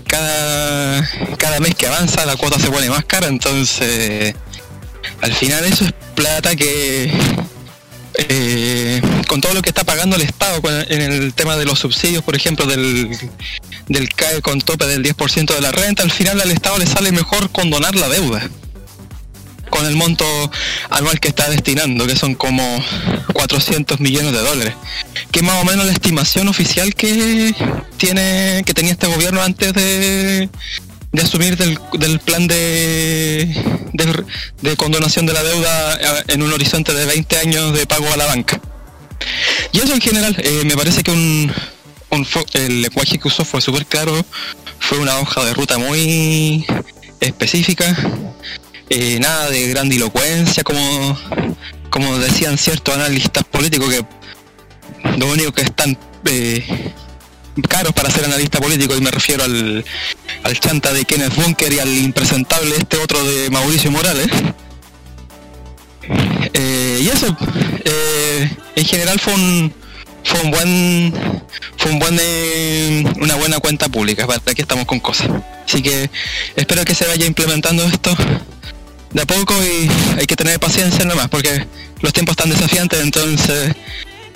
cada, 0.07 1.09
cada 1.37 1.61
mes 1.61 1.75
que 1.75 1.87
avanza 1.87 2.27
la 2.27 2.37
cuota 2.37 2.59
se 2.59 2.71
pone 2.71 2.89
más 2.89 3.05
cara, 3.05 3.29
entonces 3.29 4.35
al 5.21 5.33
final 5.35 5.64
eso 5.64 5.85
es 5.85 5.93
plata 6.14 6.57
que 6.57 7.12
eh, 8.14 9.01
con 9.29 9.41
todo 9.41 9.55
lo 9.55 9.62
que 9.62 9.68
está 9.68 9.85
pagando 9.85 10.16
el 10.16 10.23
Estado 10.23 10.61
en 10.89 11.01
el 11.01 11.35
tema 11.35 11.57
de 11.57 11.64
los 11.64 11.79
subsidios, 11.79 12.25
por 12.25 12.35
ejemplo, 12.35 12.66
del, 12.66 13.16
del 13.91 14.09
CAE 14.09 14.41
con 14.41 14.61
tope 14.61 14.86
del 14.86 15.03
10% 15.03 15.53
de 15.53 15.61
la 15.61 15.72
renta, 15.72 16.05
al 16.05 16.12
final 16.12 16.41
al 16.41 16.51
Estado 16.53 16.78
le 16.78 16.86
sale 16.86 17.11
mejor 17.11 17.51
condonar 17.51 17.97
la 17.97 18.09
deuda 18.09 18.49
con 19.68 19.84
el 19.84 19.97
monto 19.97 20.24
anual 20.91 21.18
que 21.20 21.28
está 21.28 21.51
destinando, 21.51 22.07
que 22.07 22.16
son 22.16 22.34
como 22.34 22.62
400 23.32 24.01
millones 24.01 24.32
de 24.32 24.41
dólares, 24.41 24.74
que 25.30 25.41
es 25.41 25.45
más 25.45 25.61
o 25.61 25.64
menos 25.64 25.86
la 25.86 25.93
estimación 25.93 26.49
oficial 26.49 26.95
que 26.95 27.55
tiene 27.97 28.62
que 28.64 28.74
tenía 28.74 28.93
este 28.93 29.09
gobierno 29.09 29.43
antes 29.43 29.72
de, 29.72 30.49
de 31.12 31.22
asumir 31.22 31.57
del, 31.57 31.78
del 31.99 32.20
plan 32.20 32.47
de, 32.47 33.84
de, 34.62 34.76
condonación 34.76 35.26
de 35.26 35.32
la 35.32 35.43
deuda 35.43 35.95
eh, 35.95 36.24
en 36.28 36.43
un 36.43 36.53
horizonte 36.53 36.95
de 36.95 37.07
20 37.07 37.38
años 37.38 37.72
de 37.72 37.86
pago 37.86 38.12
a 38.12 38.16
la 38.16 38.26
banca. 38.26 38.61
Y 39.72 39.78
eso 39.78 39.95
en 39.95 40.01
general, 40.01 40.36
eh, 40.43 40.62
me 40.64 40.76
parece 40.76 41.03
que 41.03 41.11
un, 41.11 41.53
un 42.11 42.27
el 42.55 42.83
lenguaje 42.83 43.19
que 43.19 43.29
usó 43.29 43.45
fue 43.45 43.61
súper 43.61 43.87
claro, 43.87 44.25
fue 44.79 44.99
una 44.99 45.19
hoja 45.19 45.45
de 45.45 45.55
ruta 45.55 45.79
muy 45.79 46.67
específica, 47.21 47.97
eh, 48.89 49.19
nada 49.21 49.49
de 49.51 49.69
grandilocuencia, 49.69 50.63
como, 50.65 51.19
como 51.91 52.19
decían 52.19 52.59
ciertos 52.59 52.95
analistas 52.95 53.45
políticos 53.45 53.91
que 53.91 54.05
lo 55.19 55.31
único 55.31 55.53
que 55.53 55.63
están 55.63 55.97
eh, 56.25 56.93
caros 57.69 57.93
para 57.93 58.11
ser 58.11 58.25
analista 58.25 58.61
político, 58.61 58.97
y 58.97 59.01
me 59.01 59.11
refiero 59.11 59.45
al, 59.45 59.85
al 60.43 60.61
chanta 60.61 60.93
de 60.93 61.05
Kenneth 61.05 61.35
Bunker 61.37 61.73
y 61.73 61.79
al 61.79 61.89
impresentable 61.89 62.77
este 62.77 62.97
otro 62.97 63.23
de 63.25 63.51
Mauricio 63.51 63.91
Morales. 63.91 64.29
Eh, 66.53 66.99
y 67.03 67.09
eso, 67.09 67.37
eh, 67.85 68.51
en 68.75 68.85
general 68.85 69.21
fue 69.21 69.35
un 69.35 69.73
fue 70.25 70.41
un 70.41 70.51
buen 70.51 71.43
fue 71.77 71.93
un 71.93 71.99
buen 71.99 72.18
eh, 72.21 73.05
una 73.21 73.37
buena 73.37 73.59
cuenta 73.59 73.89
pública 73.89 74.27
para 74.27 74.55
que 74.55 74.62
estamos 74.62 74.87
con 74.87 75.01
cosas. 75.01 75.29
Así 75.64 75.83
que 75.83 76.11
espero 76.57 76.85
que 76.85 76.95
se 76.95 77.07
vaya 77.07 77.27
implementando 77.27 77.85
esto 77.85 78.14
de 79.12 79.23
a 79.23 79.27
poco 79.27 79.55
y 79.62 79.91
hay 80.18 80.27
que 80.27 80.37
tener 80.37 80.59
paciencia 80.61 81.05
nomás 81.05 81.29
porque 81.29 81.66
los 82.01 82.12
tiempos 82.12 82.35
están 82.35 82.51
desafiantes 82.51 83.01
entonces 83.01 83.75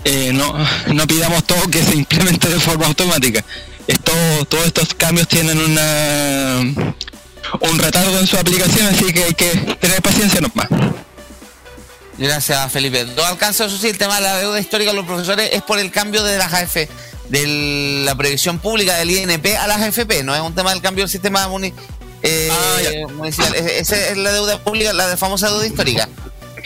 eh, 0.05 0.33
no, 0.35 0.53
no 0.93 1.07
pidamos 1.07 1.45
todo 1.45 1.71
que 1.71 1.83
se 1.83 1.95
implemente 1.97 2.49
de 2.49 2.61
forma 2.61 2.87
automática. 2.87 3.45
Esto 3.87 4.13
todos 4.49 4.67
estos 4.67 4.95
cambios 4.95 5.29
tienen 5.29 5.59
una 5.59 6.61
un 7.61 7.79
retardo 7.79 8.19
en 8.19 8.27
su 8.27 8.37
aplicación 8.37 8.87
así 8.87 9.13
que 9.13 9.25
hay 9.25 9.35
que 9.35 9.49
tener 9.81 10.01
paciencia 10.03 10.41
nomás 10.41 10.69
Gracias, 12.19 12.73
Felipe. 12.73 13.05
No 13.17 13.25
alcanza, 13.25 13.65
eso 13.65 13.77
sí, 13.77 13.89
el 13.89 13.99
tema 13.99 14.17
de 14.17 14.23
la 14.23 14.39
deuda 14.39 14.61
histórica 14.61 14.91
de 14.91 14.97
los 14.97 15.07
profesores 15.07 15.51
es 15.53 15.63
por 15.63 15.79
el 15.79 15.91
cambio 15.91 16.23
de 16.23 16.39
las 16.39 16.53
AF, 16.53 16.77
de 17.29 18.03
la 18.05 18.15
previsión 18.15 18.59
pública 18.59 18.97
del 18.97 19.11
INP 19.11 19.57
a 19.59 19.67
las 19.67 19.81
AFP, 19.81 20.23
no 20.23 20.35
es 20.35 20.41
un 20.41 20.55
tema 20.55 20.71
del 20.73 20.81
cambio 20.83 21.05
del 21.05 21.11
sistema 21.11 21.49
muni- 21.49 21.73
eh, 22.23 22.49
Ah, 22.53 23.13
municipal. 23.13 23.55
Es- 23.55 23.91
Esa 23.93 23.97
es 24.11 24.17
la 24.17 24.33
deuda 24.33 24.59
pública, 24.63 24.93
la 24.93 25.09
de 25.09 25.17
famosa 25.17 25.49
deuda 25.51 25.67
histórica. 25.67 26.09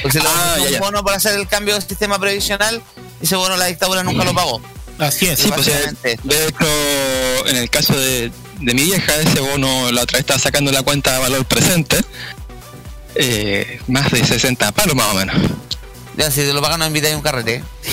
Pues 0.02 0.14
se 0.14 0.20
le 0.20 0.28
Ah, 0.28 0.32
ofreció 0.52 0.62
ya, 0.64 0.66
un 0.68 0.72
ya. 0.74 0.80
bono 0.80 1.04
para 1.04 1.16
hacer 1.16 1.34
el 1.38 1.48
cambio 1.48 1.74
del 1.74 1.82
sistema 1.82 2.18
previsional 2.20 2.80
ese 3.20 3.34
bono 3.34 3.56
la 3.56 3.64
dictadura 3.66 4.02
nunca 4.04 4.24
lo 4.24 4.32
pagó. 4.34 4.60
Así 4.98 5.26
es. 5.26 5.40
Sí, 5.40 5.48
pues 5.48 5.66
básicamente. 5.66 6.18
de 6.22 6.46
hecho, 6.46 7.46
en 7.48 7.56
el 7.56 7.68
caso 7.70 7.98
de, 7.98 8.30
de 8.60 8.74
mi 8.74 8.82
vieja, 8.84 9.14
ese 9.16 9.40
bono 9.40 9.90
la 9.90 10.02
otra 10.02 10.18
vez 10.18 10.20
estaba 10.20 10.38
sacando 10.38 10.70
la 10.70 10.82
cuenta 10.82 11.12
de 11.14 11.18
valor 11.20 11.44
presente. 11.46 11.96
Eh, 13.18 13.80
más 13.88 14.10
de 14.10 14.24
60 14.24 14.72
palos 14.72 14.94
más 14.96 15.06
o 15.12 15.14
menos. 15.14 15.36
Ya, 16.16 16.30
si 16.32 16.40
te 16.40 16.52
lo 16.52 16.60
pagan, 16.62 16.80
no 16.80 16.86
invitáis 16.86 17.14
un 17.14 17.22
carrete. 17.22 17.62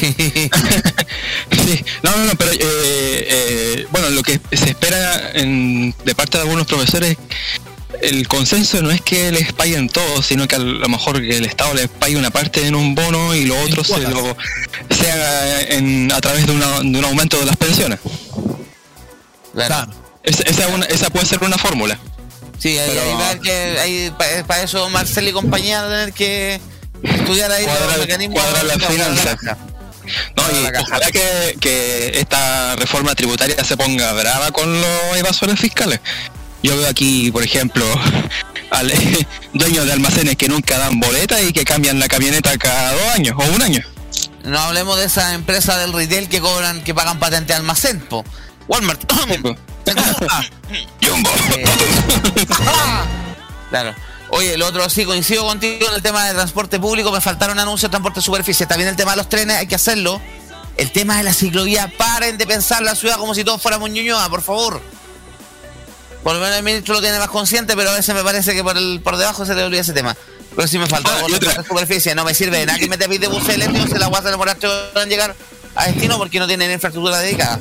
Sí, 1.51 1.84
no, 2.03 2.11
no, 2.15 2.26
no, 2.26 2.36
pero 2.36 2.51
eh, 2.51 2.57
eh, 2.61 3.88
bueno, 3.91 4.09
lo 4.09 4.21
que 4.23 4.39
se 4.51 4.69
espera 4.69 5.32
en- 5.34 5.93
de 6.03 6.15
parte 6.15 6.38
de 6.38 6.43
algunos 6.43 6.65
profesores, 6.67 7.17
el 8.01 8.28
consenso 8.28 8.82
no 8.82 8.91
es 8.91 9.01
que 9.01 9.32
les 9.32 9.53
paguen 9.53 9.89
todo, 9.89 10.21
sino 10.21 10.47
que 10.47 10.55
a 10.55 10.59
lo 10.59 10.88
mejor 10.89 11.21
que 11.21 11.38
el 11.38 11.45
Estado 11.45 11.73
les 11.73 11.88
pague 11.88 12.17
una 12.17 12.30
parte 12.30 12.67
en 12.67 12.76
un 12.76 12.93
bono 12.95 13.34
y 13.36 13.45
lo 13.45 13.59
otro 13.61 13.84
se 13.84 13.99
lo 14.01 14.36
se 14.89 15.11
haga 15.11 15.61
en, 15.61 16.11
a 16.11 16.21
través 16.21 16.45
de, 16.45 16.51
una- 16.53 16.80
de 16.82 16.99
un 16.99 17.05
aumento 17.05 17.39
de 17.39 17.45
las 17.45 17.57
pensiones. 17.57 17.99
Claro. 19.53 19.67
Claro. 19.67 19.91
Esa, 20.23 20.43
esa, 20.43 20.67
una- 20.69 20.86
esa 20.88 21.09
puede 21.09 21.26
ser 21.26 21.43
una 21.43 21.57
fórmula. 21.57 21.99
Sí, 22.66 22.80
ahí, 22.80 22.89
Pero- 22.89 23.01
ahí 23.03 23.13
va 23.13 23.39
que, 23.39 23.80
ahí, 23.80 24.13
para, 24.47 24.63
eso 24.63 24.89
Marcel 24.89 25.28
y 25.28 25.32
compañía 25.32 25.84
van 25.84 25.91
a 25.91 25.95
tener 25.97 26.13
que 26.13 26.59
estudiar 27.03 27.51
ahí 27.51 27.63
Cuadrar- 27.63 27.89
los 27.89 27.97
mecanismos 27.99 28.41
cuadrar 28.41 28.66
las 28.66 28.86
finanzas. 28.88 29.38
No, 30.36 30.43
y 30.51 30.76
ojalá 30.82 31.11
que, 31.11 31.57
que 31.59 32.20
esta 32.20 32.76
reforma 32.76 33.13
tributaria 33.13 33.63
se 33.63 33.78
ponga 33.78 34.11
brava 34.13 34.49
con 34.49 34.82
los 34.82 35.16
evasores 35.16 35.59
fiscales. 35.59 35.99
Yo 36.63 36.76
veo 36.76 36.89
aquí, 36.89 37.30
por 37.32 37.43
ejemplo, 37.43 37.86
al 38.72 38.91
dueños 39.53 39.86
de 39.86 39.93
almacenes 39.93 40.36
que 40.36 40.47
nunca 40.47 40.80
dan 40.80 40.99
boleta 40.99 41.39
y 41.43 41.53
que 41.53 41.66
cambian 41.66 41.99
la 41.99 42.07
camioneta 42.07 42.57
cada 42.57 42.93
dos 42.93 43.09
años 43.13 43.36
o 43.38 43.43
un 43.43 43.61
año. 43.61 43.84
No 44.43 44.57
hablemos 44.57 44.97
de 44.97 45.05
esa 45.05 45.36
empresa 45.36 45.78
del 45.78 45.93
retail 45.93 46.30
que 46.30 46.39
cobran, 46.39 46.84
que 46.84 46.95
pagan 46.95 47.20
patente 47.20 47.53
de 47.53 47.57
almacén, 47.57 47.99
po. 47.99 48.26
Walmart. 48.68 49.03
Jumbo. 51.01 51.29
Claro. 53.69 53.95
Oye, 54.29 54.53
el 54.53 54.61
otro 54.61 54.89
sí, 54.89 55.05
coincido 55.05 55.45
contigo 55.45 55.88
en 55.89 55.95
el 55.95 56.01
tema 56.01 56.25
de 56.27 56.33
transporte 56.33 56.79
público, 56.79 57.11
me 57.11 57.19
faltaron 57.19 57.59
anuncios 57.59 57.89
de 57.89 57.91
transporte 57.91 58.19
de 58.19 58.23
superficie. 58.23 58.65
También 58.65 58.89
el 58.89 58.95
tema 58.95 59.11
de 59.11 59.17
los 59.17 59.27
trenes, 59.27 59.57
hay 59.57 59.67
que 59.67 59.75
hacerlo. 59.75 60.21
El 60.77 60.91
tema 60.91 61.17
de 61.17 61.23
la 61.23 61.33
ciclovía, 61.33 61.91
paren 61.97 62.38
de 62.38 62.45
pensar 62.45 62.81
la 62.83 62.95
ciudad 62.95 63.17
como 63.17 63.33
si 63.33 63.43
todos 63.43 63.61
fuéramos 63.61 63.89
Ñuñoa, 63.89 64.29
por 64.29 64.41
favor. 64.41 64.81
Por 66.23 66.33
lo 66.33 66.39
menos 66.41 66.57
el 66.57 66.63
ministro 66.63 66.95
lo 66.95 67.01
tiene 67.01 67.19
más 67.19 67.29
consciente, 67.29 67.75
pero 67.75 67.91
a 67.91 67.93
veces 67.93 68.15
me 68.15 68.23
parece 68.23 68.53
que 68.53 68.63
por, 68.63 68.77
el, 68.77 68.99
por 69.03 69.17
debajo 69.17 69.45
se 69.45 69.55
le 69.55 69.63
olvida 69.63 69.81
ese 69.81 69.93
tema. 69.93 70.15
Pero 70.55 70.67
sí 70.67 70.79
me 70.79 70.88
faltó 70.88 71.11
Ah, 71.11 71.23
el 71.27 71.39
de 71.39 71.63
superficie, 71.63 72.15
no 72.15 72.23
me 72.23 72.33
sirve 72.33 72.59
de 72.59 72.65
nada 72.65 72.79
que 72.79 72.88
me 72.88 72.97
te 72.97 73.07
de 73.07 73.27
buses 73.27 73.55
eléctricos, 73.55 73.89
se 73.89 73.99
la 73.99 74.07
guasa 74.07 74.31
demorar 74.31 74.57
tres 74.57 74.71
horas 74.71 75.03
en 75.03 75.09
llegar 75.09 75.36
a 75.75 75.86
destino 75.86 76.17
porque 76.17 76.39
no 76.39 76.47
tienen 76.47 76.71
infraestructura 76.71 77.19
dedicada. 77.19 77.59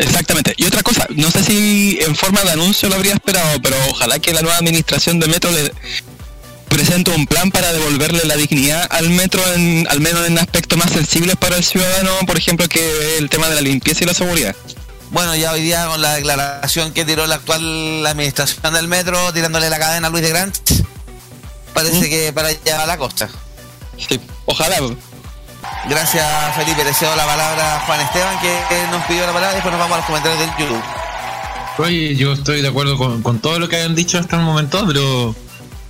Exactamente. 0.00 0.54
Y 0.56 0.64
otra 0.64 0.82
cosa, 0.82 1.06
no 1.10 1.30
sé 1.30 1.44
si 1.44 1.98
en 2.00 2.16
forma 2.16 2.40
de 2.42 2.52
anuncio 2.52 2.88
lo 2.88 2.94
habría 2.94 3.12
esperado, 3.12 3.60
pero 3.62 3.76
ojalá 3.90 4.18
que 4.18 4.32
la 4.32 4.40
nueva 4.40 4.56
administración 4.56 5.20
de 5.20 5.28
Metro 5.28 5.50
le 5.50 5.72
presente 6.68 7.10
un 7.10 7.26
plan 7.26 7.50
para 7.50 7.72
devolverle 7.72 8.24
la 8.24 8.36
dignidad 8.36 8.86
al 8.90 9.10
Metro, 9.10 9.42
en, 9.52 9.86
al 9.90 10.00
menos 10.00 10.26
en 10.26 10.38
aspectos 10.38 10.78
más 10.78 10.90
sensibles 10.90 11.36
para 11.36 11.56
el 11.56 11.64
ciudadano, 11.64 12.12
por 12.26 12.38
ejemplo, 12.38 12.66
que 12.66 13.18
el 13.18 13.28
tema 13.28 13.50
de 13.50 13.56
la 13.56 13.60
limpieza 13.60 14.04
y 14.04 14.06
la 14.06 14.14
seguridad. 14.14 14.56
Bueno, 15.10 15.36
ya 15.36 15.52
hoy 15.52 15.60
día 15.60 15.86
con 15.86 16.00
la 16.00 16.14
declaración 16.14 16.92
que 16.92 17.04
tiró 17.04 17.26
la 17.26 17.34
actual 17.34 18.06
administración 18.06 18.72
del 18.72 18.88
metro, 18.88 19.32
tirándole 19.34 19.68
la 19.68 19.78
cadena 19.78 20.06
a 20.06 20.10
Luis 20.10 20.22
de 20.22 20.30
Grant, 20.30 20.56
parece 21.74 22.08
que 22.08 22.32
para 22.32 22.48
allá 22.48 22.78
va 22.78 22.86
la 22.86 22.96
costa. 22.96 23.28
Sí, 23.98 24.18
ojalá. 24.46 24.78
Gracias, 25.88 26.56
Felipe. 26.56 26.84
Le 26.84 26.92
cedo 26.94 27.14
la 27.16 27.26
palabra 27.26 27.76
a 27.76 27.80
Juan 27.80 28.00
Esteban, 28.00 28.38
que, 28.40 28.58
que 28.68 28.86
nos 28.90 29.04
pidió 29.04 29.26
la 29.26 29.32
palabra, 29.32 29.52
y 29.52 29.54
después 29.56 29.72
nos 29.72 29.80
vamos 29.80 29.94
a 29.94 29.98
los 29.98 30.06
comentarios 30.06 30.40
del 30.40 30.50
YouTube. 30.58 30.82
Oye, 31.78 32.16
yo 32.16 32.32
estoy 32.34 32.60
de 32.62 32.68
acuerdo 32.68 32.96
con, 32.98 33.22
con 33.22 33.38
todo 33.40 33.58
lo 33.58 33.68
que 33.68 33.76
hayan 33.76 33.94
dicho 33.94 34.18
hasta 34.18 34.36
el 34.36 34.42
momento, 34.42 34.84
pero 34.86 35.34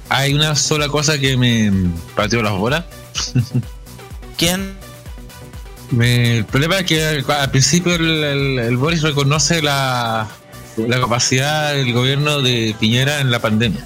hay 0.09 0.35
una 0.35 0.55
sola 0.55 0.89
cosa 0.89 1.19
que 1.19 1.37
me 1.37 1.73
partió 2.15 2.43
las 2.43 2.53
bolas. 2.53 2.85
¿Quién? 4.39 4.75
Me- 5.91 6.39
el 6.39 6.45
problema 6.45 6.79
es 6.79 6.85
que 6.87 7.05
al, 7.05 7.25
al 7.31 7.51
principio 7.51 7.95
el, 7.95 8.23
el- 8.25 8.59
el 8.61 8.77
Boris 8.77 9.03
reconoce 9.03 9.61
la, 9.63 10.29
la 10.77 11.01
capacidad 11.01 11.73
del 11.73 11.93
gobierno 11.93 12.41
de 12.43 12.75
Piñera 12.79 13.21
en 13.21 13.31
la 13.33 13.41
pandemia. 13.41 13.85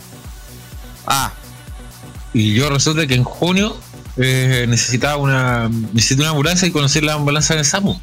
Ah, 1.07 1.33
Y 2.35 2.55
yo 2.55 2.69
resulta 2.71 3.07
que 3.07 3.15
en 3.15 3.25
junio 3.25 3.77
eh, 4.17 4.67
necesitaba 4.69 5.17
una 5.17 5.69
necesité 5.93 6.23
una 6.23 6.31
ambulancia 6.31 6.69
y 6.69 6.71
conocí 6.71 7.01
la 7.01 7.15
ambulancia 7.15 7.55
en 7.55 7.59
el 7.61 7.65
SAMU. 7.65 8.01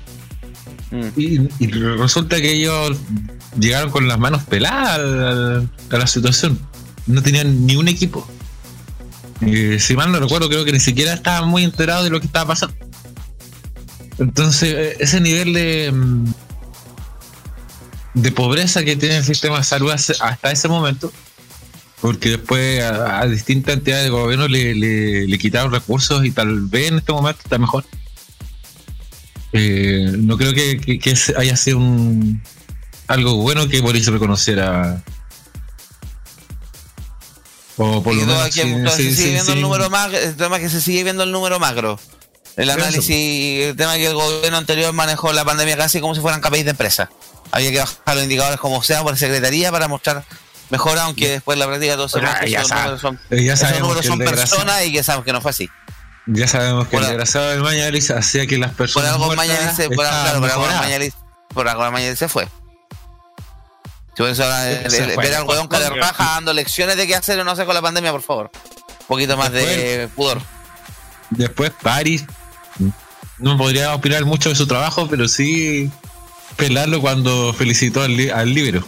mm. 0.92 1.08
Y, 1.18 1.50
y 1.60 1.68
resulta 1.68 2.38
que 2.42 2.52
ellos 2.54 2.98
llegaron 3.60 3.92
con 3.92 4.08
las 4.08 4.20
manos 4.20 4.44
peladas 4.44 5.00
a 5.90 5.98
la 5.98 6.08
situación. 6.08 6.60
No 7.08 7.22
tenían 7.22 7.66
ni 7.66 7.76
un 7.76 7.88
equipo. 7.88 8.28
Eh, 9.42 9.80
si 9.80 9.96
mal 9.96 10.12
no 10.12 10.20
recuerdo, 10.20 10.50
creo 10.50 10.66
que 10.66 10.72
ni 10.72 10.80
siquiera 10.80 11.14
estaban 11.14 11.50
muy 11.50 11.64
enterados 11.64 12.04
de 12.04 12.12
lo 12.12 12.20
que 12.20 12.28
estaba 12.28 12.48
pasando. 12.48 12.76
Entonces, 14.20 14.74
eh, 14.74 14.98
ese 15.00 15.20
nivel 15.20 15.54
de, 15.54 15.92
mm, 15.92 16.26
de 18.14 18.32
pobreza 18.32 18.84
que 18.84 18.96
tiene 18.96 19.18
el 19.18 19.24
sistema 19.24 19.58
de 19.58 19.64
salud 19.64 19.92
hasta 19.92 20.52
ese 20.52 20.68
momento, 20.68 21.12
porque 22.02 22.30
después 22.32 22.82
a, 22.84 23.22
a 23.22 23.28
distintas 23.28 23.76
entidades 23.76 24.06
de 24.06 24.10
gobierno 24.10 24.48
le, 24.48 24.74
le- 24.76 25.28
le 25.28 25.38
quitaron 25.38 25.72
recursos 25.72 26.26
y 26.26 26.32
tal 26.32 26.62
vez 26.62 26.90
en 26.90 26.98
este 26.98 27.12
momento 27.14 27.42
está 27.44 27.58
mejor. 27.58 27.86
Eh, 29.54 30.16
no 30.18 30.38
creo 30.38 30.54
que, 30.54 30.80
que- 30.80 30.98
que 31.00 31.12
ese 31.12 31.34
haya 31.38 31.56
sido 31.56 31.78
un, 31.78 32.42
algo 33.08 33.36
bueno 33.36 33.68
que 33.68 33.82
Boris 33.82 34.08
reconociera. 34.08 35.04
O 37.78 38.04
por 38.04 38.14
lo 38.16 38.26
menos. 38.26 38.42
aquí, 38.44 38.62
sí, 38.62 38.76
todo 38.84 38.96
sí, 38.96 39.04
se 39.10 39.16
sigue 39.16 39.16
sí, 39.16 39.24
viendo 39.32 39.46
sí. 39.46 39.58
el 39.58 39.62
número 39.62 39.90
macro, 39.90 40.18
el 40.18 40.36
tema 40.36 40.58
es 40.58 40.64
que 40.64 40.70
se 40.70 40.82
sigue 40.82 41.04
viendo 41.04 41.24
el 41.24 41.32
número 41.32 41.60
macro. 41.60 42.00
El 42.58 42.70
Eso. 42.70 42.80
análisis, 42.80 43.66
el 43.68 43.76
tema 43.76 43.96
es 43.96 44.02
que 44.02 44.08
el 44.08 44.14
gobierno 44.14 44.58
anterior 44.58 44.92
manejó 44.94 45.32
la 45.34 45.46
pandemia 45.46 45.78
casi 45.78 46.02
como 46.02 46.14
si 46.14 46.22
fueran 46.22 46.42
KPIs 46.42 46.66
de 46.66 46.72
empresa. 46.72 47.10
Había 47.52 47.72
que 47.72 47.78
bajar 47.80 48.16
los 48.16 48.24
indicadores 48.24 48.60
como 48.60 48.84
sea 48.84 49.04
por 49.04 49.18
secretaría 49.18 49.72
para 49.72 49.88
mostrar 49.88 50.24
mejor, 50.72 50.98
aunque 51.00 51.30
después 51.30 51.58
la 51.60 51.68
práctica 51.68 51.96
todo 51.96 52.10
se 52.10 52.20
Ya, 52.22 52.44
ya 52.46 52.62
esos 52.62 52.72
números 52.72 53.02
son, 53.02 53.20
ya 53.30 53.54
esos 53.54 53.80
números 53.80 54.06
son 54.06 54.18
personas 54.20 54.86
y 54.86 54.92
que 54.94 55.04
sabemos 55.04 55.26
que 55.26 55.34
no 55.34 55.42
fue 55.42 55.52
así. 55.52 55.70
Ya 56.28 56.48
sabemos 56.48 56.86
que 56.88 56.92
Por 56.92 57.02
el 57.04 57.08
desgraciado 57.10 57.50
del 57.50 57.62
Mañalis 57.62 58.10
hacía 58.12 58.48
que 58.48 58.58
las 58.58 58.70
Por 58.72 58.78
personas. 58.78 59.12
algo 59.12 59.30
se, 59.76 59.90
por, 59.90 60.06
estaban 60.06 60.24
claro, 60.24 60.40
por 60.40 60.50
algo 60.52 60.62
mejoradas. 60.64 60.90
Mañalich- 60.90 61.14
por 61.54 61.68
algo 61.68 61.92
Mañalich 61.92 62.18
se 62.18 62.28
fue. 62.30 62.48
Si 64.18 64.24
eso, 64.24 64.44
Se 64.90 65.16
ver 65.18 65.36
al 65.36 65.44
weón 65.44 65.68
que 65.70 65.80
le 65.80 65.90
raja 65.90 66.24
dando 66.36 66.54
lecciones 66.54 66.96
de 66.98 67.08
qué 67.08 67.16
hacer 67.16 67.40
o 67.40 67.44
no 67.44 67.52
hacer 67.52 67.66
con 67.66 67.74
la 67.76 67.82
pandemia, 67.82 68.12
por 68.12 68.22
favor. 68.22 68.52
Un 69.02 69.08
poquito 69.08 69.36
más 69.38 69.52
de 69.52 70.10
pudor. 70.16 70.42
Después 71.32 71.72
Paris. 71.82 72.26
No 73.38 73.58
podría 73.58 73.96
opinar 73.96 74.24
mucho 74.26 74.50
de 74.50 74.56
su 74.56 74.68
trabajo, 74.68 75.08
pero 75.10 75.28
sí 75.28 75.90
pelarlo 76.58 77.02
cuando 77.02 77.54
felicitó 77.54 78.04
al, 78.04 78.16
li- 78.16 78.30
al 78.30 78.54
libro. 78.54 78.86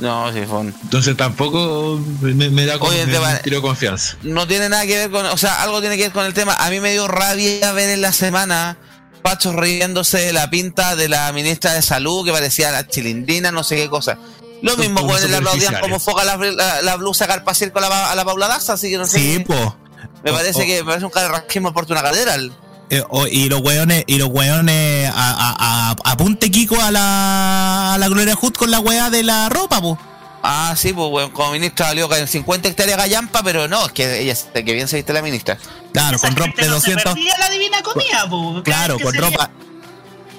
No, 0.00 0.32
sí, 0.32 0.40
fue 0.48 0.58
un- 0.58 0.74
Entonces 0.82 1.16
tampoco 1.16 2.00
me, 2.20 2.50
me 2.50 2.66
da 2.66 2.76
Oye, 2.80 3.06
me, 3.06 3.18
me 3.20 3.30
inspiró 3.30 3.62
confianza. 3.62 4.16
no 4.22 4.46
tiene 4.46 4.68
nada 4.68 4.86
que 4.86 4.96
ver 4.98 5.10
con, 5.10 5.24
o 5.26 5.36
sea, 5.36 5.62
algo 5.62 5.80
tiene 5.80 5.96
que 5.96 6.04
ver 6.04 6.12
con 6.12 6.24
el 6.26 6.34
tema. 6.34 6.54
A 6.54 6.68
mí 6.70 6.80
me 6.80 6.92
dio 6.92 7.06
rabia 7.06 7.72
ver 7.72 7.90
en 7.90 8.00
la 8.02 8.12
semana 8.12 8.76
Pacho 9.22 9.52
riéndose 9.52 10.18
de 10.18 10.32
la 10.34 10.50
pinta 10.50 10.96
de 10.96 11.08
la 11.08 11.32
ministra 11.32 11.72
de 11.72 11.80
salud 11.80 12.26
que 12.26 12.32
parecía 12.32 12.70
la 12.72 12.86
chilindrina, 12.86 13.50
no 13.52 13.64
sé 13.64 13.76
qué 13.76 13.88
cosa. 13.88 14.18
Lo 14.62 14.76
mismo 14.76 15.00
como 15.00 15.12
pueden 15.12 15.30
le 15.30 15.36
aplaudían 15.38 15.80
como 15.80 15.98
foca 16.00 16.24
la, 16.24 16.36
la, 16.36 16.82
la 16.82 16.96
blusa 16.96 17.26
con 17.72 17.82
la, 17.82 18.10
a 18.10 18.14
la 18.14 18.24
Paula 18.24 18.48
Daza, 18.48 18.74
así 18.74 18.90
que 18.90 18.98
no 18.98 19.06
sé. 19.06 19.18
Sí, 19.18 19.38
po. 19.38 19.76
me 20.24 20.32
parece 20.32 20.66
que 20.66 20.82
me 20.82 20.84
parece 20.88 21.04
un 21.06 21.10
carrasquismo 21.12 21.72
por 21.72 21.90
una 21.90 22.02
cadera. 22.02 22.34
el- 22.34 22.52
Eh, 22.90 23.02
y 23.30 23.48
los 23.48 23.60
weones, 23.60 24.04
y 24.06 24.18
los 24.18 24.28
weones 24.28 25.08
a, 25.08 25.12
a, 25.14 25.90
a- 25.90 25.96
apunte 26.12 26.50
Kiko 26.50 26.80
a 26.80 26.90
la, 26.90 27.94
a 27.94 27.98
la 27.98 28.08
Gloria 28.08 28.36
Hood 28.36 28.52
con 28.54 28.70
la 28.70 28.80
weá 28.80 29.10
de 29.10 29.22
la 29.22 29.48
ropa, 29.48 29.80
po. 29.80 29.98
Ah, 30.42 30.74
sí, 30.76 30.92
pues 30.92 31.08
bueno, 31.10 31.32
como 31.32 31.52
ministra 31.52 31.86
valió 31.86 32.06
que 32.08 32.18
en 32.18 32.28
50 32.28 32.68
hectáreas 32.68 32.98
gallampa, 32.98 33.42
pero 33.42 33.66
no, 33.66 33.86
es 33.86 33.92
que 33.92 34.20
ella, 34.20 34.34
que 34.52 34.72
bien 34.74 34.86
se 34.88 34.96
viste 34.96 35.12
la 35.14 35.22
ministra. 35.22 35.56
Claro, 35.92 36.18
con 36.18 36.36
ropa 36.36 36.52
de 36.60 36.68
no 36.68 36.80
se 36.80 36.92
200. 36.92 37.14
perdía 37.14 37.34
la 37.38 37.48
divina 37.48 37.82
comida, 37.82 38.28
po. 38.28 38.62
Claro, 38.62 38.98
con 38.98 39.14
ropa. 39.14 39.50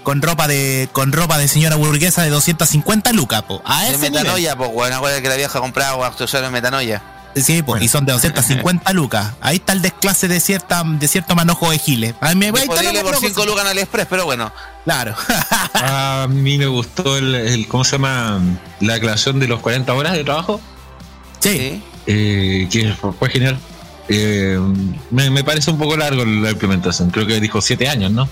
Con 0.03 0.21
ropa 0.21 0.47
de 0.47 0.87
con 0.91 1.11
ropa 1.11 1.39
de 1.39 1.47
señora 1.47 1.77
burguesa 1.77 2.21
de 2.21 2.29
250 2.29 3.11
lucas, 3.13 3.41
po. 3.41 3.63
A 3.65 3.81
De 3.85 3.89
ese 3.89 3.97
nivel. 3.97 4.11
metanoia, 4.21 4.55
pues 4.55 4.71
bueno, 4.71 4.97
acuérdate 4.97 5.23
que 5.23 5.29
la 5.29 5.35
vieja 5.35 5.59
compraba 5.59 6.05
accesorios 6.05 6.51
de 6.51 6.53
metanoia. 6.53 7.01
Sí, 7.35 7.61
pues, 7.63 7.83
y 7.83 7.87
son 7.89 8.05
de 8.05 8.13
250 8.13 8.93
lucas. 8.93 9.33
Ahí 9.41 9.57
está 9.57 9.73
el 9.73 9.81
desclase 9.81 10.27
de 10.27 10.39
cierta 10.39 10.83
de 10.85 11.07
cierto 11.07 11.35
manojo 11.35 11.69
de 11.71 11.77
giles. 11.79 12.15
A 12.21 12.29
mí 12.29 12.35
me 12.35 12.47
lo- 12.47 12.65
por 13.03 13.17
5 13.17 13.45
lucas 13.45 13.63
en 13.65 13.71
AliExpress, 13.71 14.07
pero 14.09 14.25
bueno. 14.25 14.51
Claro. 14.85 15.15
A 15.73 16.27
mí 16.29 16.57
me 16.57 16.67
gustó 16.67 17.17
el, 17.17 17.35
el- 17.35 17.67
¿cómo 17.67 17.83
se 17.83 17.93
llama? 17.93 18.39
La 18.79 18.95
aclaración 18.95 19.39
de 19.39 19.47
los 19.47 19.59
40 19.59 19.93
horas 19.93 20.13
de 20.13 20.23
trabajo, 20.23 20.61
sí. 21.39 21.83
Eh, 22.07 22.67
que 22.71 22.93
fue, 22.93 23.29
genial. 23.29 23.57
Eh, 24.07 24.59
me, 25.09 25.29
me 25.31 25.43
parece 25.43 25.71
un 25.71 25.77
poco 25.79 25.97
largo 25.97 26.23
la 26.23 26.51
implementación. 26.51 27.09
Creo 27.09 27.25
que 27.25 27.39
dijo 27.39 27.61
7 27.61 27.89
años, 27.89 28.11
¿no? 28.11 28.29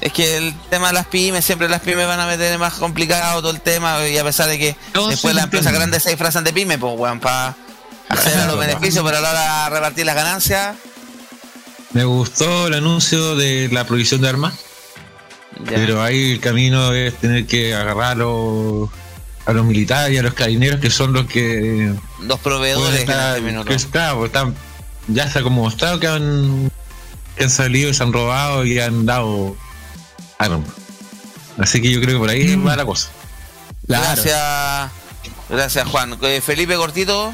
Es 0.00 0.12
que 0.12 0.36
el 0.38 0.54
tema 0.70 0.88
de 0.88 0.94
las 0.94 1.06
pymes, 1.06 1.44
siempre 1.44 1.68
las 1.68 1.80
pymes 1.82 2.06
van 2.06 2.20
a 2.20 2.26
meter 2.26 2.58
más 2.58 2.74
complicado 2.74 3.40
todo 3.40 3.50
el 3.50 3.60
tema, 3.60 4.06
y 4.08 4.16
a 4.18 4.24
pesar 4.24 4.48
de 4.48 4.58
que 4.58 4.76
No, 4.94 5.08
después 5.08 5.32
sí, 5.32 5.36
las 5.36 5.44
empresas 5.44 5.72
grandes 5.72 6.02
se 6.02 6.10
disfrazan 6.10 6.44
de 6.44 6.52
pyme, 6.52 6.78
pues 6.78 6.94
weón, 6.98 7.18
para 7.20 7.54
a 8.08 8.46
los 8.46 8.58
beneficios, 8.58 9.04
pero 9.04 9.18
a 9.18 9.20
la 9.20 9.30
hora 9.30 9.64
de 9.64 9.70
repartir 9.70 10.06
las 10.06 10.14
ganancias, 10.14 10.76
Me 11.92 12.04
gustó 12.04 12.66
el 12.66 12.74
anuncio 12.74 13.36
de 13.36 13.68
la 13.72 13.84
prohibición 13.86 14.20
de 14.20 14.28
armas, 14.28 14.54
ya. 15.64 15.76
pero 15.76 16.02
ahí 16.02 16.32
el 16.32 16.40
camino 16.40 16.92
es 16.92 17.14
tener 17.16 17.46
que 17.46 17.74
agarrar 17.74 18.12
a 18.12 18.14
los, 18.16 18.90
a 19.46 19.52
los 19.52 19.64
militares 19.64 20.14
y 20.14 20.18
a 20.18 20.22
los 20.22 20.34
carineros 20.34 20.80
que 20.80 20.90
son 20.90 21.12
los 21.12 21.26
que 21.26 21.92
los 22.22 22.38
proveedores 22.40 23.00
en 23.02 23.08
estar- 23.08 23.30
este 23.36 23.40
minuto. 23.40 23.68
que 23.68 23.74
es- 23.74 23.86
claro, 23.86 24.18
pues 24.18 24.28
están- 24.28 24.54
ya 25.08 25.24
está 25.24 25.42
como 25.42 25.62
mostrado 25.62 25.98
que 26.00 26.06
han, 26.08 26.70
que 27.36 27.44
han 27.44 27.50
salido 27.50 27.88
y 27.90 27.94
se 27.94 28.02
han 28.02 28.12
robado 28.12 28.64
y 28.66 28.78
han 28.78 29.06
dado 29.06 29.56
armas. 30.38 30.68
Así 31.58 31.80
que 31.80 31.90
yo 31.90 32.00
creo 32.00 32.16
que 32.16 32.18
por 32.20 32.28
ahí 32.30 32.54
va 32.56 32.76
la 32.76 32.84
cosa. 32.84 33.08
Claro. 33.86 34.04
Gracias, 34.04 34.90
gracias 35.48 35.88
Juan. 35.88 36.18
Eh, 36.22 36.42
Felipe 36.44 36.74
Cortito, 36.76 37.32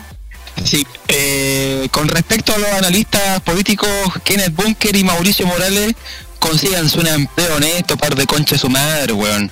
Sí, 0.64 0.86
eh, 1.08 1.88
con 1.90 2.08
respecto 2.08 2.54
a 2.54 2.58
los 2.58 2.68
analistas 2.70 3.40
políticos, 3.40 3.88
Kenneth 4.24 4.54
Bunker 4.54 4.94
y 4.96 5.04
Mauricio 5.04 5.46
Morales, 5.46 5.94
consíganse 6.38 6.98
un 6.98 7.06
empleo 7.06 7.56
honesto, 7.56 7.96
par 7.96 8.14
de 8.14 8.26
concha 8.26 8.54
de 8.54 8.60
su 8.60 8.68
madre, 8.68 9.12
weón. 9.12 9.50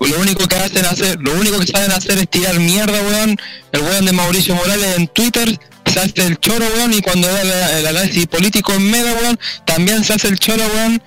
Lo 0.00 0.20
único 0.20 0.46
que 0.48 0.56
hacen 0.56 0.84
hacer, 0.86 1.18
lo 1.20 1.32
único 1.34 1.58
que 1.58 1.66
saben 1.66 1.90
hacer 1.92 2.18
es 2.18 2.28
tirar 2.28 2.58
mierda, 2.58 3.00
weón. 3.02 3.36
El 3.72 3.80
weón 3.80 4.04
de 4.04 4.12
Mauricio 4.12 4.54
Morales 4.54 4.96
en 4.96 5.08
Twitter 5.08 5.58
se 5.86 6.00
hace 6.00 6.26
el 6.26 6.38
choro, 6.38 6.64
weón, 6.76 6.92
y 6.92 7.02
cuando 7.02 7.28
da 7.28 7.78
el 7.78 7.86
análisis 7.86 8.26
político 8.26 8.72
en 8.72 8.90
Mega, 8.90 9.12
weón, 9.14 9.38
también 9.66 10.04
se 10.04 10.14
hace 10.14 10.28
el 10.28 10.38
choro, 10.38 10.64
weón. 10.74 11.02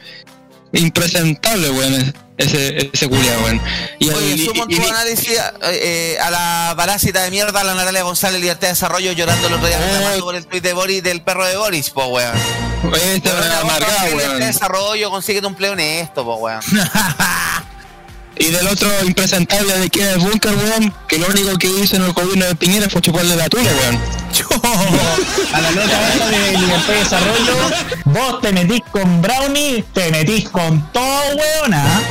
Impresentable, 0.73 1.71
weón, 1.71 2.13
ese, 2.37 2.89
ese 2.93 3.07
culiao, 3.07 3.41
weón. 3.43 3.61
Y, 3.99 4.09
oye, 4.09 4.31
y- 4.35 4.45
sumo 4.45 4.65
y- 4.67 4.75
tu 4.75 4.81
y- 4.81 4.85
análisis 4.89 5.29
eh, 5.29 5.41
eh, 5.61 6.17
a 6.21 6.29
la 6.31 6.73
parásita 6.75 7.23
de 7.23 7.31
mierda, 7.31 7.61
a 7.61 7.63
la 7.63 7.75
Natalia 7.75 8.03
González 8.03 8.39
Libertad 8.41 8.61
de 8.67 8.73
Desarrollo, 8.73 9.11
llorando 9.13 9.47
el 9.47 9.53
otro 9.53 9.67
día 9.67 9.77
Oh. 9.79 9.85
reclamando 9.85 10.25
por 10.25 10.35
el 10.35 10.45
tweet 10.45 10.61
de 10.61 10.73
Boris, 10.73 11.03
del 11.03 11.21
perro 11.21 11.45
de 11.45 11.55
Boris, 11.57 11.89
po 11.89 12.05
weón. 12.07 12.35
Este 13.03 13.29
weón 13.29 13.41
cosa, 13.43 13.63
Libertad 13.63 14.03
de 14.05 14.15
weón. 14.15 14.39
Desarrollo, 14.39 15.09
consíguete 15.09 15.47
un 15.47 15.53
empleo 15.53 15.71
honesto, 15.73 16.23
po 16.25 16.35
weón. 16.35 16.61
Y 18.37 18.47
del 18.51 18.67
otro 18.67 18.89
impresentable 19.05 19.77
de 19.77 19.89
Kenneth 19.89 20.17
Bunker, 20.17 20.53
weón, 20.53 20.93
que 21.07 21.17
lo 21.17 21.27
único 21.27 21.57
que 21.57 21.67
hizo 21.67 21.95
en 21.95 22.03
el 22.03 22.13
gobierno 22.13 22.45
de 22.45 22.55
Piñera 22.55 22.89
fue 22.89 23.01
chuparle 23.01 23.35
la 23.35 23.47
tula, 23.47 23.69
weón. 23.81 23.99
A 25.53 25.61
la 25.61 25.69
esta 25.69 26.29
de 26.29 26.57
Libertad 26.57 26.93
y 26.93 26.99
Desarrollo, 26.99 27.55
vos 28.05 28.41
te 28.41 28.51
metís 28.51 28.81
con 28.91 29.21
Brownie, 29.21 29.83
te 29.93 30.11
metís 30.11 30.49
con 30.49 30.91
todo, 30.91 31.35
weona. 31.35 32.01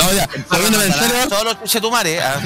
No, 0.00 0.12
ya, 0.14 0.28
volviendo 0.48 0.82
en 0.82 0.92
serio, 0.92 1.28
Todos 1.28 1.44
los 1.44 1.58
chuchetumares. 1.60 2.22
ah. 2.22 2.40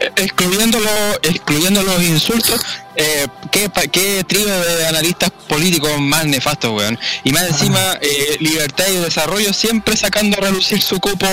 eh, 0.00 0.10
excluyendo 0.16 0.80
los, 0.80 1.18
excluyendo 1.22 1.82
los 1.82 2.02
insultos, 2.02 2.60
eh, 2.96 3.28
¿qué, 3.52 3.70
qué 3.92 4.24
trío 4.24 4.46
de 4.46 4.86
analistas 4.86 5.30
políticos 5.48 5.90
más 6.00 6.24
nefastos, 6.26 6.72
weón. 6.72 6.98
Y 7.22 7.32
más 7.32 7.44
encima, 7.44 7.78
eh, 8.00 8.36
Libertad 8.40 8.86
y 8.88 8.96
Desarrollo 8.96 9.52
siempre 9.52 9.96
sacando 9.96 10.36
a 10.38 10.40
relucir 10.40 10.82
su 10.82 10.98
cupo, 10.98 11.26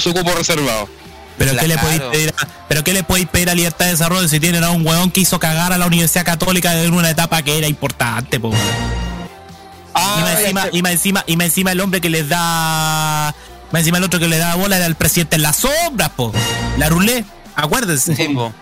su 0.00 0.12
cupo 0.12 0.32
reservado. 0.32 0.88
Pero 1.38 1.56
¿qué, 1.56 1.68
le 1.68 1.78
podéis 1.78 2.00
pedir 2.00 2.34
a, 2.36 2.48
pero 2.68 2.82
¿qué 2.82 2.92
le 2.92 3.04
podéis 3.04 3.28
pedir 3.28 3.48
a 3.48 3.54
Libertad 3.54 3.84
de 3.84 3.92
Desarrollo 3.92 4.26
si 4.26 4.40
tienen 4.40 4.64
a 4.64 4.70
un 4.70 4.84
weón 4.84 5.12
que 5.12 5.20
hizo 5.20 5.38
cagar 5.38 5.72
a 5.72 5.78
la 5.78 5.86
Universidad 5.86 6.24
Católica 6.24 6.82
en 6.82 6.92
una 6.92 7.10
etapa 7.10 7.42
que 7.42 7.56
era 7.56 7.68
importante, 7.68 8.40
po? 8.40 8.48
weón? 8.48 9.08
y, 9.94 10.20
más 10.20 10.40
encima, 10.40 10.68
y, 10.72 10.82
más 10.82 10.92
encima, 10.92 11.24
y 11.26 11.36
más 11.36 11.44
encima 11.46 11.72
el 11.72 11.80
hombre 11.80 12.00
que 12.00 12.10
les 12.10 12.28
da... 12.28 13.34
Más 13.72 13.80
encima 13.80 13.98
el 13.98 14.04
otro 14.04 14.18
que 14.18 14.28
le 14.28 14.38
da 14.38 14.54
bola 14.54 14.76
era 14.76 14.86
el 14.86 14.94
presidente 14.94 15.36
en 15.36 15.42
las 15.42 15.56
sombras, 15.56 16.10
po. 16.10 16.32
La 16.78 16.88
rulé, 16.88 17.24
acuérdense. 17.54 18.16
Sí, 18.16 18.28
po. 18.28 18.52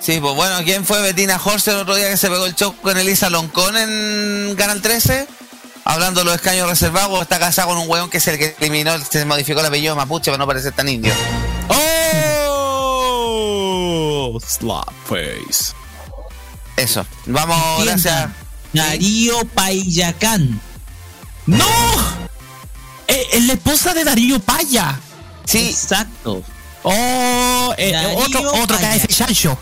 Sí, 0.00 0.18
pues 0.20 0.34
bueno, 0.34 0.56
¿quién 0.64 0.84
fue 0.84 1.00
Bettina 1.02 1.40
Horst 1.42 1.68
el 1.68 1.76
otro 1.76 1.94
día 1.94 2.08
que 2.08 2.16
se 2.16 2.28
pegó 2.28 2.46
el 2.46 2.54
show 2.54 2.74
con 2.80 2.96
Elisa 2.96 3.28
Loncón 3.30 3.76
en 3.76 4.54
Canal 4.56 4.80
13? 4.80 5.26
Hablando 5.84 6.20
de 6.20 6.26
los 6.26 6.34
escaños 6.36 6.68
reservados, 6.68 7.20
está 7.22 7.38
casado 7.38 7.68
con 7.68 7.78
un 7.78 7.88
weón 7.88 8.10
que 8.10 8.18
es 8.18 8.28
el 8.28 8.38
que 8.38 8.54
eliminó, 8.60 8.96
se 8.98 9.24
modificó 9.24 9.60
el 9.60 9.66
apellido 9.66 9.96
mapuche 9.96 10.30
para 10.30 10.38
no 10.38 10.46
parecer 10.46 10.72
tan 10.72 10.88
indio. 10.88 11.12
¡Oh! 11.68 11.98
Slap 14.40 14.92
face. 15.06 15.72
Eso. 16.76 17.04
Vamos, 17.26 17.84
gracias. 17.84 18.28
Darío 18.72 19.44
Payacán. 19.54 20.60
¡No! 21.46 21.64
Eh, 23.08 23.26
Es 23.32 23.44
la 23.44 23.54
esposa 23.54 23.94
de 23.94 24.04
Darío 24.04 24.38
Paya. 24.38 25.00
Sí, 25.44 25.70
Exacto. 25.70 26.42
Oh, 26.82 27.74
eh, 27.76 27.90
Darío 27.92 28.18
otro, 28.18 28.52
otro 28.62 28.76
Paya. 28.76 28.98
KF 28.98 29.06
Chancho. 29.08 29.58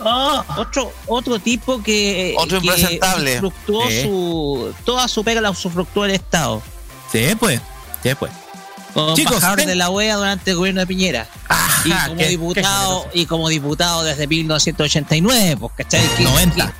Ah, 0.00 0.44
otro, 0.58 0.92
otro 1.06 1.38
tipo 1.40 1.82
que. 1.82 2.34
Otro 2.38 2.60
que 2.60 2.66
impresentable. 2.66 3.40
Sí. 3.88 4.02
su. 4.02 4.74
Toda 4.84 5.08
su 5.08 5.24
pega 5.24 5.40
la 5.40 5.50
usufructuó 5.50 6.04
el 6.04 6.12
Estado. 6.12 6.62
Sí, 7.10 7.34
pues. 7.38 7.60
Sí, 8.02 8.10
pues. 8.14 8.30
Como 8.94 9.14
Chicos, 9.14 9.42
de 9.56 9.74
la 9.74 9.90
OEA 9.90 10.16
durante 10.16 10.50
el 10.52 10.56
gobierno 10.56 10.80
de 10.80 10.86
Piñera. 10.86 11.26
y 11.84 11.90
como 11.90 12.16
qué- 12.16 12.28
diputado, 12.28 13.06
qué 13.12 13.18
y 13.20 13.26
como 13.26 13.48
diputado 13.48 14.02
desde 14.04 14.26
1989, 14.26 15.56
pues, 15.58 15.72
¿cachai? 15.76 16.08
Que- 16.16 16.22
90. 16.24 16.72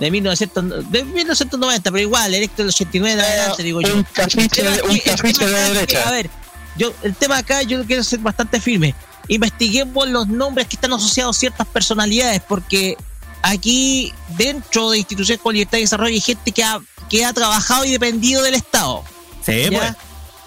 De, 0.00 0.10
1900 0.10 0.90
de 0.90 1.04
1990, 1.04 1.90
pero 1.90 2.02
igual, 2.02 2.34
electo 2.34 2.62
del 2.62 2.70
89 2.70 3.16
de 3.16 3.22
adelante, 3.22 3.62
digo 3.62 3.80
yo. 3.82 3.94
un 3.94 4.02
cafiche, 4.04 4.62
un 4.82 4.94
de 4.94 5.00
que, 5.00 5.46
derecha. 5.46 6.08
A 6.08 6.10
ver, 6.10 6.30
yo, 6.76 6.92
el 7.02 7.14
tema 7.14 7.38
acá 7.38 7.62
yo 7.62 7.84
quiero 7.84 8.02
ser 8.02 8.20
bastante 8.20 8.60
firme. 8.60 8.94
Investiguemos 9.28 10.08
los 10.08 10.26
nombres 10.26 10.66
que 10.66 10.76
están 10.76 10.92
asociados 10.94 11.36
a 11.36 11.40
ciertas 11.40 11.66
personalidades, 11.66 12.40
porque 12.48 12.96
aquí, 13.42 14.12
dentro 14.38 14.90
de 14.90 14.98
instituciones 14.98 15.42
con 15.42 15.52
libertad 15.52 15.78
y 15.78 15.82
desarrollo, 15.82 16.14
hay 16.14 16.20
gente 16.20 16.50
que 16.50 16.64
ha, 16.64 16.80
que 17.10 17.24
ha 17.24 17.32
trabajado 17.34 17.84
y 17.84 17.90
dependido 17.90 18.42
del 18.42 18.54
Estado. 18.54 19.04
Sí, 19.44 19.68
¿ya? 19.70 19.78
pues. 19.78 19.92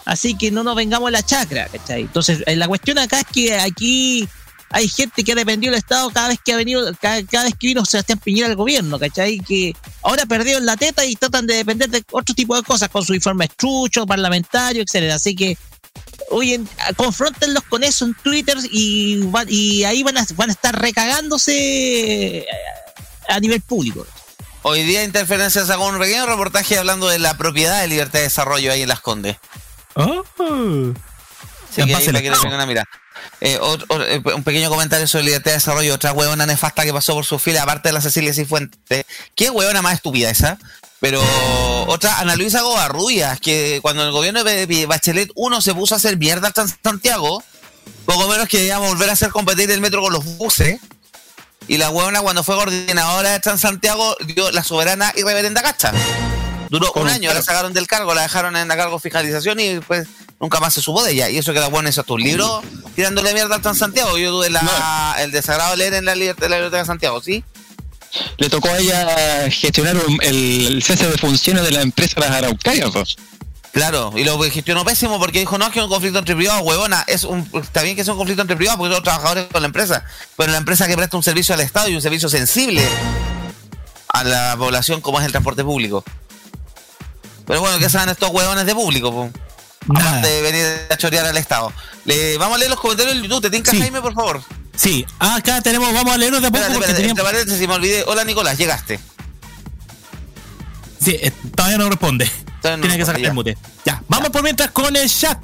Así 0.06 0.36
que 0.36 0.52
no 0.52 0.64
nos 0.64 0.76
vengamos 0.76 1.08
a 1.08 1.12
la 1.12 1.24
chacra, 1.24 1.68
¿cachai? 1.68 2.02
Entonces, 2.02 2.44
eh, 2.46 2.56
la 2.56 2.68
cuestión 2.68 2.98
acá 2.98 3.20
es 3.20 3.28
que 3.32 3.58
aquí 3.58 4.28
hay 4.74 4.90
gente 4.90 5.24
que 5.24 5.32
ha 5.32 5.36
dependido 5.36 5.72
del 5.72 5.80
Estado 5.80 6.10
cada 6.10 6.28
vez 6.28 6.40
que 6.44 6.52
ha 6.52 6.58
venido, 6.58 6.92
cada, 7.00 7.24
cada 7.26 7.46
vez 7.46 7.54
que 7.58 7.68
vino 7.68 7.86
Sebastián 7.86 8.20
Piñera 8.20 8.48
al 8.50 8.56
gobierno, 8.56 9.00
¿cachai? 9.00 9.40
Que 9.40 9.74
ahora 10.02 10.26
perdieron 10.26 10.66
la 10.66 10.76
teta 10.76 11.06
y 11.06 11.16
tratan 11.16 11.48
de 11.48 11.56
depender 11.56 11.90
de 11.90 12.04
otro 12.12 12.36
tipo 12.36 12.56
de 12.56 12.64
cosas, 12.64 12.90
con 12.90 13.06
su 13.06 13.14
informe 13.14 13.48
trucho, 13.56 14.06
parlamentario, 14.06 14.82
etcétera. 14.84 15.16
Así 15.16 15.36
que, 15.36 15.58
oye, 16.32 16.60
confrontenlos 16.98 17.64
con 17.70 17.84
eso 17.84 18.06
en 18.06 18.16
Twitter 18.16 18.58
y, 18.72 19.22
va- 19.28 19.46
y 19.48 19.84
ahí 19.84 20.02
van 20.04 20.18
a, 20.18 20.26
van 20.36 20.50
a 20.50 20.54
estar 20.54 20.76
recagándose 20.78 22.40
eh, 22.40 22.46
a 23.30 23.40
nivel 23.40 23.62
público. 23.62 24.06
hoy 24.64 24.84
día 24.84 25.04
Interferencia 25.04 25.66
sacó 25.66 25.88
un 25.88 26.00
pequeño 26.00 26.26
reportaje 26.26 26.78
hablando 26.80 27.08
de 27.08 27.20
la 27.20 27.38
propiedad 27.38 27.80
de 27.82 27.88
libertad 27.88 28.20
de 28.20 28.24
desarrollo 28.24 28.72
ahí 28.72 28.82
en 28.82 28.90
Las 28.90 29.02
Condes. 29.02 29.38
Oh. 29.96 30.24
Así 31.74 31.82
Ya, 31.82 31.86
que 31.86 31.92
ahí 31.92 32.00
pásela. 32.00 32.12
para 32.20 32.24
que 32.24 32.30
le 32.30 32.36
peguen 32.38 32.54
una 32.54 32.66
mirada. 32.66 32.88
Eh, 33.42 33.58
otro- 33.60 33.86
otro- 33.90 34.08
eh, 34.08 34.22
un 34.36 34.44
pequeño 34.44 34.70
comentario 34.70 35.08
sobre 35.08 35.26
libertad 35.26 35.52
de 35.52 35.56
desarrollo. 35.58 35.94
Otra 35.96 36.14
huevona 36.14 36.46
nefasta 36.46 36.84
que 36.84 36.94
pasó 36.94 37.14
por 37.14 37.26
su 37.26 37.40
fila, 37.40 37.64
aparte 37.64 37.90
de 37.90 37.94
la 37.94 38.02
Cecilia 38.02 38.34
Cifuentes. 38.34 39.06
¿Qué 39.36 39.50
huevona 39.50 39.82
más 39.82 39.96
estúpida 39.96 40.30
esa? 40.30 40.58
Pero 41.00 41.22
otra, 41.88 42.20
Ana 42.20 42.36
Luisa 42.36 42.62
Gobarrubias, 42.62 43.40
que 43.40 43.80
cuando 43.82 44.04
el 44.04 44.12
gobierno 44.12 44.44
de 44.44 44.86
Bachelet 44.88 45.30
1 45.36 45.62
se 45.62 45.74
puso 45.74 45.96
a 45.96 45.98
hacer 45.98 46.18
mierda 46.18 46.52
Trans- 46.52 46.76
Santiago, 46.84 47.44
poco 48.06 48.28
menos 48.28 48.48
que 48.48 48.72
a 48.72 48.78
volver 48.78 49.10
a 49.10 49.14
hacer 49.14 49.30
competir 49.32 49.70
el 49.72 49.82
metro 49.82 50.02
con 50.02 50.14
los 50.14 50.24
buses. 50.38 50.80
Y 51.68 51.78
la 51.78 51.90
huevona 51.90 52.22
cuando 52.22 52.44
fue 52.44 52.56
coordinadora 52.56 53.32
de 53.32 53.40
Transantiago 53.40 54.16
dio 54.26 54.52
la 54.52 54.64
soberana 54.64 55.14
y 55.16 55.24
reverenda 55.24 55.62
cacha. 55.62 55.92
Duró 56.70 56.92
un 56.94 57.08
año, 57.08 57.34
la 57.34 57.42
sacaron 57.42 57.72
del 57.74 57.88
cargo, 57.88 58.14
la 58.14 58.24
dejaron 58.24 58.56
en 58.58 58.68
la 58.68 58.76
cargo 58.76 59.00
fiscalización 59.00 59.60
y 59.60 59.80
pues 59.80 60.08
nunca 60.44 60.60
más 60.60 60.74
se 60.74 60.82
supo 60.82 61.02
de 61.04 61.14
ella. 61.14 61.30
Y 61.30 61.38
eso 61.38 61.54
que 61.54 61.60
la 61.62 61.70
buena 61.70 61.90
hizo 61.90 62.02
hasta 62.02 62.14
un 62.14 62.22
libro 62.22 62.62
tirándole 62.96 63.34
mierda 63.34 63.56
al 63.56 63.62
Transantiago. 63.62 64.18
Yo 64.18 64.30
tuve 64.30 64.50
la, 64.50 65.16
el 65.20 65.32
desagrado 65.32 65.72
de 65.72 65.78
leer 65.78 65.94
en 65.94 66.06
la, 66.06 66.16
liber- 66.16 66.38
la 66.38 66.58
biblioteca 66.58 66.80
de 66.80 66.86
Santiago, 66.86 67.22
¿sí? 67.24 67.44
Le 68.38 68.50
tocó 68.50 68.68
a 68.68 68.78
ella 68.78 69.50
gestionar 69.50 69.96
el, 70.22 70.68
el 70.68 70.84
cese 70.84 71.08
de 71.10 71.18
funciones 71.18 71.64
de 71.64 71.72
la 71.72 71.82
empresa 71.82 72.20
Las 72.20 72.32
Araucarias, 72.32 72.92
pues. 72.92 73.16
Claro, 73.72 74.12
y 74.16 74.24
lo 74.24 74.38
gestionó 74.44 74.84
pésimo 74.86 75.18
porque 75.18 75.40
dijo, 75.40 75.58
no, 75.58 75.66
es 75.66 75.72
que 75.72 75.80
es 75.80 75.86
un 75.86 75.90
conflicto 75.90 76.20
entre 76.20 76.36
privados, 76.36 76.62
huevona, 76.64 77.04
es 77.08 77.24
un, 77.24 77.50
está 77.54 77.82
bien 77.82 77.96
que 77.96 78.04
sea 78.04 78.14
un 78.14 78.20
conflicto 78.20 78.42
entre 78.44 78.56
privados 78.56 78.78
porque 78.78 78.94
son 78.94 79.04
trabajadores 79.04 79.46
con 79.52 79.62
la 79.64 79.66
empresa, 79.66 80.06
pero 80.38 80.52
la 80.52 80.60
empresa 80.60 80.86
que 80.88 80.96
presta 80.96 81.18
un 81.18 81.24
servicio 81.24 81.56
al 81.56 81.62
Estado 81.62 81.88
y 81.88 81.96
un 81.96 82.02
servicio 82.02 82.30
sensible 82.30 82.88
a 84.10 84.24
la 84.26 84.56
población 84.60 85.02
como 85.02 85.20
es 85.20 85.26
el 85.26 85.32
transporte 85.32 85.64
público. 85.64 86.04
Pero 87.48 87.62
bueno, 87.62 87.80
¿qué 87.80 87.90
saben 87.90 88.10
estos 88.10 88.30
huevones 88.30 88.68
de 88.68 88.76
público? 88.76 89.12
po? 89.12 89.32
Nada. 89.88 90.10
Aparte 90.10 90.28
de 90.28 90.42
venir 90.42 90.66
a 90.90 90.98
chorear 90.98 91.26
al 91.26 91.38
Estado. 91.38 91.74
Le, 92.06 92.38
vamos 92.38 92.56
a 92.56 92.60
leer 92.60 92.70
los 92.72 92.80
comentarios 92.80 93.16
del 93.16 93.24
YouTube, 93.24 93.42
¿te 93.42 93.50
tinca 93.50 93.72
Sí. 93.72 93.80
Jaime, 93.80 94.02
por 94.02 94.14
favor? 94.14 94.42
Sí, 94.76 95.06
acá 95.20 95.62
tenemos, 95.62 95.94
vamos 95.94 96.14
a 96.14 96.18
leerlos 96.18 96.42
de 96.42 96.48
a 96.48 96.52
poco 96.52 96.62
Espérate, 96.64 96.74
porque 96.80 96.92
espérate, 96.92 97.02
teníamos. 97.14 97.20
entre 97.20 97.34
paréntesis, 97.34 97.68
me 97.68 97.74
olvidé. 97.76 98.04
Hola 98.08 98.24
Nicolás, 98.24 98.58
llegaste. 98.58 99.00
Sí, 101.04 101.12
eh, 101.22 101.32
todavía 101.56 101.78
no 101.78 101.90
responde. 101.90 102.30
Todavía 102.62 102.78
no 102.78 102.82
Tiene 102.82 102.98
que 102.98 103.06
sacar 103.06 103.22
el 103.22 103.34
mute. 103.34 103.58
Ya, 103.86 104.02
vamos 104.08 104.30
por 104.30 104.42
mientras 104.44 104.72
con 104.72 104.96
el 104.96 105.10
chat. 105.10 105.38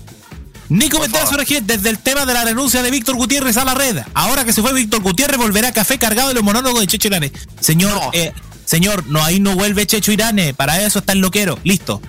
Nico. 0.69 0.99
RG 1.03 1.61
desde 1.63 1.89
el 1.89 1.97
tema 1.99 2.25
de 2.25 2.33
la 2.33 2.43
renuncia 2.45 2.81
de 2.83 2.91
Víctor 2.91 3.15
Gutiérrez 3.15 3.57
a 3.57 3.65
la 3.65 3.73
red. 3.73 3.97
Ahora 4.13 4.45
que 4.45 4.53
se 4.53 4.61
fue 4.61 4.71
Víctor 4.73 5.01
Gutiérrez, 5.01 5.37
volverá 5.37 5.71
café 5.71 5.97
cargado 5.97 6.29
de 6.29 6.35
los 6.35 6.43
monólogos 6.43 6.79
de 6.81 6.87
Checho 6.87 7.07
Irane. 7.07 7.31
Señor, 7.59 7.93
No. 7.93 8.09
eh, 8.13 8.33
señor, 8.65 9.05
no, 9.07 9.23
ahí 9.23 9.39
no 9.39 9.55
vuelve 9.55 9.85
Checho 9.87 10.11
Irane. 10.11 10.53
Para 10.53 10.79
eso 10.81 10.99
está 10.99 11.13
el 11.13 11.19
loquero. 11.19 11.57
Listo. 11.63 12.01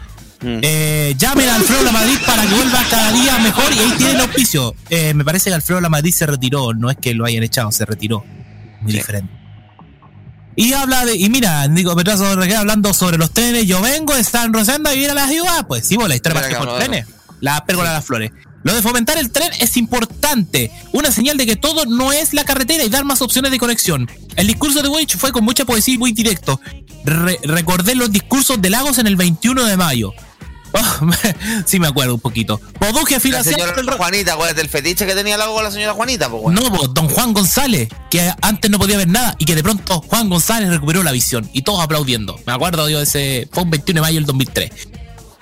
Mm. 0.42 0.58
Eh, 0.62 1.14
llamen 1.18 1.48
a 1.48 1.56
Alfredo 1.56 1.82
La 1.82 1.92
Madrid 1.92 2.16
para 2.26 2.42
que 2.46 2.54
vuelva 2.54 2.82
cada 2.88 3.12
día 3.12 3.38
mejor 3.40 3.64
y 3.74 3.78
ahí 3.78 3.92
tiene 3.98 4.12
el 4.12 4.20
auspicio. 4.20 4.74
Eh, 4.88 5.12
me 5.14 5.24
parece 5.24 5.50
que 5.50 5.54
Alfredo 5.54 5.80
La 5.80 5.88
Madrid 5.90 6.12
se 6.14 6.26
retiró, 6.26 6.72
no 6.72 6.90
es 6.90 6.96
que 6.96 7.12
lo 7.14 7.24
hayan 7.26 7.42
echado, 7.42 7.70
se 7.72 7.84
retiró. 7.84 8.24
Muy 8.80 8.92
Sí. 8.92 8.98
diferente. 8.98 9.32
Y 10.56 10.72
habla 10.72 11.04
de, 11.04 11.16
y 11.16 11.28
mira, 11.30 11.66
Nico 11.68 11.94
Petrazo 11.94 12.26
hablando 12.26 12.92
sobre 12.92 13.16
los 13.18 13.32
trenes. 13.32 13.66
Yo 13.66 13.80
vengo 13.80 14.14
de 14.14 14.24
San 14.24 14.52
Rosendo 14.52 14.90
a 14.90 14.92
vivir 14.92 15.10
a 15.10 15.14
la 15.14 15.28
ciudad. 15.28 15.66
Pues 15.66 15.86
sí, 15.86 15.96
vos, 15.96 16.08
la 16.08 16.16
historia 16.16 16.42
que 16.42 16.48
con 16.56 16.66
cabrón. 16.66 16.78
trenes. 16.78 17.06
La 17.40 17.64
pérgola 17.64 17.90
de 17.90 17.94
las 17.96 18.04
flores. 18.04 18.30
Lo 18.62 18.74
de 18.74 18.82
fomentar 18.82 19.16
el 19.16 19.30
tren 19.30 19.50
es 19.60 19.76
importante. 19.78 20.70
Una 20.92 21.10
señal 21.12 21.38
de 21.38 21.46
que 21.46 21.56
todo 21.56 21.86
no 21.86 22.12
es 22.12 22.34
la 22.34 22.44
carretera 22.44 22.84
y 22.84 22.90
dar 22.90 23.04
más 23.06 23.22
opciones 23.22 23.50
de 23.52 23.58
conexión. 23.58 24.10
El 24.36 24.48
discurso 24.48 24.82
de 24.82 24.88
Wage 24.88 25.16
fue 25.16 25.32
con 25.32 25.44
mucha 25.44 25.64
poesía 25.64 25.94
y 25.94 25.98
muy 25.98 26.12
directo. 26.12 26.60
Re- 27.04 27.38
recordé 27.44 27.94
los 27.94 28.12
discursos 28.12 28.60
de 28.60 28.68
Lagos 28.68 28.98
en 28.98 29.06
el 29.06 29.16
21 29.16 29.64
de 29.64 29.76
mayo. 29.78 30.12
Oh, 30.72 31.06
sí 31.66 31.80
me 31.80 31.88
acuerdo 31.88 32.14
un 32.14 32.20
poquito. 32.20 32.60
Poduje 32.78 33.14
La 33.14 33.20
financiar 33.20 33.74
señora 33.74 33.96
Juanita, 33.96 34.34
acuérdate 34.34 34.60
el 34.60 34.68
fetiche 34.68 35.06
que 35.06 35.14
tenía 35.14 35.34
el 35.34 35.42
agua 35.42 35.56
con 35.56 35.64
la 35.64 35.70
señora 35.70 35.94
Juanita, 35.94 36.28
pues 36.28 36.42
bueno. 36.42 36.60
no, 36.60 36.78
don 36.88 37.08
Juan 37.08 37.32
González, 37.32 37.88
que 38.10 38.32
antes 38.42 38.70
no 38.70 38.78
podía 38.78 38.96
ver 38.96 39.08
nada 39.08 39.34
y 39.38 39.44
que 39.44 39.54
de 39.54 39.62
pronto 39.62 40.00
Juan 40.02 40.28
González 40.28 40.70
recuperó 40.70 41.02
la 41.02 41.12
visión 41.12 41.48
y 41.52 41.62
todos 41.62 41.82
aplaudiendo. 41.82 42.38
Me 42.46 42.52
acuerdo 42.52 42.88
yo 42.88 42.98
de 42.98 43.04
ese, 43.04 43.48
fue 43.52 43.64
un 43.64 43.70
21 43.70 43.98
de 43.98 44.02
mayo 44.02 44.16
del 44.16 44.26
2003. 44.26 44.70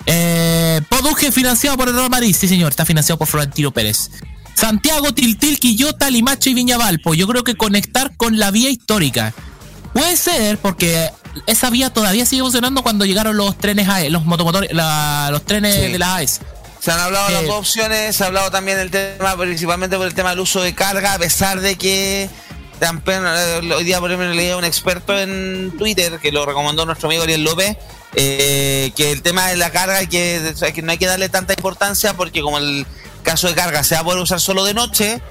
Eh, 0.05 0.81
Poduje 0.89 1.31
financiado 1.31 1.77
por 1.77 1.87
el 1.87 1.95
Real 1.95 2.09
Madrid, 2.09 2.35
sí 2.37 2.47
señor, 2.47 2.71
está 2.71 2.85
financiado 2.85 3.19
por 3.19 3.27
Florentino 3.27 3.71
Pérez. 3.71 4.09
Santiago, 4.55 5.13
Tiltil, 5.13 5.59
Quillota, 5.59 6.09
Limache 6.09 6.49
y 6.49 6.53
Viñavalpo. 6.53 7.13
Yo 7.13 7.27
creo 7.27 7.43
que 7.43 7.55
conectar 7.55 8.17
con 8.17 8.39
la 8.39 8.51
vía 8.51 8.69
histórica. 8.69 9.33
Puede 9.93 10.17
ser 10.17 10.57
porque 10.57 11.11
esa 11.47 11.69
vía 11.69 11.89
todavía 11.91 12.25
sigue 12.25 12.41
funcionando 12.41 12.83
cuando 12.83 13.05
llegaron 13.05 13.35
los 13.37 13.57
trenes 13.57 13.87
AES, 13.87 14.11
los 14.11 14.25
motomotores, 14.25 14.71
la- 14.73 15.29
los 15.31 15.43
trenes 15.45 15.75
Sí. 15.75 15.91
de 15.91 15.99
la 15.99 16.15
AES. 16.15 16.39
Se 16.79 16.91
han 16.91 16.99
hablado 16.99 17.29
las 17.29 17.43
Eh, 17.43 17.45
dos 17.47 17.55
opciones, 17.57 18.15
se 18.15 18.23
ha 18.23 18.27
hablado 18.27 18.51
también 18.51 18.77
del 18.77 18.89
tema, 18.89 19.35
principalmente 19.37 19.97
por 19.97 20.07
el 20.07 20.13
tema 20.13 20.29
del 20.29 20.39
uso 20.39 20.61
de 20.61 20.73
carga, 20.73 21.13
a 21.13 21.19
pesar 21.19 21.59
de 21.59 21.75
que 21.77 22.29
también, 22.79 23.23
eh, 23.27 23.73
hoy 23.75 23.83
día 23.83 23.99
por 23.99 24.09
ejemplo 24.09 24.33
leía 24.33 24.55
un 24.55 24.63
experto 24.63 25.17
en 25.19 25.73
Twitter 25.77 26.19
que 26.21 26.31
lo 26.31 26.45
recomendó 26.45 26.85
nuestro 26.85 27.09
amigo 27.09 27.23
Ariel 27.23 27.43
López, 27.43 27.75
eh, 28.15 28.91
que 28.95 29.11
el 29.11 29.21
tema 29.21 29.47
de 29.47 29.57
la 29.57 29.71
carga 29.71 30.05
que, 30.05 30.53
que 30.73 30.81
no 30.81 30.91
hay 30.93 30.97
que 30.97 31.05
darle 31.05 31.27
tanta 31.29 31.53
importancia 31.53 32.13
porque 32.15 32.41
como 32.41 32.57
el 32.57 32.87
caso 33.23 33.47
de 33.49 33.55
carga 33.55 33.83
se 33.83 33.95
va 33.95 34.01
a 34.01 34.03
poder 34.05 34.19
usar 34.21 34.39
solo 34.39 34.63
de 34.63 34.73
noche, 34.73 35.21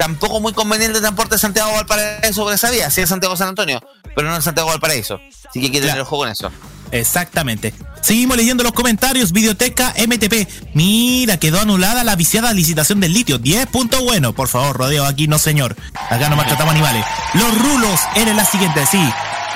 tampoco 0.00 0.40
muy 0.40 0.54
conveniente 0.54 0.96
el 0.96 1.02
transporte 1.02 1.34
de 1.34 1.38
Santiago 1.38 1.70
Valparaíso 1.72 2.42
por 2.42 2.54
esa 2.54 2.70
vía, 2.70 2.90
sí 2.90 3.02
es 3.02 3.08
Santiago 3.10 3.36
San 3.36 3.48
Antonio, 3.48 3.80
pero 4.16 4.28
no 4.30 4.36
es 4.38 4.42
Santiago 4.42 4.70
Valparaíso. 4.70 5.20
Así 5.48 5.60
que 5.60 5.66
hay 5.66 5.72
que 5.72 5.80
tener 5.80 5.90
Claro. 5.96 6.02
ojo 6.04 6.16
con 6.16 6.28
eso. 6.30 6.50
Exactamente. 6.90 7.74
Seguimos 8.00 8.36
leyendo 8.38 8.64
los 8.64 8.72
comentarios. 8.72 9.30
Videoteca 9.32 9.94
MTP. 9.96 10.48
Mira, 10.74 11.36
quedó 11.36 11.60
anulada 11.60 12.02
la 12.02 12.16
viciada 12.16 12.52
licitación 12.52 12.98
del 12.98 13.12
litio. 13.12 13.38
10 13.38 13.66
puntos 13.66 14.02
bueno. 14.02 14.32
Por 14.32 14.48
favor, 14.48 14.76
rodeo 14.76 15.04
aquí, 15.04 15.28
no 15.28 15.38
señor. 15.38 15.76
Acá 16.08 16.28
no 16.30 16.34
maltratamos 16.36 16.72
animales. 16.72 17.04
Los 17.34 17.56
rulos 17.58 18.00
eran 18.16 18.36
la 18.36 18.44
siguiente. 18.44 18.84
Sí. 18.86 19.02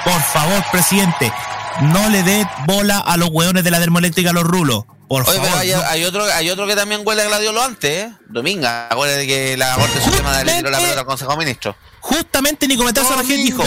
Por 0.04 0.20
favor, 0.20 0.62
presidente. 0.70 1.32
No 1.82 2.08
le 2.10 2.22
dé 2.22 2.46
bola 2.66 2.98
a 2.98 3.16
los 3.16 3.30
hueones 3.30 3.64
de 3.64 3.70
la 3.72 3.80
termoeléctrica 3.80 4.30
a 4.30 4.32
los 4.34 4.44
rulos. 4.44 4.84
Por 5.08 5.22
Oye, 5.22 5.32
favor. 5.36 5.42
pero 5.50 5.58
hay, 5.58 5.70
no. 5.72 5.82
hay 5.88 6.04
otro, 6.04 6.24
hay 6.24 6.50
otro 6.50 6.66
que 6.66 6.74
también 6.74 7.02
huele 7.04 7.22
a 7.22 7.26
gladiolo 7.26 7.62
antes, 7.62 7.90
¿eh? 8.06 8.12
Dominga. 8.28 8.88
Acuérdate 8.90 9.26
que 9.26 9.56
la 9.56 9.74
Corte 9.74 10.00
Suprema 10.00 10.42
le 10.42 10.52
tiró 10.54 10.70
la 10.70 10.78
pelota 10.78 11.00
al 11.00 11.06
Consejo 11.06 11.30
de 11.32 11.36
Ministros. 11.38 11.76
Justamente 12.00 12.66
Nicometrazo 12.66 13.14
Argel 13.14 13.36
dijo. 13.44 13.62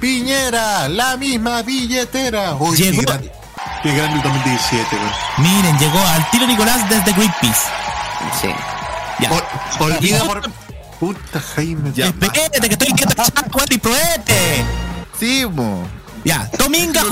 Piñera, 0.00 0.88
la 0.88 1.16
misma 1.16 1.62
billetera. 1.62 2.54
Uy, 2.54 2.76
qué 2.76 2.90
Llegó- 2.90 3.02
gran, 3.02 3.20
qué 3.82 3.94
gran 3.94 4.12
el 4.12 4.22
2017, 4.22 4.96
güey. 4.96 5.10
Miren, 5.38 5.78
llegó 5.78 5.98
al 5.98 6.30
tiro 6.30 6.46
Nicolás 6.46 6.88
desde 6.88 7.12
Greenpeace. 7.12 7.60
Sí. 8.40 8.48
Ya. 9.20 9.30
Olvida 9.80 10.24
por. 10.24 10.42
Puta 11.00 11.40
Jaime. 11.56 11.90
Ya, 11.94 12.06
Espérate, 12.06 12.60
que 12.60 12.74
estoy 12.74 12.94
chat, 12.94 13.54
weón, 13.54 13.66
y 13.70 13.78
proete. 13.78 14.64
Sí, 15.18 15.44
mo. 15.50 15.86
Ya, 16.24 16.48
Dominga, 16.58 17.02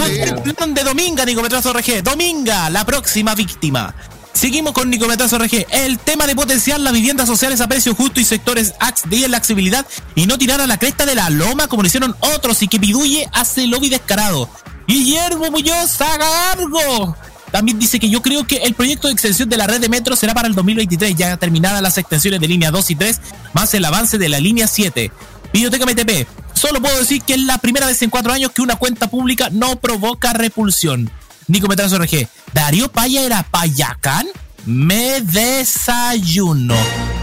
plan 0.56 0.72
de 0.74 0.84
Dominga, 0.84 1.24
Nicometrazo 1.24 1.72
RG. 1.72 2.02
Dominga, 2.02 2.70
la 2.70 2.84
próxima 2.84 3.34
víctima. 3.34 3.94
Seguimos 4.32 4.72
con 4.72 4.88
Nicometrazo 4.88 5.38
RG. 5.38 5.66
El 5.70 5.98
tema 5.98 6.26
de 6.26 6.36
potenciar 6.36 6.78
las 6.78 6.92
viviendas 6.92 7.26
sociales 7.26 7.60
a 7.60 7.66
precio 7.66 7.94
justo 7.94 8.20
y 8.20 8.24
sectores 8.24 8.74
ax- 8.78 9.02
de 9.10 9.28
la 9.28 9.38
accesibilidad 9.38 9.84
y 10.14 10.26
no 10.26 10.38
tirar 10.38 10.60
a 10.60 10.66
la 10.68 10.78
cresta 10.78 11.04
de 11.06 11.16
la 11.16 11.28
loma 11.28 11.66
como 11.66 11.82
lo 11.82 11.88
hicieron 11.88 12.14
otros 12.20 12.62
y 12.62 12.68
que 12.68 12.78
Piduye 12.78 13.28
hace 13.32 13.66
lobby 13.66 13.88
descarado. 13.88 14.48
Guillermo 14.86 15.50
Muñoz, 15.50 16.00
haga 16.00 16.52
algo. 16.52 17.16
También 17.50 17.80
dice 17.80 17.98
que 17.98 18.08
yo 18.08 18.22
creo 18.22 18.46
que 18.46 18.58
el 18.58 18.74
proyecto 18.74 19.08
de 19.08 19.12
extensión 19.14 19.48
de 19.48 19.56
la 19.56 19.66
red 19.66 19.80
de 19.80 19.88
metro 19.88 20.14
será 20.14 20.34
para 20.34 20.46
el 20.46 20.54
2023, 20.54 21.16
ya 21.16 21.36
terminadas 21.36 21.82
las 21.82 21.98
extensiones 21.98 22.38
de 22.40 22.46
línea 22.46 22.70
2 22.70 22.90
y 22.92 22.94
3, 22.94 23.20
más 23.54 23.74
el 23.74 23.84
avance 23.84 24.18
de 24.18 24.28
la 24.28 24.38
línea 24.38 24.68
7. 24.68 25.10
Biblioteca 25.52 25.84
MTP. 25.84 26.28
Solo 26.60 26.82
puedo 26.82 26.98
decir 26.98 27.22
que 27.22 27.32
es 27.32 27.40
la 27.40 27.56
primera 27.56 27.86
vez 27.86 28.02
en 28.02 28.10
cuatro 28.10 28.34
años 28.34 28.50
que 28.50 28.60
una 28.60 28.76
cuenta 28.76 29.08
pública 29.08 29.48
no 29.50 29.76
provoca 29.80 30.34
repulsión. 30.34 31.10
Nico 31.46 31.68
Metrazo 31.68 31.96
RG. 31.98 32.28
¿Darío 32.52 32.92
Paya 32.92 33.22
era 33.22 33.42
Payacán? 33.44 34.26
Me 34.66 35.22
desayuno. 35.22 36.76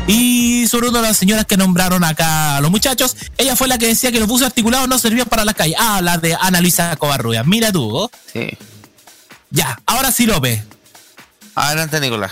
Y 0.07 0.65
sobre 0.67 0.89
una 0.89 1.03
de 1.03 1.09
las 1.09 1.17
señoras 1.17 1.45
que 1.45 1.55
nombraron 1.55 2.03
acá 2.03 2.57
a 2.57 2.61
los 2.61 2.71
muchachos, 2.71 3.15
ella 3.37 3.55
fue 3.55 3.67
la 3.67 3.77
que 3.77 3.85
decía 3.85 4.11
que 4.11 4.17
los 4.17 4.27
buses 4.27 4.47
articulados 4.47 4.89
no 4.89 4.97
servían 4.97 5.27
para 5.27 5.45
la 5.45 5.53
calle. 5.53 5.75
Ah, 5.77 6.01
la 6.01 6.17
de 6.17 6.35
Ana 6.41 6.59
Luisa 6.59 6.95
Covarrubias. 6.95 7.45
Mira 7.45 7.71
tú. 7.71 7.95
¿oh? 7.95 8.11
Sí. 8.33 8.57
Ya, 9.51 9.79
ahora 9.85 10.11
sí, 10.11 10.25
López. 10.25 10.63
Adelante, 11.53 11.99
Nicolás. 11.99 12.31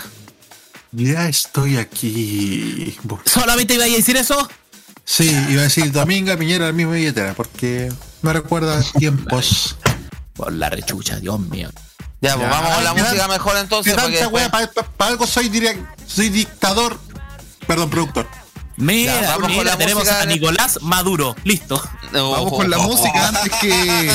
Ya 0.90 1.28
estoy 1.28 1.76
aquí. 1.76 2.96
¿Solamente 3.26 3.74
iba 3.74 3.84
a 3.84 3.86
decir 3.86 4.16
eso? 4.16 4.48
Sí, 5.08 5.30
iba 5.50 5.60
a 5.60 5.64
decir 5.64 5.92
Dominga, 5.92 6.36
Piñera, 6.36 6.66
la 6.66 6.72
misma 6.72 6.94
billetera, 6.94 7.32
porque 7.34 7.92
me 8.22 8.32
recuerda 8.32 8.82
tiempos. 8.98 9.76
Por 10.34 10.52
la 10.52 10.68
rechucha, 10.68 11.16
Dios 11.20 11.38
mío. 11.40 11.70
Ya, 12.20 12.34
pues 12.34 12.46
Ya, 12.46 12.50
vamos 12.50 12.74
con 12.74 12.84
la 12.84 12.94
¿qué 12.94 13.02
música 13.02 13.18
tan- 13.22 13.30
mejor 13.30 13.56
entonces. 13.56 13.92
Después- 13.96 14.48
Para 14.96 15.10
algo 15.10 15.26
soy, 15.26 15.48
direc- 15.48 15.86
soy 16.06 16.28
dictador. 16.28 16.98
Perdón, 17.66 17.88
productor. 17.88 18.26
Mira, 18.76 19.20
Ya, 19.20 19.36
vamos 19.38 19.52
con 19.56 19.64
la 19.64 19.76
tenemos 19.76 20.04
música 20.04 20.20
a 20.20 20.26
Nicolás 20.26 20.78
Maduro. 20.82 21.34
Listo. 21.44 21.82
Vamos 22.12 22.52
con 22.52 22.70
la 22.70 22.78
música 22.78 23.28
antes 23.28 23.50
que. 23.60 24.12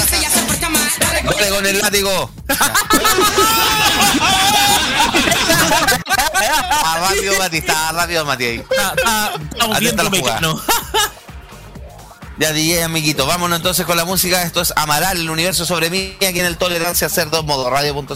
Dale 1.24 1.50
con 1.50 1.66
el 1.66 1.80
látigo. 1.80 2.30
ah, 6.50 6.98
rápido, 7.02 7.38
Mati. 7.40 7.58
Está 7.58 7.92
rápido, 7.92 8.26
Mati 8.26 8.46
ahí. 8.46 8.64
Ah, 8.80 8.94
ah, 9.06 9.32
Atenta 9.76 10.04
la 10.04 10.10
jugada. 10.10 10.56
Ya 12.38 12.52
DJ, 12.54 12.84
amiguito. 12.84 13.26
Vámonos 13.26 13.58
entonces 13.58 13.86
con 13.86 13.98
la 13.98 14.06
música. 14.06 14.42
Esto 14.44 14.62
es 14.62 14.74
Amaral, 14.76 15.18
el 15.18 15.30
universo 15.30 15.66
sobre 15.66 15.90
mí, 15.90 16.16
aquí 16.18 16.40
en 16.40 16.46
el 16.46 16.58
Tolerancia 16.58 17.10
Cerdo 17.10 17.44
Modo 17.44 17.70
Radio.cl. 17.70 18.16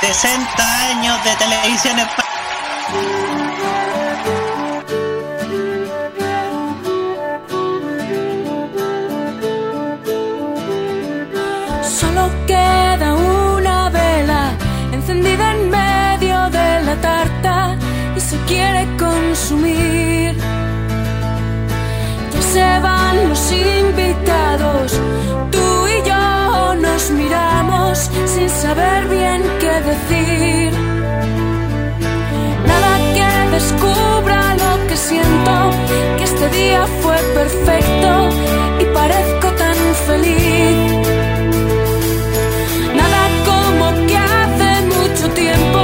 60 0.00 0.88
años 0.90 1.24
de 1.24 1.36
televisión 1.36 1.98
española. 1.98 2.35
Invitados, 23.52 24.92
tú 25.50 25.88
y 25.88 26.08
yo 26.08 26.74
nos 26.74 27.10
miramos 27.10 28.10
sin 28.26 28.48
saber 28.48 29.06
bien 29.08 29.42
qué 29.60 29.74
decir. 29.90 30.72
Nada 32.70 32.92
que 33.16 33.30
descubra 33.56 34.40
lo 34.62 34.86
que 34.88 34.96
siento, 34.96 35.54
que 36.18 36.24
este 36.24 36.48
día 36.50 36.86
fue 37.02 37.16
perfecto 37.34 38.10
y 38.80 38.84
parezco 38.94 39.48
tan 39.62 39.78
feliz. 40.06 41.08
Nada 43.00 43.22
como 43.50 44.06
que 44.08 44.16
hace 44.16 44.70
mucho 44.96 45.30
tiempo 45.34 45.80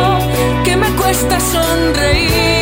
que 0.64 0.76
me 0.76 0.90
cuesta 1.00 1.38
sonreír. 1.40 2.61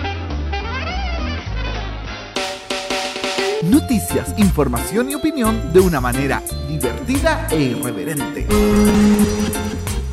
Noticias, 3.63 4.33
información 4.37 5.11
y 5.11 5.15
opinión 5.15 5.71
de 5.71 5.79
una 5.81 6.01
manera 6.01 6.41
divertida 6.67 7.47
e 7.51 7.61
irreverente. 7.61 8.47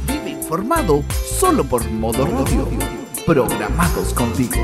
Vive 0.06 0.30
informado 0.30 1.02
solo 1.38 1.64
por 1.64 1.82
Modo 1.90 2.26
Radio. 2.26 2.68
Programados 3.24 4.12
contigo. 4.12 4.54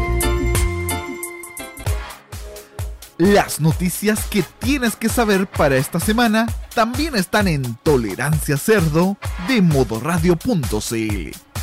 Las 3.16 3.58
noticias 3.58 4.26
que 4.26 4.44
tienes 4.58 4.96
que 4.96 5.08
saber 5.08 5.46
para 5.46 5.76
esta 5.76 5.98
semana 5.98 6.46
también 6.74 7.16
están 7.16 7.48
en 7.48 7.76
Tolerancia 7.76 8.58
Cerdo 8.58 9.16
de 9.48 9.62
modoradio.cl. 9.62 11.53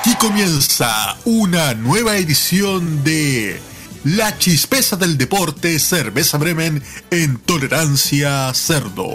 Aquí 0.00 0.14
comienza 0.14 1.14
una 1.26 1.74
nueva 1.74 2.16
edición 2.16 3.04
de 3.04 3.60
La 4.02 4.38
Chispeza 4.38 4.96
del 4.96 5.18
Deporte 5.18 5.78
Cerveza 5.78 6.38
Bremen 6.38 6.82
en 7.10 7.36
Tolerancia 7.36 8.50
Cerdo. 8.54 9.10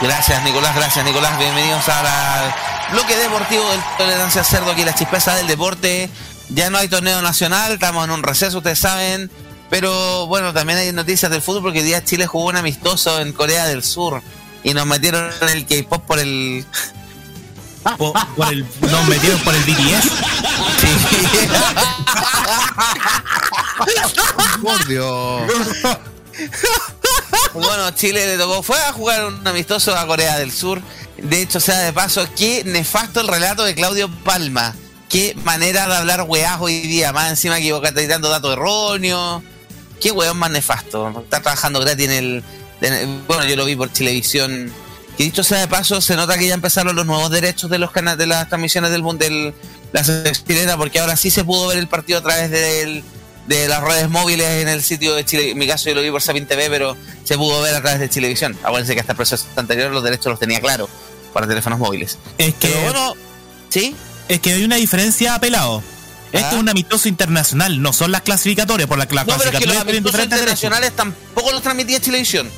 Gracias 0.00 0.44
Nicolás, 0.44 0.76
gracias 0.76 1.04
Nicolás, 1.04 1.36
bienvenidos 1.40 1.88
al 1.88 2.54
bloque 2.92 3.16
deportivo 3.16 3.68
del 3.68 3.80
Tolerancia 3.98 4.44
Cerdo, 4.44 4.70
aquí 4.70 4.84
la 4.84 4.94
chispeza 4.94 5.34
del 5.34 5.48
deporte. 5.48 6.08
Ya 6.50 6.70
no 6.70 6.78
hay 6.78 6.86
torneo 6.86 7.20
nacional, 7.20 7.72
estamos 7.72 8.04
en 8.04 8.12
un 8.12 8.22
receso, 8.22 8.58
ustedes 8.58 8.78
saben, 8.78 9.28
pero 9.70 10.28
bueno, 10.28 10.52
también 10.52 10.78
hay 10.78 10.92
noticias 10.92 11.32
del 11.32 11.42
fútbol 11.42 11.62
porque 11.62 11.80
hoy 11.80 11.86
día 11.86 12.04
Chile 12.04 12.28
jugó 12.28 12.50
un 12.50 12.56
amistoso 12.56 13.20
en 13.20 13.32
Corea 13.32 13.64
del 13.64 13.82
Sur 13.82 14.22
y 14.62 14.72
nos 14.72 14.86
metieron 14.86 15.32
en 15.40 15.48
el 15.48 15.66
K-pop 15.66 16.06
por 16.06 16.20
el... 16.20 16.64
Por, 17.98 18.12
por 18.36 18.52
el, 18.52 18.64
nos 18.80 19.08
metieron 19.08 19.40
por 19.40 19.54
el 19.54 19.62
BTS. 19.64 20.10
Por 24.62 24.86
Dios. 24.86 25.42
Bueno, 27.54 27.90
Chile 27.92 28.26
le 28.26 28.38
tocó, 28.38 28.62
fue 28.62 28.78
a 28.78 28.92
jugar 28.92 29.26
un 29.26 29.46
amistoso 29.46 29.96
a 29.96 30.06
Corea 30.06 30.38
del 30.38 30.52
Sur. 30.52 30.80
De 31.18 31.42
hecho, 31.42 31.60
sea 31.60 31.78
de 31.80 31.92
paso, 31.92 32.26
qué 32.36 32.62
nefasto 32.64 33.20
el 33.20 33.28
relato 33.28 33.64
de 33.64 33.74
Claudio 33.74 34.08
Palma. 34.24 34.74
Qué 35.08 35.36
manera 35.44 35.86
de 35.86 35.94
hablar 35.96 36.22
weás 36.26 36.58
hoy 36.60 36.80
día. 36.82 37.12
Más 37.12 37.28
encima 37.30 37.58
equivocate 37.58 38.06
dando 38.06 38.28
datos 38.30 38.52
erróneos. 38.54 39.42
Qué 40.00 40.10
weón 40.10 40.38
más 40.38 40.50
nefasto. 40.50 41.20
Está 41.22 41.40
trabajando 41.42 41.80
gratis 41.80 42.06
en 42.06 42.12
el, 42.12 42.44
en 42.80 42.92
el- 42.94 43.22
Bueno, 43.28 43.44
yo 43.44 43.54
lo 43.56 43.64
vi 43.66 43.76
por 43.76 43.90
televisión. 43.90 44.72
Que 45.16 45.24
dicho 45.24 45.44
sea 45.44 45.58
de 45.58 45.68
paso, 45.68 46.00
se 46.00 46.16
nota 46.16 46.38
que 46.38 46.46
ya 46.46 46.54
empezaron 46.54 46.96
los 46.96 47.04
nuevos 47.06 47.30
derechos 47.30 47.70
de 47.70 47.78
los 47.78 47.90
canales 47.90 48.18
de 48.18 48.26
las 48.26 48.48
transmisiones 48.48 48.90
del 48.90 49.02
mundo 49.02 49.24
de 49.24 49.52
la 49.92 50.02
chilena, 50.32 50.76
porque 50.76 51.00
ahora 51.00 51.16
sí 51.16 51.30
se 51.30 51.44
pudo 51.44 51.66
ver 51.68 51.78
el 51.78 51.86
partido 51.88 52.18
a 52.18 52.22
través 52.22 52.50
del- 52.50 53.04
de 53.46 53.66
las 53.68 53.82
redes 53.82 54.08
móviles 54.08 54.46
en 54.62 54.68
el 54.68 54.82
sitio 54.82 55.14
de 55.14 55.24
Chile. 55.24 55.50
En 55.50 55.58
mi 55.58 55.66
caso 55.66 55.88
yo 55.88 55.94
lo 55.96 56.02
vi 56.02 56.10
por 56.10 56.22
Sapin 56.22 56.46
TV, 56.46 56.70
pero 56.70 56.96
se 57.24 57.36
pudo 57.36 57.60
ver 57.60 57.74
a 57.74 57.80
través 57.82 58.00
de 58.00 58.08
Chilevisión. 58.08 58.56
Acuérdense 58.62 58.94
que 58.94 59.00
hasta 59.00 59.12
el 59.12 59.16
proceso 59.16 59.44
anterior 59.56 59.90
los 59.90 60.02
derechos 60.04 60.26
los 60.26 60.38
tenía 60.38 60.60
claro 60.60 60.88
para 61.34 61.46
teléfonos 61.46 61.78
móviles. 61.78 62.18
Es 62.38 62.54
que. 62.54 62.72
bueno, 62.84 63.14
¿sí? 63.68 63.94
Es 64.28 64.40
que 64.40 64.52
hay 64.54 64.64
una 64.64 64.76
diferencia, 64.76 65.38
pelado. 65.40 65.82
Esto 66.30 66.46
es 66.54 66.54
un 66.54 66.68
amistoso 66.70 67.08
internacional, 67.08 67.82
no 67.82 67.92
son 67.92 68.10
las 68.12 68.22
clasificatorias, 68.22 68.88
por 68.88 68.96
la 68.96 69.06
las 69.10 69.26
No, 69.26 69.36
pero 69.36 69.50
es 69.50 69.58
que 69.58 69.66
los 69.66 69.74
clasificatorias 69.74 69.84
tienen 69.84 70.02
amistosos 70.04 70.24
internacionales 70.24 70.92
tampoco 70.96 71.50
los 71.52 71.62
transmitía 71.62 72.00
Chilevisión. 72.00 72.48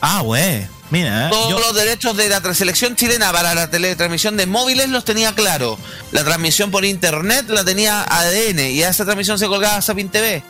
Ah, 0.00 0.22
güey. 0.22 0.66
Mira, 0.90 1.26
¿eh? 1.26 1.30
Todos 1.30 1.50
yo- 1.50 1.58
los 1.60 1.74
derechos 1.74 2.16
de 2.16 2.28
la 2.28 2.54
selección 2.54 2.96
chilena 2.96 3.32
para 3.32 3.54
la 3.54 3.70
teletransmisión 3.70 4.36
de 4.36 4.46
móviles 4.46 4.88
los 4.88 5.04
tenía 5.04 5.34
claro. 5.34 5.78
La 6.12 6.24
transmisión 6.24 6.70
por 6.70 6.84
internet 6.84 7.46
la 7.48 7.64
tenía 7.64 8.02
ADN 8.02 8.70
y 8.72 8.82
a 8.82 8.88
esa 8.88 9.04
transmisión 9.04 9.38
se 9.38 9.46
colgaba 9.46 9.80
Sapin 9.82 10.08
TV. 10.08 10.42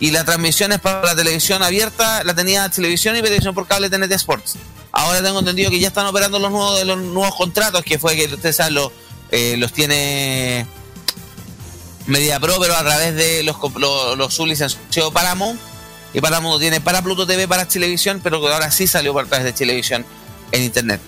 Y 0.00 0.10
las 0.10 0.24
transmisiones 0.24 0.80
para 0.80 1.02
la 1.04 1.14
televisión 1.14 1.62
abierta 1.62 2.24
la 2.24 2.34
tenía 2.34 2.68
televisión 2.68 3.16
y 3.16 3.22
televisión 3.22 3.54
por 3.54 3.66
cable 3.68 3.88
TNT 3.88 4.12
Sports. 4.12 4.56
Ahora 4.90 5.22
tengo 5.22 5.38
entendido 5.38 5.70
que 5.70 5.78
ya 5.78 5.88
están 5.88 6.06
operando 6.06 6.38
los 6.40 6.50
nuevos, 6.50 6.84
los 6.84 6.98
nuevos 6.98 7.34
contratos, 7.36 7.82
que 7.84 7.98
fue 7.98 8.16
que 8.16 8.26
ustedes 8.26 8.56
saben, 8.56 8.74
los, 8.74 8.90
eh, 9.30 9.54
los 9.58 9.72
tiene 9.72 10.66
Media 12.06 12.38
Pro, 12.40 12.58
pero 12.60 12.74
a 12.76 12.80
través 12.82 13.14
de 13.14 13.42
los, 13.44 13.56
los, 13.76 14.18
los 14.18 14.34
sublicenciados 14.34 15.12
Paramount. 15.12 15.60
Y 16.14 16.20
Paramount 16.20 16.60
tiene 16.60 16.80
para 16.80 17.02
Pluto 17.02 17.26
TV, 17.26 17.46
para 17.48 17.66
Chilevisión, 17.68 18.20
pero 18.22 18.40
que 18.40 18.48
ahora 18.52 18.70
sí 18.70 18.86
salió 18.86 19.12
por 19.12 19.26
través 19.26 19.44
de 19.44 19.52
Chilevisión 19.52 20.06
en 20.52 20.62
internet. 20.62 21.00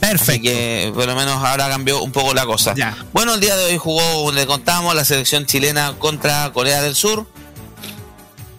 Perfecto. 0.00 0.30
Así 0.32 0.40
que 0.42 0.90
por 0.94 1.06
lo 1.06 1.14
menos 1.14 1.44
ahora 1.44 1.68
cambió 1.68 2.02
un 2.02 2.12
poco 2.12 2.32
la 2.34 2.46
cosa. 2.46 2.74
Bueno, 3.12 3.34
el 3.34 3.40
día 3.40 3.56
de 3.56 3.64
hoy 3.66 3.78
jugó, 3.78 4.32
le 4.32 4.46
contamos, 4.46 4.94
la 4.94 5.04
selección 5.04 5.44
chilena 5.46 5.94
contra 5.98 6.50
Corea 6.52 6.80
del 6.82 6.94
Sur. 6.94 7.26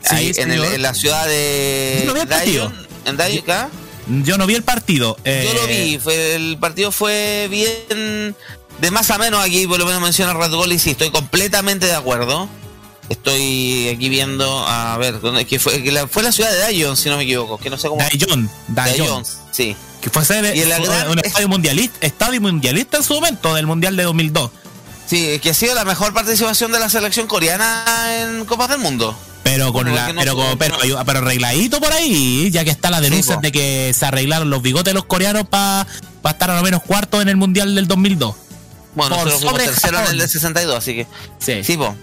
Sí, 0.02 0.16
Ahí 0.16 0.32
en, 0.36 0.52
el- 0.52 0.64
en 0.64 0.82
la 0.82 0.94
ciudad 0.94 1.26
de 1.28 2.04
no 2.06 2.14
vi 2.14 2.20
el 2.22 2.28
partido. 2.28 2.74
En 3.06 3.20
¿acá? 3.20 3.70
Yo 4.08 4.38
no 4.38 4.46
vi 4.46 4.56
el 4.56 4.64
partido. 4.64 5.18
eh, 5.24 5.48
Yo 5.48 5.54
lo 5.62 5.66
vi, 5.68 5.98
fue, 5.98 6.36
el 6.36 6.58
partido 6.60 6.92
fue 6.92 7.48
bien 7.50 8.36
de 8.80 8.92
más 8.92 9.10
a 9.12 9.18
menos 9.18 9.44
aquí, 9.44 9.66
por 9.66 9.80
lo 9.80 9.86
menos 9.86 10.02
menciona 10.02 10.34
Red 10.34 10.52
Gol 10.52 10.74
y 10.74 10.80
sí, 10.80 10.92
estoy 10.92 11.10
completamente 11.10 11.86
de 11.86 11.96
acuerdo. 11.96 12.50
Estoy 13.10 13.90
aquí 13.90 14.10
viendo, 14.10 14.66
a 14.68 14.98
ver, 14.98 15.20
¿dónde 15.20 15.46
que 15.46 15.60
fue? 15.60 15.84
Que 15.84 15.92
la- 15.92 16.08
fue 16.08 16.24
la 16.24 16.32
ciudad 16.32 16.52
de 16.52 16.58
Daejeon, 16.60 16.96
si 16.98 17.10
no 17.10 17.18
me 17.18 17.24
equivoco, 17.24 17.58
que 17.58 17.70
no 17.70 17.78
sé 17.78 17.88
cómo. 17.90 18.02
Daejeon. 18.02 18.50
Daejeon, 18.70 19.24
sí. 19.52 19.76
Que 20.02 20.10
fue 20.10 20.24
sede- 20.26 20.56
Y 20.56 20.66
la 20.66 20.80
gran- 20.80 21.10
un 21.10 21.20
estadio 21.24 21.48
mundialista, 21.50 21.98
estadio 22.06 22.42
mundialista 22.42 22.98
en 22.98 23.04
su 23.04 23.14
momento, 23.14 23.54
del 23.54 23.68
Mundial 23.68 23.96
de 23.96 24.04
2002. 24.04 24.52
Sí, 25.06 25.40
que 25.42 25.50
ha 25.50 25.54
sido 25.54 25.76
la 25.76 25.84
mejor 25.86 26.14
participación 26.14 26.72
de 26.72 26.80
la 26.80 26.90
selección 26.90 27.28
coreana 27.28 27.84
en 28.22 28.46
Copas 28.46 28.70
del 28.70 28.80
Mundo. 28.80 29.18
Pero 29.44 29.74
con 29.74 29.94
la, 29.94 30.14
no 30.14 30.20
pero, 30.22 30.36
como- 30.36 30.58
pero, 30.58 30.78
pero 31.06 31.20
arregladito 31.20 31.82
por 31.82 31.92
ahí, 31.92 32.50
ya 32.52 32.64
que 32.64 32.70
está 32.72 32.90
la 32.90 33.02
denuncia 33.02 33.36
de 33.38 33.52
que 33.52 33.94
se 33.94 34.06
arreglaron 34.06 34.50
los 34.50 34.62
bigotes 34.62 34.86
de 34.86 34.94
los 34.94 35.04
coreanos 35.06 35.46
para 35.50 35.86
estar 36.30 36.50
a 36.50 36.56
lo 36.56 36.64
menos 36.64 36.82
cuarto 36.84 37.22
en 37.22 37.28
el 37.28 37.36
Mundial 37.36 37.76
del 37.76 37.86
2002. 37.88 38.36
Bueno, 38.96 39.16
nosotros 39.18 39.42
fuimos 39.42 39.58
tercero 39.64 40.00
en 40.00 40.08
el 40.12 40.18
del 40.20 40.30
62, 40.30 40.76
así 40.78 40.94
que. 40.96 41.08
Sí. 41.64 41.76
po. 41.76 41.94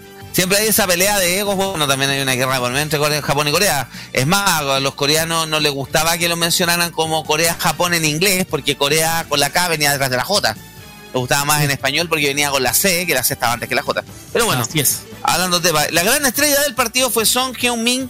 Siempre 0.41 0.57
hay 0.57 0.69
esa 0.69 0.87
pelea 0.87 1.19
de 1.19 1.37
egos, 1.37 1.55
bueno, 1.55 1.87
también 1.87 2.09
hay 2.09 2.19
una 2.19 2.33
guerra 2.33 2.57
por 2.57 2.71
medio 2.71 2.81
entre 2.81 3.21
Japón 3.21 3.47
y 3.47 3.51
Corea. 3.51 3.87
Es 4.11 4.25
más, 4.25 4.61
a 4.61 4.79
los 4.79 4.95
coreanos 4.95 5.47
no 5.47 5.59
les 5.59 5.71
gustaba 5.71 6.17
que 6.17 6.27
lo 6.27 6.35
mencionaran 6.35 6.89
como 6.89 7.23
Corea-Japón 7.23 7.93
en 7.93 8.05
inglés, 8.05 8.47
porque 8.49 8.75
Corea 8.75 9.23
con 9.29 9.39
la 9.39 9.51
K 9.51 9.67
venía 9.67 9.91
detrás 9.91 10.09
de 10.09 10.17
la 10.17 10.23
J. 10.23 10.55
Les 10.55 11.13
gustaba 11.13 11.45
más 11.45 11.61
en 11.61 11.69
español 11.69 12.09
porque 12.09 12.25
venía 12.25 12.49
con 12.49 12.63
la 12.63 12.73
C, 12.73 13.05
que 13.05 13.13
la 13.13 13.23
C 13.23 13.35
estaba 13.35 13.53
antes 13.53 13.69
que 13.69 13.75
la 13.75 13.83
J. 13.83 14.03
Pero 14.33 14.47
bueno, 14.47 14.63
Así 14.63 14.79
es. 14.79 15.01
hablando 15.21 15.59
de 15.59 15.67
tema, 15.67 15.83
la 15.91 16.01
gran 16.01 16.25
estrella 16.25 16.59
del 16.61 16.73
partido 16.73 17.11
fue 17.11 17.27
Song 17.27 17.55
Hyun-min, 17.55 18.09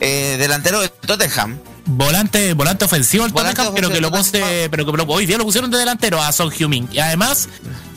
eh, 0.00 0.36
delantero 0.38 0.80
de 0.80 0.88
Tottenham. 0.88 1.58
Volante, 1.88 2.52
volante 2.54 2.84
ofensivo 2.84 3.24
el 3.24 3.32
Volante 3.32 3.56
Tottenham, 3.62 3.74
pero 3.76 3.90
que 3.90 4.00
lo 4.00 4.10
puse, 4.10 4.68
pero 4.70 4.84
que 4.84 4.92
lo- 4.92 5.04
hoy 5.04 5.24
día 5.24 5.38
lo 5.38 5.44
pusieron 5.44 5.70
de 5.70 5.78
delantero 5.78 6.20
a 6.20 6.32
Son 6.32 6.50
Heung-min. 6.50 6.88
Y 6.92 6.98
además, 6.98 7.48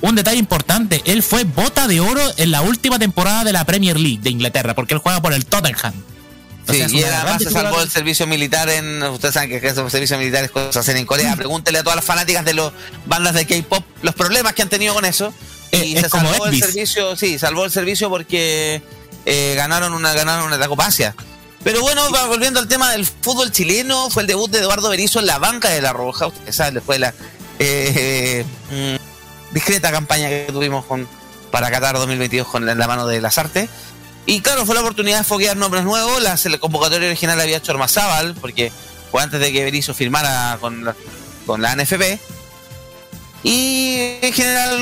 un 0.02 0.16
detalle 0.16 0.38
importante, 0.38 1.02
él 1.06 1.24
fue 1.24 1.44
bota 1.44 1.88
de 1.88 2.00
oro 2.00 2.22
en 2.38 2.52
la 2.52 2.62
última 2.62 3.00
temporada 3.00 3.44
de 3.44 3.52
la 3.52 3.66
Premier 3.66 4.00
League 4.00 4.20
de 4.22 4.30
Inglaterra, 4.30 4.76
porque 4.76 4.94
él 4.94 5.00
juega 5.00 5.22
por 5.22 5.34
el 5.34 5.46
Tottenham. 5.48 5.94
O 6.68 6.72
Sí, 6.72 6.78
sea, 6.78 6.88
y 6.90 7.04
además 7.04 7.42
se 7.42 7.50
salvó 7.50 7.80
del 7.80 7.90
servicio 7.90 8.28
militar 8.28 8.70
en. 8.70 9.02
Ustedes 9.02 9.34
saben 9.34 9.50
que 9.60 9.68
esos 9.68 9.92
servicios 9.92 10.20
militares 10.20 10.52
cosas 10.52 10.78
hacen 10.78 10.98
en 10.98 11.08
Corea. 11.08 11.36
Pregúntele 11.36 11.80
a 11.80 11.84
todas 11.84 11.96
las 11.96 12.06
fanáticas 12.06 12.46
de 12.46 12.54
las 12.54 12.72
bandas 13.08 13.34
de 13.34 13.48
K-pop 13.48 13.84
los 14.04 14.14
problemas 14.14 14.54
que 14.54 14.62
han 14.62 14.70
tenido 14.70 14.94
con 14.94 15.04
eso. 15.04 15.34
Y 15.72 15.76
Eh, 15.78 15.94
es 15.96 16.02
se 16.04 16.10
como 16.10 16.30
salvó 16.30 16.46
Elvis. 16.46 16.64
servicio, 16.64 17.16
sí, 17.16 17.40
salvó 17.40 17.66
el 17.66 17.72
servicio 17.72 18.08
porque 18.10 18.84
eh, 19.26 19.54
ganaron 19.58 19.94
una 19.94 20.14
ganaron 20.14 20.46
una 20.54 20.68
Copa 20.68 20.86
Asia. 20.86 21.16
Pero 21.64 21.82
bueno, 21.82 22.02
volviendo 22.28 22.60
al 22.60 22.68
tema 22.68 22.92
del 22.92 23.06
fútbol 23.06 23.52
chileno, 23.52 24.10
fue 24.10 24.24
el 24.24 24.28
debut 24.28 24.50
de 24.50 24.60
Eduardo 24.60 24.90
Berizzo 24.90 25.20
en 25.20 25.26
la 25.28 25.40
banca 25.40 25.70
de 25.70 25.82
La 25.82 25.92
Roja. 25.92 26.28
Ustedes 26.28 26.56
saben, 26.56 26.76
después 26.76 26.96
de 26.96 27.00
la 27.00 27.14
eh, 27.60 28.46
mm, 28.72 29.54
discreta 29.54 29.92
campaña 29.92 30.30
que 30.30 30.48
tuvimos 30.52 30.86
con, 30.86 31.08
para 31.52 31.70
Qatar 31.70 31.98
2022 31.98 32.48
con 32.48 32.66
la, 32.66 32.76
la 32.76 32.88
mano 32.88 33.06
de 33.08 33.20
las 33.20 33.38
artes. 33.38 33.70
Y 34.26 34.42
claro, 34.42 34.66
fue 34.66 34.76
la 34.76 34.82
oportunidad 34.82 35.18
de 35.20 35.24
foguear 35.26 35.58
nombres 35.58 35.84
nuevos. 35.84 36.22
La 36.22 36.36
sele- 36.38 36.60
convocatoria 36.60 37.08
original 37.08 37.40
había 37.42 37.58
hecho 37.58 37.72
Ormazábal, 37.74 38.36
porque 38.36 38.72
fue 39.12 39.22
antes 39.22 39.40
de 39.40 39.52
que 39.52 39.64
Berizzo 39.64 39.94
firmara 39.94 40.58
con 40.62 40.86
la, 40.86 40.96
con 41.46 41.62
la 41.62 41.76
NFP. 41.76 42.20
Y 43.44 44.18
en 44.22 44.34
general 44.34 44.82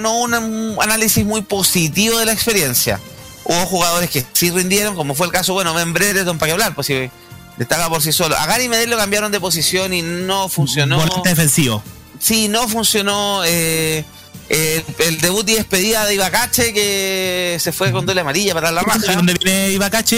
no 0.00 0.20
un 0.20 0.76
análisis 0.80 1.24
muy 1.24 1.42
positivo 1.42 2.18
de 2.18 2.26
la 2.26 2.32
experiencia. 2.32 3.00
Hubo 3.48 3.66
jugadores 3.66 4.10
que 4.10 4.24
sí 4.32 4.50
rindieron, 4.50 4.96
como 4.96 5.14
fue 5.14 5.26
el 5.26 5.32
caso, 5.32 5.52
bueno, 5.54 5.72
Brereton, 5.74 6.36
para 6.38 6.48
qué 6.48 6.52
hablar, 6.54 6.74
pues 6.74 6.88
si 6.88 7.10
destaca 7.56 7.88
por 7.88 8.02
sí 8.02 8.10
solo. 8.12 8.36
A 8.36 8.44
Gary 8.46 8.68
Medel 8.68 8.90
lo 8.90 8.96
cambiaron 8.96 9.30
de 9.30 9.38
posición 9.40 9.92
y 9.94 10.02
no 10.02 10.48
funcionó. 10.48 10.96
Volante 10.96 11.28
defensivo. 11.28 11.82
Sí, 12.18 12.48
no 12.48 12.66
funcionó. 12.68 13.42
eh, 13.44 14.04
el, 14.48 14.84
el 15.00 15.20
debut 15.20 15.48
y 15.48 15.54
despedida 15.54 16.04
de 16.06 16.14
Ibacache 16.14 16.72
que 16.72 17.56
se 17.60 17.72
fue 17.72 17.90
con 17.90 18.06
doble 18.06 18.20
amarilla 18.20 18.54
para 18.54 18.70
la 18.70 18.80
¿De 18.82 18.86
raja. 18.86 19.14
dónde 19.16 19.34
viene 19.34 19.70
Ibacache? 19.72 20.16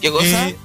¿Qué 0.00 0.10
cosa? 0.10 0.48
Eh, 0.48 0.56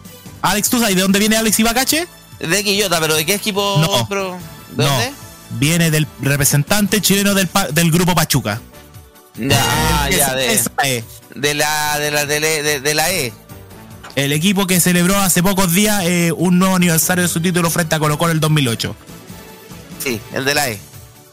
Alex, 0.41 0.69
¿tú 0.69 0.79
sabes 0.79 0.95
de 0.95 1.01
dónde 1.01 1.19
viene 1.19 1.37
Alex 1.37 1.59
Ibacache? 1.59 2.07
De 2.39 2.63
Quillota, 2.63 2.99
pero 2.99 3.15
¿de 3.15 3.25
qué 3.25 3.33
equipo? 3.35 3.77
No. 3.79 4.07
¿De 4.09 4.15
No. 4.15 4.89
dónde? 4.89 5.11
Viene 5.51 5.91
del 5.91 6.07
representante 6.21 7.01
chileno 7.01 7.33
del, 7.33 7.49
del 7.73 7.91
grupo 7.91 8.15
Pachuca. 8.15 8.61
Ah, 9.51 10.09
ya, 10.09 10.35
de, 10.35 10.53
Esa 10.53 10.71
es. 10.83 11.03
de 11.35 11.53
la 11.53 11.97
de 11.99 12.11
la 12.11 12.25
de, 12.25 12.39
la- 12.39 12.47
de- 12.47 12.79
de 12.81 12.93
la 12.93 13.11
E. 13.11 13.33
El 14.15 14.33
equipo 14.33 14.67
que 14.67 14.79
celebró 14.79 15.17
hace 15.17 15.41
pocos 15.43 15.71
días 15.73 16.03
eh, 16.05 16.31
un 16.35 16.59
nuevo 16.59 16.75
aniversario 16.75 17.21
de 17.23 17.29
su 17.29 17.39
título 17.41 17.69
frente 17.69 17.95
a 17.95 17.99
Colo 17.99 18.17
Colo 18.17 18.31
en 18.31 18.37
el 18.37 18.41
2008. 18.41 18.95
Sí, 20.03 20.19
el 20.33 20.45
de 20.45 20.55
la 20.55 20.69
E. 20.69 20.79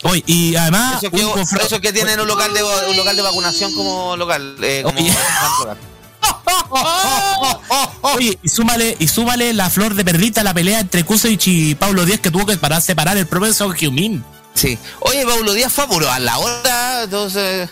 Hoy, 0.03 0.23
y 0.27 0.55
además, 0.57 1.03
Eso 1.03 1.11
que, 1.11 1.63
eso 1.63 1.81
tienen 1.81 2.21
un 2.21 2.29
local 2.29 2.53
de 2.55 2.63
un 2.63 2.97
local 2.97 3.17
de 3.17 3.23
vacunación 3.23 3.73
como 3.75 4.17
local, 4.17 4.57
eh, 4.63 4.83
como 4.85 4.99
Oye. 5.01 5.11
local. 5.61 5.79
Oye, 8.03 8.39
y 8.43 8.49
súmale, 8.49 8.97
y 8.99 9.09
súmale 9.09 9.53
la 9.53 9.71
flor 9.71 9.95
de 9.95 10.05
perlita 10.05 10.43
a 10.43 10.45
la 10.45 10.55
pelea 10.55 10.81
entre 10.81 11.05
Kusevich 11.05 11.49
y 11.49 11.75
Pablo 11.75 12.05
Díaz 12.05 12.21
que 12.21 12.31
tuvo 12.31 12.47
que 12.47 12.57
parar, 12.57 12.83
separar 12.83 13.17
el 13.17 13.27
profesor 13.27 13.75
Hyumin. 13.77 14.25
Sí. 14.57 14.79
Oye, 15.01 15.25
Pablo 15.25 15.53
Díaz 15.53 15.73
fue 15.73 15.85
a 16.11 16.19
la 16.19 16.39
hora, 16.39 17.03
entonces. 17.05 17.69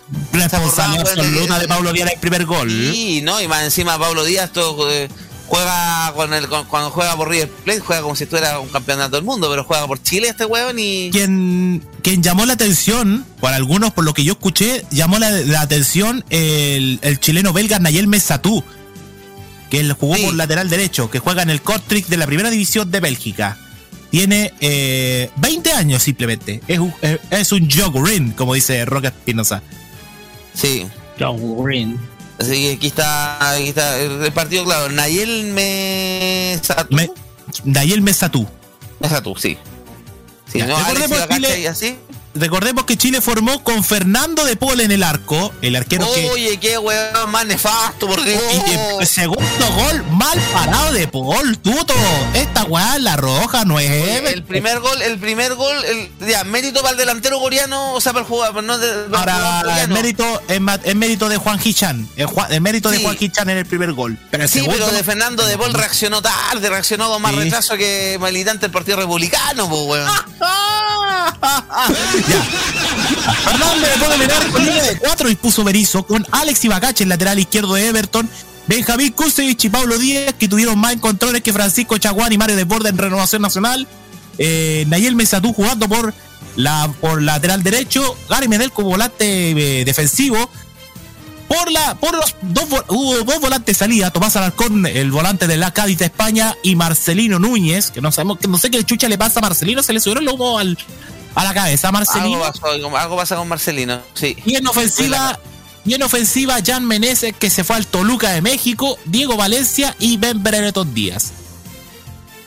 Acordaba, 0.67 0.95
absoluta 1.23 1.59
de 1.59 1.69
Pablo 1.69 1.93
Díaz 1.93 2.11
el 2.13 2.21
primer 2.21 2.45
gol. 2.45 2.71
Sí, 2.71 3.21
no, 3.23 3.41
y 3.41 3.49
más 3.49 3.65
encima 3.65 3.99
Pablo 3.99 4.23
Díaz 4.25 4.53
todo, 4.53 4.91
eh, 4.93 5.09
juega 5.47 6.13
con 6.15 6.35
el 6.35 6.47
con- 6.49 6.67
cuando 6.67 6.91
juega 6.91 7.17
por 7.17 7.29
River 7.31 7.49
Plate, 7.49 7.81
juega 7.81 8.03
como 8.03 8.15
si 8.15 8.25
estuviera 8.25 8.59
un 8.61 8.69
campeonato 8.69 9.17
del 9.17 9.25
mundo, 9.25 9.49
pero 9.51 9.65
juega 9.65 9.87
por 9.87 10.03
Chile 10.03 10.29
este 10.29 10.45
huevón 10.45 10.77
y 10.79 11.11
Quien, 11.11 11.83
quien 12.03 12.23
llamó 12.23 12.45
la 12.45 12.53
atención, 12.53 13.25
por 13.41 13.53
algunos, 13.55 13.93
por 13.93 14.05
lo 14.05 14.13
que 14.13 14.23
yo 14.25 14.35
escuché, 14.35 14.85
llamó 14.91 15.19
la, 15.19 15.31
la 15.31 15.63
atención 15.63 16.23
el, 16.29 16.99
el 17.03 17.19
chileno 17.19 17.53
belga 17.55 17.79
Nayel 17.79 18.09
Mesatú, 18.09 18.63
que 19.71 19.81
él 19.81 19.93
jugó 19.95 20.17
por 20.17 20.35
lateral 20.35 20.69
derecho, 20.69 21.11
que 21.11 21.19
juega 21.19 21.43
en 21.43 21.51
el 21.51 21.63
Kortrijk 21.63 22.09
de 22.09 22.17
la 22.19 22.27
primera 22.27 22.51
división 22.51 22.91
de 22.91 23.01
Bélgica. 23.01 23.59
Tiene 24.15 24.55
eh, 24.61 25.29
20 25.37 25.73
años 25.73 26.01
simplemente. 26.03 26.61
Es 26.69 26.79
un, 26.79 26.95
es, 27.03 27.19
es 27.31 27.51
un 27.51 27.69
Jogurin, 27.69 28.31
como 28.31 28.55
dice 28.55 28.85
Roque 28.85 29.09
Espinosa. 29.09 29.61
Sí. 30.55 30.87
Green. 31.19 31.99
Así 32.39 32.53
que 32.53 32.73
aquí 32.75 32.87
está, 32.87 33.53
aquí 33.55 33.69
está 33.71 33.99
el 33.99 34.31
partido 34.33 34.65
claro. 34.65 34.89
Nayel 34.93 35.53
Mesatú. 35.53 36.95
Me- 36.95 37.11
Nayel 37.65 38.03
Mesatú. 38.03 38.47
Mesatú, 39.01 39.35
sí. 39.37 39.59
Sí, 40.53 40.59
Ya, 40.61 40.67
no, 40.69 40.77
Alex 40.77 41.59
y 41.59 41.67
así. 41.67 41.97
Recordemos 42.35 42.85
que 42.85 42.97
Chile 42.97 43.21
formó 43.21 43.63
con 43.63 43.85
Fernando 43.85 44.45
de 44.45 44.57
Paul 44.57 44.81
en 44.81 44.91
el 44.91 45.03
arco, 45.05 45.53
el 45.63 45.77
arquero 45.77 46.13
que 46.13 46.29
Oye, 46.31 46.59
qué 46.59 46.79
huevón 46.79 47.31
más 47.31 47.47
nefasto, 47.47 48.09
por 48.09 48.23
Dios. 48.25 48.43
Y 48.67 49.01
el 49.01 49.07
segundo 49.07 49.45
gol 49.77 50.05
mal 50.11 50.39
parado 50.53 50.93
de 50.93 51.07
Paul, 51.07 51.59
tuto. 51.59 51.95
Esta 52.35 52.65
weá 52.65 52.99
la 52.99 53.17
roja, 53.17 53.65
no 53.65 53.79
es 53.79 53.91
Oye, 53.91 54.33
el 54.33 54.43
primer 54.43 54.81
gol, 54.81 55.01
el 55.03 55.19
primer 55.19 55.55
gol, 55.55 55.77
el, 55.85 56.11
ya, 56.29 56.43
mérito 56.45 56.81
para 56.81 56.93
el 56.93 56.97
delantero 56.99 57.39
coreano, 57.39 57.93
o 57.93 58.01
sea, 58.01 58.13
para 58.13 58.25
el 58.25 58.29
jugador, 58.29 58.65
no 58.65 58.79
de, 58.79 58.89
para 59.11 59.33
el 59.33 59.37
jugador 59.37 59.37
Ahora, 59.37 59.61
el 59.61 59.67
coreano. 59.67 59.95
mérito, 59.95 60.43
es, 60.49 60.61
ma- 60.61 60.81
es 60.83 60.97
mérito 60.97 61.29
de 61.29 61.37
Juan 61.37 61.61
Hichan. 61.63 62.09
El, 62.17 62.29
el 62.51 62.61
mérito 62.61 62.91
de. 62.91 62.99
Juan 63.01 63.17
Hichan 63.19 63.51
en 63.51 63.59
el 63.59 63.67
primer 63.67 63.93
gol. 63.93 64.19
Pero 64.31 64.43
el 64.43 64.49
Sí, 64.49 64.59
segundo 64.59 64.87
pero 64.87 64.97
de 64.97 65.05
Fernando 65.05 65.47
de 65.47 65.57
Paul 65.57 65.73
reaccionó 65.73 66.21
tarde, 66.21 66.69
reaccionó 66.69 67.09
con 67.09 67.23
más 67.23 67.33
Sí. 67.33 67.39
retraso 67.39 67.77
que 67.77 68.19
militante 68.21 68.63
del 68.63 68.73
Partido 68.73 68.97
Republicano, 68.97 69.69
pues, 69.69 69.83
weón. 69.83 70.11
Fernando 73.45 73.87
de 73.87 73.99
Paul 73.99 74.13
en 74.13 74.23
el 74.23 74.31
arco, 74.31 74.59
línea 74.59 74.83
de 74.83 74.99
cuatro 74.99 75.29
y 75.29 75.35
puso 75.35 75.65
Berizzo 75.65 76.07
con 76.07 76.27
Alex 76.31 76.65
Ibacache, 76.65 77.05
el 77.05 77.11
lateral 77.11 77.39
izquierdo 77.39 77.75
de 77.75 77.89
Everton. 77.89 78.29
Benjamín 78.67 79.13
Kusevich 79.13 79.65
y 79.65 79.69
Pablo 79.69 79.99
Díaz, 79.99 80.35
que 80.39 80.49
tuvieron 80.49 80.79
más 80.79 80.95
encontrones 80.95 81.43
que 81.43 81.53
Francisco 81.53 81.99
Chaguán 81.99 82.33
y 82.33 82.39
Mario 82.39 82.57
Desbordes 82.57 82.93
en 82.93 82.99
Renovación 82.99 83.43
Nacional. 83.43 83.87
Eh, 84.39 84.85
Nayel 84.89 85.17
Mesatú 85.17 85.53
jugando 85.53 85.89
por, 85.89 86.15
la, 86.57 86.91
por 87.01 87.21
lateral 87.21 87.63
derecho. 87.63 88.17
Gary 88.29 88.49
Medel 88.49 88.73
como 88.73 88.89
volante 88.89 89.51
eh, 89.51 89.85
defensivo. 89.85 90.51
Por 91.47 91.71
la, 91.71 91.95
por 91.97 92.17
los 92.17 92.35
dos, 92.41 92.65
hubo 92.89 93.17
dos 93.23 93.41
volantes 93.41 93.67
de 93.67 93.79
salida, 93.79 94.11
Tomás 94.11 94.35
Alarcón, 94.35 94.87
el 94.87 95.11
volante 95.11 95.47
de 95.47 95.59
la 95.59 95.73
Cádiz 95.75 95.99
de 95.99 96.07
España, 96.07 96.57
y 96.63 96.75
Marcelino 96.75 97.39
Núñez, 97.39 97.91
que 97.91 98.01
no 98.01 98.11
sabemos, 98.11 98.39
que 98.39 98.49
no 98.49 98.57
sé 98.57 98.71
qué 98.71 98.83
chucha 98.83 99.09
le 99.09 99.19
pasa 99.19 99.41
a 99.41 99.43
Marcelino, 99.43 99.83
se 99.83 99.93
le 99.93 100.01
subió 100.01 100.21
el 100.21 100.25
lomo 100.25 100.59
al, 100.59 100.79
a 101.35 101.45
la 101.45 101.55
cabeza 101.55 101.91
Marcelino. 101.93 102.45
Algo, 102.45 102.61
pasó, 102.61 102.97
algo 102.99 103.17
pasa 103.17 103.37
con 103.37 103.49
Marcelino, 103.49 104.01
sí. 104.15 104.37
Y 104.45 104.57
en 104.57 104.67
ofensiva, 104.67 105.39
y 105.85 105.95
en 105.95 106.03
ofensiva, 106.03 106.57
Jan 106.65 106.85
Meneses, 106.87 107.35
que 107.39 107.51
se 107.51 107.65
fue 107.65 107.77
al 107.77 107.87
Toluca 107.87 108.31
de 108.31 108.41
México, 108.43 108.99
Diego 109.05 109.37
Valencia 109.37 109.95
y 109.99 110.17
Ben 110.17 110.43
Brereton 110.43 110.95
Díaz. 110.95 111.33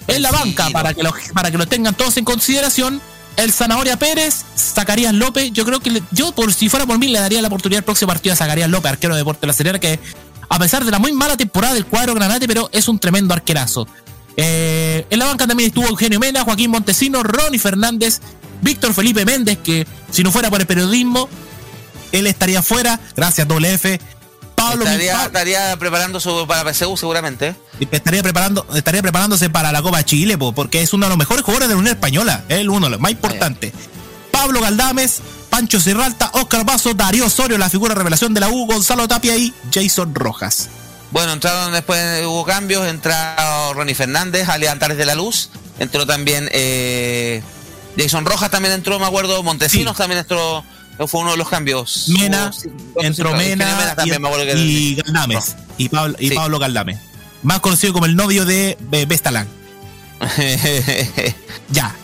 En 0.08 0.22
la 0.22 0.32
banca, 0.32 0.70
para 0.72 0.94
que, 0.94 1.04
lo, 1.04 1.14
para 1.34 1.52
que 1.52 1.58
lo 1.58 1.68
tengan 1.68 1.94
todos 1.94 2.16
en 2.18 2.24
consideración, 2.24 3.02
el 3.36 3.52
Zanahoria 3.52 3.98
Pérez, 4.00 4.46
Zacarías 4.58 5.14
López, 5.14 5.52
yo 5.52 5.66
creo 5.66 5.80
que 5.82 5.92
le- 5.92 6.04
yo, 6.12 6.32
por 6.32 6.54
si 6.54 6.70
fuera 6.70 6.86
por 6.86 6.98
mí, 6.98 7.08
le 7.10 7.20
daría 7.20 7.42
la 7.42 7.50
oportunidad 7.50 7.80
al 7.80 7.84
próximo 7.84 8.08
partido 8.08 8.32
a 8.34 8.36
Zacarías 8.38 8.70
López, 8.70 8.90
arquero 8.94 9.14
de 9.16 9.20
Deporte 9.20 9.46
La 9.46 9.54
Serena, 9.54 9.80
que 9.80 10.00
a 10.50 10.58
pesar 10.60 10.86
de 10.86 10.92
la 10.92 11.00
muy 11.00 11.12
mala 11.12 11.36
temporada 11.36 11.74
del 11.74 11.86
cuadro 11.86 12.14
granate, 12.16 12.48
pero 12.48 12.70
es 12.72 12.88
un 12.88 12.98
tremendo 13.00 13.34
arquerazo. 13.34 13.86
Eh, 14.38 15.06
en 15.10 15.20
la 15.20 15.26
banca 15.26 15.46
también 15.46 15.68
estuvo 15.68 15.88
Eugenio 15.88 16.20
Mena, 16.20 16.44
Joaquín 16.46 16.72
Montesino, 16.72 17.22
Ronnie 17.22 17.60
Fernández, 17.60 18.22
Víctor 18.62 18.94
Felipe 18.94 19.26
Méndez, 19.26 19.58
que 19.64 19.88
si 20.12 20.24
no 20.24 20.32
fuera 20.32 20.50
por 20.50 20.62
el 20.62 20.68
periodismo, 20.68 21.30
él 22.12 22.28
estaría 22.28 22.62
fuera. 22.62 23.00
Gracias, 23.16 23.48
doble 23.48 23.74
F. 23.74 24.00
Pablo 24.56 24.86
Estaría, 24.86 25.26
estaría 25.26 25.78
preparando 25.78 26.20
su, 26.20 26.48
para 26.48 26.74
PSU 26.74 26.98
seguramente. 26.98 27.56
estaría 27.92 28.24
preparando, 28.24 28.66
estaría 28.74 29.04
preparándose 29.04 29.52
para 29.52 29.72
la 29.72 29.84
Copa 29.84 30.04
Chile, 30.04 30.36
po, 30.36 30.52
porque 30.52 30.82
es 30.82 30.94
uno 30.94 31.06
de 31.06 31.10
los 31.10 31.18
mejores 31.18 31.44
jugadores 31.44 31.70
de 31.70 31.76
la 31.76 31.80
Unión 31.80 31.96
Española, 31.96 32.44
es 32.50 32.60
el 32.60 32.70
uno 32.70 32.88
de 32.88 32.92
los 32.92 33.00
más 33.00 33.12
importantes. 33.12 33.72
Pablo 34.32 34.60
Galdames, 34.60 35.22
Pancho 35.52 35.80
Cirralta, 35.80 36.32
Oscar 36.34 36.66
Vaso, 36.66 36.96
Darío 36.96 37.28
Osorio, 37.28 37.60
la 37.60 37.70
figura 37.70 37.94
revelación 37.94 38.34
de 38.34 38.40
la 38.40 38.50
U, 38.50 38.66
Gonzalo 38.66 39.08
Tapia 39.08 39.38
y 39.38 39.54
Jason 39.72 40.16
Rojas. 40.16 40.70
Bueno, 41.12 41.34
entraron 41.34 41.72
después, 41.72 42.26
hubo 42.26 42.44
cambios, 42.44 42.88
entró 42.88 43.14
Ronnie 43.74 43.96
Fernández, 43.96 44.50
Ali 44.50 44.66
Antares 44.66 44.98
de 44.98 45.06
la 45.06 45.14
Luz, 45.14 45.52
entró 45.80 46.08
también 46.08 46.50
eh, 46.52 47.44
Jason 47.98 48.26
Rojas 48.26 48.52
también 48.52 48.74
entró, 48.74 48.99
me 48.99 49.06
acuerdo, 49.06 49.41
Montesinos 49.44 49.98
también 49.98 50.19
entró, 50.19 50.64
fue 51.07 51.22
uno 51.22 51.32
de 51.32 51.38
los 51.38 51.49
cambios. 51.49 52.07
Mena, 52.10 52.52
cuatro, 52.94 53.07
entró 53.07 53.32
Mena, 53.32 53.69
Eugenio 53.69 53.95
también, 53.95 54.18
y, 54.18 54.19
me 54.19 54.28
acuerdo 54.28 54.45
que 54.45 54.60
y 54.60 54.95
Galdames, 54.95 55.56
y, 55.78 55.90
Pablo, 55.90 56.15
y 56.19 56.32
Pablo 56.32 56.60
Galdames. 56.60 56.99
Más 57.44 57.60
conocido 57.60 57.94
como 57.94 58.06
el 58.06 58.15
novio 58.15 58.45
de 58.45 58.78
Bestalán. 59.07 59.48
ya. 61.69 61.95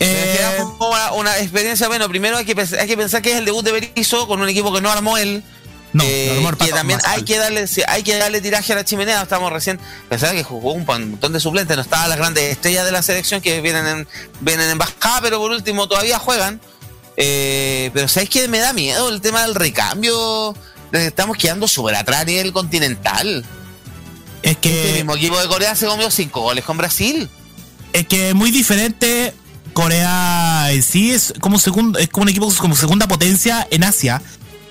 Eh, 0.00 0.64
una, 0.80 1.12
una 1.12 1.38
experiencia, 1.38 1.86
bueno, 1.86 2.08
primero 2.08 2.36
hay 2.36 2.44
que, 2.44 2.60
hay 2.60 2.88
que 2.88 2.96
pensar 2.96 3.22
que 3.22 3.32
es 3.32 3.36
el 3.36 3.44
debut 3.44 3.64
de 3.64 3.72
Berizzo 3.72 4.26
con 4.26 4.40
un 4.40 4.48
equipo 4.48 4.72
que 4.72 4.80
no 4.80 4.90
armó 4.90 5.16
él. 5.16 5.44
No, 5.92 6.04
Eh, 6.04 6.38
el 6.38 6.56
que 6.56 6.72
también 6.72 6.98
hay 7.04 7.22
que 7.22 7.36
darle 7.36 7.66
hay 7.86 8.02
que 8.02 8.16
darle 8.16 8.40
tiraje 8.40 8.72
a 8.72 8.76
la 8.76 8.84
chimenea. 8.84 9.22
Estamos 9.22 9.52
recién 9.52 9.78
pensaba 10.08 10.32
que 10.32 10.42
jugó 10.42 10.72
un 10.72 10.84
montón 10.86 11.32
de 11.32 11.40
suplentes 11.40 11.76
no 11.76 11.82
estaban 11.82 12.08
las 12.08 12.18
grandes 12.18 12.44
estrellas 12.44 12.84
de 12.86 12.92
la 12.92 13.02
selección 13.02 13.40
que 13.40 13.60
vienen 13.60 13.86
en 13.86 14.08
vienen 14.40 14.70
en 14.70 14.78
bajada 14.78 15.20
pero 15.22 15.38
por 15.38 15.50
último 15.50 15.88
todavía 15.88 16.18
juegan. 16.18 16.60
Eh, 17.16 17.90
pero 17.92 18.08
sabes 18.08 18.30
que 18.30 18.48
me 18.48 18.58
da 18.58 18.72
miedo 18.72 19.10
el 19.10 19.20
tema 19.20 19.42
del 19.42 19.54
recambio. 19.54 20.54
Estamos 20.92 21.36
quedando 21.36 21.68
súper 21.68 21.94
atrás 21.94 22.22
a 22.22 22.24
nivel 22.24 22.52
continental. 22.52 23.44
Es 24.42 24.56
que 24.56 24.90
el 24.90 24.96
mismo 24.96 25.16
equipo 25.16 25.40
de 25.40 25.48
Corea 25.48 25.74
se 25.74 25.86
comió 25.86 26.10
cinco 26.10 26.40
goles 26.40 26.64
con 26.64 26.76
Brasil. 26.76 27.28
Es 27.92 28.06
que 28.06 28.30
es 28.30 28.34
muy 28.34 28.50
diferente. 28.50 29.34
Corea 29.72 30.70
en 30.70 30.82
sí 30.82 31.12
es 31.12 31.32
como 31.40 31.58
segundo, 31.58 31.98
es 31.98 32.08
como 32.08 32.24
un 32.24 32.28
equipo 32.28 32.52
como 32.58 32.76
segunda 32.76 33.08
potencia 33.08 33.66
en 33.70 33.84
Asia. 33.84 34.20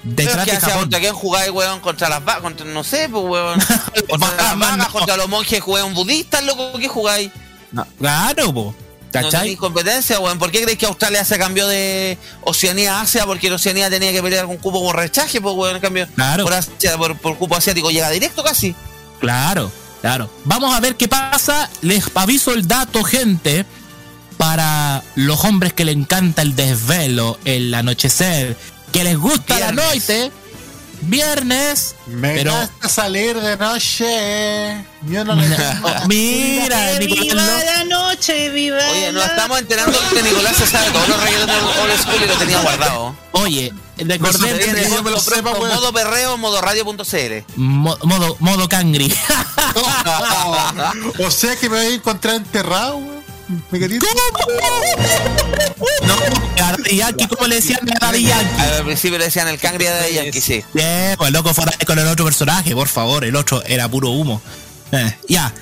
Detrás 0.04 0.46
de 0.46 0.58
Japón. 0.60 0.80
contra 0.80 1.00
quién 1.00 1.14
jugáis, 1.14 1.52
weón, 1.52 1.80
contra 1.80 2.10
las 2.10 2.26
vacas, 2.26 2.42
contra, 2.42 2.66
no 2.66 2.84
sé, 2.84 3.08
pues, 3.10 3.24
weón. 3.24 3.60
contra 4.10 4.36
las 4.36 4.58
vacas, 4.60 4.88
contra 4.90 5.18
los 5.18 5.30
monjes, 5.30 5.62
juegan 5.62 5.94
budistas, 5.94 6.44
loco, 6.44 6.74
¿qué 6.80 6.88
jugáis? 6.88 7.32
No, 7.72 7.86
claro, 8.00 8.54
po. 8.54 8.76
No 9.14 9.22
¿Cachai? 9.22 9.42
tenéis 9.42 9.60
competencia, 9.60 10.20
weón. 10.20 10.40
¿Por 10.40 10.52
qué 10.52 10.62
creéis 10.62 10.80
que 10.80 10.86
Australia 10.86 11.24
se 11.26 11.38
cambió 11.38 11.68
de 11.68 12.18
Oceanía 12.42 12.98
a 12.98 13.02
Asia? 13.02 13.26
Porque 13.26 13.48
en 13.48 13.54
Oceanía 13.54 13.90
tenía 13.90 14.12
que 14.14 14.24
pelear 14.24 14.46
con 14.46 14.58
cupo 14.58 14.82
por 14.82 14.96
rechaje, 14.96 15.40
pues, 15.42 15.54
weón. 15.56 15.76
En 15.76 15.82
cambio, 15.82 16.08
Claro. 16.16 16.46
por, 16.46 16.54
Asia- 16.54 16.98
por, 16.98 17.18
por 17.18 17.38
cupo 17.38 17.56
asiático 17.58 17.92
llega 17.92 18.10
directo 18.10 18.42
casi. 18.44 18.74
Claro, 19.20 19.70
claro. 20.02 20.30
Vamos 20.46 20.74
a 20.74 20.80
ver 20.80 20.96
qué 20.96 21.08
pasa. 21.08 21.70
Les 21.82 22.06
aviso 22.16 22.54
el 22.54 22.68
dato, 22.68 23.04
gente. 23.04 23.66
Para 24.38 25.04
los 25.16 25.44
hombres 25.46 25.74
que 25.74 25.86
le 25.86 25.92
encanta 25.92 26.42
el 26.42 26.56
desvelo, 26.56 27.38
el 27.46 27.72
anochecer, 27.76 28.58
que 28.92 29.04
les 29.04 29.18
gusta 29.18 29.60
la 29.60 29.72
Viernes. 29.72 29.96
noche. 30.08 30.32
Viernes. 31.04 31.96
Me 32.06 32.36
pero 32.36 32.54
gusta 32.56 32.88
salir 32.90 33.40
de 33.42 33.58
noche. 33.58 34.86
Yo 35.02 35.26
no 35.26 35.34
le 35.34 35.48
Mira, 36.08 37.00
Nicolás 37.00 37.48
López. 37.48 37.66
la 37.66 37.84
noche, 37.86 38.50
viva 38.50 38.78
Oye, 38.92 39.12
nos 39.12 39.26
estamos 39.26 39.58
enterando 39.60 39.98
que 40.14 40.22
Nicolás 40.22 40.56
se 40.58 40.68
sabe 40.68 40.92
todos 40.92 41.10
los 41.10 41.24
reggaetones 41.24 41.64
old 41.82 42.02
school 42.04 42.24
y 42.24 42.28
lo 42.28 42.36
tenía 42.36 42.60
guardado. 42.62 43.16
Oye, 43.32 43.74
Viene 43.98 44.14
que 44.14 44.20
con- 44.20 44.32
con- 44.32 45.54
con 45.54 45.70
modo 45.70 45.92
perreo, 45.94 46.38
modo 46.38 46.62
radio.cl. 46.62 47.44
Mo- 47.56 47.98
modo, 48.04 48.36
modo 48.40 48.70
cangri. 48.70 49.12
o 51.20 51.32
sea 51.32 51.56
que 51.56 51.68
me 51.70 51.78
voy 51.78 51.86
a 51.86 51.94
encontrar 51.96 52.36
enterrado, 52.36 52.98
weón. 52.98 53.21
Mi 53.72 53.80
querido. 53.80 54.06
No, 56.06 56.14
a 56.64 56.72
Daddy 56.72 56.98
Yankee, 56.98 57.28
¿cómo 57.28 57.48
le 57.48 57.56
decían 57.56 57.80
a 57.90 58.06
Daddy 58.06 58.24
Yankee? 58.24 58.62
Al 58.62 58.86
principio 58.86 59.18
le 59.18 59.26
decían 59.26 59.48
el 59.48 59.60
cangri 59.60 59.88
a 59.88 59.92
Daddy 59.96 60.14
Yankee, 60.14 60.42
sí. 60.42 60.64
Bien, 60.74 61.16
pues 61.18 61.32
loco 61.32 61.54
fue 61.54 61.66
con 61.86 62.00
el 62.00 62.08
otro 62.08 62.26
personaje, 62.26 62.74
por 62.74 62.88
favor. 62.88 63.24
El 63.24 63.36
otro 63.36 63.64
era 63.64 63.90
puro 63.90 64.10
humo. 64.10 64.42
Eh, 64.92 65.16
ya. 65.28 65.54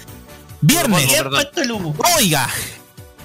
Viernes. 0.61 1.09
Oiga. 2.17 2.49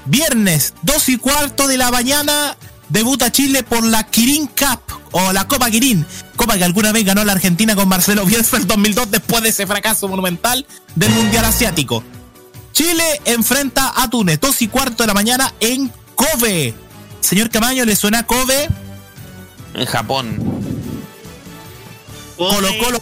Viernes, 0.06 0.74
2 0.82 1.08
y 1.08 1.16
cuarto 1.16 1.66
de 1.66 1.78
la 1.78 1.90
mañana, 1.90 2.56
debuta 2.90 3.32
Chile 3.32 3.62
por 3.62 3.84
la 3.84 4.04
Kirin 4.04 4.46
Cup 4.48 4.80
o 5.12 5.32
la 5.32 5.48
Copa 5.48 5.70
Kirin. 5.70 6.04
Copa 6.36 6.58
que 6.58 6.64
alguna 6.64 6.92
vez 6.92 7.04
ganó 7.04 7.24
la 7.24 7.32
Argentina 7.32 7.74
con 7.74 7.88
Marcelo 7.88 8.26
Bielsa 8.26 8.58
en 8.58 8.66
2002 8.66 9.10
después 9.10 9.42
de 9.42 9.48
ese 9.48 9.66
fracaso 9.66 10.06
monumental 10.08 10.66
del 10.94 11.10
Mundial 11.10 11.46
Asiático. 11.46 12.04
Chile 12.74 13.04
enfrenta 13.24 13.92
a 13.96 14.10
Túnez, 14.10 14.40
2 14.40 14.62
y 14.62 14.68
cuarto 14.68 15.04
de 15.04 15.06
la 15.06 15.14
mañana 15.14 15.54
en 15.60 15.90
Kobe. 16.16 16.74
Señor 17.20 17.48
Camaño, 17.48 17.84
¿le 17.84 17.94
suena 17.94 18.26
Kobe? 18.26 18.68
En 19.74 19.86
Japón. 19.86 20.38
Colo 22.36 22.68
Colo, 22.80 23.00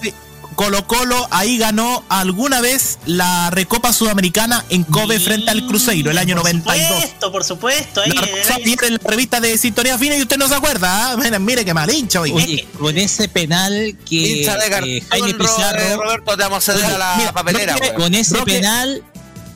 Colo 0.55 0.87
Colo 0.87 1.29
ahí 1.31 1.57
ganó 1.57 2.05
alguna 2.11 2.61
vez 2.61 2.99
la 3.07 3.49
Recopa 3.51 3.95
Sudamericana 3.95 4.63
en 4.69 4.85
Kobe 4.85 5.19
frente 5.19 5.51
al 5.51 5.67
Cruzeiro 5.67 6.11
el 6.11 6.19
año 6.19 6.35
92. 6.35 6.77
Por 6.77 6.93
supuesto, 7.01 7.33
por 7.33 7.45
supuesto. 7.45 8.01
Ahí, 8.03 8.11
La 8.11 8.87
en 8.87 8.93
la 8.93 9.01
revista 9.03 9.41
de 9.41 9.57
Sintonía 9.57 9.97
Fina 9.99 10.17
y 10.19 10.23
usted 10.23 10.37
no 10.37 10.49
se 10.49 10.55
acuerda. 10.55 11.13
¿ah? 11.13 11.17
Mire, 11.17 11.39
mire 11.39 11.65
qué 11.65 11.73
mal 11.73 11.91
hincha 11.91 12.21
hoy. 12.21 12.33
Oye, 12.33 12.69
con 12.79 12.99
ese 12.99 13.27
penal 13.29 13.97
que 14.07 14.17
Hincha 14.17 14.59
de 14.59 14.99
eh, 14.99 15.05
Jaime 15.09 15.33
Pizarro 15.35 15.81
eh, 15.81 15.97
Roberto, 15.97 16.37
te 16.37 16.43
vamos 16.43 16.69
a 16.69 16.73
ceder 16.75 16.85
a 16.85 16.99
la 16.99 17.15
mira, 17.17 17.33
papelera, 17.33 17.77
con 17.97 18.15
ese 18.15 18.37
Roque- 18.37 18.53
penal 18.53 19.03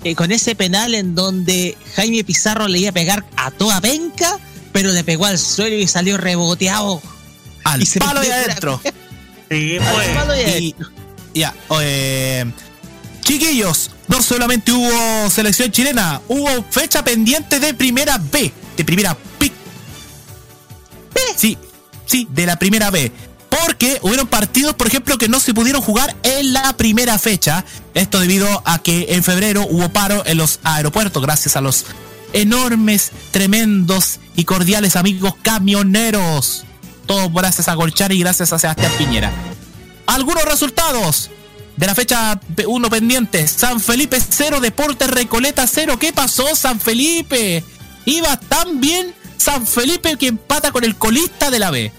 eh, 0.04 0.14
con 0.14 0.32
ese 0.32 0.54
penal 0.54 0.94
en 0.94 1.14
donde 1.14 1.76
Jaime 1.94 2.24
Pizarro 2.24 2.68
le 2.68 2.78
iba 2.78 2.90
a 2.90 2.92
pegar 2.92 3.24
a 3.36 3.50
toda 3.50 3.80
penca 3.80 4.38
pero 4.76 4.92
le 4.92 5.04
pegó 5.04 5.24
al 5.24 5.38
suelo 5.38 5.74
y 5.74 5.88
salió 5.88 6.18
reboteado 6.18 7.00
Al 7.64 7.82
y 7.82 7.86
palo 7.98 8.22
y 8.22 8.26
adentro. 8.26 8.78
Sí, 9.48 9.78
Al 9.78 10.14
palo 10.14 10.34
y 10.36 10.74
Y, 11.32 11.40
ya, 11.40 11.54
eh, 11.80 12.44
chiquillos, 13.22 13.90
no 14.08 14.20
solamente 14.20 14.72
hubo 14.72 15.30
selección 15.30 15.72
chilena, 15.72 16.20
hubo 16.28 16.62
fecha 16.70 17.02
pendiente 17.02 17.58
de 17.58 17.72
primera 17.72 18.18
B, 18.18 18.52
de 18.76 18.84
primera 18.84 19.16
B. 19.40 19.50
Sí, 21.34 21.56
sí, 22.04 22.28
de 22.30 22.44
la 22.44 22.58
primera 22.58 22.90
B. 22.90 23.10
Porque 23.64 23.98
hubieron 24.02 24.26
partidos, 24.26 24.74
por 24.74 24.86
ejemplo, 24.86 25.18
que 25.18 25.28
no 25.28 25.40
se 25.40 25.54
pudieron 25.54 25.80
jugar 25.80 26.14
en 26.22 26.52
la 26.52 26.76
primera 26.76 27.18
fecha. 27.18 27.64
Esto 27.94 28.20
debido 28.20 28.62
a 28.64 28.80
que 28.80 29.06
en 29.10 29.22
febrero 29.22 29.66
hubo 29.68 29.88
paro 29.90 30.24
en 30.26 30.38
los 30.38 30.60
aeropuertos 30.62 31.22
gracias 31.22 31.56
a 31.56 31.60
los 31.60 31.86
enormes, 32.32 33.12
tremendos 33.30 34.20
y 34.34 34.44
cordiales 34.44 34.96
amigos 34.96 35.34
camioneros. 35.42 36.64
Todo 37.06 37.30
gracias 37.30 37.68
a 37.68 37.74
Golchar 37.74 38.12
y 38.12 38.18
gracias 38.18 38.52
a 38.52 38.58
Sebastián 38.58 38.92
Piñera. 38.98 39.32
Algunos 40.06 40.44
resultados 40.44 41.30
de 41.76 41.86
la 41.86 41.94
fecha 41.94 42.40
1 42.66 42.90
pendiente. 42.90 43.46
San 43.46 43.80
Felipe 43.80 44.18
0, 44.20 44.60
Deportes 44.60 45.08
Recoleta 45.08 45.66
0. 45.66 45.98
¿Qué 45.98 46.12
pasó, 46.12 46.54
San 46.56 46.80
Felipe? 46.80 47.64
Iba 48.04 48.36
tan 48.38 48.80
bien 48.80 49.14
San 49.36 49.66
Felipe 49.66 50.16
que 50.16 50.28
empata 50.28 50.72
con 50.72 50.84
el 50.84 50.96
colista 50.96 51.50
de 51.50 51.58
la 51.58 51.70
B. 51.70 51.92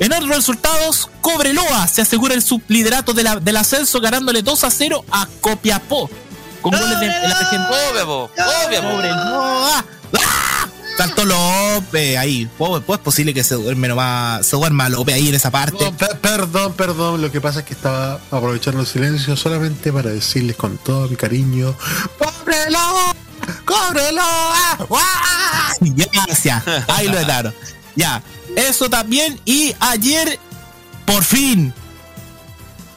En 0.00 0.12
otros 0.12 0.28
resultados, 0.30 1.08
Cobreloa 1.20 1.86
se 1.86 2.02
asegura 2.02 2.34
el 2.34 2.42
subliderato 2.42 3.12
de 3.12 3.22
la- 3.22 3.36
del 3.36 3.56
ascenso 3.56 4.00
ganándole 4.00 4.42
2 4.42 4.64
a 4.64 4.70
0 4.70 5.04
a 5.12 5.28
Copiapó. 5.40 6.10
Con 6.62 6.72
goles 6.72 7.00
de, 7.00 7.06
de 7.06 7.28
la. 7.28 7.68
Obvio, 7.70 7.92
obvio, 8.02 8.06
po. 8.06 8.30
Cobreloa. 8.96 9.84
¡Ah! 10.18 10.66
Saltó 10.98 11.24
López 11.24 12.18
ahí. 12.18 12.46
¿Cómo 12.58 12.78
pues 12.82 12.98
es 12.98 13.02
posible 13.04 13.32
que 13.32 13.42
se 13.42 13.54
duerme 13.54 13.88
nomás, 13.88 14.44
se 14.44 14.56
duerma 14.56 14.88
López 14.90 15.14
ahí 15.14 15.28
en 15.28 15.34
esa 15.34 15.50
parte? 15.50 15.82
No, 15.82 15.96
perdón, 16.20 16.74
perdón. 16.74 17.22
Lo 17.22 17.30
que 17.32 17.40
pasa 17.40 17.60
es 17.60 17.64
que 17.64 17.72
estaba 17.72 18.14
aprovechando 18.30 18.80
el 18.80 18.86
silencio 18.86 19.34
solamente 19.36 19.92
para 19.92 20.10
decirles 20.10 20.56
con 20.56 20.76
todo 20.78 21.08
mi 21.08 21.16
cariño. 21.16 21.74
¡Cóbrelo! 23.64 24.20
¡Ah! 24.22 24.76
¡Ah! 24.90 25.72
Gracias. 25.80 26.62
Ahí 26.88 27.08
lo 27.08 27.24
daron. 27.24 27.54
Ya. 27.96 28.22
Eso 28.56 28.90
también. 28.90 29.40
Y 29.44 29.74
ayer, 29.80 30.38
por 31.04 31.24
fin. 31.24 31.72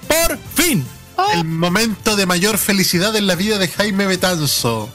Por 0.08 0.38
fin. 0.56 0.86
El 1.34 1.46
momento 1.46 2.16
de 2.16 2.26
mayor 2.26 2.58
felicidad 2.58 3.16
en 3.16 3.28
la 3.28 3.36
vida 3.36 3.58
de 3.58 3.68
Jaime 3.68 4.06
Betanzo. 4.08 4.90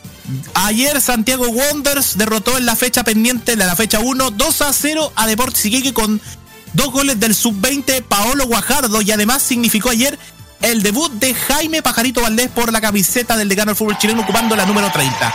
Ayer 0.55 1.01
Santiago 1.01 1.49
Wonders 1.49 2.19
derrotó 2.19 2.59
en 2.59 2.67
la 2.67 2.77
fecha 2.77 3.03
pendiente 3.03 3.57
de 3.57 3.65
la 3.65 3.77
fecha 3.77 4.01
1 4.01 4.33
2 4.33 4.63
a 4.63 4.73
0 4.73 5.13
a 5.17 5.27
Deportes 5.27 5.65
Iquique 5.65 5.95
con 5.95 6.21
dos 6.75 6.93
goles 6.93 7.19
del 7.19 7.35
sub-20 7.35 8.03
Paolo 8.03 8.47
Guajardo 8.47 9.01
y 9.01 9.11
además 9.11 9.43
significó 9.43 9.89
ayer 9.89 10.19
el 10.61 10.83
debut 10.83 11.11
de 11.13 11.35
Jaime 11.35 11.83
Pajarito 11.83 12.21
Valdés 12.21 12.51
por 12.51 12.73
la 12.73 12.81
camiseta 12.81 13.37
del 13.37 13.49
decano 13.49 13.71
del 13.71 13.77
fútbol 13.77 13.97
chileno 13.97 14.23
ocupando 14.23 14.55
la 14.55 14.67
número 14.67 14.91
30. 14.93 15.35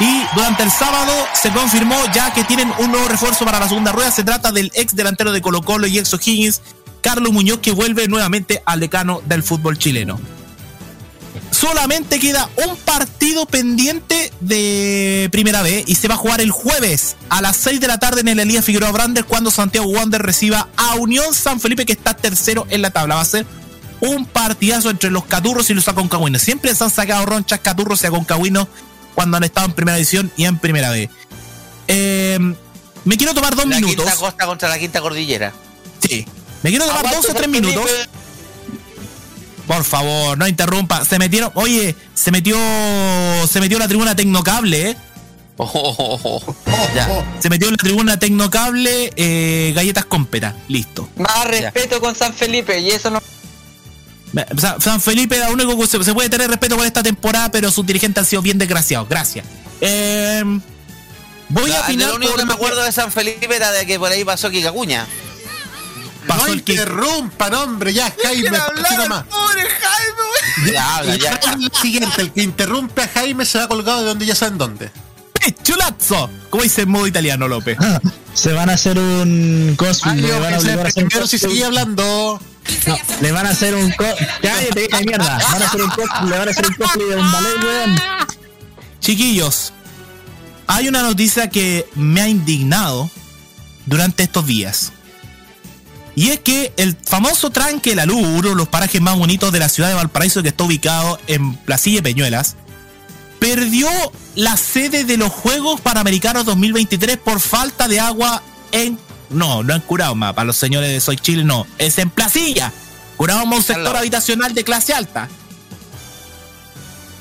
Y 0.00 0.22
durante 0.34 0.62
el 0.62 0.70
sábado 0.70 1.12
se 1.40 1.50
confirmó 1.52 1.96
ya 2.12 2.32
que 2.32 2.44
tienen 2.44 2.72
un 2.78 2.90
nuevo 2.90 3.08
refuerzo 3.08 3.44
para 3.44 3.60
la 3.60 3.68
segunda 3.68 3.92
rueda. 3.92 4.10
Se 4.10 4.24
trata 4.24 4.52
del 4.52 4.72
ex 4.74 4.96
delantero 4.96 5.32
de 5.32 5.40
Colo 5.40 5.62
Colo 5.62 5.86
y 5.86 5.98
ex 5.98 6.12
O'Higgins, 6.14 6.62
Carlos 7.00 7.32
Muñoz, 7.32 7.60
que 7.60 7.72
vuelve 7.72 8.08
nuevamente 8.08 8.62
al 8.66 8.80
decano 8.80 9.22
del 9.26 9.42
fútbol 9.42 9.78
chileno 9.78 10.18
solamente 11.54 12.18
queda 12.18 12.50
un 12.66 12.76
partido 12.76 13.46
pendiente 13.46 14.32
de 14.40 15.28
Primera 15.32 15.62
B 15.62 15.84
y 15.86 15.94
se 15.94 16.08
va 16.08 16.14
a 16.14 16.18
jugar 16.18 16.40
el 16.40 16.50
jueves 16.50 17.16
a 17.30 17.40
las 17.40 17.56
6 17.56 17.80
de 17.80 17.88
la 17.88 17.98
tarde 17.98 18.20
en 18.20 18.28
el 18.28 18.40
Elías 18.40 18.64
Figueroa 18.64 18.90
Brander 18.90 19.24
cuando 19.24 19.50
Santiago 19.50 19.86
Wander 19.86 20.20
reciba 20.20 20.68
a 20.76 20.96
Unión 20.96 21.32
San 21.32 21.60
Felipe 21.60 21.86
que 21.86 21.92
está 21.92 22.14
tercero 22.14 22.66
en 22.70 22.82
la 22.82 22.90
tabla. 22.90 23.14
Va 23.14 23.22
a 23.22 23.24
ser 23.24 23.46
un 24.00 24.26
partidazo 24.26 24.90
entre 24.90 25.10
los 25.10 25.24
caturros 25.24 25.70
y 25.70 25.74
los 25.74 25.88
aconcagüinos. 25.88 26.42
Siempre 26.42 26.74
se 26.74 26.84
han 26.84 26.90
sacado 26.90 27.24
ronchas 27.24 27.60
caturros 27.60 28.02
y 28.02 28.08
aconcagüinos 28.08 28.68
cuando 29.14 29.36
han 29.36 29.44
estado 29.44 29.66
en 29.66 29.72
primera 29.72 29.96
división 29.96 30.30
y 30.36 30.44
en 30.44 30.58
primera 30.58 30.90
B. 30.90 31.08
Eh, 31.88 32.38
me 33.04 33.16
quiero 33.16 33.34
tomar 33.34 33.54
dos 33.54 33.66
La 33.66 33.76
minutos. 33.76 34.04
quinta 34.04 34.16
costa 34.16 34.46
contra 34.46 34.68
la 34.68 34.78
quinta 34.78 35.00
cordillera. 35.00 35.52
Sí. 36.06 36.26
Me 36.62 36.70
quiero 36.70 36.86
tomar 36.86 37.04
dos 37.14 37.28
o 37.28 37.34
tres 37.34 37.48
minutos. 37.48 37.84
Por 39.66 39.84
favor, 39.84 40.36
no 40.36 40.46
interrumpa. 40.46 41.04
Se 41.04 41.18
metieron, 41.18 41.50
oye, 41.54 41.94
se 42.14 42.30
metió, 42.30 42.56
se 43.50 43.60
metió 43.60 43.78
la 43.78 43.88
tribuna 43.88 44.14
Tecnocable, 44.14 44.90
¿eh? 44.90 44.96
Ya. 46.94 47.08
Se 47.40 47.48
metió 47.48 47.68
en 47.68 47.72
la 47.74 47.78
tribuna 47.78 48.18
Tecnocable, 48.18 49.12
eh, 49.16 49.72
galletas 49.74 50.04
cómpeta, 50.04 50.54
listo. 50.68 51.08
Más 51.16 51.46
respeto 51.46 52.00
con 52.00 52.14
San 52.14 52.34
Felipe 52.34 52.78
y 52.80 52.90
eso 52.90 53.10
no. 53.10 53.22
San 54.80 55.00
Felipe 55.00 55.38
lo 55.38 55.52
único 55.52 55.78
que 55.78 55.86
se, 55.86 56.14
puede 56.14 56.28
tener 56.28 56.48
respeto 56.50 56.76
por 56.76 56.86
esta 56.86 57.02
temporada, 57.02 57.50
pero 57.50 57.70
sus 57.70 57.84
dirigentes 57.86 58.22
han 58.22 58.26
sido 58.26 58.42
bien 58.42 58.58
desgraciados. 58.58 59.08
Gracias. 59.08 59.46
Eh, 59.80 60.42
voy 61.48 61.70
a 61.72 61.80
opinar 61.82 62.10
lo 62.10 62.16
único 62.16 62.32
por 62.32 62.40
que 62.40 62.46
me 62.46 62.50
que- 62.50 62.54
acuerdo 62.54 62.82
de 62.84 62.92
San 62.92 63.12
Felipe 63.12 63.54
era 63.54 63.70
de 63.72 63.86
que 63.86 63.98
por 63.98 64.10
ahí 64.10 64.24
pasó 64.24 64.50
Kikacuña. 64.50 65.06
pasó 66.26 66.46
no 66.46 66.52
el 66.52 66.64
que- 66.64 66.72
interrumpan, 66.72 67.54
hombre, 67.54 67.92
ya, 67.92 68.12
Jaime. 68.24 68.56
así 68.56 68.96
nomás. 68.96 69.24
Ya, 70.72 70.96
habla, 70.96 71.16
ya. 71.16 71.40
El 71.52 71.70
siguiente, 71.80 72.22
el 72.22 72.32
que 72.32 72.42
interrumpe 72.42 73.02
a 73.02 73.08
Jaime 73.08 73.44
se 73.44 73.58
va 73.58 73.68
colgado 73.68 74.00
de 74.00 74.06
donde 74.08 74.26
ya 74.26 74.34
saben 74.34 74.56
dónde. 74.58 74.90
¡Chulazzo! 75.62 76.30
Como 76.50 76.62
dice 76.62 76.82
en 76.82 76.88
modo 76.90 77.06
italiano, 77.06 77.48
López. 77.48 77.76
Se 78.32 78.52
van 78.52 78.70
a 78.70 78.74
hacer 78.74 78.98
un 78.98 79.74
cosplay. 79.76 80.22
Van 80.22 80.44
a 80.44 80.48
pensé 80.48 80.56
obligar 80.68 80.86
a 80.86 80.88
hacer 80.88 81.02
un 81.04 81.08
primero 81.10 81.26
si 81.26 81.38
seguía 81.38 81.66
hablando. 81.66 82.40
No, 82.86 82.96
le 83.20 83.32
van 83.32 83.46
a 83.46 83.50
hacer 83.50 83.74
un 83.74 83.90
co 83.92 84.04
Cállate, 84.42 84.88
de 84.88 85.04
mierda. 85.04 85.38
Van 85.50 85.62
a 85.62 85.66
hacer 85.66 85.82
un 85.82 85.90
le 86.28 86.38
van 86.38 86.48
a 86.48 86.50
hacer 86.50 86.66
un 86.66 86.74
cosplay 86.74 87.08
de 87.08 87.16
un 87.16 87.32
ballet, 87.32 87.62
weón. 87.62 88.00
Chiquillos, 89.00 89.72
hay 90.66 90.88
una 90.88 91.02
noticia 91.02 91.48
que 91.50 91.86
me 91.94 92.20
ha 92.20 92.28
indignado 92.28 93.10
durante 93.86 94.22
estos 94.22 94.46
días. 94.46 94.92
Y 96.16 96.30
es 96.30 96.40
que 96.40 96.72
el 96.76 96.96
famoso 96.96 97.50
tranque 97.50 97.94
La 97.94 98.06
Luz, 98.06 98.22
uno 98.22 98.50
de 98.50 98.54
los 98.54 98.68
parajes 98.68 99.00
más 99.00 99.18
bonitos 99.18 99.52
de 99.52 99.58
la 99.58 99.68
ciudad 99.68 99.88
de 99.88 99.94
Valparaíso 99.96 100.42
que 100.42 100.50
está 100.50 100.64
ubicado 100.64 101.18
en 101.26 101.56
Placilla 101.56 102.02
Peñuelas, 102.02 102.56
perdió 103.40 103.88
la 104.36 104.56
sede 104.56 105.04
de 105.04 105.16
los 105.16 105.30
Juegos 105.30 105.80
Panamericanos 105.80 106.44
2023 106.44 107.18
por 107.18 107.40
falta 107.40 107.88
de 107.88 108.00
agua 108.00 108.42
en... 108.72 108.98
No, 109.34 109.62
no 109.62 109.74
en 109.74 109.80
Curauma, 109.82 110.32
para 110.32 110.46
los 110.46 110.56
señores 110.56 110.90
de 110.90 111.00
Soy 111.00 111.16
Chile 111.16 111.44
no, 111.44 111.66
es 111.78 111.98
en 111.98 112.10
Placilla. 112.10 112.72
Curauma 113.16 113.52
es 113.56 113.58
un 113.58 113.64
sector 113.64 113.96
habitacional 113.96 114.54
de 114.54 114.64
clase 114.64 114.94
alta. 114.94 115.28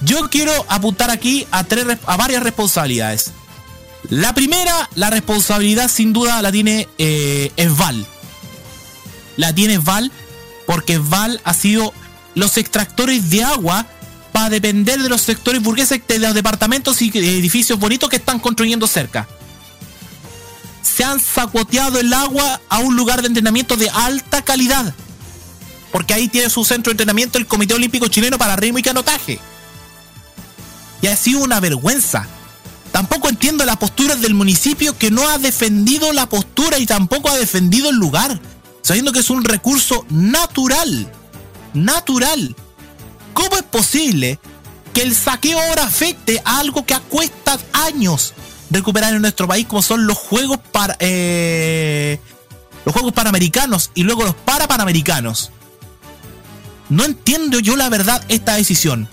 Yo 0.01 0.29
quiero 0.29 0.51
apuntar 0.67 1.09
aquí 1.11 1.47
a, 1.51 1.63
tres, 1.63 1.85
res- 1.85 1.99
a 2.05 2.17
varias 2.17 2.43
responsabilidades. 2.43 3.31
La 4.09 4.33
primera, 4.33 4.89
la 4.95 5.09
responsabilidad 5.09 5.89
sin 5.89 6.11
duda 6.11 6.41
la 6.41 6.51
tiene 6.51 6.89
eh, 6.97 7.51
Esval. 7.55 8.05
La 9.37 9.53
tiene 9.55 9.77
Val 9.77 10.11
porque 10.67 10.97
Val 10.97 11.39
ha 11.43 11.53
sido 11.53 11.93
los 12.35 12.57
extractores 12.57 13.29
de 13.29 13.43
agua 13.43 13.87
va 14.35 14.45
a 14.45 14.49
depender 14.49 15.01
de 15.01 15.09
los 15.09 15.21
sectores 15.21 15.61
burgueses 15.61 16.01
de 16.07 16.19
los 16.19 16.33
departamentos 16.33 17.01
y 17.01 17.09
edificios 17.09 17.79
bonitos 17.79 18.09
que 18.09 18.17
están 18.17 18.39
construyendo 18.39 18.87
cerca. 18.87 19.27
Se 20.93 21.03
han 21.03 21.19
sacuoteado 21.19 21.99
el 21.99 22.13
agua 22.13 22.61
a 22.69 22.79
un 22.79 22.95
lugar 22.95 23.21
de 23.21 23.27
entrenamiento 23.27 23.75
de 23.75 23.89
alta 23.89 24.43
calidad. 24.43 24.93
Porque 25.91 26.13
ahí 26.13 26.27
tiene 26.27 26.51
su 26.51 26.63
centro 26.63 26.91
de 26.91 26.93
entrenamiento 26.93 27.39
el 27.39 27.47
Comité 27.47 27.73
Olímpico 27.73 28.07
Chileno 28.07 28.37
para 28.37 28.55
Ritmo 28.55 28.77
y 28.77 28.83
Canotaje. 28.83 29.39
Y 31.01 31.07
ha 31.07 31.15
sido 31.15 31.39
una 31.39 31.59
vergüenza. 31.59 32.27
Tampoco 32.91 33.27
entiendo 33.27 33.65
la 33.65 33.79
postura 33.79 34.15
del 34.15 34.35
municipio 34.35 34.95
que 34.95 35.09
no 35.09 35.27
ha 35.27 35.39
defendido 35.39 36.13
la 36.13 36.29
postura 36.29 36.77
y 36.77 36.85
tampoco 36.85 37.29
ha 37.29 37.37
defendido 37.37 37.89
el 37.89 37.95
lugar. 37.95 38.39
Sabiendo 38.83 39.11
que 39.11 39.19
es 39.19 39.31
un 39.31 39.43
recurso 39.43 40.05
natural. 40.09 41.11
Natural. 41.73 42.55
¿Cómo 43.33 43.57
es 43.57 43.63
posible 43.63 44.39
que 44.93 45.01
el 45.01 45.15
saqueo 45.15 45.59
ahora 45.59 45.85
afecte 45.85 46.39
a 46.45 46.59
algo 46.59 46.85
que 46.85 46.95
cuesta 47.09 47.57
años 47.73 48.35
recuperar 48.73 49.13
en 49.13 49.21
nuestro 49.21 49.47
país, 49.47 49.65
como 49.67 49.81
son 49.81 50.05
los 50.07 50.17
juegos 50.17 50.57
para 50.71 50.95
eh, 50.99 52.19
los 52.85 52.93
juegos 52.93 53.13
panamericanos 53.13 53.91
y 53.93 54.03
luego 54.03 54.23
los 54.23 54.35
para 54.35 54.67
panamericanos? 54.67 55.51
No 56.89 57.05
entiendo 57.05 57.59
yo 57.59 57.75
la 57.75 57.89
verdad 57.89 58.23
esta 58.27 58.55
decisión. 58.55 59.07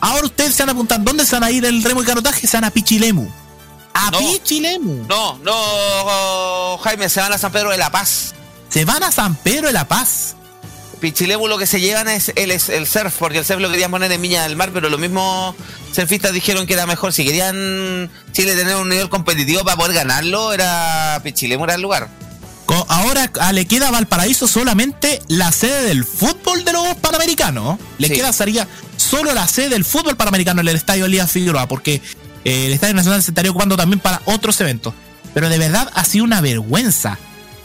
Ahora 0.00 0.24
ustedes 0.26 0.54
se 0.54 0.62
van 0.62 0.70
a 0.70 0.72
apuntar, 0.72 1.02
¿dónde 1.02 1.24
se 1.24 1.36
van 1.36 1.44
a 1.44 1.50
ir 1.50 1.64
el 1.64 1.82
remo 1.84 2.02
y 2.02 2.06
canotaje? 2.06 2.46
Se 2.46 2.56
van 2.56 2.64
a 2.64 2.70
Pichilemu. 2.70 3.28
A 3.94 4.10
No. 4.10 4.18
Pichilemu. 4.18 5.06
No, 5.06 5.38
no, 5.38 6.78
Jaime, 6.78 7.08
se 7.08 7.20
van 7.20 7.32
a 7.32 7.38
San 7.38 7.52
Pedro 7.52 7.70
de 7.70 7.78
la 7.78 7.90
Paz. 7.92 8.34
Se 8.68 8.84
van 8.84 9.02
a 9.02 9.12
San 9.12 9.34
Pedro 9.36 9.66
de 9.68 9.74
la 9.74 9.86
Paz. 9.86 10.34
Pichilemu 11.02 11.48
lo 11.48 11.58
que 11.58 11.66
se 11.66 11.80
llevan 11.80 12.06
es 12.08 12.32
el, 12.36 12.58
surf, 12.86 13.14
porque 13.18 13.38
el 13.38 13.44
surf 13.44 13.60
lo 13.60 13.68
querían 13.70 13.90
poner 13.90 14.10
en 14.12 14.22
Viña 14.22 14.44
del 14.44 14.54
Mar, 14.56 14.70
pero 14.72 14.88
los 14.88 15.00
mismos 15.00 15.54
surfistas 15.94 16.32
dijeron 16.32 16.64
que 16.66 16.74
era 16.74 16.86
mejor. 16.86 17.12
Si 17.12 17.24
querían 17.24 18.08
Chile 18.32 18.54
tener 18.54 18.76
un 18.76 18.88
nivel 18.88 19.08
competitivo 19.08 19.64
para 19.64 19.76
poder 19.76 19.94
ganarlo, 19.94 20.52
era 20.52 21.20
Pichilemu 21.24 21.64
era 21.64 21.74
el 21.74 21.82
lugar. 21.82 22.08
Ahora 22.88 23.30
a- 23.40 23.52
le 23.52 23.66
queda 23.66 23.88
a 23.88 23.90
Valparaíso 23.90 24.46
solamente 24.48 25.20
la 25.28 25.52
sede 25.52 25.82
del 25.82 26.04
fútbol 26.04 26.64
de 26.64 26.72
los 26.72 26.94
panamericanos. 26.94 27.78
Le 27.98 28.08
Sí. 28.08 28.14
queda 28.14 28.32
sería 28.32 28.66
solo 28.96 29.34
la 29.34 29.46
sede 29.46 29.70
del 29.70 29.84
fútbol 29.84 30.16
panamericano 30.16 30.62
en 30.62 30.68
el 30.68 30.76
estadio 30.76 31.04
Elías 31.04 31.30
Figueroa, 31.30 31.68
porque 31.68 32.00
eh, 32.44 32.66
el 32.66 32.72
estadio 32.72 32.94
nacional 32.94 33.22
se 33.22 33.32
estaría 33.32 33.50
ocupando 33.50 33.76
también 33.76 34.00
para 34.00 34.22
otros 34.24 34.58
eventos. 34.62 34.94
Pero 35.34 35.48
de 35.50 35.58
verdad 35.58 35.90
ha 35.94 36.04
sido 36.04 36.24
una 36.24 36.40
vergüenza 36.40 37.18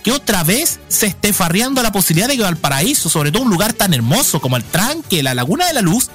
que 0.08 0.14
otra 0.14 0.42
vez 0.46 0.80
se 0.88 1.06
esté 1.08 1.34
farreando 1.34 1.84
la 1.84 1.92
posibilidad 1.92 2.30
de 2.30 2.38
que 2.38 2.42
Valparaíso, 2.42 3.10
sobre 3.10 3.30
todo 3.30 3.44
un 3.44 3.50
lugar 3.50 3.74
tan 3.74 3.94
hermoso 3.94 4.40
como 4.40 4.56
el 4.56 4.64
Tranque, 4.64 5.22
la 5.22 5.34
Laguna 5.34 5.68
de 5.68 5.74
la 5.74 5.82
Luz, 5.82 6.08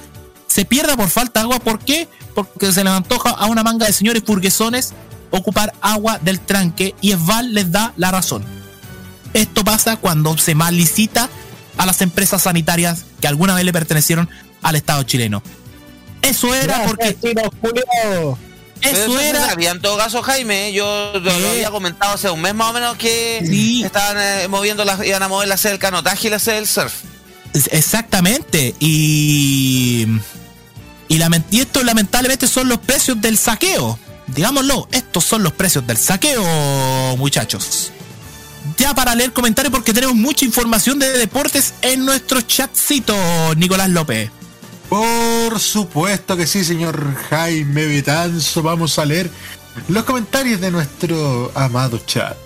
se 0.47 0.65
pierda 0.65 0.97
por 0.97 1.09
falta 1.09 1.41
de 1.41 1.43
agua. 1.43 1.59
¿Por 1.59 1.77
qué? 1.77 2.07
Porque 2.33 2.71
se 2.71 2.83
le 2.83 2.89
antoja 2.89 3.29
a 3.29 3.45
una 3.45 3.61
manga 3.61 3.85
de 3.85 3.93
señores 3.93 4.23
burguesones 4.23 4.93
ocupar 5.29 5.75
agua 5.79 6.17
del 6.17 6.39
tranque 6.39 6.95
y 7.01 7.11
Esval 7.11 7.53
les 7.53 7.71
da 7.71 7.93
la 7.95 8.09
razón. 8.09 8.43
Esto 9.35 9.63
pasa 9.63 9.97
cuando 9.97 10.35
se 10.39 10.55
malicita 10.55 11.29
a 11.77 11.85
las 11.85 12.01
empresas 12.01 12.41
sanitarias 12.41 13.05
que 13.21 13.27
alguna 13.27 13.53
vez 13.53 13.63
le 13.63 13.73
pertenecieron 13.73 14.27
al 14.63 14.75
Estado 14.75 15.03
chileno. 15.03 15.43
Eso 16.23 16.55
era 16.55 16.83
porque. 16.87 17.15
Eso 18.83 19.17
se 19.17 19.29
era. 19.29 19.45
sabía 19.47 19.71
en 19.71 19.81
todo 19.81 19.97
caso, 19.97 20.21
Jaime. 20.21 20.71
Yo 20.73 21.11
lo, 21.13 21.39
lo 21.39 21.49
había 21.49 21.71
comentado 21.71 22.13
hace 22.13 22.29
un 22.29 22.41
mes 22.41 22.53
más 22.53 22.69
o 22.69 22.73
menos 22.73 22.97
que 22.97 23.39
estaban 23.83 24.17
eh, 24.19 24.47
moviendo 24.47 24.83
las, 24.85 25.05
iban 25.05 25.23
a 25.23 25.27
mover 25.27 25.47
la 25.47 25.57
sede 25.57 25.73
del 25.73 25.79
canotaje 25.79 26.27
y 26.27 26.29
la 26.31 26.39
sede 26.39 26.55
del 26.55 26.67
surf. 26.67 26.93
Exactamente. 27.71 28.75
Y. 28.79 30.07
Y, 31.09 31.17
lament- 31.17 31.45
y 31.51 31.59
esto 31.59 31.83
lamentablemente 31.83 32.47
son 32.47 32.67
los 32.69 32.79
precios 32.79 33.19
del 33.21 33.37
saqueo. 33.37 33.99
Digámoslo, 34.27 34.87
estos 34.91 35.23
son 35.25 35.43
los 35.43 35.51
precios 35.53 35.85
del 35.85 35.97
saqueo, 35.97 36.43
muchachos. 37.17 37.91
Ya 38.77 38.95
para 38.95 39.13
leer 39.13 39.33
comentarios 39.33 39.71
porque 39.71 39.93
tenemos 39.93 40.15
mucha 40.15 40.45
información 40.45 40.97
de 40.97 41.11
deportes 41.11 41.73
en 41.81 42.05
nuestro 42.05 42.41
chatcito, 42.41 43.13
Nicolás 43.55 43.89
López. 43.89 44.31
Por 44.93 45.59
supuesto 45.59 46.37
que 46.37 46.45
sí, 46.45 46.63
señor 46.63 47.15
Jaime 47.27 47.87
Betanzo. 47.87 48.61
Vamos 48.61 48.99
a 48.99 49.05
leer 49.05 49.27
los 49.87 50.03
comentarios 50.03 50.61
de 50.61 50.69
nuestro 50.69 51.51
amado 51.55 51.97
chat. 52.05 52.37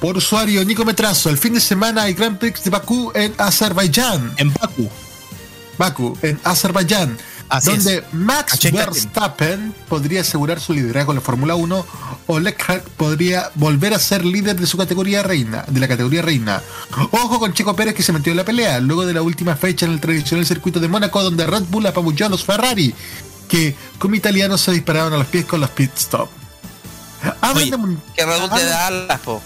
Por 0.00 0.16
usuario 0.16 0.64
Nico 0.64 0.86
Metrazo, 0.86 1.28
el 1.28 1.36
fin 1.36 1.52
de 1.52 1.60
semana 1.60 2.04
hay 2.04 2.14
Grand 2.14 2.38
Prix 2.38 2.64
de 2.64 2.70
Bakú 2.70 3.12
en 3.14 3.34
Azerbaiyán. 3.36 4.32
En 4.38 4.54
Bakú. 4.54 4.88
Bakú, 5.76 6.16
en 6.22 6.40
Azerbaiyán. 6.44 7.18
Así 7.48 7.70
donde 7.70 7.98
es. 7.98 8.04
Max. 8.12 8.58
Verstappen 8.72 9.74
podría 9.88 10.22
asegurar 10.22 10.60
su 10.60 10.72
liderazgo 10.72 11.12
en 11.12 11.16
la 11.16 11.22
Fórmula 11.22 11.54
1 11.54 11.86
o 12.26 12.40
Leclerc 12.40 12.82
podría 12.90 13.50
volver 13.54 13.94
a 13.94 13.98
ser 13.98 14.24
líder 14.24 14.56
de 14.58 14.66
su 14.66 14.76
categoría 14.76 15.22
reina, 15.22 15.64
de 15.68 15.78
la 15.80 15.86
categoría 15.88 16.22
reina. 16.22 16.60
Ojo 17.12 17.38
con 17.38 17.52
Checo 17.52 17.76
Pérez 17.76 17.94
que 17.94 18.02
se 18.02 18.12
metió 18.12 18.32
en 18.32 18.38
la 18.38 18.44
pelea 18.44 18.80
luego 18.80 19.06
de 19.06 19.14
la 19.14 19.22
última 19.22 19.54
fecha 19.56 19.86
en 19.86 19.92
el 19.92 20.00
tradicional 20.00 20.44
circuito 20.44 20.80
de 20.80 20.88
Mónaco 20.88 21.22
donde 21.22 21.46
Red 21.46 21.64
Bull 21.68 21.86
apabulló 21.86 22.26
a 22.26 22.28
los 22.28 22.44
Ferrari 22.44 22.92
que 23.48 23.76
como 23.98 24.16
italianos 24.16 24.60
se 24.60 24.72
dispararon 24.72 25.12
a 25.12 25.18
los 25.18 25.26
pies 25.28 25.44
con 25.44 25.60
los 25.60 25.70
pit 25.70 25.90
stop. 25.96 26.28
Hablan 27.40 27.70
de 27.70 27.76
mun- 27.76 28.02
Que 28.14 28.24
Red 28.26 28.40
Bull 28.40 28.50
te 28.50 28.64
da 28.64 28.86
alas, 28.88 29.20
po. 29.20 29.40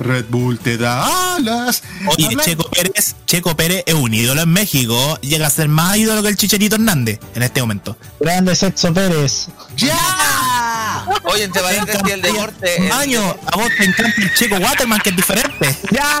Red 0.00 0.26
Bull 0.28 0.58
te 0.58 0.76
da 0.78 1.34
alas. 1.36 1.82
Oye, 2.06 2.28
Checo 2.44 2.70
Pérez, 2.70 3.14
Checo 3.26 3.56
Pérez 3.56 3.82
es 3.86 3.94
un 3.94 4.12
ídolo 4.14 4.42
en 4.42 4.48
México. 4.50 5.18
Llega 5.22 5.46
a 5.46 5.50
ser 5.50 5.68
más 5.68 5.96
ídolo 5.96 6.22
que 6.22 6.28
el 6.28 6.36
Chicharito 6.36 6.76
Hernández 6.76 7.18
en 7.34 7.42
este 7.42 7.60
momento. 7.60 7.96
Grande 8.20 8.54
Sexo 8.54 8.92
Pérez. 8.94 9.48
¡Ya! 9.76 11.04
Oye, 11.24 11.44
entre 11.44 11.62
paréntesis, 11.62 12.00
el 12.12 12.22
deporte. 12.22 12.86
el- 12.86 12.92
Año, 12.92 13.20
a 13.46 13.56
vos 13.56 13.68
te 13.76 13.84
encanta 13.84 14.22
el 14.22 14.34
Checo 14.34 14.56
Waterman, 14.56 15.00
que 15.00 15.10
es 15.10 15.16
diferente. 15.16 15.76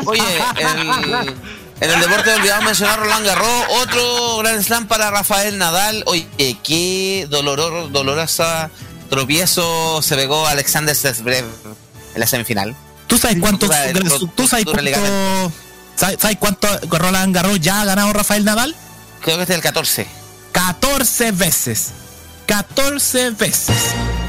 Oye, 0.06 0.22
el- 0.56 1.34
en 1.80 1.90
el 1.90 2.00
deporte 2.00 2.34
olvidamos 2.34 2.64
mencionar 2.64 2.98
Roland 2.98 3.24
Garros, 3.24 3.64
otro 3.82 4.38
gran 4.38 4.62
slam 4.64 4.88
para 4.88 5.10
Rafael 5.12 5.56
Nadal. 5.58 6.02
Oye, 6.06 6.26
qué 6.64 7.26
dolor, 7.30 7.92
dolorosa 7.92 8.70
tropiezo 9.08 10.02
se 10.02 10.16
pegó 10.16 10.46
Alexander 10.46 10.94
Zverev 10.96 11.44
en 12.14 12.20
la 12.20 12.26
semifinal. 12.26 12.74
¿Tú 13.08 13.18
sabes 13.18 13.38
cuánto, 13.40 13.66
Dura 13.66 13.86
el- 13.86 13.94
tú 14.36 14.46
sabes 14.46 14.64
cuánto, 14.64 15.52
sabes, 15.96 16.36
cuánto 16.38 16.68
Roland 16.98 17.34
Garros 17.34 17.58
ya 17.60 17.80
ha 17.80 17.84
ganado 17.84 18.12
Rafael 18.12 18.44
Nadal? 18.44 18.76
Creo 19.20 19.36
que 19.38 19.42
es 19.42 19.50
el 19.50 19.60
14. 19.60 20.06
14 20.52 21.32
veces. 21.32 21.88
14 22.46 23.30
veces 23.30 23.76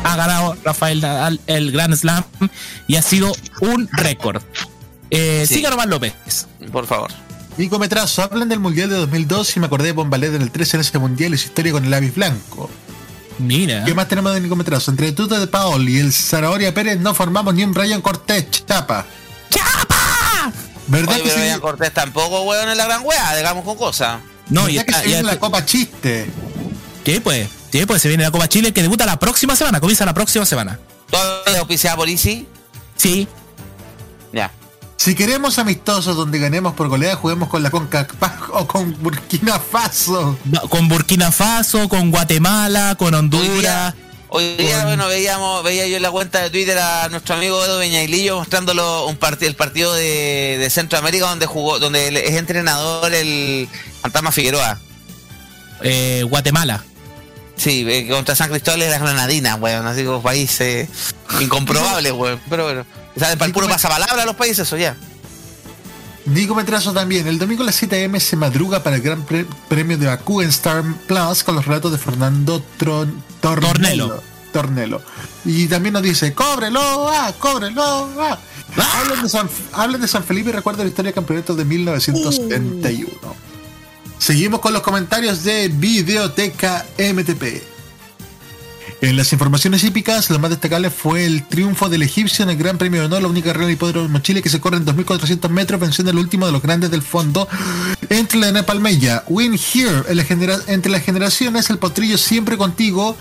ha 0.04 0.16
ganado 0.18 0.58
Rafael 0.64 1.00
Nadal 1.00 1.40
el 1.48 1.72
Grand 1.72 1.96
Slam 1.96 2.24
y 2.88 2.96
ha 2.98 3.02
sido 3.02 3.34
un 3.62 3.88
récord. 3.94 4.42
Eh, 5.10 5.46
Sí. 5.48 5.56
Siga 5.56 5.70
Román 5.70 5.90
López. 5.90 6.14
Por 6.72 6.86
favor. 6.86 7.12
Nico 7.58 7.80
Metrazo, 7.80 8.24
hablan 8.24 8.48
del 8.50 8.60
Mundial 8.60 8.90
de 8.90 8.96
2002 8.96 9.56
y 9.58 9.60
me 9.60 9.66
acordé 9.68 9.86
de 9.88 9.92
Bombalet 9.94 10.34
en 10.34 10.42
el 10.42 10.52
13 10.52 10.78
en 10.78 10.82
ese 10.82 10.98
Mundial 11.00 11.34
y 11.34 11.38
su 11.38 11.48
historia 11.48 11.72
con 11.74 11.84
el 11.86 11.94
Avis 11.94 12.14
Blanco. 12.16 12.70
Mira. 13.40 13.84
¿Qué 13.86 13.94
más 13.94 14.08
tenemos 14.08 14.34
de 14.34 14.42
Nico 14.42 14.56
Metrazo? 14.56 14.92
Entre 14.92 15.12
Tuta 15.14 15.40
de 15.40 15.48
Paol 15.48 15.88
y 15.88 16.00
el 16.00 16.14
Zanahoria 16.14 16.74
Pérez 16.74 17.00
no 17.00 17.14
formamos 17.14 17.54
ni 17.56 17.64
un 17.64 17.74
Brian 17.74 18.02
Cortés, 18.02 18.46
chapa. 18.52 19.06
¡Chapa! 19.50 20.52
¿Verdad 20.88 21.16
Oye, 21.16 21.24
que 21.24 21.30
pero 21.30 21.36
sí? 21.36 21.42
Brian 21.42 21.60
Cortés 21.60 21.94
tampoco, 21.94 22.44
weón, 22.44 22.70
en 22.70 22.78
la 22.78 22.86
gran 22.86 23.02
wea, 23.04 23.36
digamos 23.36 23.64
con 23.64 23.78
cosas. 23.78 24.20
No, 24.50 24.66
¿Verdad 24.66 24.82
y 24.82 24.86
que 24.86 24.92
está, 24.92 25.02
se 25.02 25.08
viene 25.08 25.24
la 25.24 25.40
Copa 25.40 25.66
Chiste? 25.66 26.30
¿Qué 27.04 27.22
pues? 27.22 27.50
¿Qué 27.72 27.88
pues? 27.88 28.02
Se 28.02 28.08
viene 28.08 28.24
la 28.24 28.32
Copa 28.32 28.50
Chile 28.50 28.74
que 28.74 28.82
debuta 28.82 29.06
la 29.06 29.18
próxima 29.20 29.56
semana. 29.56 29.80
Comienza 29.80 30.06
la 30.06 30.14
próxima 30.14 30.46
semana. 30.46 30.80
¿Todavía 31.10 31.60
auspiciada 31.60 31.96
por 31.96 32.10
Easy? 32.10 32.48
Sí. 32.96 33.28
Ya. 34.34 34.52
Si 35.02 35.16
queremos 35.16 35.58
amistosos 35.60 36.18
donde 36.18 36.40
ganemos 36.40 36.74
por 36.74 36.90
goleada, 36.90 37.16
juguemos 37.16 37.48
con 37.48 37.64
la 37.64 37.72
CONCACAF 37.72 38.50
o 38.52 38.68
con 38.68 39.02
Burkina 39.02 39.58
Faso. 39.58 40.38
No, 40.44 40.60
Con 40.68 40.90
Burkina 40.90 41.32
Faso, 41.32 41.88
con 41.88 42.12
Guatemala, 42.12 42.96
con 43.00 43.14
Honduras. 43.14 43.94
Hoy 44.28 44.58
día, 44.58 44.84
bueno, 44.84 45.08
veíamos, 45.08 45.64
veía 45.64 45.88
yo 45.88 45.96
en 45.96 46.02
la 46.04 46.12
cuenta 46.12 46.42
de 46.42 46.50
Twitter 46.50 46.78
a 46.78 47.08
nuestro 47.08 47.36
amigo 47.36 47.64
Edo 47.64 47.78
Beñailillo 47.80 48.36
mostrándolo 48.40 49.08
un 49.08 49.16
parti- 49.18 49.46
el 49.46 49.56
partido 49.56 49.94
de, 49.94 50.58
de 50.60 50.70
Centroamérica 50.70 51.28
donde 51.30 51.46
jugó, 51.46 51.80
donde 51.80 52.10
es 52.10 52.36
entrenador 52.36 53.14
el 53.14 53.70
Fantasma 54.02 54.34
Figueroa. 54.34 54.80
eh, 55.82 56.24
Guatemala. 56.30 56.84
Sí, 57.56 57.86
eh, 57.90 58.06
contra 58.10 58.36
San 58.36 58.50
Cristóbal 58.50 58.84
y 58.84 58.90
las 58.90 59.00
Granadinas, 59.02 59.58
weón, 59.62 59.88
así 59.88 60.04
como 60.04 60.22
países 60.22 60.90
incomprobables, 61.40 62.12
weón. 62.12 62.40
Pero 62.50 62.66
bueno, 62.66 62.86
¿saben? 63.18 63.38
Para 63.38 63.48
el 63.48 63.54
puro 63.54 63.68
pasapalabra 63.68 64.26
los 64.26 64.36
países, 64.36 64.60
eso 64.68 64.78
ya. 64.78 64.96
Nico 66.26 66.54
Metrazo 66.54 66.94
también. 66.94 67.28
El 67.28 67.40
domingo 67.40 67.64
a 67.64 67.66
las 67.68 67.76
7 67.76 68.06
am 68.06 68.20
se 68.20 68.36
madruga 68.36 68.84
para 68.84 68.98
el 68.98 69.02
Gran 69.02 69.24
Pre- 69.24 69.48
Premio 69.68 69.98
de 69.98 70.06
Bakú 70.08 70.42
en 70.42 70.50
Star 70.50 70.84
Plus 71.08 71.44
con 71.44 71.56
los 71.56 71.66
relatos 71.66 71.92
de 71.92 71.98
Fernando 71.98 72.64
Tron- 72.78 73.22
Tornelo. 73.42 73.70
Tornelo. 73.72 74.24
Tornelo. 74.54 75.02
Y 75.46 75.68
también 75.68 75.94
nos 75.94 76.04
dice, 76.04 76.34
cóbrelo, 76.34 77.10
ah, 77.10 77.34
cóbrelo, 77.40 78.10
ah. 78.20 78.38
Hablen 79.00 79.24
de, 79.24 79.30
San, 79.30 79.50
hablen 79.74 80.02
de 80.02 80.08
San 80.08 80.24
Felipe 80.24 80.50
y 80.50 80.54
recuerda 80.54 80.84
la 80.84 80.90
historia 80.90 81.10
del 81.10 81.16
campeonato 81.16 81.56
de 81.56 81.66
1971. 81.66 83.10
Seguimos 84.20 84.60
con 84.60 84.74
los 84.74 84.82
comentarios 84.84 85.44
de 85.44 85.70
Videoteca 85.70 86.86
MTP. 86.98 87.64
En 89.02 89.16
las 89.16 89.32
informaciones 89.32 89.82
hípicas, 89.86 90.30
lo 90.30 90.40
más 90.40 90.50
destacable 90.50 90.90
fue 90.90 91.26
el 91.26 91.48
triunfo 91.48 91.88
del 91.88 92.02
egipcio 92.02 92.44
en 92.44 92.50
el 92.50 92.58
Gran 92.58 92.78
Premio 92.78 93.00
de 93.00 93.06
Honor, 93.06 93.22
la 93.22 93.28
única 93.30 93.54
carrera 93.54 93.72
hipódromo 93.72 94.20
Chile 94.20 94.42
que 94.42 94.50
se 94.50 94.60
corre 94.60 94.76
en 94.76 94.86
2.400 94.86 95.48
metros, 95.50 95.80
venciendo 95.80 96.12
el 96.12 96.18
último 96.18 96.46
de 96.46 96.52
los 96.52 96.62
grandes 96.62 96.92
del 96.92 97.02
fondo 97.02 97.48
entre 98.10 98.40
la 98.52 98.66
Palmella. 98.66 99.24
Win 99.30 99.54
Here, 99.54 100.04
en 100.10 100.18
la 100.18 100.24
genera- 100.26 100.60
entre 100.68 100.92
las 100.92 101.02
generaciones, 101.04 101.70
el 101.70 101.78
potrillo 101.78 102.18
siempre 102.18 102.58
contigo, 102.58 103.16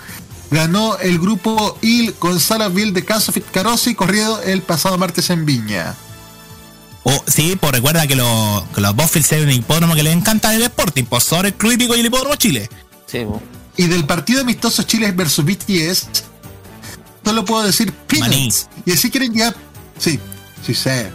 ganó 0.50 0.98
el 0.98 1.20
grupo 1.20 1.78
Il 1.80 2.12
Gonzalo 2.18 2.68
Vil 2.70 2.92
de 2.92 3.04
Caso 3.04 3.32
Carosi, 3.52 3.94
corrido 3.94 4.42
el 4.42 4.62
pasado 4.62 4.98
martes 4.98 5.30
en 5.30 5.46
Viña. 5.46 5.94
Oh, 7.04 7.22
sí, 7.28 7.56
pues 7.58 7.70
recuerda 7.72 8.04
que, 8.08 8.16
los 8.16 8.64
que 8.74 8.80
los 8.80 8.96
Boffield 8.96 9.32
es 9.32 9.42
un 9.44 9.50
hipódromo 9.50 9.94
que 9.94 10.02
les 10.02 10.12
encanta 10.12 10.52
el 10.56 10.62
Sporting, 10.62 11.04
pues 11.04 11.22
sobre 11.22 11.50
el 11.50 11.54
y 11.80 12.00
el 12.00 12.06
Hipódromo 12.06 12.34
Chile. 12.34 12.68
Sí, 13.06 13.20
po. 13.24 13.40
Y 13.78 13.86
del 13.86 14.04
partido 14.04 14.40
amistoso 14.40 14.82
Chile 14.82 15.12
versus 15.12 15.44
BTS, 15.44 16.08
solo 17.24 17.44
puedo 17.44 17.62
decir 17.62 17.92
Peanuts. 17.92 18.68
Y 18.84 18.92
así 18.92 19.08
quieren 19.08 19.32
llegar. 19.32 19.54
Sí, 19.96 20.18
sí 20.66 20.74
sé. 20.74 21.12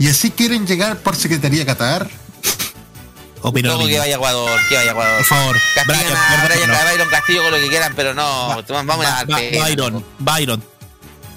Y 0.00 0.08
así 0.08 0.32
quieren 0.32 0.66
llegar 0.66 0.98
por 0.98 1.14
Secretaría 1.14 1.64
Qatar. 1.64 2.10
Opino 3.42 3.70
Todo 3.70 3.86
que 3.86 4.00
vaya 4.00 4.14
a 4.14 4.16
Ecuador, 4.16 4.60
que 4.68 4.74
vaya 4.74 4.90
a 4.90 4.92
Ecuador. 4.92 5.16
Por 5.18 5.26
favor, 5.26 5.56
Castiguen 5.76 6.00
Brian, 6.00 6.16
a 6.16 6.42
perdón, 6.42 6.48
Brian, 6.48 6.70
no. 6.70 6.76
a 6.76 6.90
Byron 6.90 7.08
Castillo 7.08 7.42
con 7.44 7.52
lo 7.52 7.58
que 7.58 7.68
quieran, 7.68 7.92
pero 7.94 8.14
no, 8.14 8.62
vamos 8.68 9.06
a. 9.06 9.24
Byron, 9.24 10.04
Byron, 10.18 10.64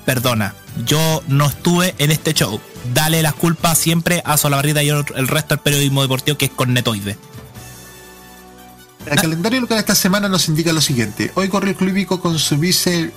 perdona, 0.04 0.56
yo 0.84 1.24
no 1.28 1.46
estuve 1.46 1.94
en 2.00 2.10
este 2.10 2.34
show. 2.34 2.60
Dale 2.92 3.22
las 3.22 3.36
culpas 3.36 3.78
siempre 3.78 4.24
a 4.26 4.36
Solabarrita 4.38 4.82
y 4.82 4.90
el 4.90 5.06
el 5.16 5.28
resto 5.28 5.56
del 5.56 5.60
periodismo 5.60 6.02
deportivo 6.02 6.40
que 6.40 6.46
es 6.46 6.52
cornetoide. 6.52 7.18
El 9.06 9.18
calendario 9.20 9.62
local 9.62 9.78
esta 9.78 9.96
semana 9.96 10.28
nos 10.30 10.48
indica 10.48 10.74
lo 10.74 10.82
siguiente. 10.82 11.32
Hoy 11.36 11.50
corre 11.50 11.70
el 11.70 11.76
Club 11.76 11.90
Hípico 11.90 12.20
con 12.20 12.40
su 12.40 12.58
vice 12.58 13.12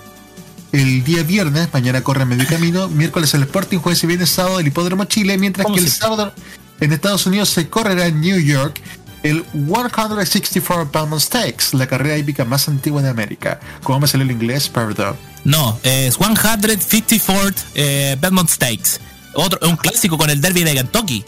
el 0.72 1.02
día 1.02 1.22
viernes, 1.22 1.68
mañana 1.72 2.02
corre 2.02 2.26
medio 2.26 2.46
camino, 2.46 2.88
miércoles 2.88 3.32
el 3.34 3.42
Sporting, 3.44 3.78
jueves 3.78 4.04
y 4.04 4.06
viernes 4.06 4.30
sábado 4.30 4.60
el 4.60 4.66
Hipódromo 4.66 5.04
Chile, 5.06 5.38
mientras 5.38 5.66
que 5.66 5.80
el 5.80 5.90
sábado 5.90 6.32
en 6.80 6.92
Estados 6.92 7.26
Unidos 7.26 7.48
se 7.48 7.68
correrá 7.70 8.06
en 8.06 8.20
New 8.20 8.38
York 8.38 8.80
el 9.22 9.44
164 9.52 10.90
Belmont 10.92 11.20
Stakes, 11.20 11.72
la 11.72 11.86
carrera 11.86 12.18
hípica 12.18 12.44
más 12.44 12.68
antigua 12.68 13.02
de 13.02 13.08
América. 13.08 13.58
¿Cómo 13.82 14.00
me 14.00 14.06
salió 14.06 14.24
el 14.24 14.30
inglés? 14.30 14.68
Perdón. 14.68 15.16
No, 15.44 15.78
es 15.82 16.16
154 16.16 17.62
eh, 17.74 18.16
Belmont 18.20 18.48
Stakes. 18.48 19.00
Otro, 19.34 19.58
un 19.68 19.76
clásico 19.76 20.18
con 20.18 20.30
el 20.30 20.40
derby 20.40 20.64
de 20.64 20.74
Kentucky. 20.74 21.24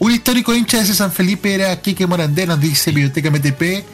Un 0.00 0.12
histórico 0.12 0.54
hincha 0.54 0.78
de 0.78 0.84
ese 0.84 0.94
San 0.94 1.12
Felipe 1.12 1.54
era 1.54 1.78
Quique 1.80 2.06
Morandé, 2.06 2.46
nos 2.46 2.58
dice 2.58 2.90
Biblioteca 2.90 3.30
MTP. 3.30 3.84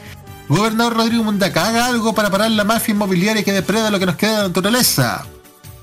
Gobernador 0.47 0.95
Rodrigo 0.95 1.25
Mundaca, 1.25 1.67
haga 1.67 1.85
algo 1.85 2.15
para 2.15 2.31
parar 2.31 2.49
la 2.49 2.63
mafia 2.63 2.93
inmobiliaria 2.93 3.43
que 3.43 3.51
depreda 3.51 3.91
lo 3.91 3.99
que 3.99 4.05
nos 4.05 4.15
queda 4.15 4.31
de 4.31 4.37
la 4.37 4.47
naturaleza. 4.47 5.25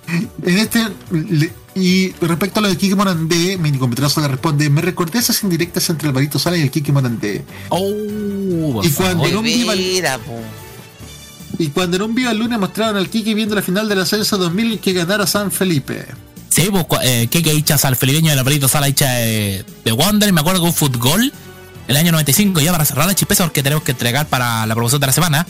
En 0.08 0.58
este, 0.58 0.80
y 1.74 2.12
respecto 2.22 2.60
a 2.60 2.62
lo 2.62 2.68
de 2.68 2.76
Quique 2.78 2.94
Morandé, 2.94 3.58
mi 3.58 3.70
compatriota 3.72 4.22
le 4.22 4.28
responde, 4.28 4.70
me 4.70 4.80
recordé 4.80 5.18
esas 5.18 5.42
indirectas 5.42 5.90
entre 5.90 6.08
Alvarito 6.08 6.38
Sala 6.38 6.56
y 6.56 6.62
el 6.62 6.70
Quique 6.70 6.90
Morandé. 6.90 7.44
Oh, 7.68 8.82
y 8.82 8.90
cuando 8.90 9.26
en 9.26 9.36
un 9.36 9.44
viva 9.44 9.74
y 11.58 11.68
cuando 11.68 11.96
en 11.96 12.02
un 12.02 12.14
viva 12.14 12.30
el 12.30 12.38
lunes 12.38 12.58
mostraron 12.58 12.96
al 12.96 13.10
Quique 13.10 13.34
viendo 13.34 13.54
la 13.54 13.62
final 13.62 13.88
del 13.90 14.00
ascenso 14.00 14.38
2000 14.38 14.80
que 14.80 14.94
ganara 14.94 15.26
San 15.26 15.50
Felipe. 15.50 16.06
Sí, 16.54 16.70
pues, 16.70 16.86
eh, 17.02 17.26
que 17.28 17.38
hincha 17.52 17.76
al 17.82 17.96
felipeño 17.96 18.30
de 18.30 18.36
la 18.36 18.44
Perito 18.44 18.68
Sala 18.68 18.88
hincha 18.88 19.10
de, 19.10 19.64
de 19.84 19.92
Wonder. 19.92 20.32
Me 20.32 20.40
acuerdo 20.40 20.60
que 20.60 20.66
un 20.68 20.72
fútbol 20.74 21.32
el 21.88 21.96
año 21.96 22.12
95, 22.12 22.60
ya 22.60 22.70
para 22.70 22.84
cerrar 22.84 23.06
la 23.06 23.14
chispeza 23.14 23.42
porque 23.42 23.62
tenemos 23.62 23.82
que 23.82 23.90
entregar 23.90 24.26
para 24.28 24.64
la 24.64 24.74
promoción 24.74 25.00
de 25.00 25.08
la 25.08 25.12
semana. 25.12 25.46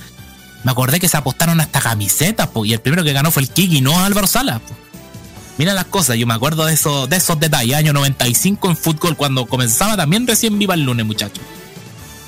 Me 0.63 0.71
acordé 0.73 0.99
que 1.01 1.09
se 1.09 1.19
apostaron 1.19 1.61
hasta 1.61 1.79
camisetas, 1.81 2.49
po, 2.49 2.65
y 2.65 2.73
el 2.73 2.81
primero 2.81 3.05
que 3.05 3.13
ganó 3.13 3.31
fue 3.31 3.43
el 3.43 3.51
Kiki, 3.51 3.83
no 3.83 4.03
Álvaro 4.03 4.27
Sala. 4.27 4.61
po. 4.61 4.75
Mira 5.59 5.75
las 5.75 5.85
cosas, 5.85 6.17
yo 6.17 6.27
me 6.27 6.33
acuerdo 6.33 6.65
de 6.65 6.73
esos, 6.73 7.09
de 7.11 7.17
esos 7.17 7.39
detalles. 7.39 7.77
Año 7.77 7.93
95 7.93 8.71
en 8.71 8.77
fútbol, 8.77 9.15
cuando 9.15 9.45
comenzaba 9.45 9.99
también 9.99 10.27
recién 10.27 10.59
viva 10.59 10.73
el 10.73 10.85
lunes, 10.85 11.05
muchachos. 11.05 11.45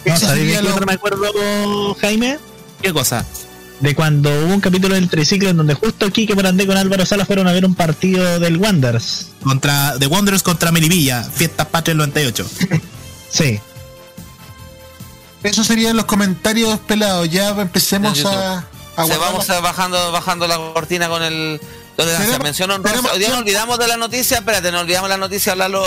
No, 0.05 0.16
¿sabes 0.19 0.62
lo- 0.62 0.86
me 0.86 0.93
acuerdo, 0.93 1.94
Jaime? 1.98 2.39
¿Qué 2.82 2.93
cosa? 2.93 3.24
De 3.81 3.94
cuando 3.94 4.31
hubo 4.31 4.55
un 4.55 4.61
capítulo 4.61 4.94
del 4.94 5.09
triciclo 5.11 5.51
en 5.51 5.59
donde 5.59 5.74
justo 5.74 6.11
Quique 6.11 6.35
Morandé 6.35 6.66
con 6.66 6.77
Álvaro 6.78 7.05
Salas 7.05 7.27
fueron 7.27 7.47
a 7.47 7.53
ver 7.53 7.66
un 7.66 7.74
partido 7.74 8.40
del 8.40 8.57
Wanderers. 8.57 9.28
Contra, 9.43 9.98
de 9.98 10.07
Wanderers 10.07 10.43
contra 10.43 10.73
Melivilla, 10.73 11.23
Fiestas 11.23 11.66
Patrias 11.66 11.97
98. 11.98 12.47
Sí. 13.31 13.61
Eso 15.43 15.62
serían 15.62 15.97
los 15.97 16.07
comentarios 16.07 16.78
pelados. 16.81 17.28
Ya 17.28 17.51
empecemos 17.51 18.24
a, 18.24 18.65
a 18.97 19.05
Se 19.07 19.16
vamos 19.19 19.48
a- 19.51 19.61
bajando, 19.61 20.11
bajando 20.11 20.48
la 20.48 20.57
cortina 20.57 21.09
con 21.09 21.23
el. 21.23 21.61
Tenemos- 21.97 22.57
tenemos- 22.82 23.12
Hoy 23.12 23.19
día 23.19 23.31
nos 23.31 23.39
olvidamos 23.39 23.78
de 23.78 23.89
la 23.89 23.97
noticia, 23.97 24.39
espérate, 24.39 24.70
nos 24.70 24.82
olvidamos 24.82 25.09
la 25.09 25.16
noticia, 25.16 25.53
hablarlo, 25.53 25.82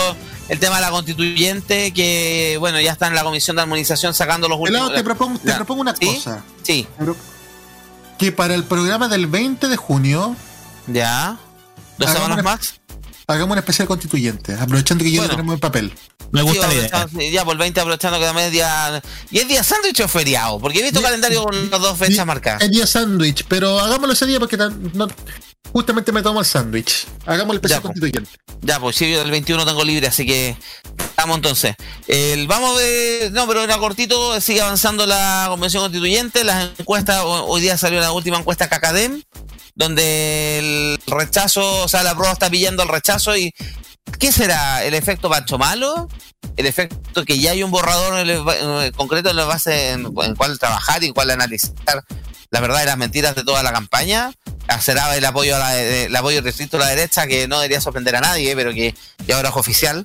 el 0.48 0.58
tema 0.58 0.76
de 0.76 0.82
la 0.82 0.90
constituyente, 0.90 1.92
que 1.92 2.56
bueno, 2.58 2.80
ya 2.80 2.90
está 2.92 3.06
en 3.06 3.14
la 3.14 3.22
comisión 3.22 3.54
de 3.54 3.62
armonización 3.62 4.12
sacando 4.12 4.48
los 4.48 4.58
últimos. 4.58 4.88
Pelado, 4.88 4.94
te 4.96 5.04
propongo, 5.04 5.38
te 5.38 5.52
propongo 5.52 5.82
una 5.82 5.94
¿Sí? 5.94 6.06
cosa. 6.06 6.42
Sí. 6.64 6.86
Que 8.20 8.32
para 8.32 8.54
el 8.54 8.64
programa 8.64 9.08
del 9.08 9.26
20 9.26 9.66
de 9.68 9.76
junio. 9.76 10.36
Ya. 10.86 11.38
¿Dos 11.96 12.10
semanas 12.10 12.44
más? 12.44 12.79
Hagamos 13.30 13.52
un 13.54 13.58
especial 13.58 13.86
constituyente, 13.88 14.54
aprovechando 14.54 15.04
que 15.04 15.10
ya 15.10 15.18
Bueno. 15.20 15.32
lo 15.32 15.36
tenemos 15.36 15.54
en 15.54 15.60
papel. 15.60 15.92
Me 16.32 16.42
Sí, 16.42 16.48
aprovechando- 16.58 17.18
sí, 17.20 17.30
ya 17.30 17.44
por 17.44 17.52
el 17.52 17.58
20 17.58 17.80
aprovechando 17.80 18.18
que 18.18 18.24
también 18.24 18.46
es 18.46 18.52
día. 18.52 19.02
¿Y 19.30 19.38
es 19.38 19.48
día 19.48 19.62
sándwich 19.62 20.00
o 20.00 20.08
feriado? 20.08 20.58
Porque 20.58 20.80
he 20.80 20.82
visto 20.82 21.00
calendario 21.02 21.44
con 21.44 21.70
las 21.70 21.80
dos 21.80 21.98
fechas 21.98 22.26
marcadas. 22.26 22.62
Es 22.62 22.70
día 22.70 22.86
sándwich, 22.86 23.44
pero 23.48 23.78
hagámoslo 23.80 24.12
ese 24.14 24.26
día 24.26 24.38
porque 24.40 24.56
no- 24.56 25.08
justamente 25.72 26.10
me 26.12 26.22
tomo 26.22 26.40
el 26.40 26.46
sándwich. 26.46 27.06
Hagamos 27.26 27.50
el 27.52 27.56
especial 27.58 27.78
Ya, 27.78 27.82
po. 27.82 27.88
constituyente. 27.88 28.30
Ya, 28.62 28.80
pues 28.80 28.96
sí, 28.96 29.12
el 29.12 29.30
21 29.30 29.64
tengo 29.64 29.84
libre, 29.84 30.06
así 30.08 30.26
que 30.26 30.56
estamos 30.98 31.36
entonces. 31.36 31.74
El, 32.08 32.46
vamos 32.48 32.78
de. 32.78 33.30
No, 33.32 33.46
pero 33.46 33.62
era 33.64 33.78
cortito, 33.78 34.40
sigue 34.40 34.60
avanzando 34.60 35.06
la 35.06 35.46
convención 35.48 35.82
constituyente. 35.84 36.42
Las 36.44 36.70
encuestas, 36.78 37.22
ho- 37.24 37.44
hoy 37.46 37.60
día 37.60 37.76
salió 37.78 38.00
la 38.00 38.12
última 38.12 38.38
encuesta 38.38 38.68
CACADEM, 38.68 39.22
donde 39.80 40.58
el 40.58 41.00
rechazo, 41.08 41.82
o 41.82 41.88
sea, 41.88 42.02
la 42.04 42.14
prueba 42.14 42.32
está 42.32 42.48
pillando 42.48 42.82
el 42.84 42.88
rechazo 42.88 43.36
y. 43.36 43.52
¿Qué 44.18 44.32
será? 44.32 44.84
¿El 44.84 44.94
efecto 44.94 45.30
Pancho 45.30 45.56
Malo? 45.56 46.08
¿El 46.56 46.66
efecto 46.66 47.24
que 47.24 47.38
ya 47.38 47.52
hay 47.52 47.62
un 47.62 47.70
borrador 47.70 48.18
en 48.18 48.28
el- 48.28 48.84
en 48.86 48.92
concreto 48.92 49.30
en 49.30 49.36
la 49.36 49.44
base 49.44 49.90
en, 49.92 50.06
en 50.22 50.34
cuál 50.34 50.58
trabajar 50.58 51.02
y 51.02 51.06
en 51.06 51.12
cuál 51.12 51.30
analizar 51.30 52.02
las 52.50 52.60
verdaderas 52.62 52.96
mentiras 52.96 53.34
de 53.36 53.44
toda 53.44 53.62
la 53.62 53.72
campaña? 53.72 54.32
será 54.80 55.16
el 55.16 55.24
apoyo 55.24 55.56
a 55.56 55.58
la, 55.58 55.80
el 55.80 56.14
apoyo 56.14 56.40
restricto 56.42 56.76
a 56.76 56.80
la 56.80 56.86
derecha 56.88 57.26
que 57.26 57.46
no 57.48 57.56
debería 57.60 57.80
sorprender 57.80 58.14
a 58.16 58.20
nadie 58.20 58.54
pero 58.56 58.72
que 58.72 58.94
ya 59.26 59.36
ahora 59.36 59.48
es 59.50 59.56
oficial 59.56 60.04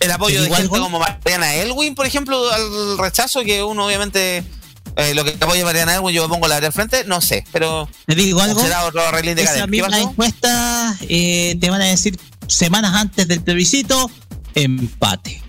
el 0.00 0.10
apoyo 0.10 0.42
¿Te 0.42 0.48
de 0.48 0.56
gente 0.56 0.78
como 0.78 0.98
Mariana 0.98 1.54
Elwin 1.56 1.94
por 1.94 2.06
ejemplo 2.06 2.50
al 2.50 2.96
rechazo 2.98 3.42
que 3.42 3.62
uno 3.62 3.84
obviamente 3.86 4.44
eh, 4.98 5.14
lo 5.14 5.24
que 5.24 5.30
apoya 5.40 5.64
Mariana 5.64 5.94
Elwin 5.94 6.14
yo 6.14 6.22
me 6.24 6.28
pongo 6.28 6.46
la 6.46 6.56
al 6.56 6.72
frente 6.72 7.04
no 7.04 7.20
sé 7.20 7.44
pero 7.52 7.88
¿Te 8.06 8.14
digo 8.14 8.40
algo? 8.40 8.60
será 8.60 8.84
otro 8.84 9.00
arreglín 9.00 9.34
de 9.34 9.42
Esa 9.42 9.52
cadena 9.52 9.66
¿Qué 9.66 9.70
misma 9.70 9.98
encuesta 9.98 10.96
eh, 11.08 11.56
te 11.60 11.70
van 11.70 11.80
a 11.80 11.86
decir 11.86 12.18
semanas 12.48 12.94
antes 12.94 13.28
del 13.28 13.40
plebiscito, 13.42 14.10
empate. 14.54 15.42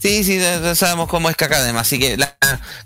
Sí, 0.00 0.22
sí, 0.22 0.40
sabemos 0.74 1.08
cómo 1.08 1.28
es 1.28 1.36
Cacadem, 1.36 1.76
así 1.76 1.98
que 1.98 2.16
la 2.16 2.36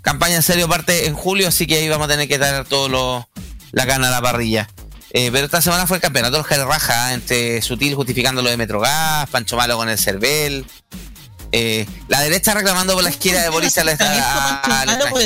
campaña 0.01 0.37
en 0.37 0.41
serio 0.41 0.67
parte 0.67 1.05
en 1.07 1.13
julio, 1.13 1.47
así 1.47 1.67
que 1.67 1.75
ahí 1.75 1.87
vamos 1.89 2.05
a 2.05 2.11
tener 2.11 2.27
que 2.27 2.39
dar 2.39 2.65
todo 2.65 2.89
lo, 2.89 3.29
la 3.71 3.85
gana 3.85 4.07
a 4.07 4.11
la 4.11 4.21
parrilla. 4.21 4.67
Eh, 5.13 5.29
pero 5.31 5.45
esta 5.45 5.61
semana 5.61 5.85
fue 5.85 5.97
el 5.97 6.01
campeonato 6.01 6.41
Jerez 6.43 6.65
Raja, 6.65 7.13
entre 7.13 7.61
Sutil 7.61 7.95
justificando 7.95 8.41
lo 8.41 8.49
de 8.49 8.57
Metrogas, 8.57 9.29
Pancho 9.29 9.57
Malo 9.57 9.77
con 9.77 9.89
el 9.89 9.99
Cervel, 9.99 10.65
eh, 11.51 11.85
la 12.07 12.21
derecha 12.21 12.53
reclamando 12.53 12.93
por 12.93 13.03
la 13.03 13.09
izquierda 13.09 13.41
de 13.41 13.49
Boris 13.49 13.77
al, 13.77 13.97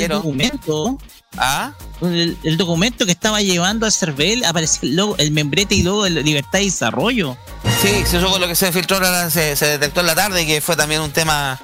documento. 0.10 0.98
¿Ah? 1.38 1.74
El, 2.02 2.38
el 2.44 2.58
documento 2.58 3.06
que 3.06 3.12
estaba 3.12 3.42
llevando 3.42 3.86
a 3.86 3.92
Cervel 3.92 4.46
apareció 4.46 4.88
el, 4.88 4.96
logo, 4.96 5.16
el 5.18 5.32
membrete 5.32 5.76
y 5.76 5.84
logo 5.84 6.04
de 6.06 6.10
Libertad 6.12 6.60
y 6.60 6.66
Desarrollo. 6.66 7.38
Sí, 7.82 7.90
eso 7.90 8.30
fue 8.30 8.40
lo 8.40 8.48
que 8.48 8.56
se 8.56 8.72
filtró, 8.72 8.98
ahora 8.98 9.30
se, 9.30 9.56
se 9.56 9.66
detectó 9.66 10.00
en 10.00 10.08
la 10.08 10.16
tarde 10.16 10.44
y 10.44 10.46
que 10.46 10.62
fue 10.62 10.76
también 10.76 11.02
un 11.02 11.12
tema 11.12 11.60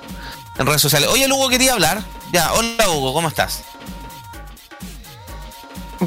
en 0.57 0.65
redes 0.65 0.81
sociales. 0.81 1.09
Oye, 1.09 1.31
Hugo 1.31 1.49
quería 1.49 1.73
hablar. 1.73 2.03
Ya, 2.33 2.53
hola 2.53 2.89
Hugo, 2.89 3.13
¿cómo 3.13 3.27
estás? 3.27 3.63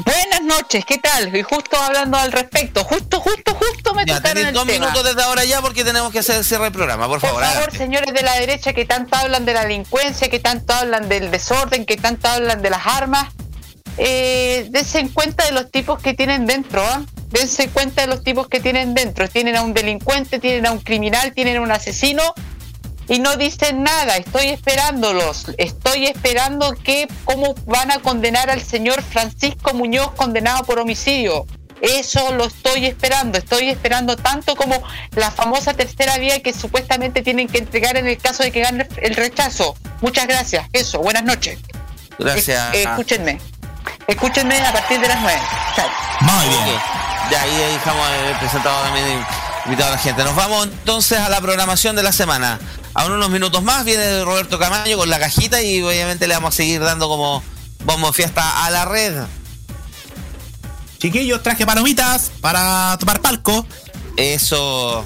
Buenas 0.03 0.41
noches, 0.43 0.83
¿qué 0.85 0.97
tal? 0.97 1.33
Y 1.35 1.41
justo 1.41 1.77
hablando 1.77 2.17
al 2.17 2.31
respecto, 2.33 2.83
justo, 2.83 3.21
justo, 3.21 3.55
justo 3.55 3.93
me 3.93 4.05
Ya, 4.05 4.17
tocaron 4.17 4.45
el 4.45 4.53
dos 4.53 4.65
tema. 4.67 4.87
minutos 4.87 5.05
desde 5.05 5.23
ahora 5.23 5.45
ya 5.45 5.61
porque 5.61 5.85
tenemos 5.85 6.11
que 6.11 6.19
hacer 6.19 6.35
el 6.35 6.43
cierre 6.43 6.65
del 6.65 6.73
programa, 6.73 7.07
por 7.07 7.21
Por 7.21 7.29
favor. 7.29 7.43
favor, 7.43 7.57
adelante. 7.59 7.77
señores 7.77 8.13
de 8.13 8.21
la 8.21 8.33
derecha 8.33 8.73
que 8.73 8.83
tanto 8.85 9.15
hablan 9.15 9.45
de 9.45 9.53
la 9.53 9.61
delincuencia, 9.63 10.27
que 10.29 10.39
tanto 10.39 10.73
hablan 10.73 11.07
del 11.07 11.31
desorden, 11.31 11.85
que 11.85 11.95
tanto 11.95 12.27
hablan 12.27 12.61
de 12.61 12.69
las 12.71 12.85
armas, 12.85 13.29
eh, 13.97 14.67
dense 14.69 14.99
en 14.99 15.07
cuenta 15.07 15.45
de 15.45 15.53
los 15.53 15.71
tipos 15.71 16.01
que 16.01 16.13
tienen 16.13 16.45
dentro, 16.45 16.83
¿ah? 16.85 17.01
Dense 17.29 17.69
cuenta 17.69 18.01
de 18.01 18.07
los 18.07 18.21
tipos 18.21 18.47
que 18.49 18.59
tienen 18.59 18.93
dentro. 18.93 19.27
Tienen 19.29 19.55
a 19.55 19.61
un 19.61 19.73
delincuente, 19.73 20.39
tienen 20.39 20.65
a 20.65 20.71
un 20.73 20.79
criminal, 20.79 21.33
tienen 21.33 21.57
a 21.57 21.61
un 21.61 21.71
asesino 21.71 22.33
y 23.07 23.19
no 23.19 23.35
dicen 23.35 23.83
nada. 23.83 24.17
Estoy 24.17 24.47
esperándolos. 24.49 25.45
Estoy 25.57 26.07
esperando 26.07 26.73
que 26.73 27.07
cómo 27.23 27.55
van 27.65 27.91
a 27.91 27.99
condenar 27.99 28.49
al 28.49 28.61
señor 28.61 29.01
Francisco 29.03 29.73
Muñoz 29.73 30.11
condenado 30.11 30.63
por 30.63 30.79
homicidio. 30.79 31.45
Eso 31.81 32.31
lo 32.33 32.45
estoy 32.45 32.85
esperando. 32.85 33.37
Estoy 33.37 33.69
esperando 33.69 34.15
tanto 34.15 34.55
como 34.55 34.81
la 35.15 35.29
famosa 35.29 35.73
tercera 35.73 36.17
vía 36.17 36.41
que 36.41 36.53
supuestamente 36.53 37.21
tienen 37.21 37.47
que 37.47 37.59
entregar 37.59 37.97
en 37.97 38.07
el 38.07 38.17
caso 38.17 38.43
de 38.43 38.51
que 38.51 38.61
gane 38.61 38.87
el 39.01 39.15
rechazo. 39.15 39.75
Muchas 40.01 40.27
gracias. 40.27 40.67
Eso. 40.73 40.99
Buenas 40.99 41.23
noches. 41.23 41.59
Gracias. 42.17 42.73
Escúchenme. 42.73 43.39
Escúchenme 44.07 44.59
a 44.59 44.71
partir 44.71 44.99
de 44.99 45.07
las 45.07 45.21
nueve. 45.21 45.39
Chao. 45.75 45.89
Muy 46.21 46.47
bien. 46.47 46.79
Ya 47.31 47.41
ahí 47.41 47.73
dejamos 47.73 48.07
presentado 48.39 48.83
también 48.83 49.25
invitado 49.65 49.89
a 49.89 49.95
la 49.95 49.97
gente. 49.97 50.23
Nos 50.23 50.35
vamos 50.35 50.67
entonces 50.67 51.19
a 51.19 51.29
la 51.29 51.41
programación 51.41 51.95
de 51.95 52.03
la 52.03 52.11
semana. 52.11 52.59
A 52.95 53.05
unos 53.05 53.29
minutos 53.29 53.61
más 53.61 53.83
viene 53.83 54.23
Roberto 54.23 54.57
Camaño 54.57 54.97
con 54.97 55.09
la 55.09 55.19
cajita 55.19 55.61
y 55.61 55.81
obviamente 55.83 56.27
le 56.27 56.33
vamos 56.33 56.53
a 56.53 56.57
seguir 56.57 56.81
dando 56.81 57.07
como 57.09 57.43
bombo 57.83 58.11
fiesta 58.13 58.65
a 58.65 58.69
la 58.71 58.85
red. 58.85 59.13
Chiquillos, 60.97 61.43
traje 61.43 61.65
palomitas 61.65 62.31
para 62.41 62.95
tomar 62.99 63.21
palco. 63.21 63.65
Eso. 64.15 65.05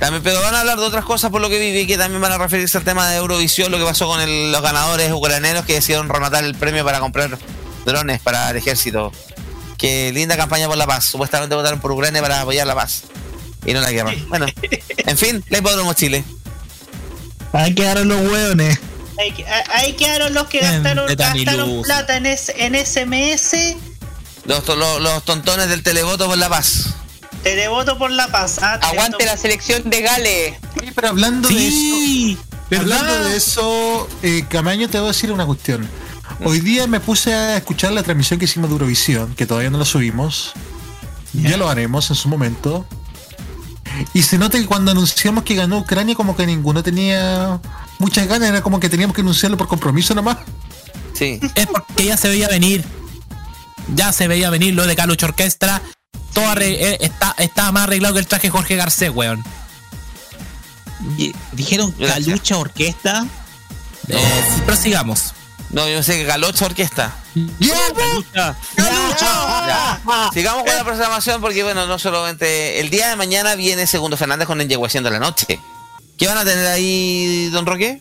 También, 0.00 0.22
pero 0.22 0.40
van 0.40 0.54
a 0.54 0.60
hablar 0.60 0.78
de 0.78 0.84
otras 0.84 1.04
cosas 1.04 1.30
por 1.30 1.40
lo 1.40 1.48
que 1.48 1.58
viví, 1.58 1.86
que 1.86 1.96
también 1.98 2.20
van 2.20 2.32
a 2.32 2.38
referirse 2.38 2.78
al 2.78 2.84
tema 2.84 3.08
de 3.08 3.16
Eurovisión, 3.18 3.70
lo 3.70 3.78
que 3.78 3.84
pasó 3.84 4.06
con 4.08 4.20
el- 4.20 4.50
los 4.50 4.62
ganadores 4.62 5.12
ucranianos 5.12 5.64
que 5.66 5.74
decidieron 5.74 6.08
rematar 6.08 6.42
el 6.44 6.54
premio 6.54 6.84
para 6.84 7.00
comprar 7.00 7.38
drones 7.84 8.20
para 8.20 8.50
el 8.50 8.56
ejército. 8.56 9.12
Qué 9.78 10.10
linda 10.12 10.36
campaña 10.36 10.66
por 10.68 10.76
la 10.78 10.86
paz. 10.86 11.04
Supuestamente 11.04 11.54
votaron 11.54 11.80
por 11.80 11.92
Ucrania 11.92 12.22
para 12.22 12.40
apoyar 12.40 12.66
la 12.66 12.74
paz 12.74 13.02
y 13.66 13.72
no 13.74 13.80
la 13.82 13.92
guerra. 13.92 14.14
Bueno, 14.28 14.46
en 14.96 15.18
fin, 15.18 15.44
la 15.50 15.58
hipódromo 15.58 15.92
Chile. 15.92 16.24
Ahí 17.54 17.74
quedaron 17.74 18.08
los 18.08 18.20
hueones. 18.20 18.78
Ahí, 19.18 19.32
que- 19.32 19.46
ahí 19.46 19.92
quedaron 19.94 20.34
los 20.34 20.46
que 20.48 20.58
gastaron, 20.60 21.06
plata 21.84 22.16
en, 22.16 22.26
SMS. 22.26 23.76
Los, 24.44 24.64
to- 24.64 24.76
los, 24.76 25.00
los 25.00 25.24
tontones 25.24 25.68
del 25.68 25.82
televoto 25.82 26.26
por 26.26 26.36
la 26.36 26.48
paz. 26.48 26.94
Televoto 27.42 27.96
por 27.96 28.10
la 28.10 28.28
paz. 28.28 28.58
ah, 28.60 28.78
Aguante 28.82 29.24
la 29.24 29.36
selección 29.36 29.88
de 29.88 30.02
Gale. 30.02 30.58
Oye, 30.80 30.92
pero 30.94 31.08
hablando 31.08 31.48
de 31.48 31.68
eso, 31.68 31.96
¿verdad? 32.70 32.98
hablando 32.98 33.24
de 33.28 33.36
eso, 33.36 34.08
eh, 34.22 34.44
Camaño, 34.48 34.88
te 34.88 34.98
voy 34.98 35.06
a 35.08 35.12
decir 35.12 35.30
una 35.30 35.46
cuestión. 35.46 35.88
Hoy 36.44 36.60
día 36.60 36.86
me 36.86 36.98
puse 37.00 37.32
a 37.32 37.56
escuchar 37.56 37.92
la 37.92 38.02
transmisión 38.02 38.38
que 38.40 38.46
hicimos 38.46 38.68
de 38.68 38.74
Eurovisión, 38.74 39.34
que 39.34 39.46
todavía 39.46 39.70
no 39.70 39.78
la 39.78 39.84
subimos. 39.84 40.52
Ya 41.32 41.56
lo 41.56 41.68
haremos 41.68 42.10
en 42.10 42.16
su 42.16 42.28
momento. 42.28 42.86
Y 44.12 44.22
se 44.22 44.38
nota 44.38 44.58
que 44.58 44.66
cuando 44.66 44.90
anunciamos 44.90 45.44
que 45.44 45.54
ganó 45.54 45.78
Ucrania, 45.78 46.14
como 46.14 46.36
que 46.36 46.46
ninguno 46.46 46.82
tenía 46.82 47.60
muchas 47.98 48.26
ganas, 48.26 48.48
era 48.48 48.62
como 48.62 48.80
que 48.80 48.88
teníamos 48.88 49.14
que 49.14 49.22
anunciarlo 49.22 49.56
por 49.56 49.68
compromiso 49.68 50.14
nomás. 50.14 50.38
Sí. 51.12 51.40
Es 51.54 51.66
porque 51.66 52.06
ya 52.06 52.16
se 52.16 52.28
veía 52.28 52.48
venir. 52.48 52.84
Ya 53.94 54.12
se 54.12 54.28
veía 54.28 54.50
venir 54.50 54.74
lo 54.74 54.86
de 54.86 54.96
Calucho 54.96 55.26
Orquestra. 55.26 55.82
Todo 56.32 56.52
eh, 56.60 56.98
está, 57.00 57.34
estaba 57.38 57.70
más 57.72 57.84
arreglado 57.84 58.14
que 58.14 58.20
el 58.20 58.26
traje 58.26 58.50
Jorge 58.50 58.76
Garcés, 58.76 59.10
weón. 59.10 59.44
Dijeron 61.52 61.92
Calucha 61.92 62.56
Orquesta. 62.56 63.26
Eh, 64.08 64.44
prosigamos. 64.66 65.34
No, 65.74 65.88
yo 65.88 66.04
sé 66.04 66.16
que 66.18 66.24
Galocha 66.24 66.66
Orquesta. 66.66 67.16
Calucha. 67.34 68.56
Ya. 68.76 70.30
Sigamos 70.32 70.62
con 70.62 70.72
la 70.72 70.84
programación 70.84 71.40
porque, 71.40 71.64
bueno, 71.64 71.86
no 71.88 71.98
solamente. 71.98 72.78
El 72.78 72.90
día 72.90 73.08
de 73.08 73.16
mañana 73.16 73.56
viene 73.56 73.88
Segundo 73.88 74.16
Fernández 74.16 74.46
con 74.46 74.60
Enyeguación 74.60 75.02
de 75.02 75.10
la 75.10 75.18
Noche. 75.18 75.58
¿Qué 76.16 76.28
van 76.28 76.38
a 76.38 76.44
tener 76.44 76.64
ahí, 76.68 77.50
don 77.50 77.66
Roque? 77.66 78.00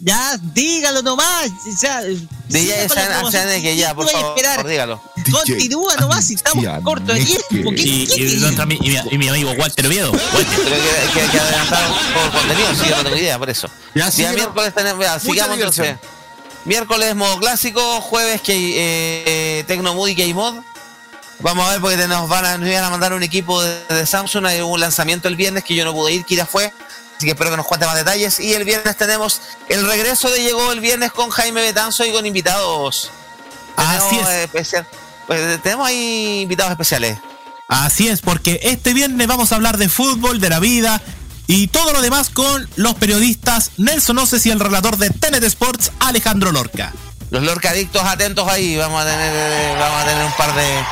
Ya, 0.00 0.38
dígalo 0.54 1.02
nomás. 1.02 1.50
O 1.50 1.76
sea, 1.76 2.00
de 3.46 3.62
que 3.62 3.76
ya, 3.76 3.88
¿Qué 3.88 3.94
por 3.94 4.10
favor, 4.10 4.36
esperar? 4.36 4.66
dígalo. 4.66 5.02
Continúa 5.30 5.96
nomás 5.96 6.24
si 6.26 6.34
estamos 6.34 6.64
cortos 6.82 7.16
de 7.16 7.24
tiempo. 7.24 7.70
¿Qué- 7.74 7.82
Y, 7.82 8.02
y 8.14 8.66
mi, 8.66 8.78
y 9.10 9.18
mi 9.18 9.28
amigo 9.28 9.52
Walter 9.52 9.86
Oviedo. 9.86 10.12
Walter. 10.12 10.46
Pero 10.64 10.76
que, 11.14 11.20
que, 11.20 11.26
que 11.30 11.38
adelantar 11.40 11.88
por 12.14 12.30
contenido, 12.40 12.68
sí, 12.74 12.88
yo 12.88 12.96
no 12.96 13.02
tengo 13.04 13.16
idea, 13.16 13.38
por 13.38 13.50
eso. 13.50 13.68
Ya, 13.94 14.10
síguenos. 14.10 14.36
miércoles 14.36 14.74
tenemos, 14.74 15.22
sigamos 15.22 15.58
entonces. 15.58 15.96
Miércoles 16.64 17.14
modo 17.14 17.38
clásico, 17.38 18.00
jueves 18.00 18.40
que 18.40 18.54
eh, 18.54 19.24
eh, 19.58 19.64
Tecno 19.66 19.94
Mood 19.94 20.08
y 20.08 20.14
K-Mod. 20.16 20.54
Vamos 21.40 21.66
a 21.66 21.72
ver 21.72 21.80
porque 21.80 21.96
te- 21.96 22.08
nos 22.08 22.28
van 22.28 22.44
a, 22.46 22.56
nos 22.58 22.68
iban 22.68 22.84
a 22.84 22.90
mandar 22.90 23.12
un 23.12 23.22
equipo 23.22 23.62
de, 23.62 23.84
de 23.88 24.06
Samsung, 24.06 24.46
hay 24.46 24.60
un 24.60 24.78
lanzamiento 24.80 25.28
el 25.28 25.36
viernes 25.36 25.64
que 25.64 25.74
yo 25.74 25.84
no 25.84 25.92
pude 25.92 26.12
ir, 26.12 26.24
Kira 26.24 26.46
fue. 26.46 26.72
Así 27.16 27.26
que 27.26 27.32
espero 27.32 27.50
que 27.50 27.56
nos 27.56 27.66
cuente 27.66 27.86
más 27.86 27.94
detalles. 27.94 28.40
Y 28.40 28.54
el 28.54 28.64
viernes 28.64 28.96
tenemos 28.96 29.40
el 29.68 29.86
regreso 29.86 30.30
de 30.30 30.42
Llegó 30.42 30.72
el 30.72 30.80
viernes 30.80 31.12
con 31.12 31.30
Jaime 31.30 31.60
Betanzo 31.62 32.04
y 32.04 32.12
con 32.12 32.26
invitados. 32.26 33.10
Así 33.76 34.08
Tenemos, 34.10 34.28
es. 34.30 34.34
eh, 34.36 34.42
especial- 34.44 34.86
pues, 35.26 35.62
tenemos 35.62 35.86
ahí 35.86 36.40
invitados 36.42 36.72
especiales. 36.72 37.18
Así 37.68 38.08
es, 38.08 38.20
porque 38.20 38.60
este 38.62 38.92
viernes 38.92 39.26
vamos 39.26 39.52
a 39.52 39.54
hablar 39.54 39.78
de 39.78 39.88
fútbol, 39.88 40.38
de 40.40 40.50
la 40.50 40.60
vida 40.60 41.00
y 41.46 41.68
todo 41.68 41.92
lo 41.92 42.02
demás 42.02 42.30
con 42.30 42.68
los 42.76 42.94
periodistas 42.94 43.70
Nelson 43.78 44.18
Oces 44.18 44.44
y 44.46 44.50
el 44.50 44.60
relator 44.60 44.96
de 44.98 45.10
TNT 45.10 45.44
Sports, 45.44 45.90
Alejandro 46.00 46.52
Lorca. 46.52 46.92
Los 47.30 47.42
lorcadictos 47.42 48.02
atentos 48.04 48.46
ahí, 48.48 48.76
vamos 48.76 49.02
a 49.02 49.06
tener, 49.06 49.32
eh, 49.34 49.76
vamos 49.80 50.02
a 50.02 50.04
tener 50.04 50.24
un 50.26 50.32
par 50.32 50.54
de 50.54 50.84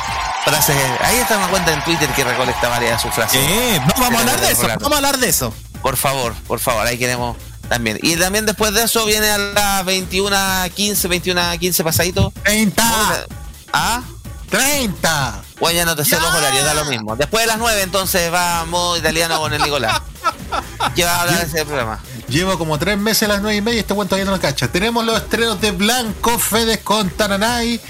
frases. 0.45 0.75
Ahí 1.01 1.17
está 1.17 1.37
una 1.37 1.47
cuenta 1.49 1.71
en 1.73 1.83
Twitter 1.83 2.09
que 2.09 2.23
recolecta 2.23 2.67
varias 2.69 2.97
de 2.97 3.03
sus 3.03 3.13
frases. 3.13 3.39
Eh, 3.41 3.79
no 3.79 3.93
vamos 4.01 4.17
a 4.17 4.19
hablar 4.21 4.41
de 4.41 4.51
eso, 4.51 4.67
vamos 4.67 4.91
a 4.91 4.95
hablar 4.97 5.17
de 5.19 5.29
eso. 5.29 5.53
Por 5.83 5.97
favor, 5.97 6.33
por 6.47 6.59
favor, 6.59 6.87
ahí 6.87 6.97
queremos 6.97 7.37
también. 7.67 7.99
Y 8.01 8.15
también 8.15 8.45
después 8.45 8.73
de 8.73 8.83
eso 8.83 9.05
viene 9.05 9.29
a 9.29 9.37
las 9.37 9.85
21.15, 9.85 10.73
21.15 10.73 11.83
pasadito. 11.83 12.33
30. 12.43 13.27
¿Ah? 13.73 14.01
30. 14.49 15.43
Bueno, 15.59 15.77
ya 15.77 15.85
no 15.85 15.95
te 15.95 16.05
sé 16.05 16.19
los 16.19 16.33
horarios, 16.33 16.63
da 16.63 16.73
lo 16.73 16.85
mismo. 16.85 17.15
Después 17.15 17.43
de 17.43 17.47
las 17.47 17.57
9 17.57 17.81
entonces 17.81 18.33
va 18.33 18.63
modo 18.65 18.97
italiano 18.97 19.39
con 19.39 19.53
el 19.53 19.61
Nicolás. 19.61 20.01
¿Qué 20.95 21.03
va 21.03 21.15
a 21.15 21.21
hablar 21.21 21.39
de 21.39 21.45
ese 21.45 21.65
programa? 21.65 21.99
Llevo 22.29 22.57
como 22.57 22.79
tres 22.79 22.97
meses 22.97 23.23
a 23.23 23.33
las 23.33 23.41
nueve 23.41 23.57
y 23.57 23.61
media 23.61 23.77
y 23.77 23.79
este 23.79 23.93
cuento 23.93 24.11
todavía 24.11 24.25
no 24.25 24.37
lo 24.37 24.41
cacha. 24.41 24.67
Tenemos 24.69 25.03
los 25.05 25.17
estrenos 25.17 25.59
de 25.59 25.71
Blanco, 25.71 26.39
Fedes 26.39 26.79
con 26.79 27.09
Tananay, 27.09 27.81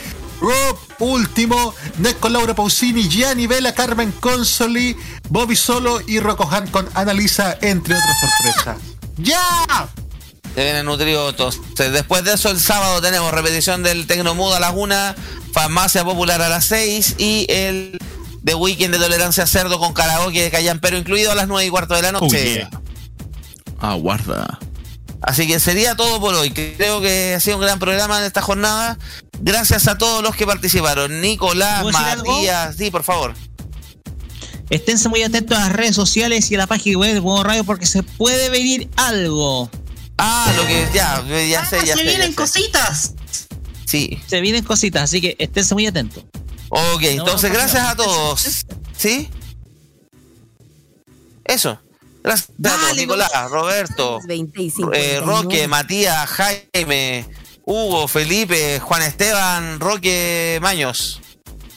Rob 0.41 0.77
Último, 0.99 1.73
Nes 1.99 2.15
con 2.15 2.33
Laura 2.33 2.53
Pausini, 2.53 3.07
Gianni 3.07 3.47
Vela, 3.47 3.73
Carmen 3.73 4.11
Consoli, 4.13 4.97
Bobby 5.29 5.55
Solo 5.55 5.99
y 6.05 6.19
Rocco 6.19 6.47
Han 6.51 6.67
con 6.67 6.87
Analisa, 6.93 7.57
entre 7.61 7.95
otras 7.95 8.15
sorpresas. 8.19 8.77
¡Ya! 9.17 9.87
Se 10.55 10.63
viene 10.63 10.83
nutrido 10.83 11.29
entonces. 11.29 11.61
Después 11.91 12.23
de 12.23 12.33
eso, 12.33 12.49
el 12.49 12.59
sábado 12.59 13.01
tenemos 13.01 13.31
repetición 13.31 13.81
del 13.81 14.05
Tecnomudo 14.05 14.55
a 14.55 14.59
las 14.59 14.73
1, 14.75 14.95
Farmacia 15.51 16.03
Popular 16.03 16.41
a 16.41 16.49
las 16.49 16.65
6 16.65 17.15
y 17.17 17.47
el 17.49 17.99
The 18.45 18.53
Weekend 18.55 18.93
de 18.93 18.99
Tolerancia 18.99 19.47
Cerdo 19.47 19.79
con 19.79 19.93
karaoke 19.93 20.43
de 20.43 20.51
Callan 20.51 20.79
Pero 20.79 20.97
incluido 20.97 21.31
a 21.31 21.35
las 21.35 21.47
9 21.47 21.65
y 21.65 21.69
cuarto 21.69 21.95
de 21.95 22.01
la 22.03 22.11
noche. 22.11 22.67
Aguarda. 23.79 24.59
Así 25.21 25.47
que 25.47 25.59
sería 25.59 25.95
todo 25.95 26.19
por 26.19 26.35
hoy. 26.35 26.51
Creo 26.51 27.01
que 27.01 27.35
ha 27.35 27.39
sido 27.39 27.57
un 27.57 27.63
gran 27.63 27.79
programa 27.79 28.19
en 28.19 28.25
esta 28.25 28.41
jornada. 28.41 28.97
Gracias 29.39 29.87
a 29.87 29.97
todos 29.97 30.21
los 30.21 30.35
que 30.35 30.45
participaron. 30.45 31.21
Nicolás. 31.21 31.85
Matías, 31.85 32.75
sí, 32.75 32.91
por 32.91 33.03
favor. 33.03 33.33
Esténse 34.69 35.09
muy 35.09 35.23
atentos 35.23 35.57
a 35.57 35.61
las 35.61 35.73
redes 35.73 35.95
sociales 35.95 36.49
y 36.51 36.55
a 36.55 36.59
la 36.59 36.67
página 36.67 36.97
web 36.97 37.13
de 37.13 37.21
Modo 37.21 37.43
Radio 37.43 37.63
porque 37.63 37.85
se 37.85 38.03
puede 38.03 38.49
venir 38.49 38.89
algo. 38.95 39.69
Ah, 40.17 40.51
lo 40.55 40.65
que 40.65 40.87
ya, 40.93 41.23
ya 41.47 41.65
sé, 41.65 41.85
ya 41.85 41.95
se 41.95 41.99
sé. 41.99 42.03
vienen 42.03 42.19
ya 42.19 42.27
sé. 42.27 42.35
cositas. 42.35 43.13
Sí. 43.85 44.19
Se 44.27 44.41
vienen 44.41 44.63
cositas, 44.63 45.03
así 45.03 45.21
que 45.21 45.35
esténse 45.37 45.73
muy 45.73 45.85
atentos. 45.85 46.23
Ok, 46.69 47.03
entonces 47.03 47.51
no, 47.51 47.57
gracias 47.57 47.83
no. 47.83 47.89
a 47.89 47.95
todos. 47.95 48.65
¿Sí? 48.97 49.29
Eso. 51.45 51.79
Gracias 52.23 52.49
a 52.49 52.77
todos. 52.79 52.95
Nicolás, 52.95 53.29
Roberto, 53.49 54.19
20 54.25 54.61
y 54.61 54.67
eh, 54.67 54.71
59. 54.71 55.19
Roque, 55.25 55.67
Matías, 55.67 56.29
Jaime, 56.29 57.25
Hugo, 57.65 58.07
Felipe, 58.07 58.79
Juan 58.79 59.01
Esteban, 59.03 59.79
Roque 59.79 60.57
Maños. 60.61 61.21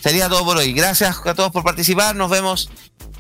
Sería 0.07 0.29
todo 0.29 0.45
por 0.45 0.57
hoy. 0.57 0.73
Gracias 0.73 1.17
a 1.25 1.35
todos 1.35 1.51
por 1.51 1.65
participar. 1.65 2.15
Nos 2.15 2.31
vemos 2.31 2.71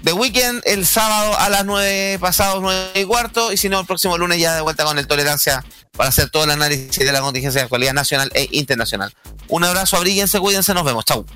de 0.02 0.12
weekend 0.12 0.62
el 0.66 0.86
sábado 0.86 1.36
a 1.36 1.48
las 1.48 1.64
9 1.64 2.20
pasados 2.20 2.62
9 2.62 2.92
y 2.94 3.02
cuarto. 3.02 3.50
Y 3.50 3.56
si 3.56 3.68
no, 3.68 3.80
el 3.80 3.86
próximo 3.86 4.16
lunes 4.16 4.38
ya 4.38 4.54
de 4.54 4.60
vuelta 4.60 4.84
con 4.84 4.96
el 4.96 5.08
Tolerancia 5.08 5.64
para 5.96 6.10
hacer 6.10 6.30
todo 6.30 6.44
el 6.44 6.50
análisis 6.52 7.04
de 7.04 7.10
la 7.10 7.22
contingencia 7.22 7.58
de 7.58 7.64
actualidad 7.64 7.92
nacional 7.92 8.30
e 8.34 8.46
internacional. 8.52 9.12
Un 9.48 9.64
abrazo, 9.64 9.96
abríguense, 9.96 10.38
cuídense, 10.38 10.74
nos 10.74 10.84
vemos. 10.84 11.04
Chau. 11.04 11.26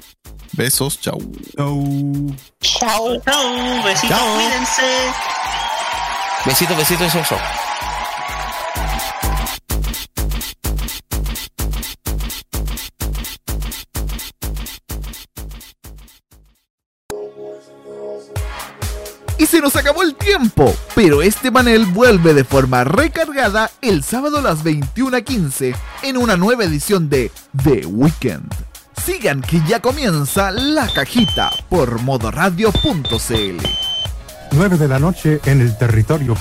Besos, 0.52 1.00
chau. 1.00 1.18
Chau. 1.56 2.36
Chao, 2.60 3.20
chao, 3.20 3.82
besitos, 3.82 4.20
cuídense. 4.20 5.12
Besitos, 6.46 6.76
besitos 6.76 7.08
y 7.08 7.10
chau, 7.10 7.38
se 19.50 19.60
nos 19.60 19.74
acabó 19.74 20.04
el 20.04 20.14
tiempo, 20.14 20.72
pero 20.94 21.22
este 21.22 21.50
panel 21.50 21.84
vuelve 21.86 22.34
de 22.34 22.44
forma 22.44 22.84
recargada 22.84 23.68
el 23.82 24.04
sábado 24.04 24.38
a 24.38 24.42
las 24.42 24.62
21.15 24.62 25.74
en 26.04 26.16
una 26.16 26.36
nueva 26.36 26.62
edición 26.62 27.10
de 27.10 27.32
The 27.64 27.84
Weekend. 27.86 28.48
Sigan 29.04 29.42
que 29.42 29.60
ya 29.66 29.82
comienza 29.82 30.52
la 30.52 30.86
cajita 30.86 31.50
por 31.68 32.00
modoradio.cl. 32.00 33.66
9 34.52 34.78
de 34.78 34.88
la 34.88 35.00
noche 35.00 35.40
en 35.44 35.62
el 35.62 35.76
territorio. 35.76 36.36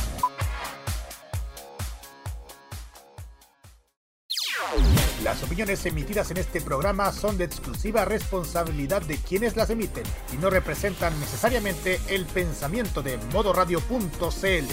Las 5.40 5.48
opiniones 5.48 5.86
emitidas 5.86 6.32
en 6.32 6.38
este 6.38 6.60
programa 6.60 7.14
son 7.14 7.38
de 7.38 7.46
exclusiva 7.46 8.04
responsabilidad 8.04 9.02
de 9.04 9.16
quienes 9.16 9.56
las 9.56 9.70
emiten 9.70 10.04
y 10.34 10.38
no 10.38 10.50
representan 10.50 11.18
necesariamente 11.18 11.98
el 12.10 12.26
pensamiento 12.26 13.02
de 13.02 13.18
modoradio.cl. 13.32 14.66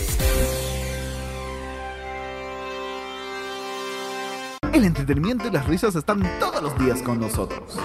El 4.72 4.84
entretenimiento 4.84 5.46
y 5.46 5.50
las 5.52 5.68
risas 5.68 5.94
están 5.94 6.20
todos 6.40 6.60
los 6.60 6.76
días 6.80 7.00
con 7.00 7.20
nosotros. 7.20 7.78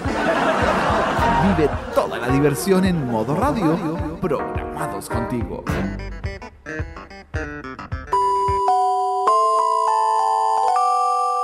Vive 1.56 1.70
toda 1.94 2.18
la 2.18 2.30
diversión 2.30 2.84
en 2.84 3.06
modo 3.08 3.36
radio, 3.36 4.18
programados 4.20 5.08
contigo. 5.08 5.62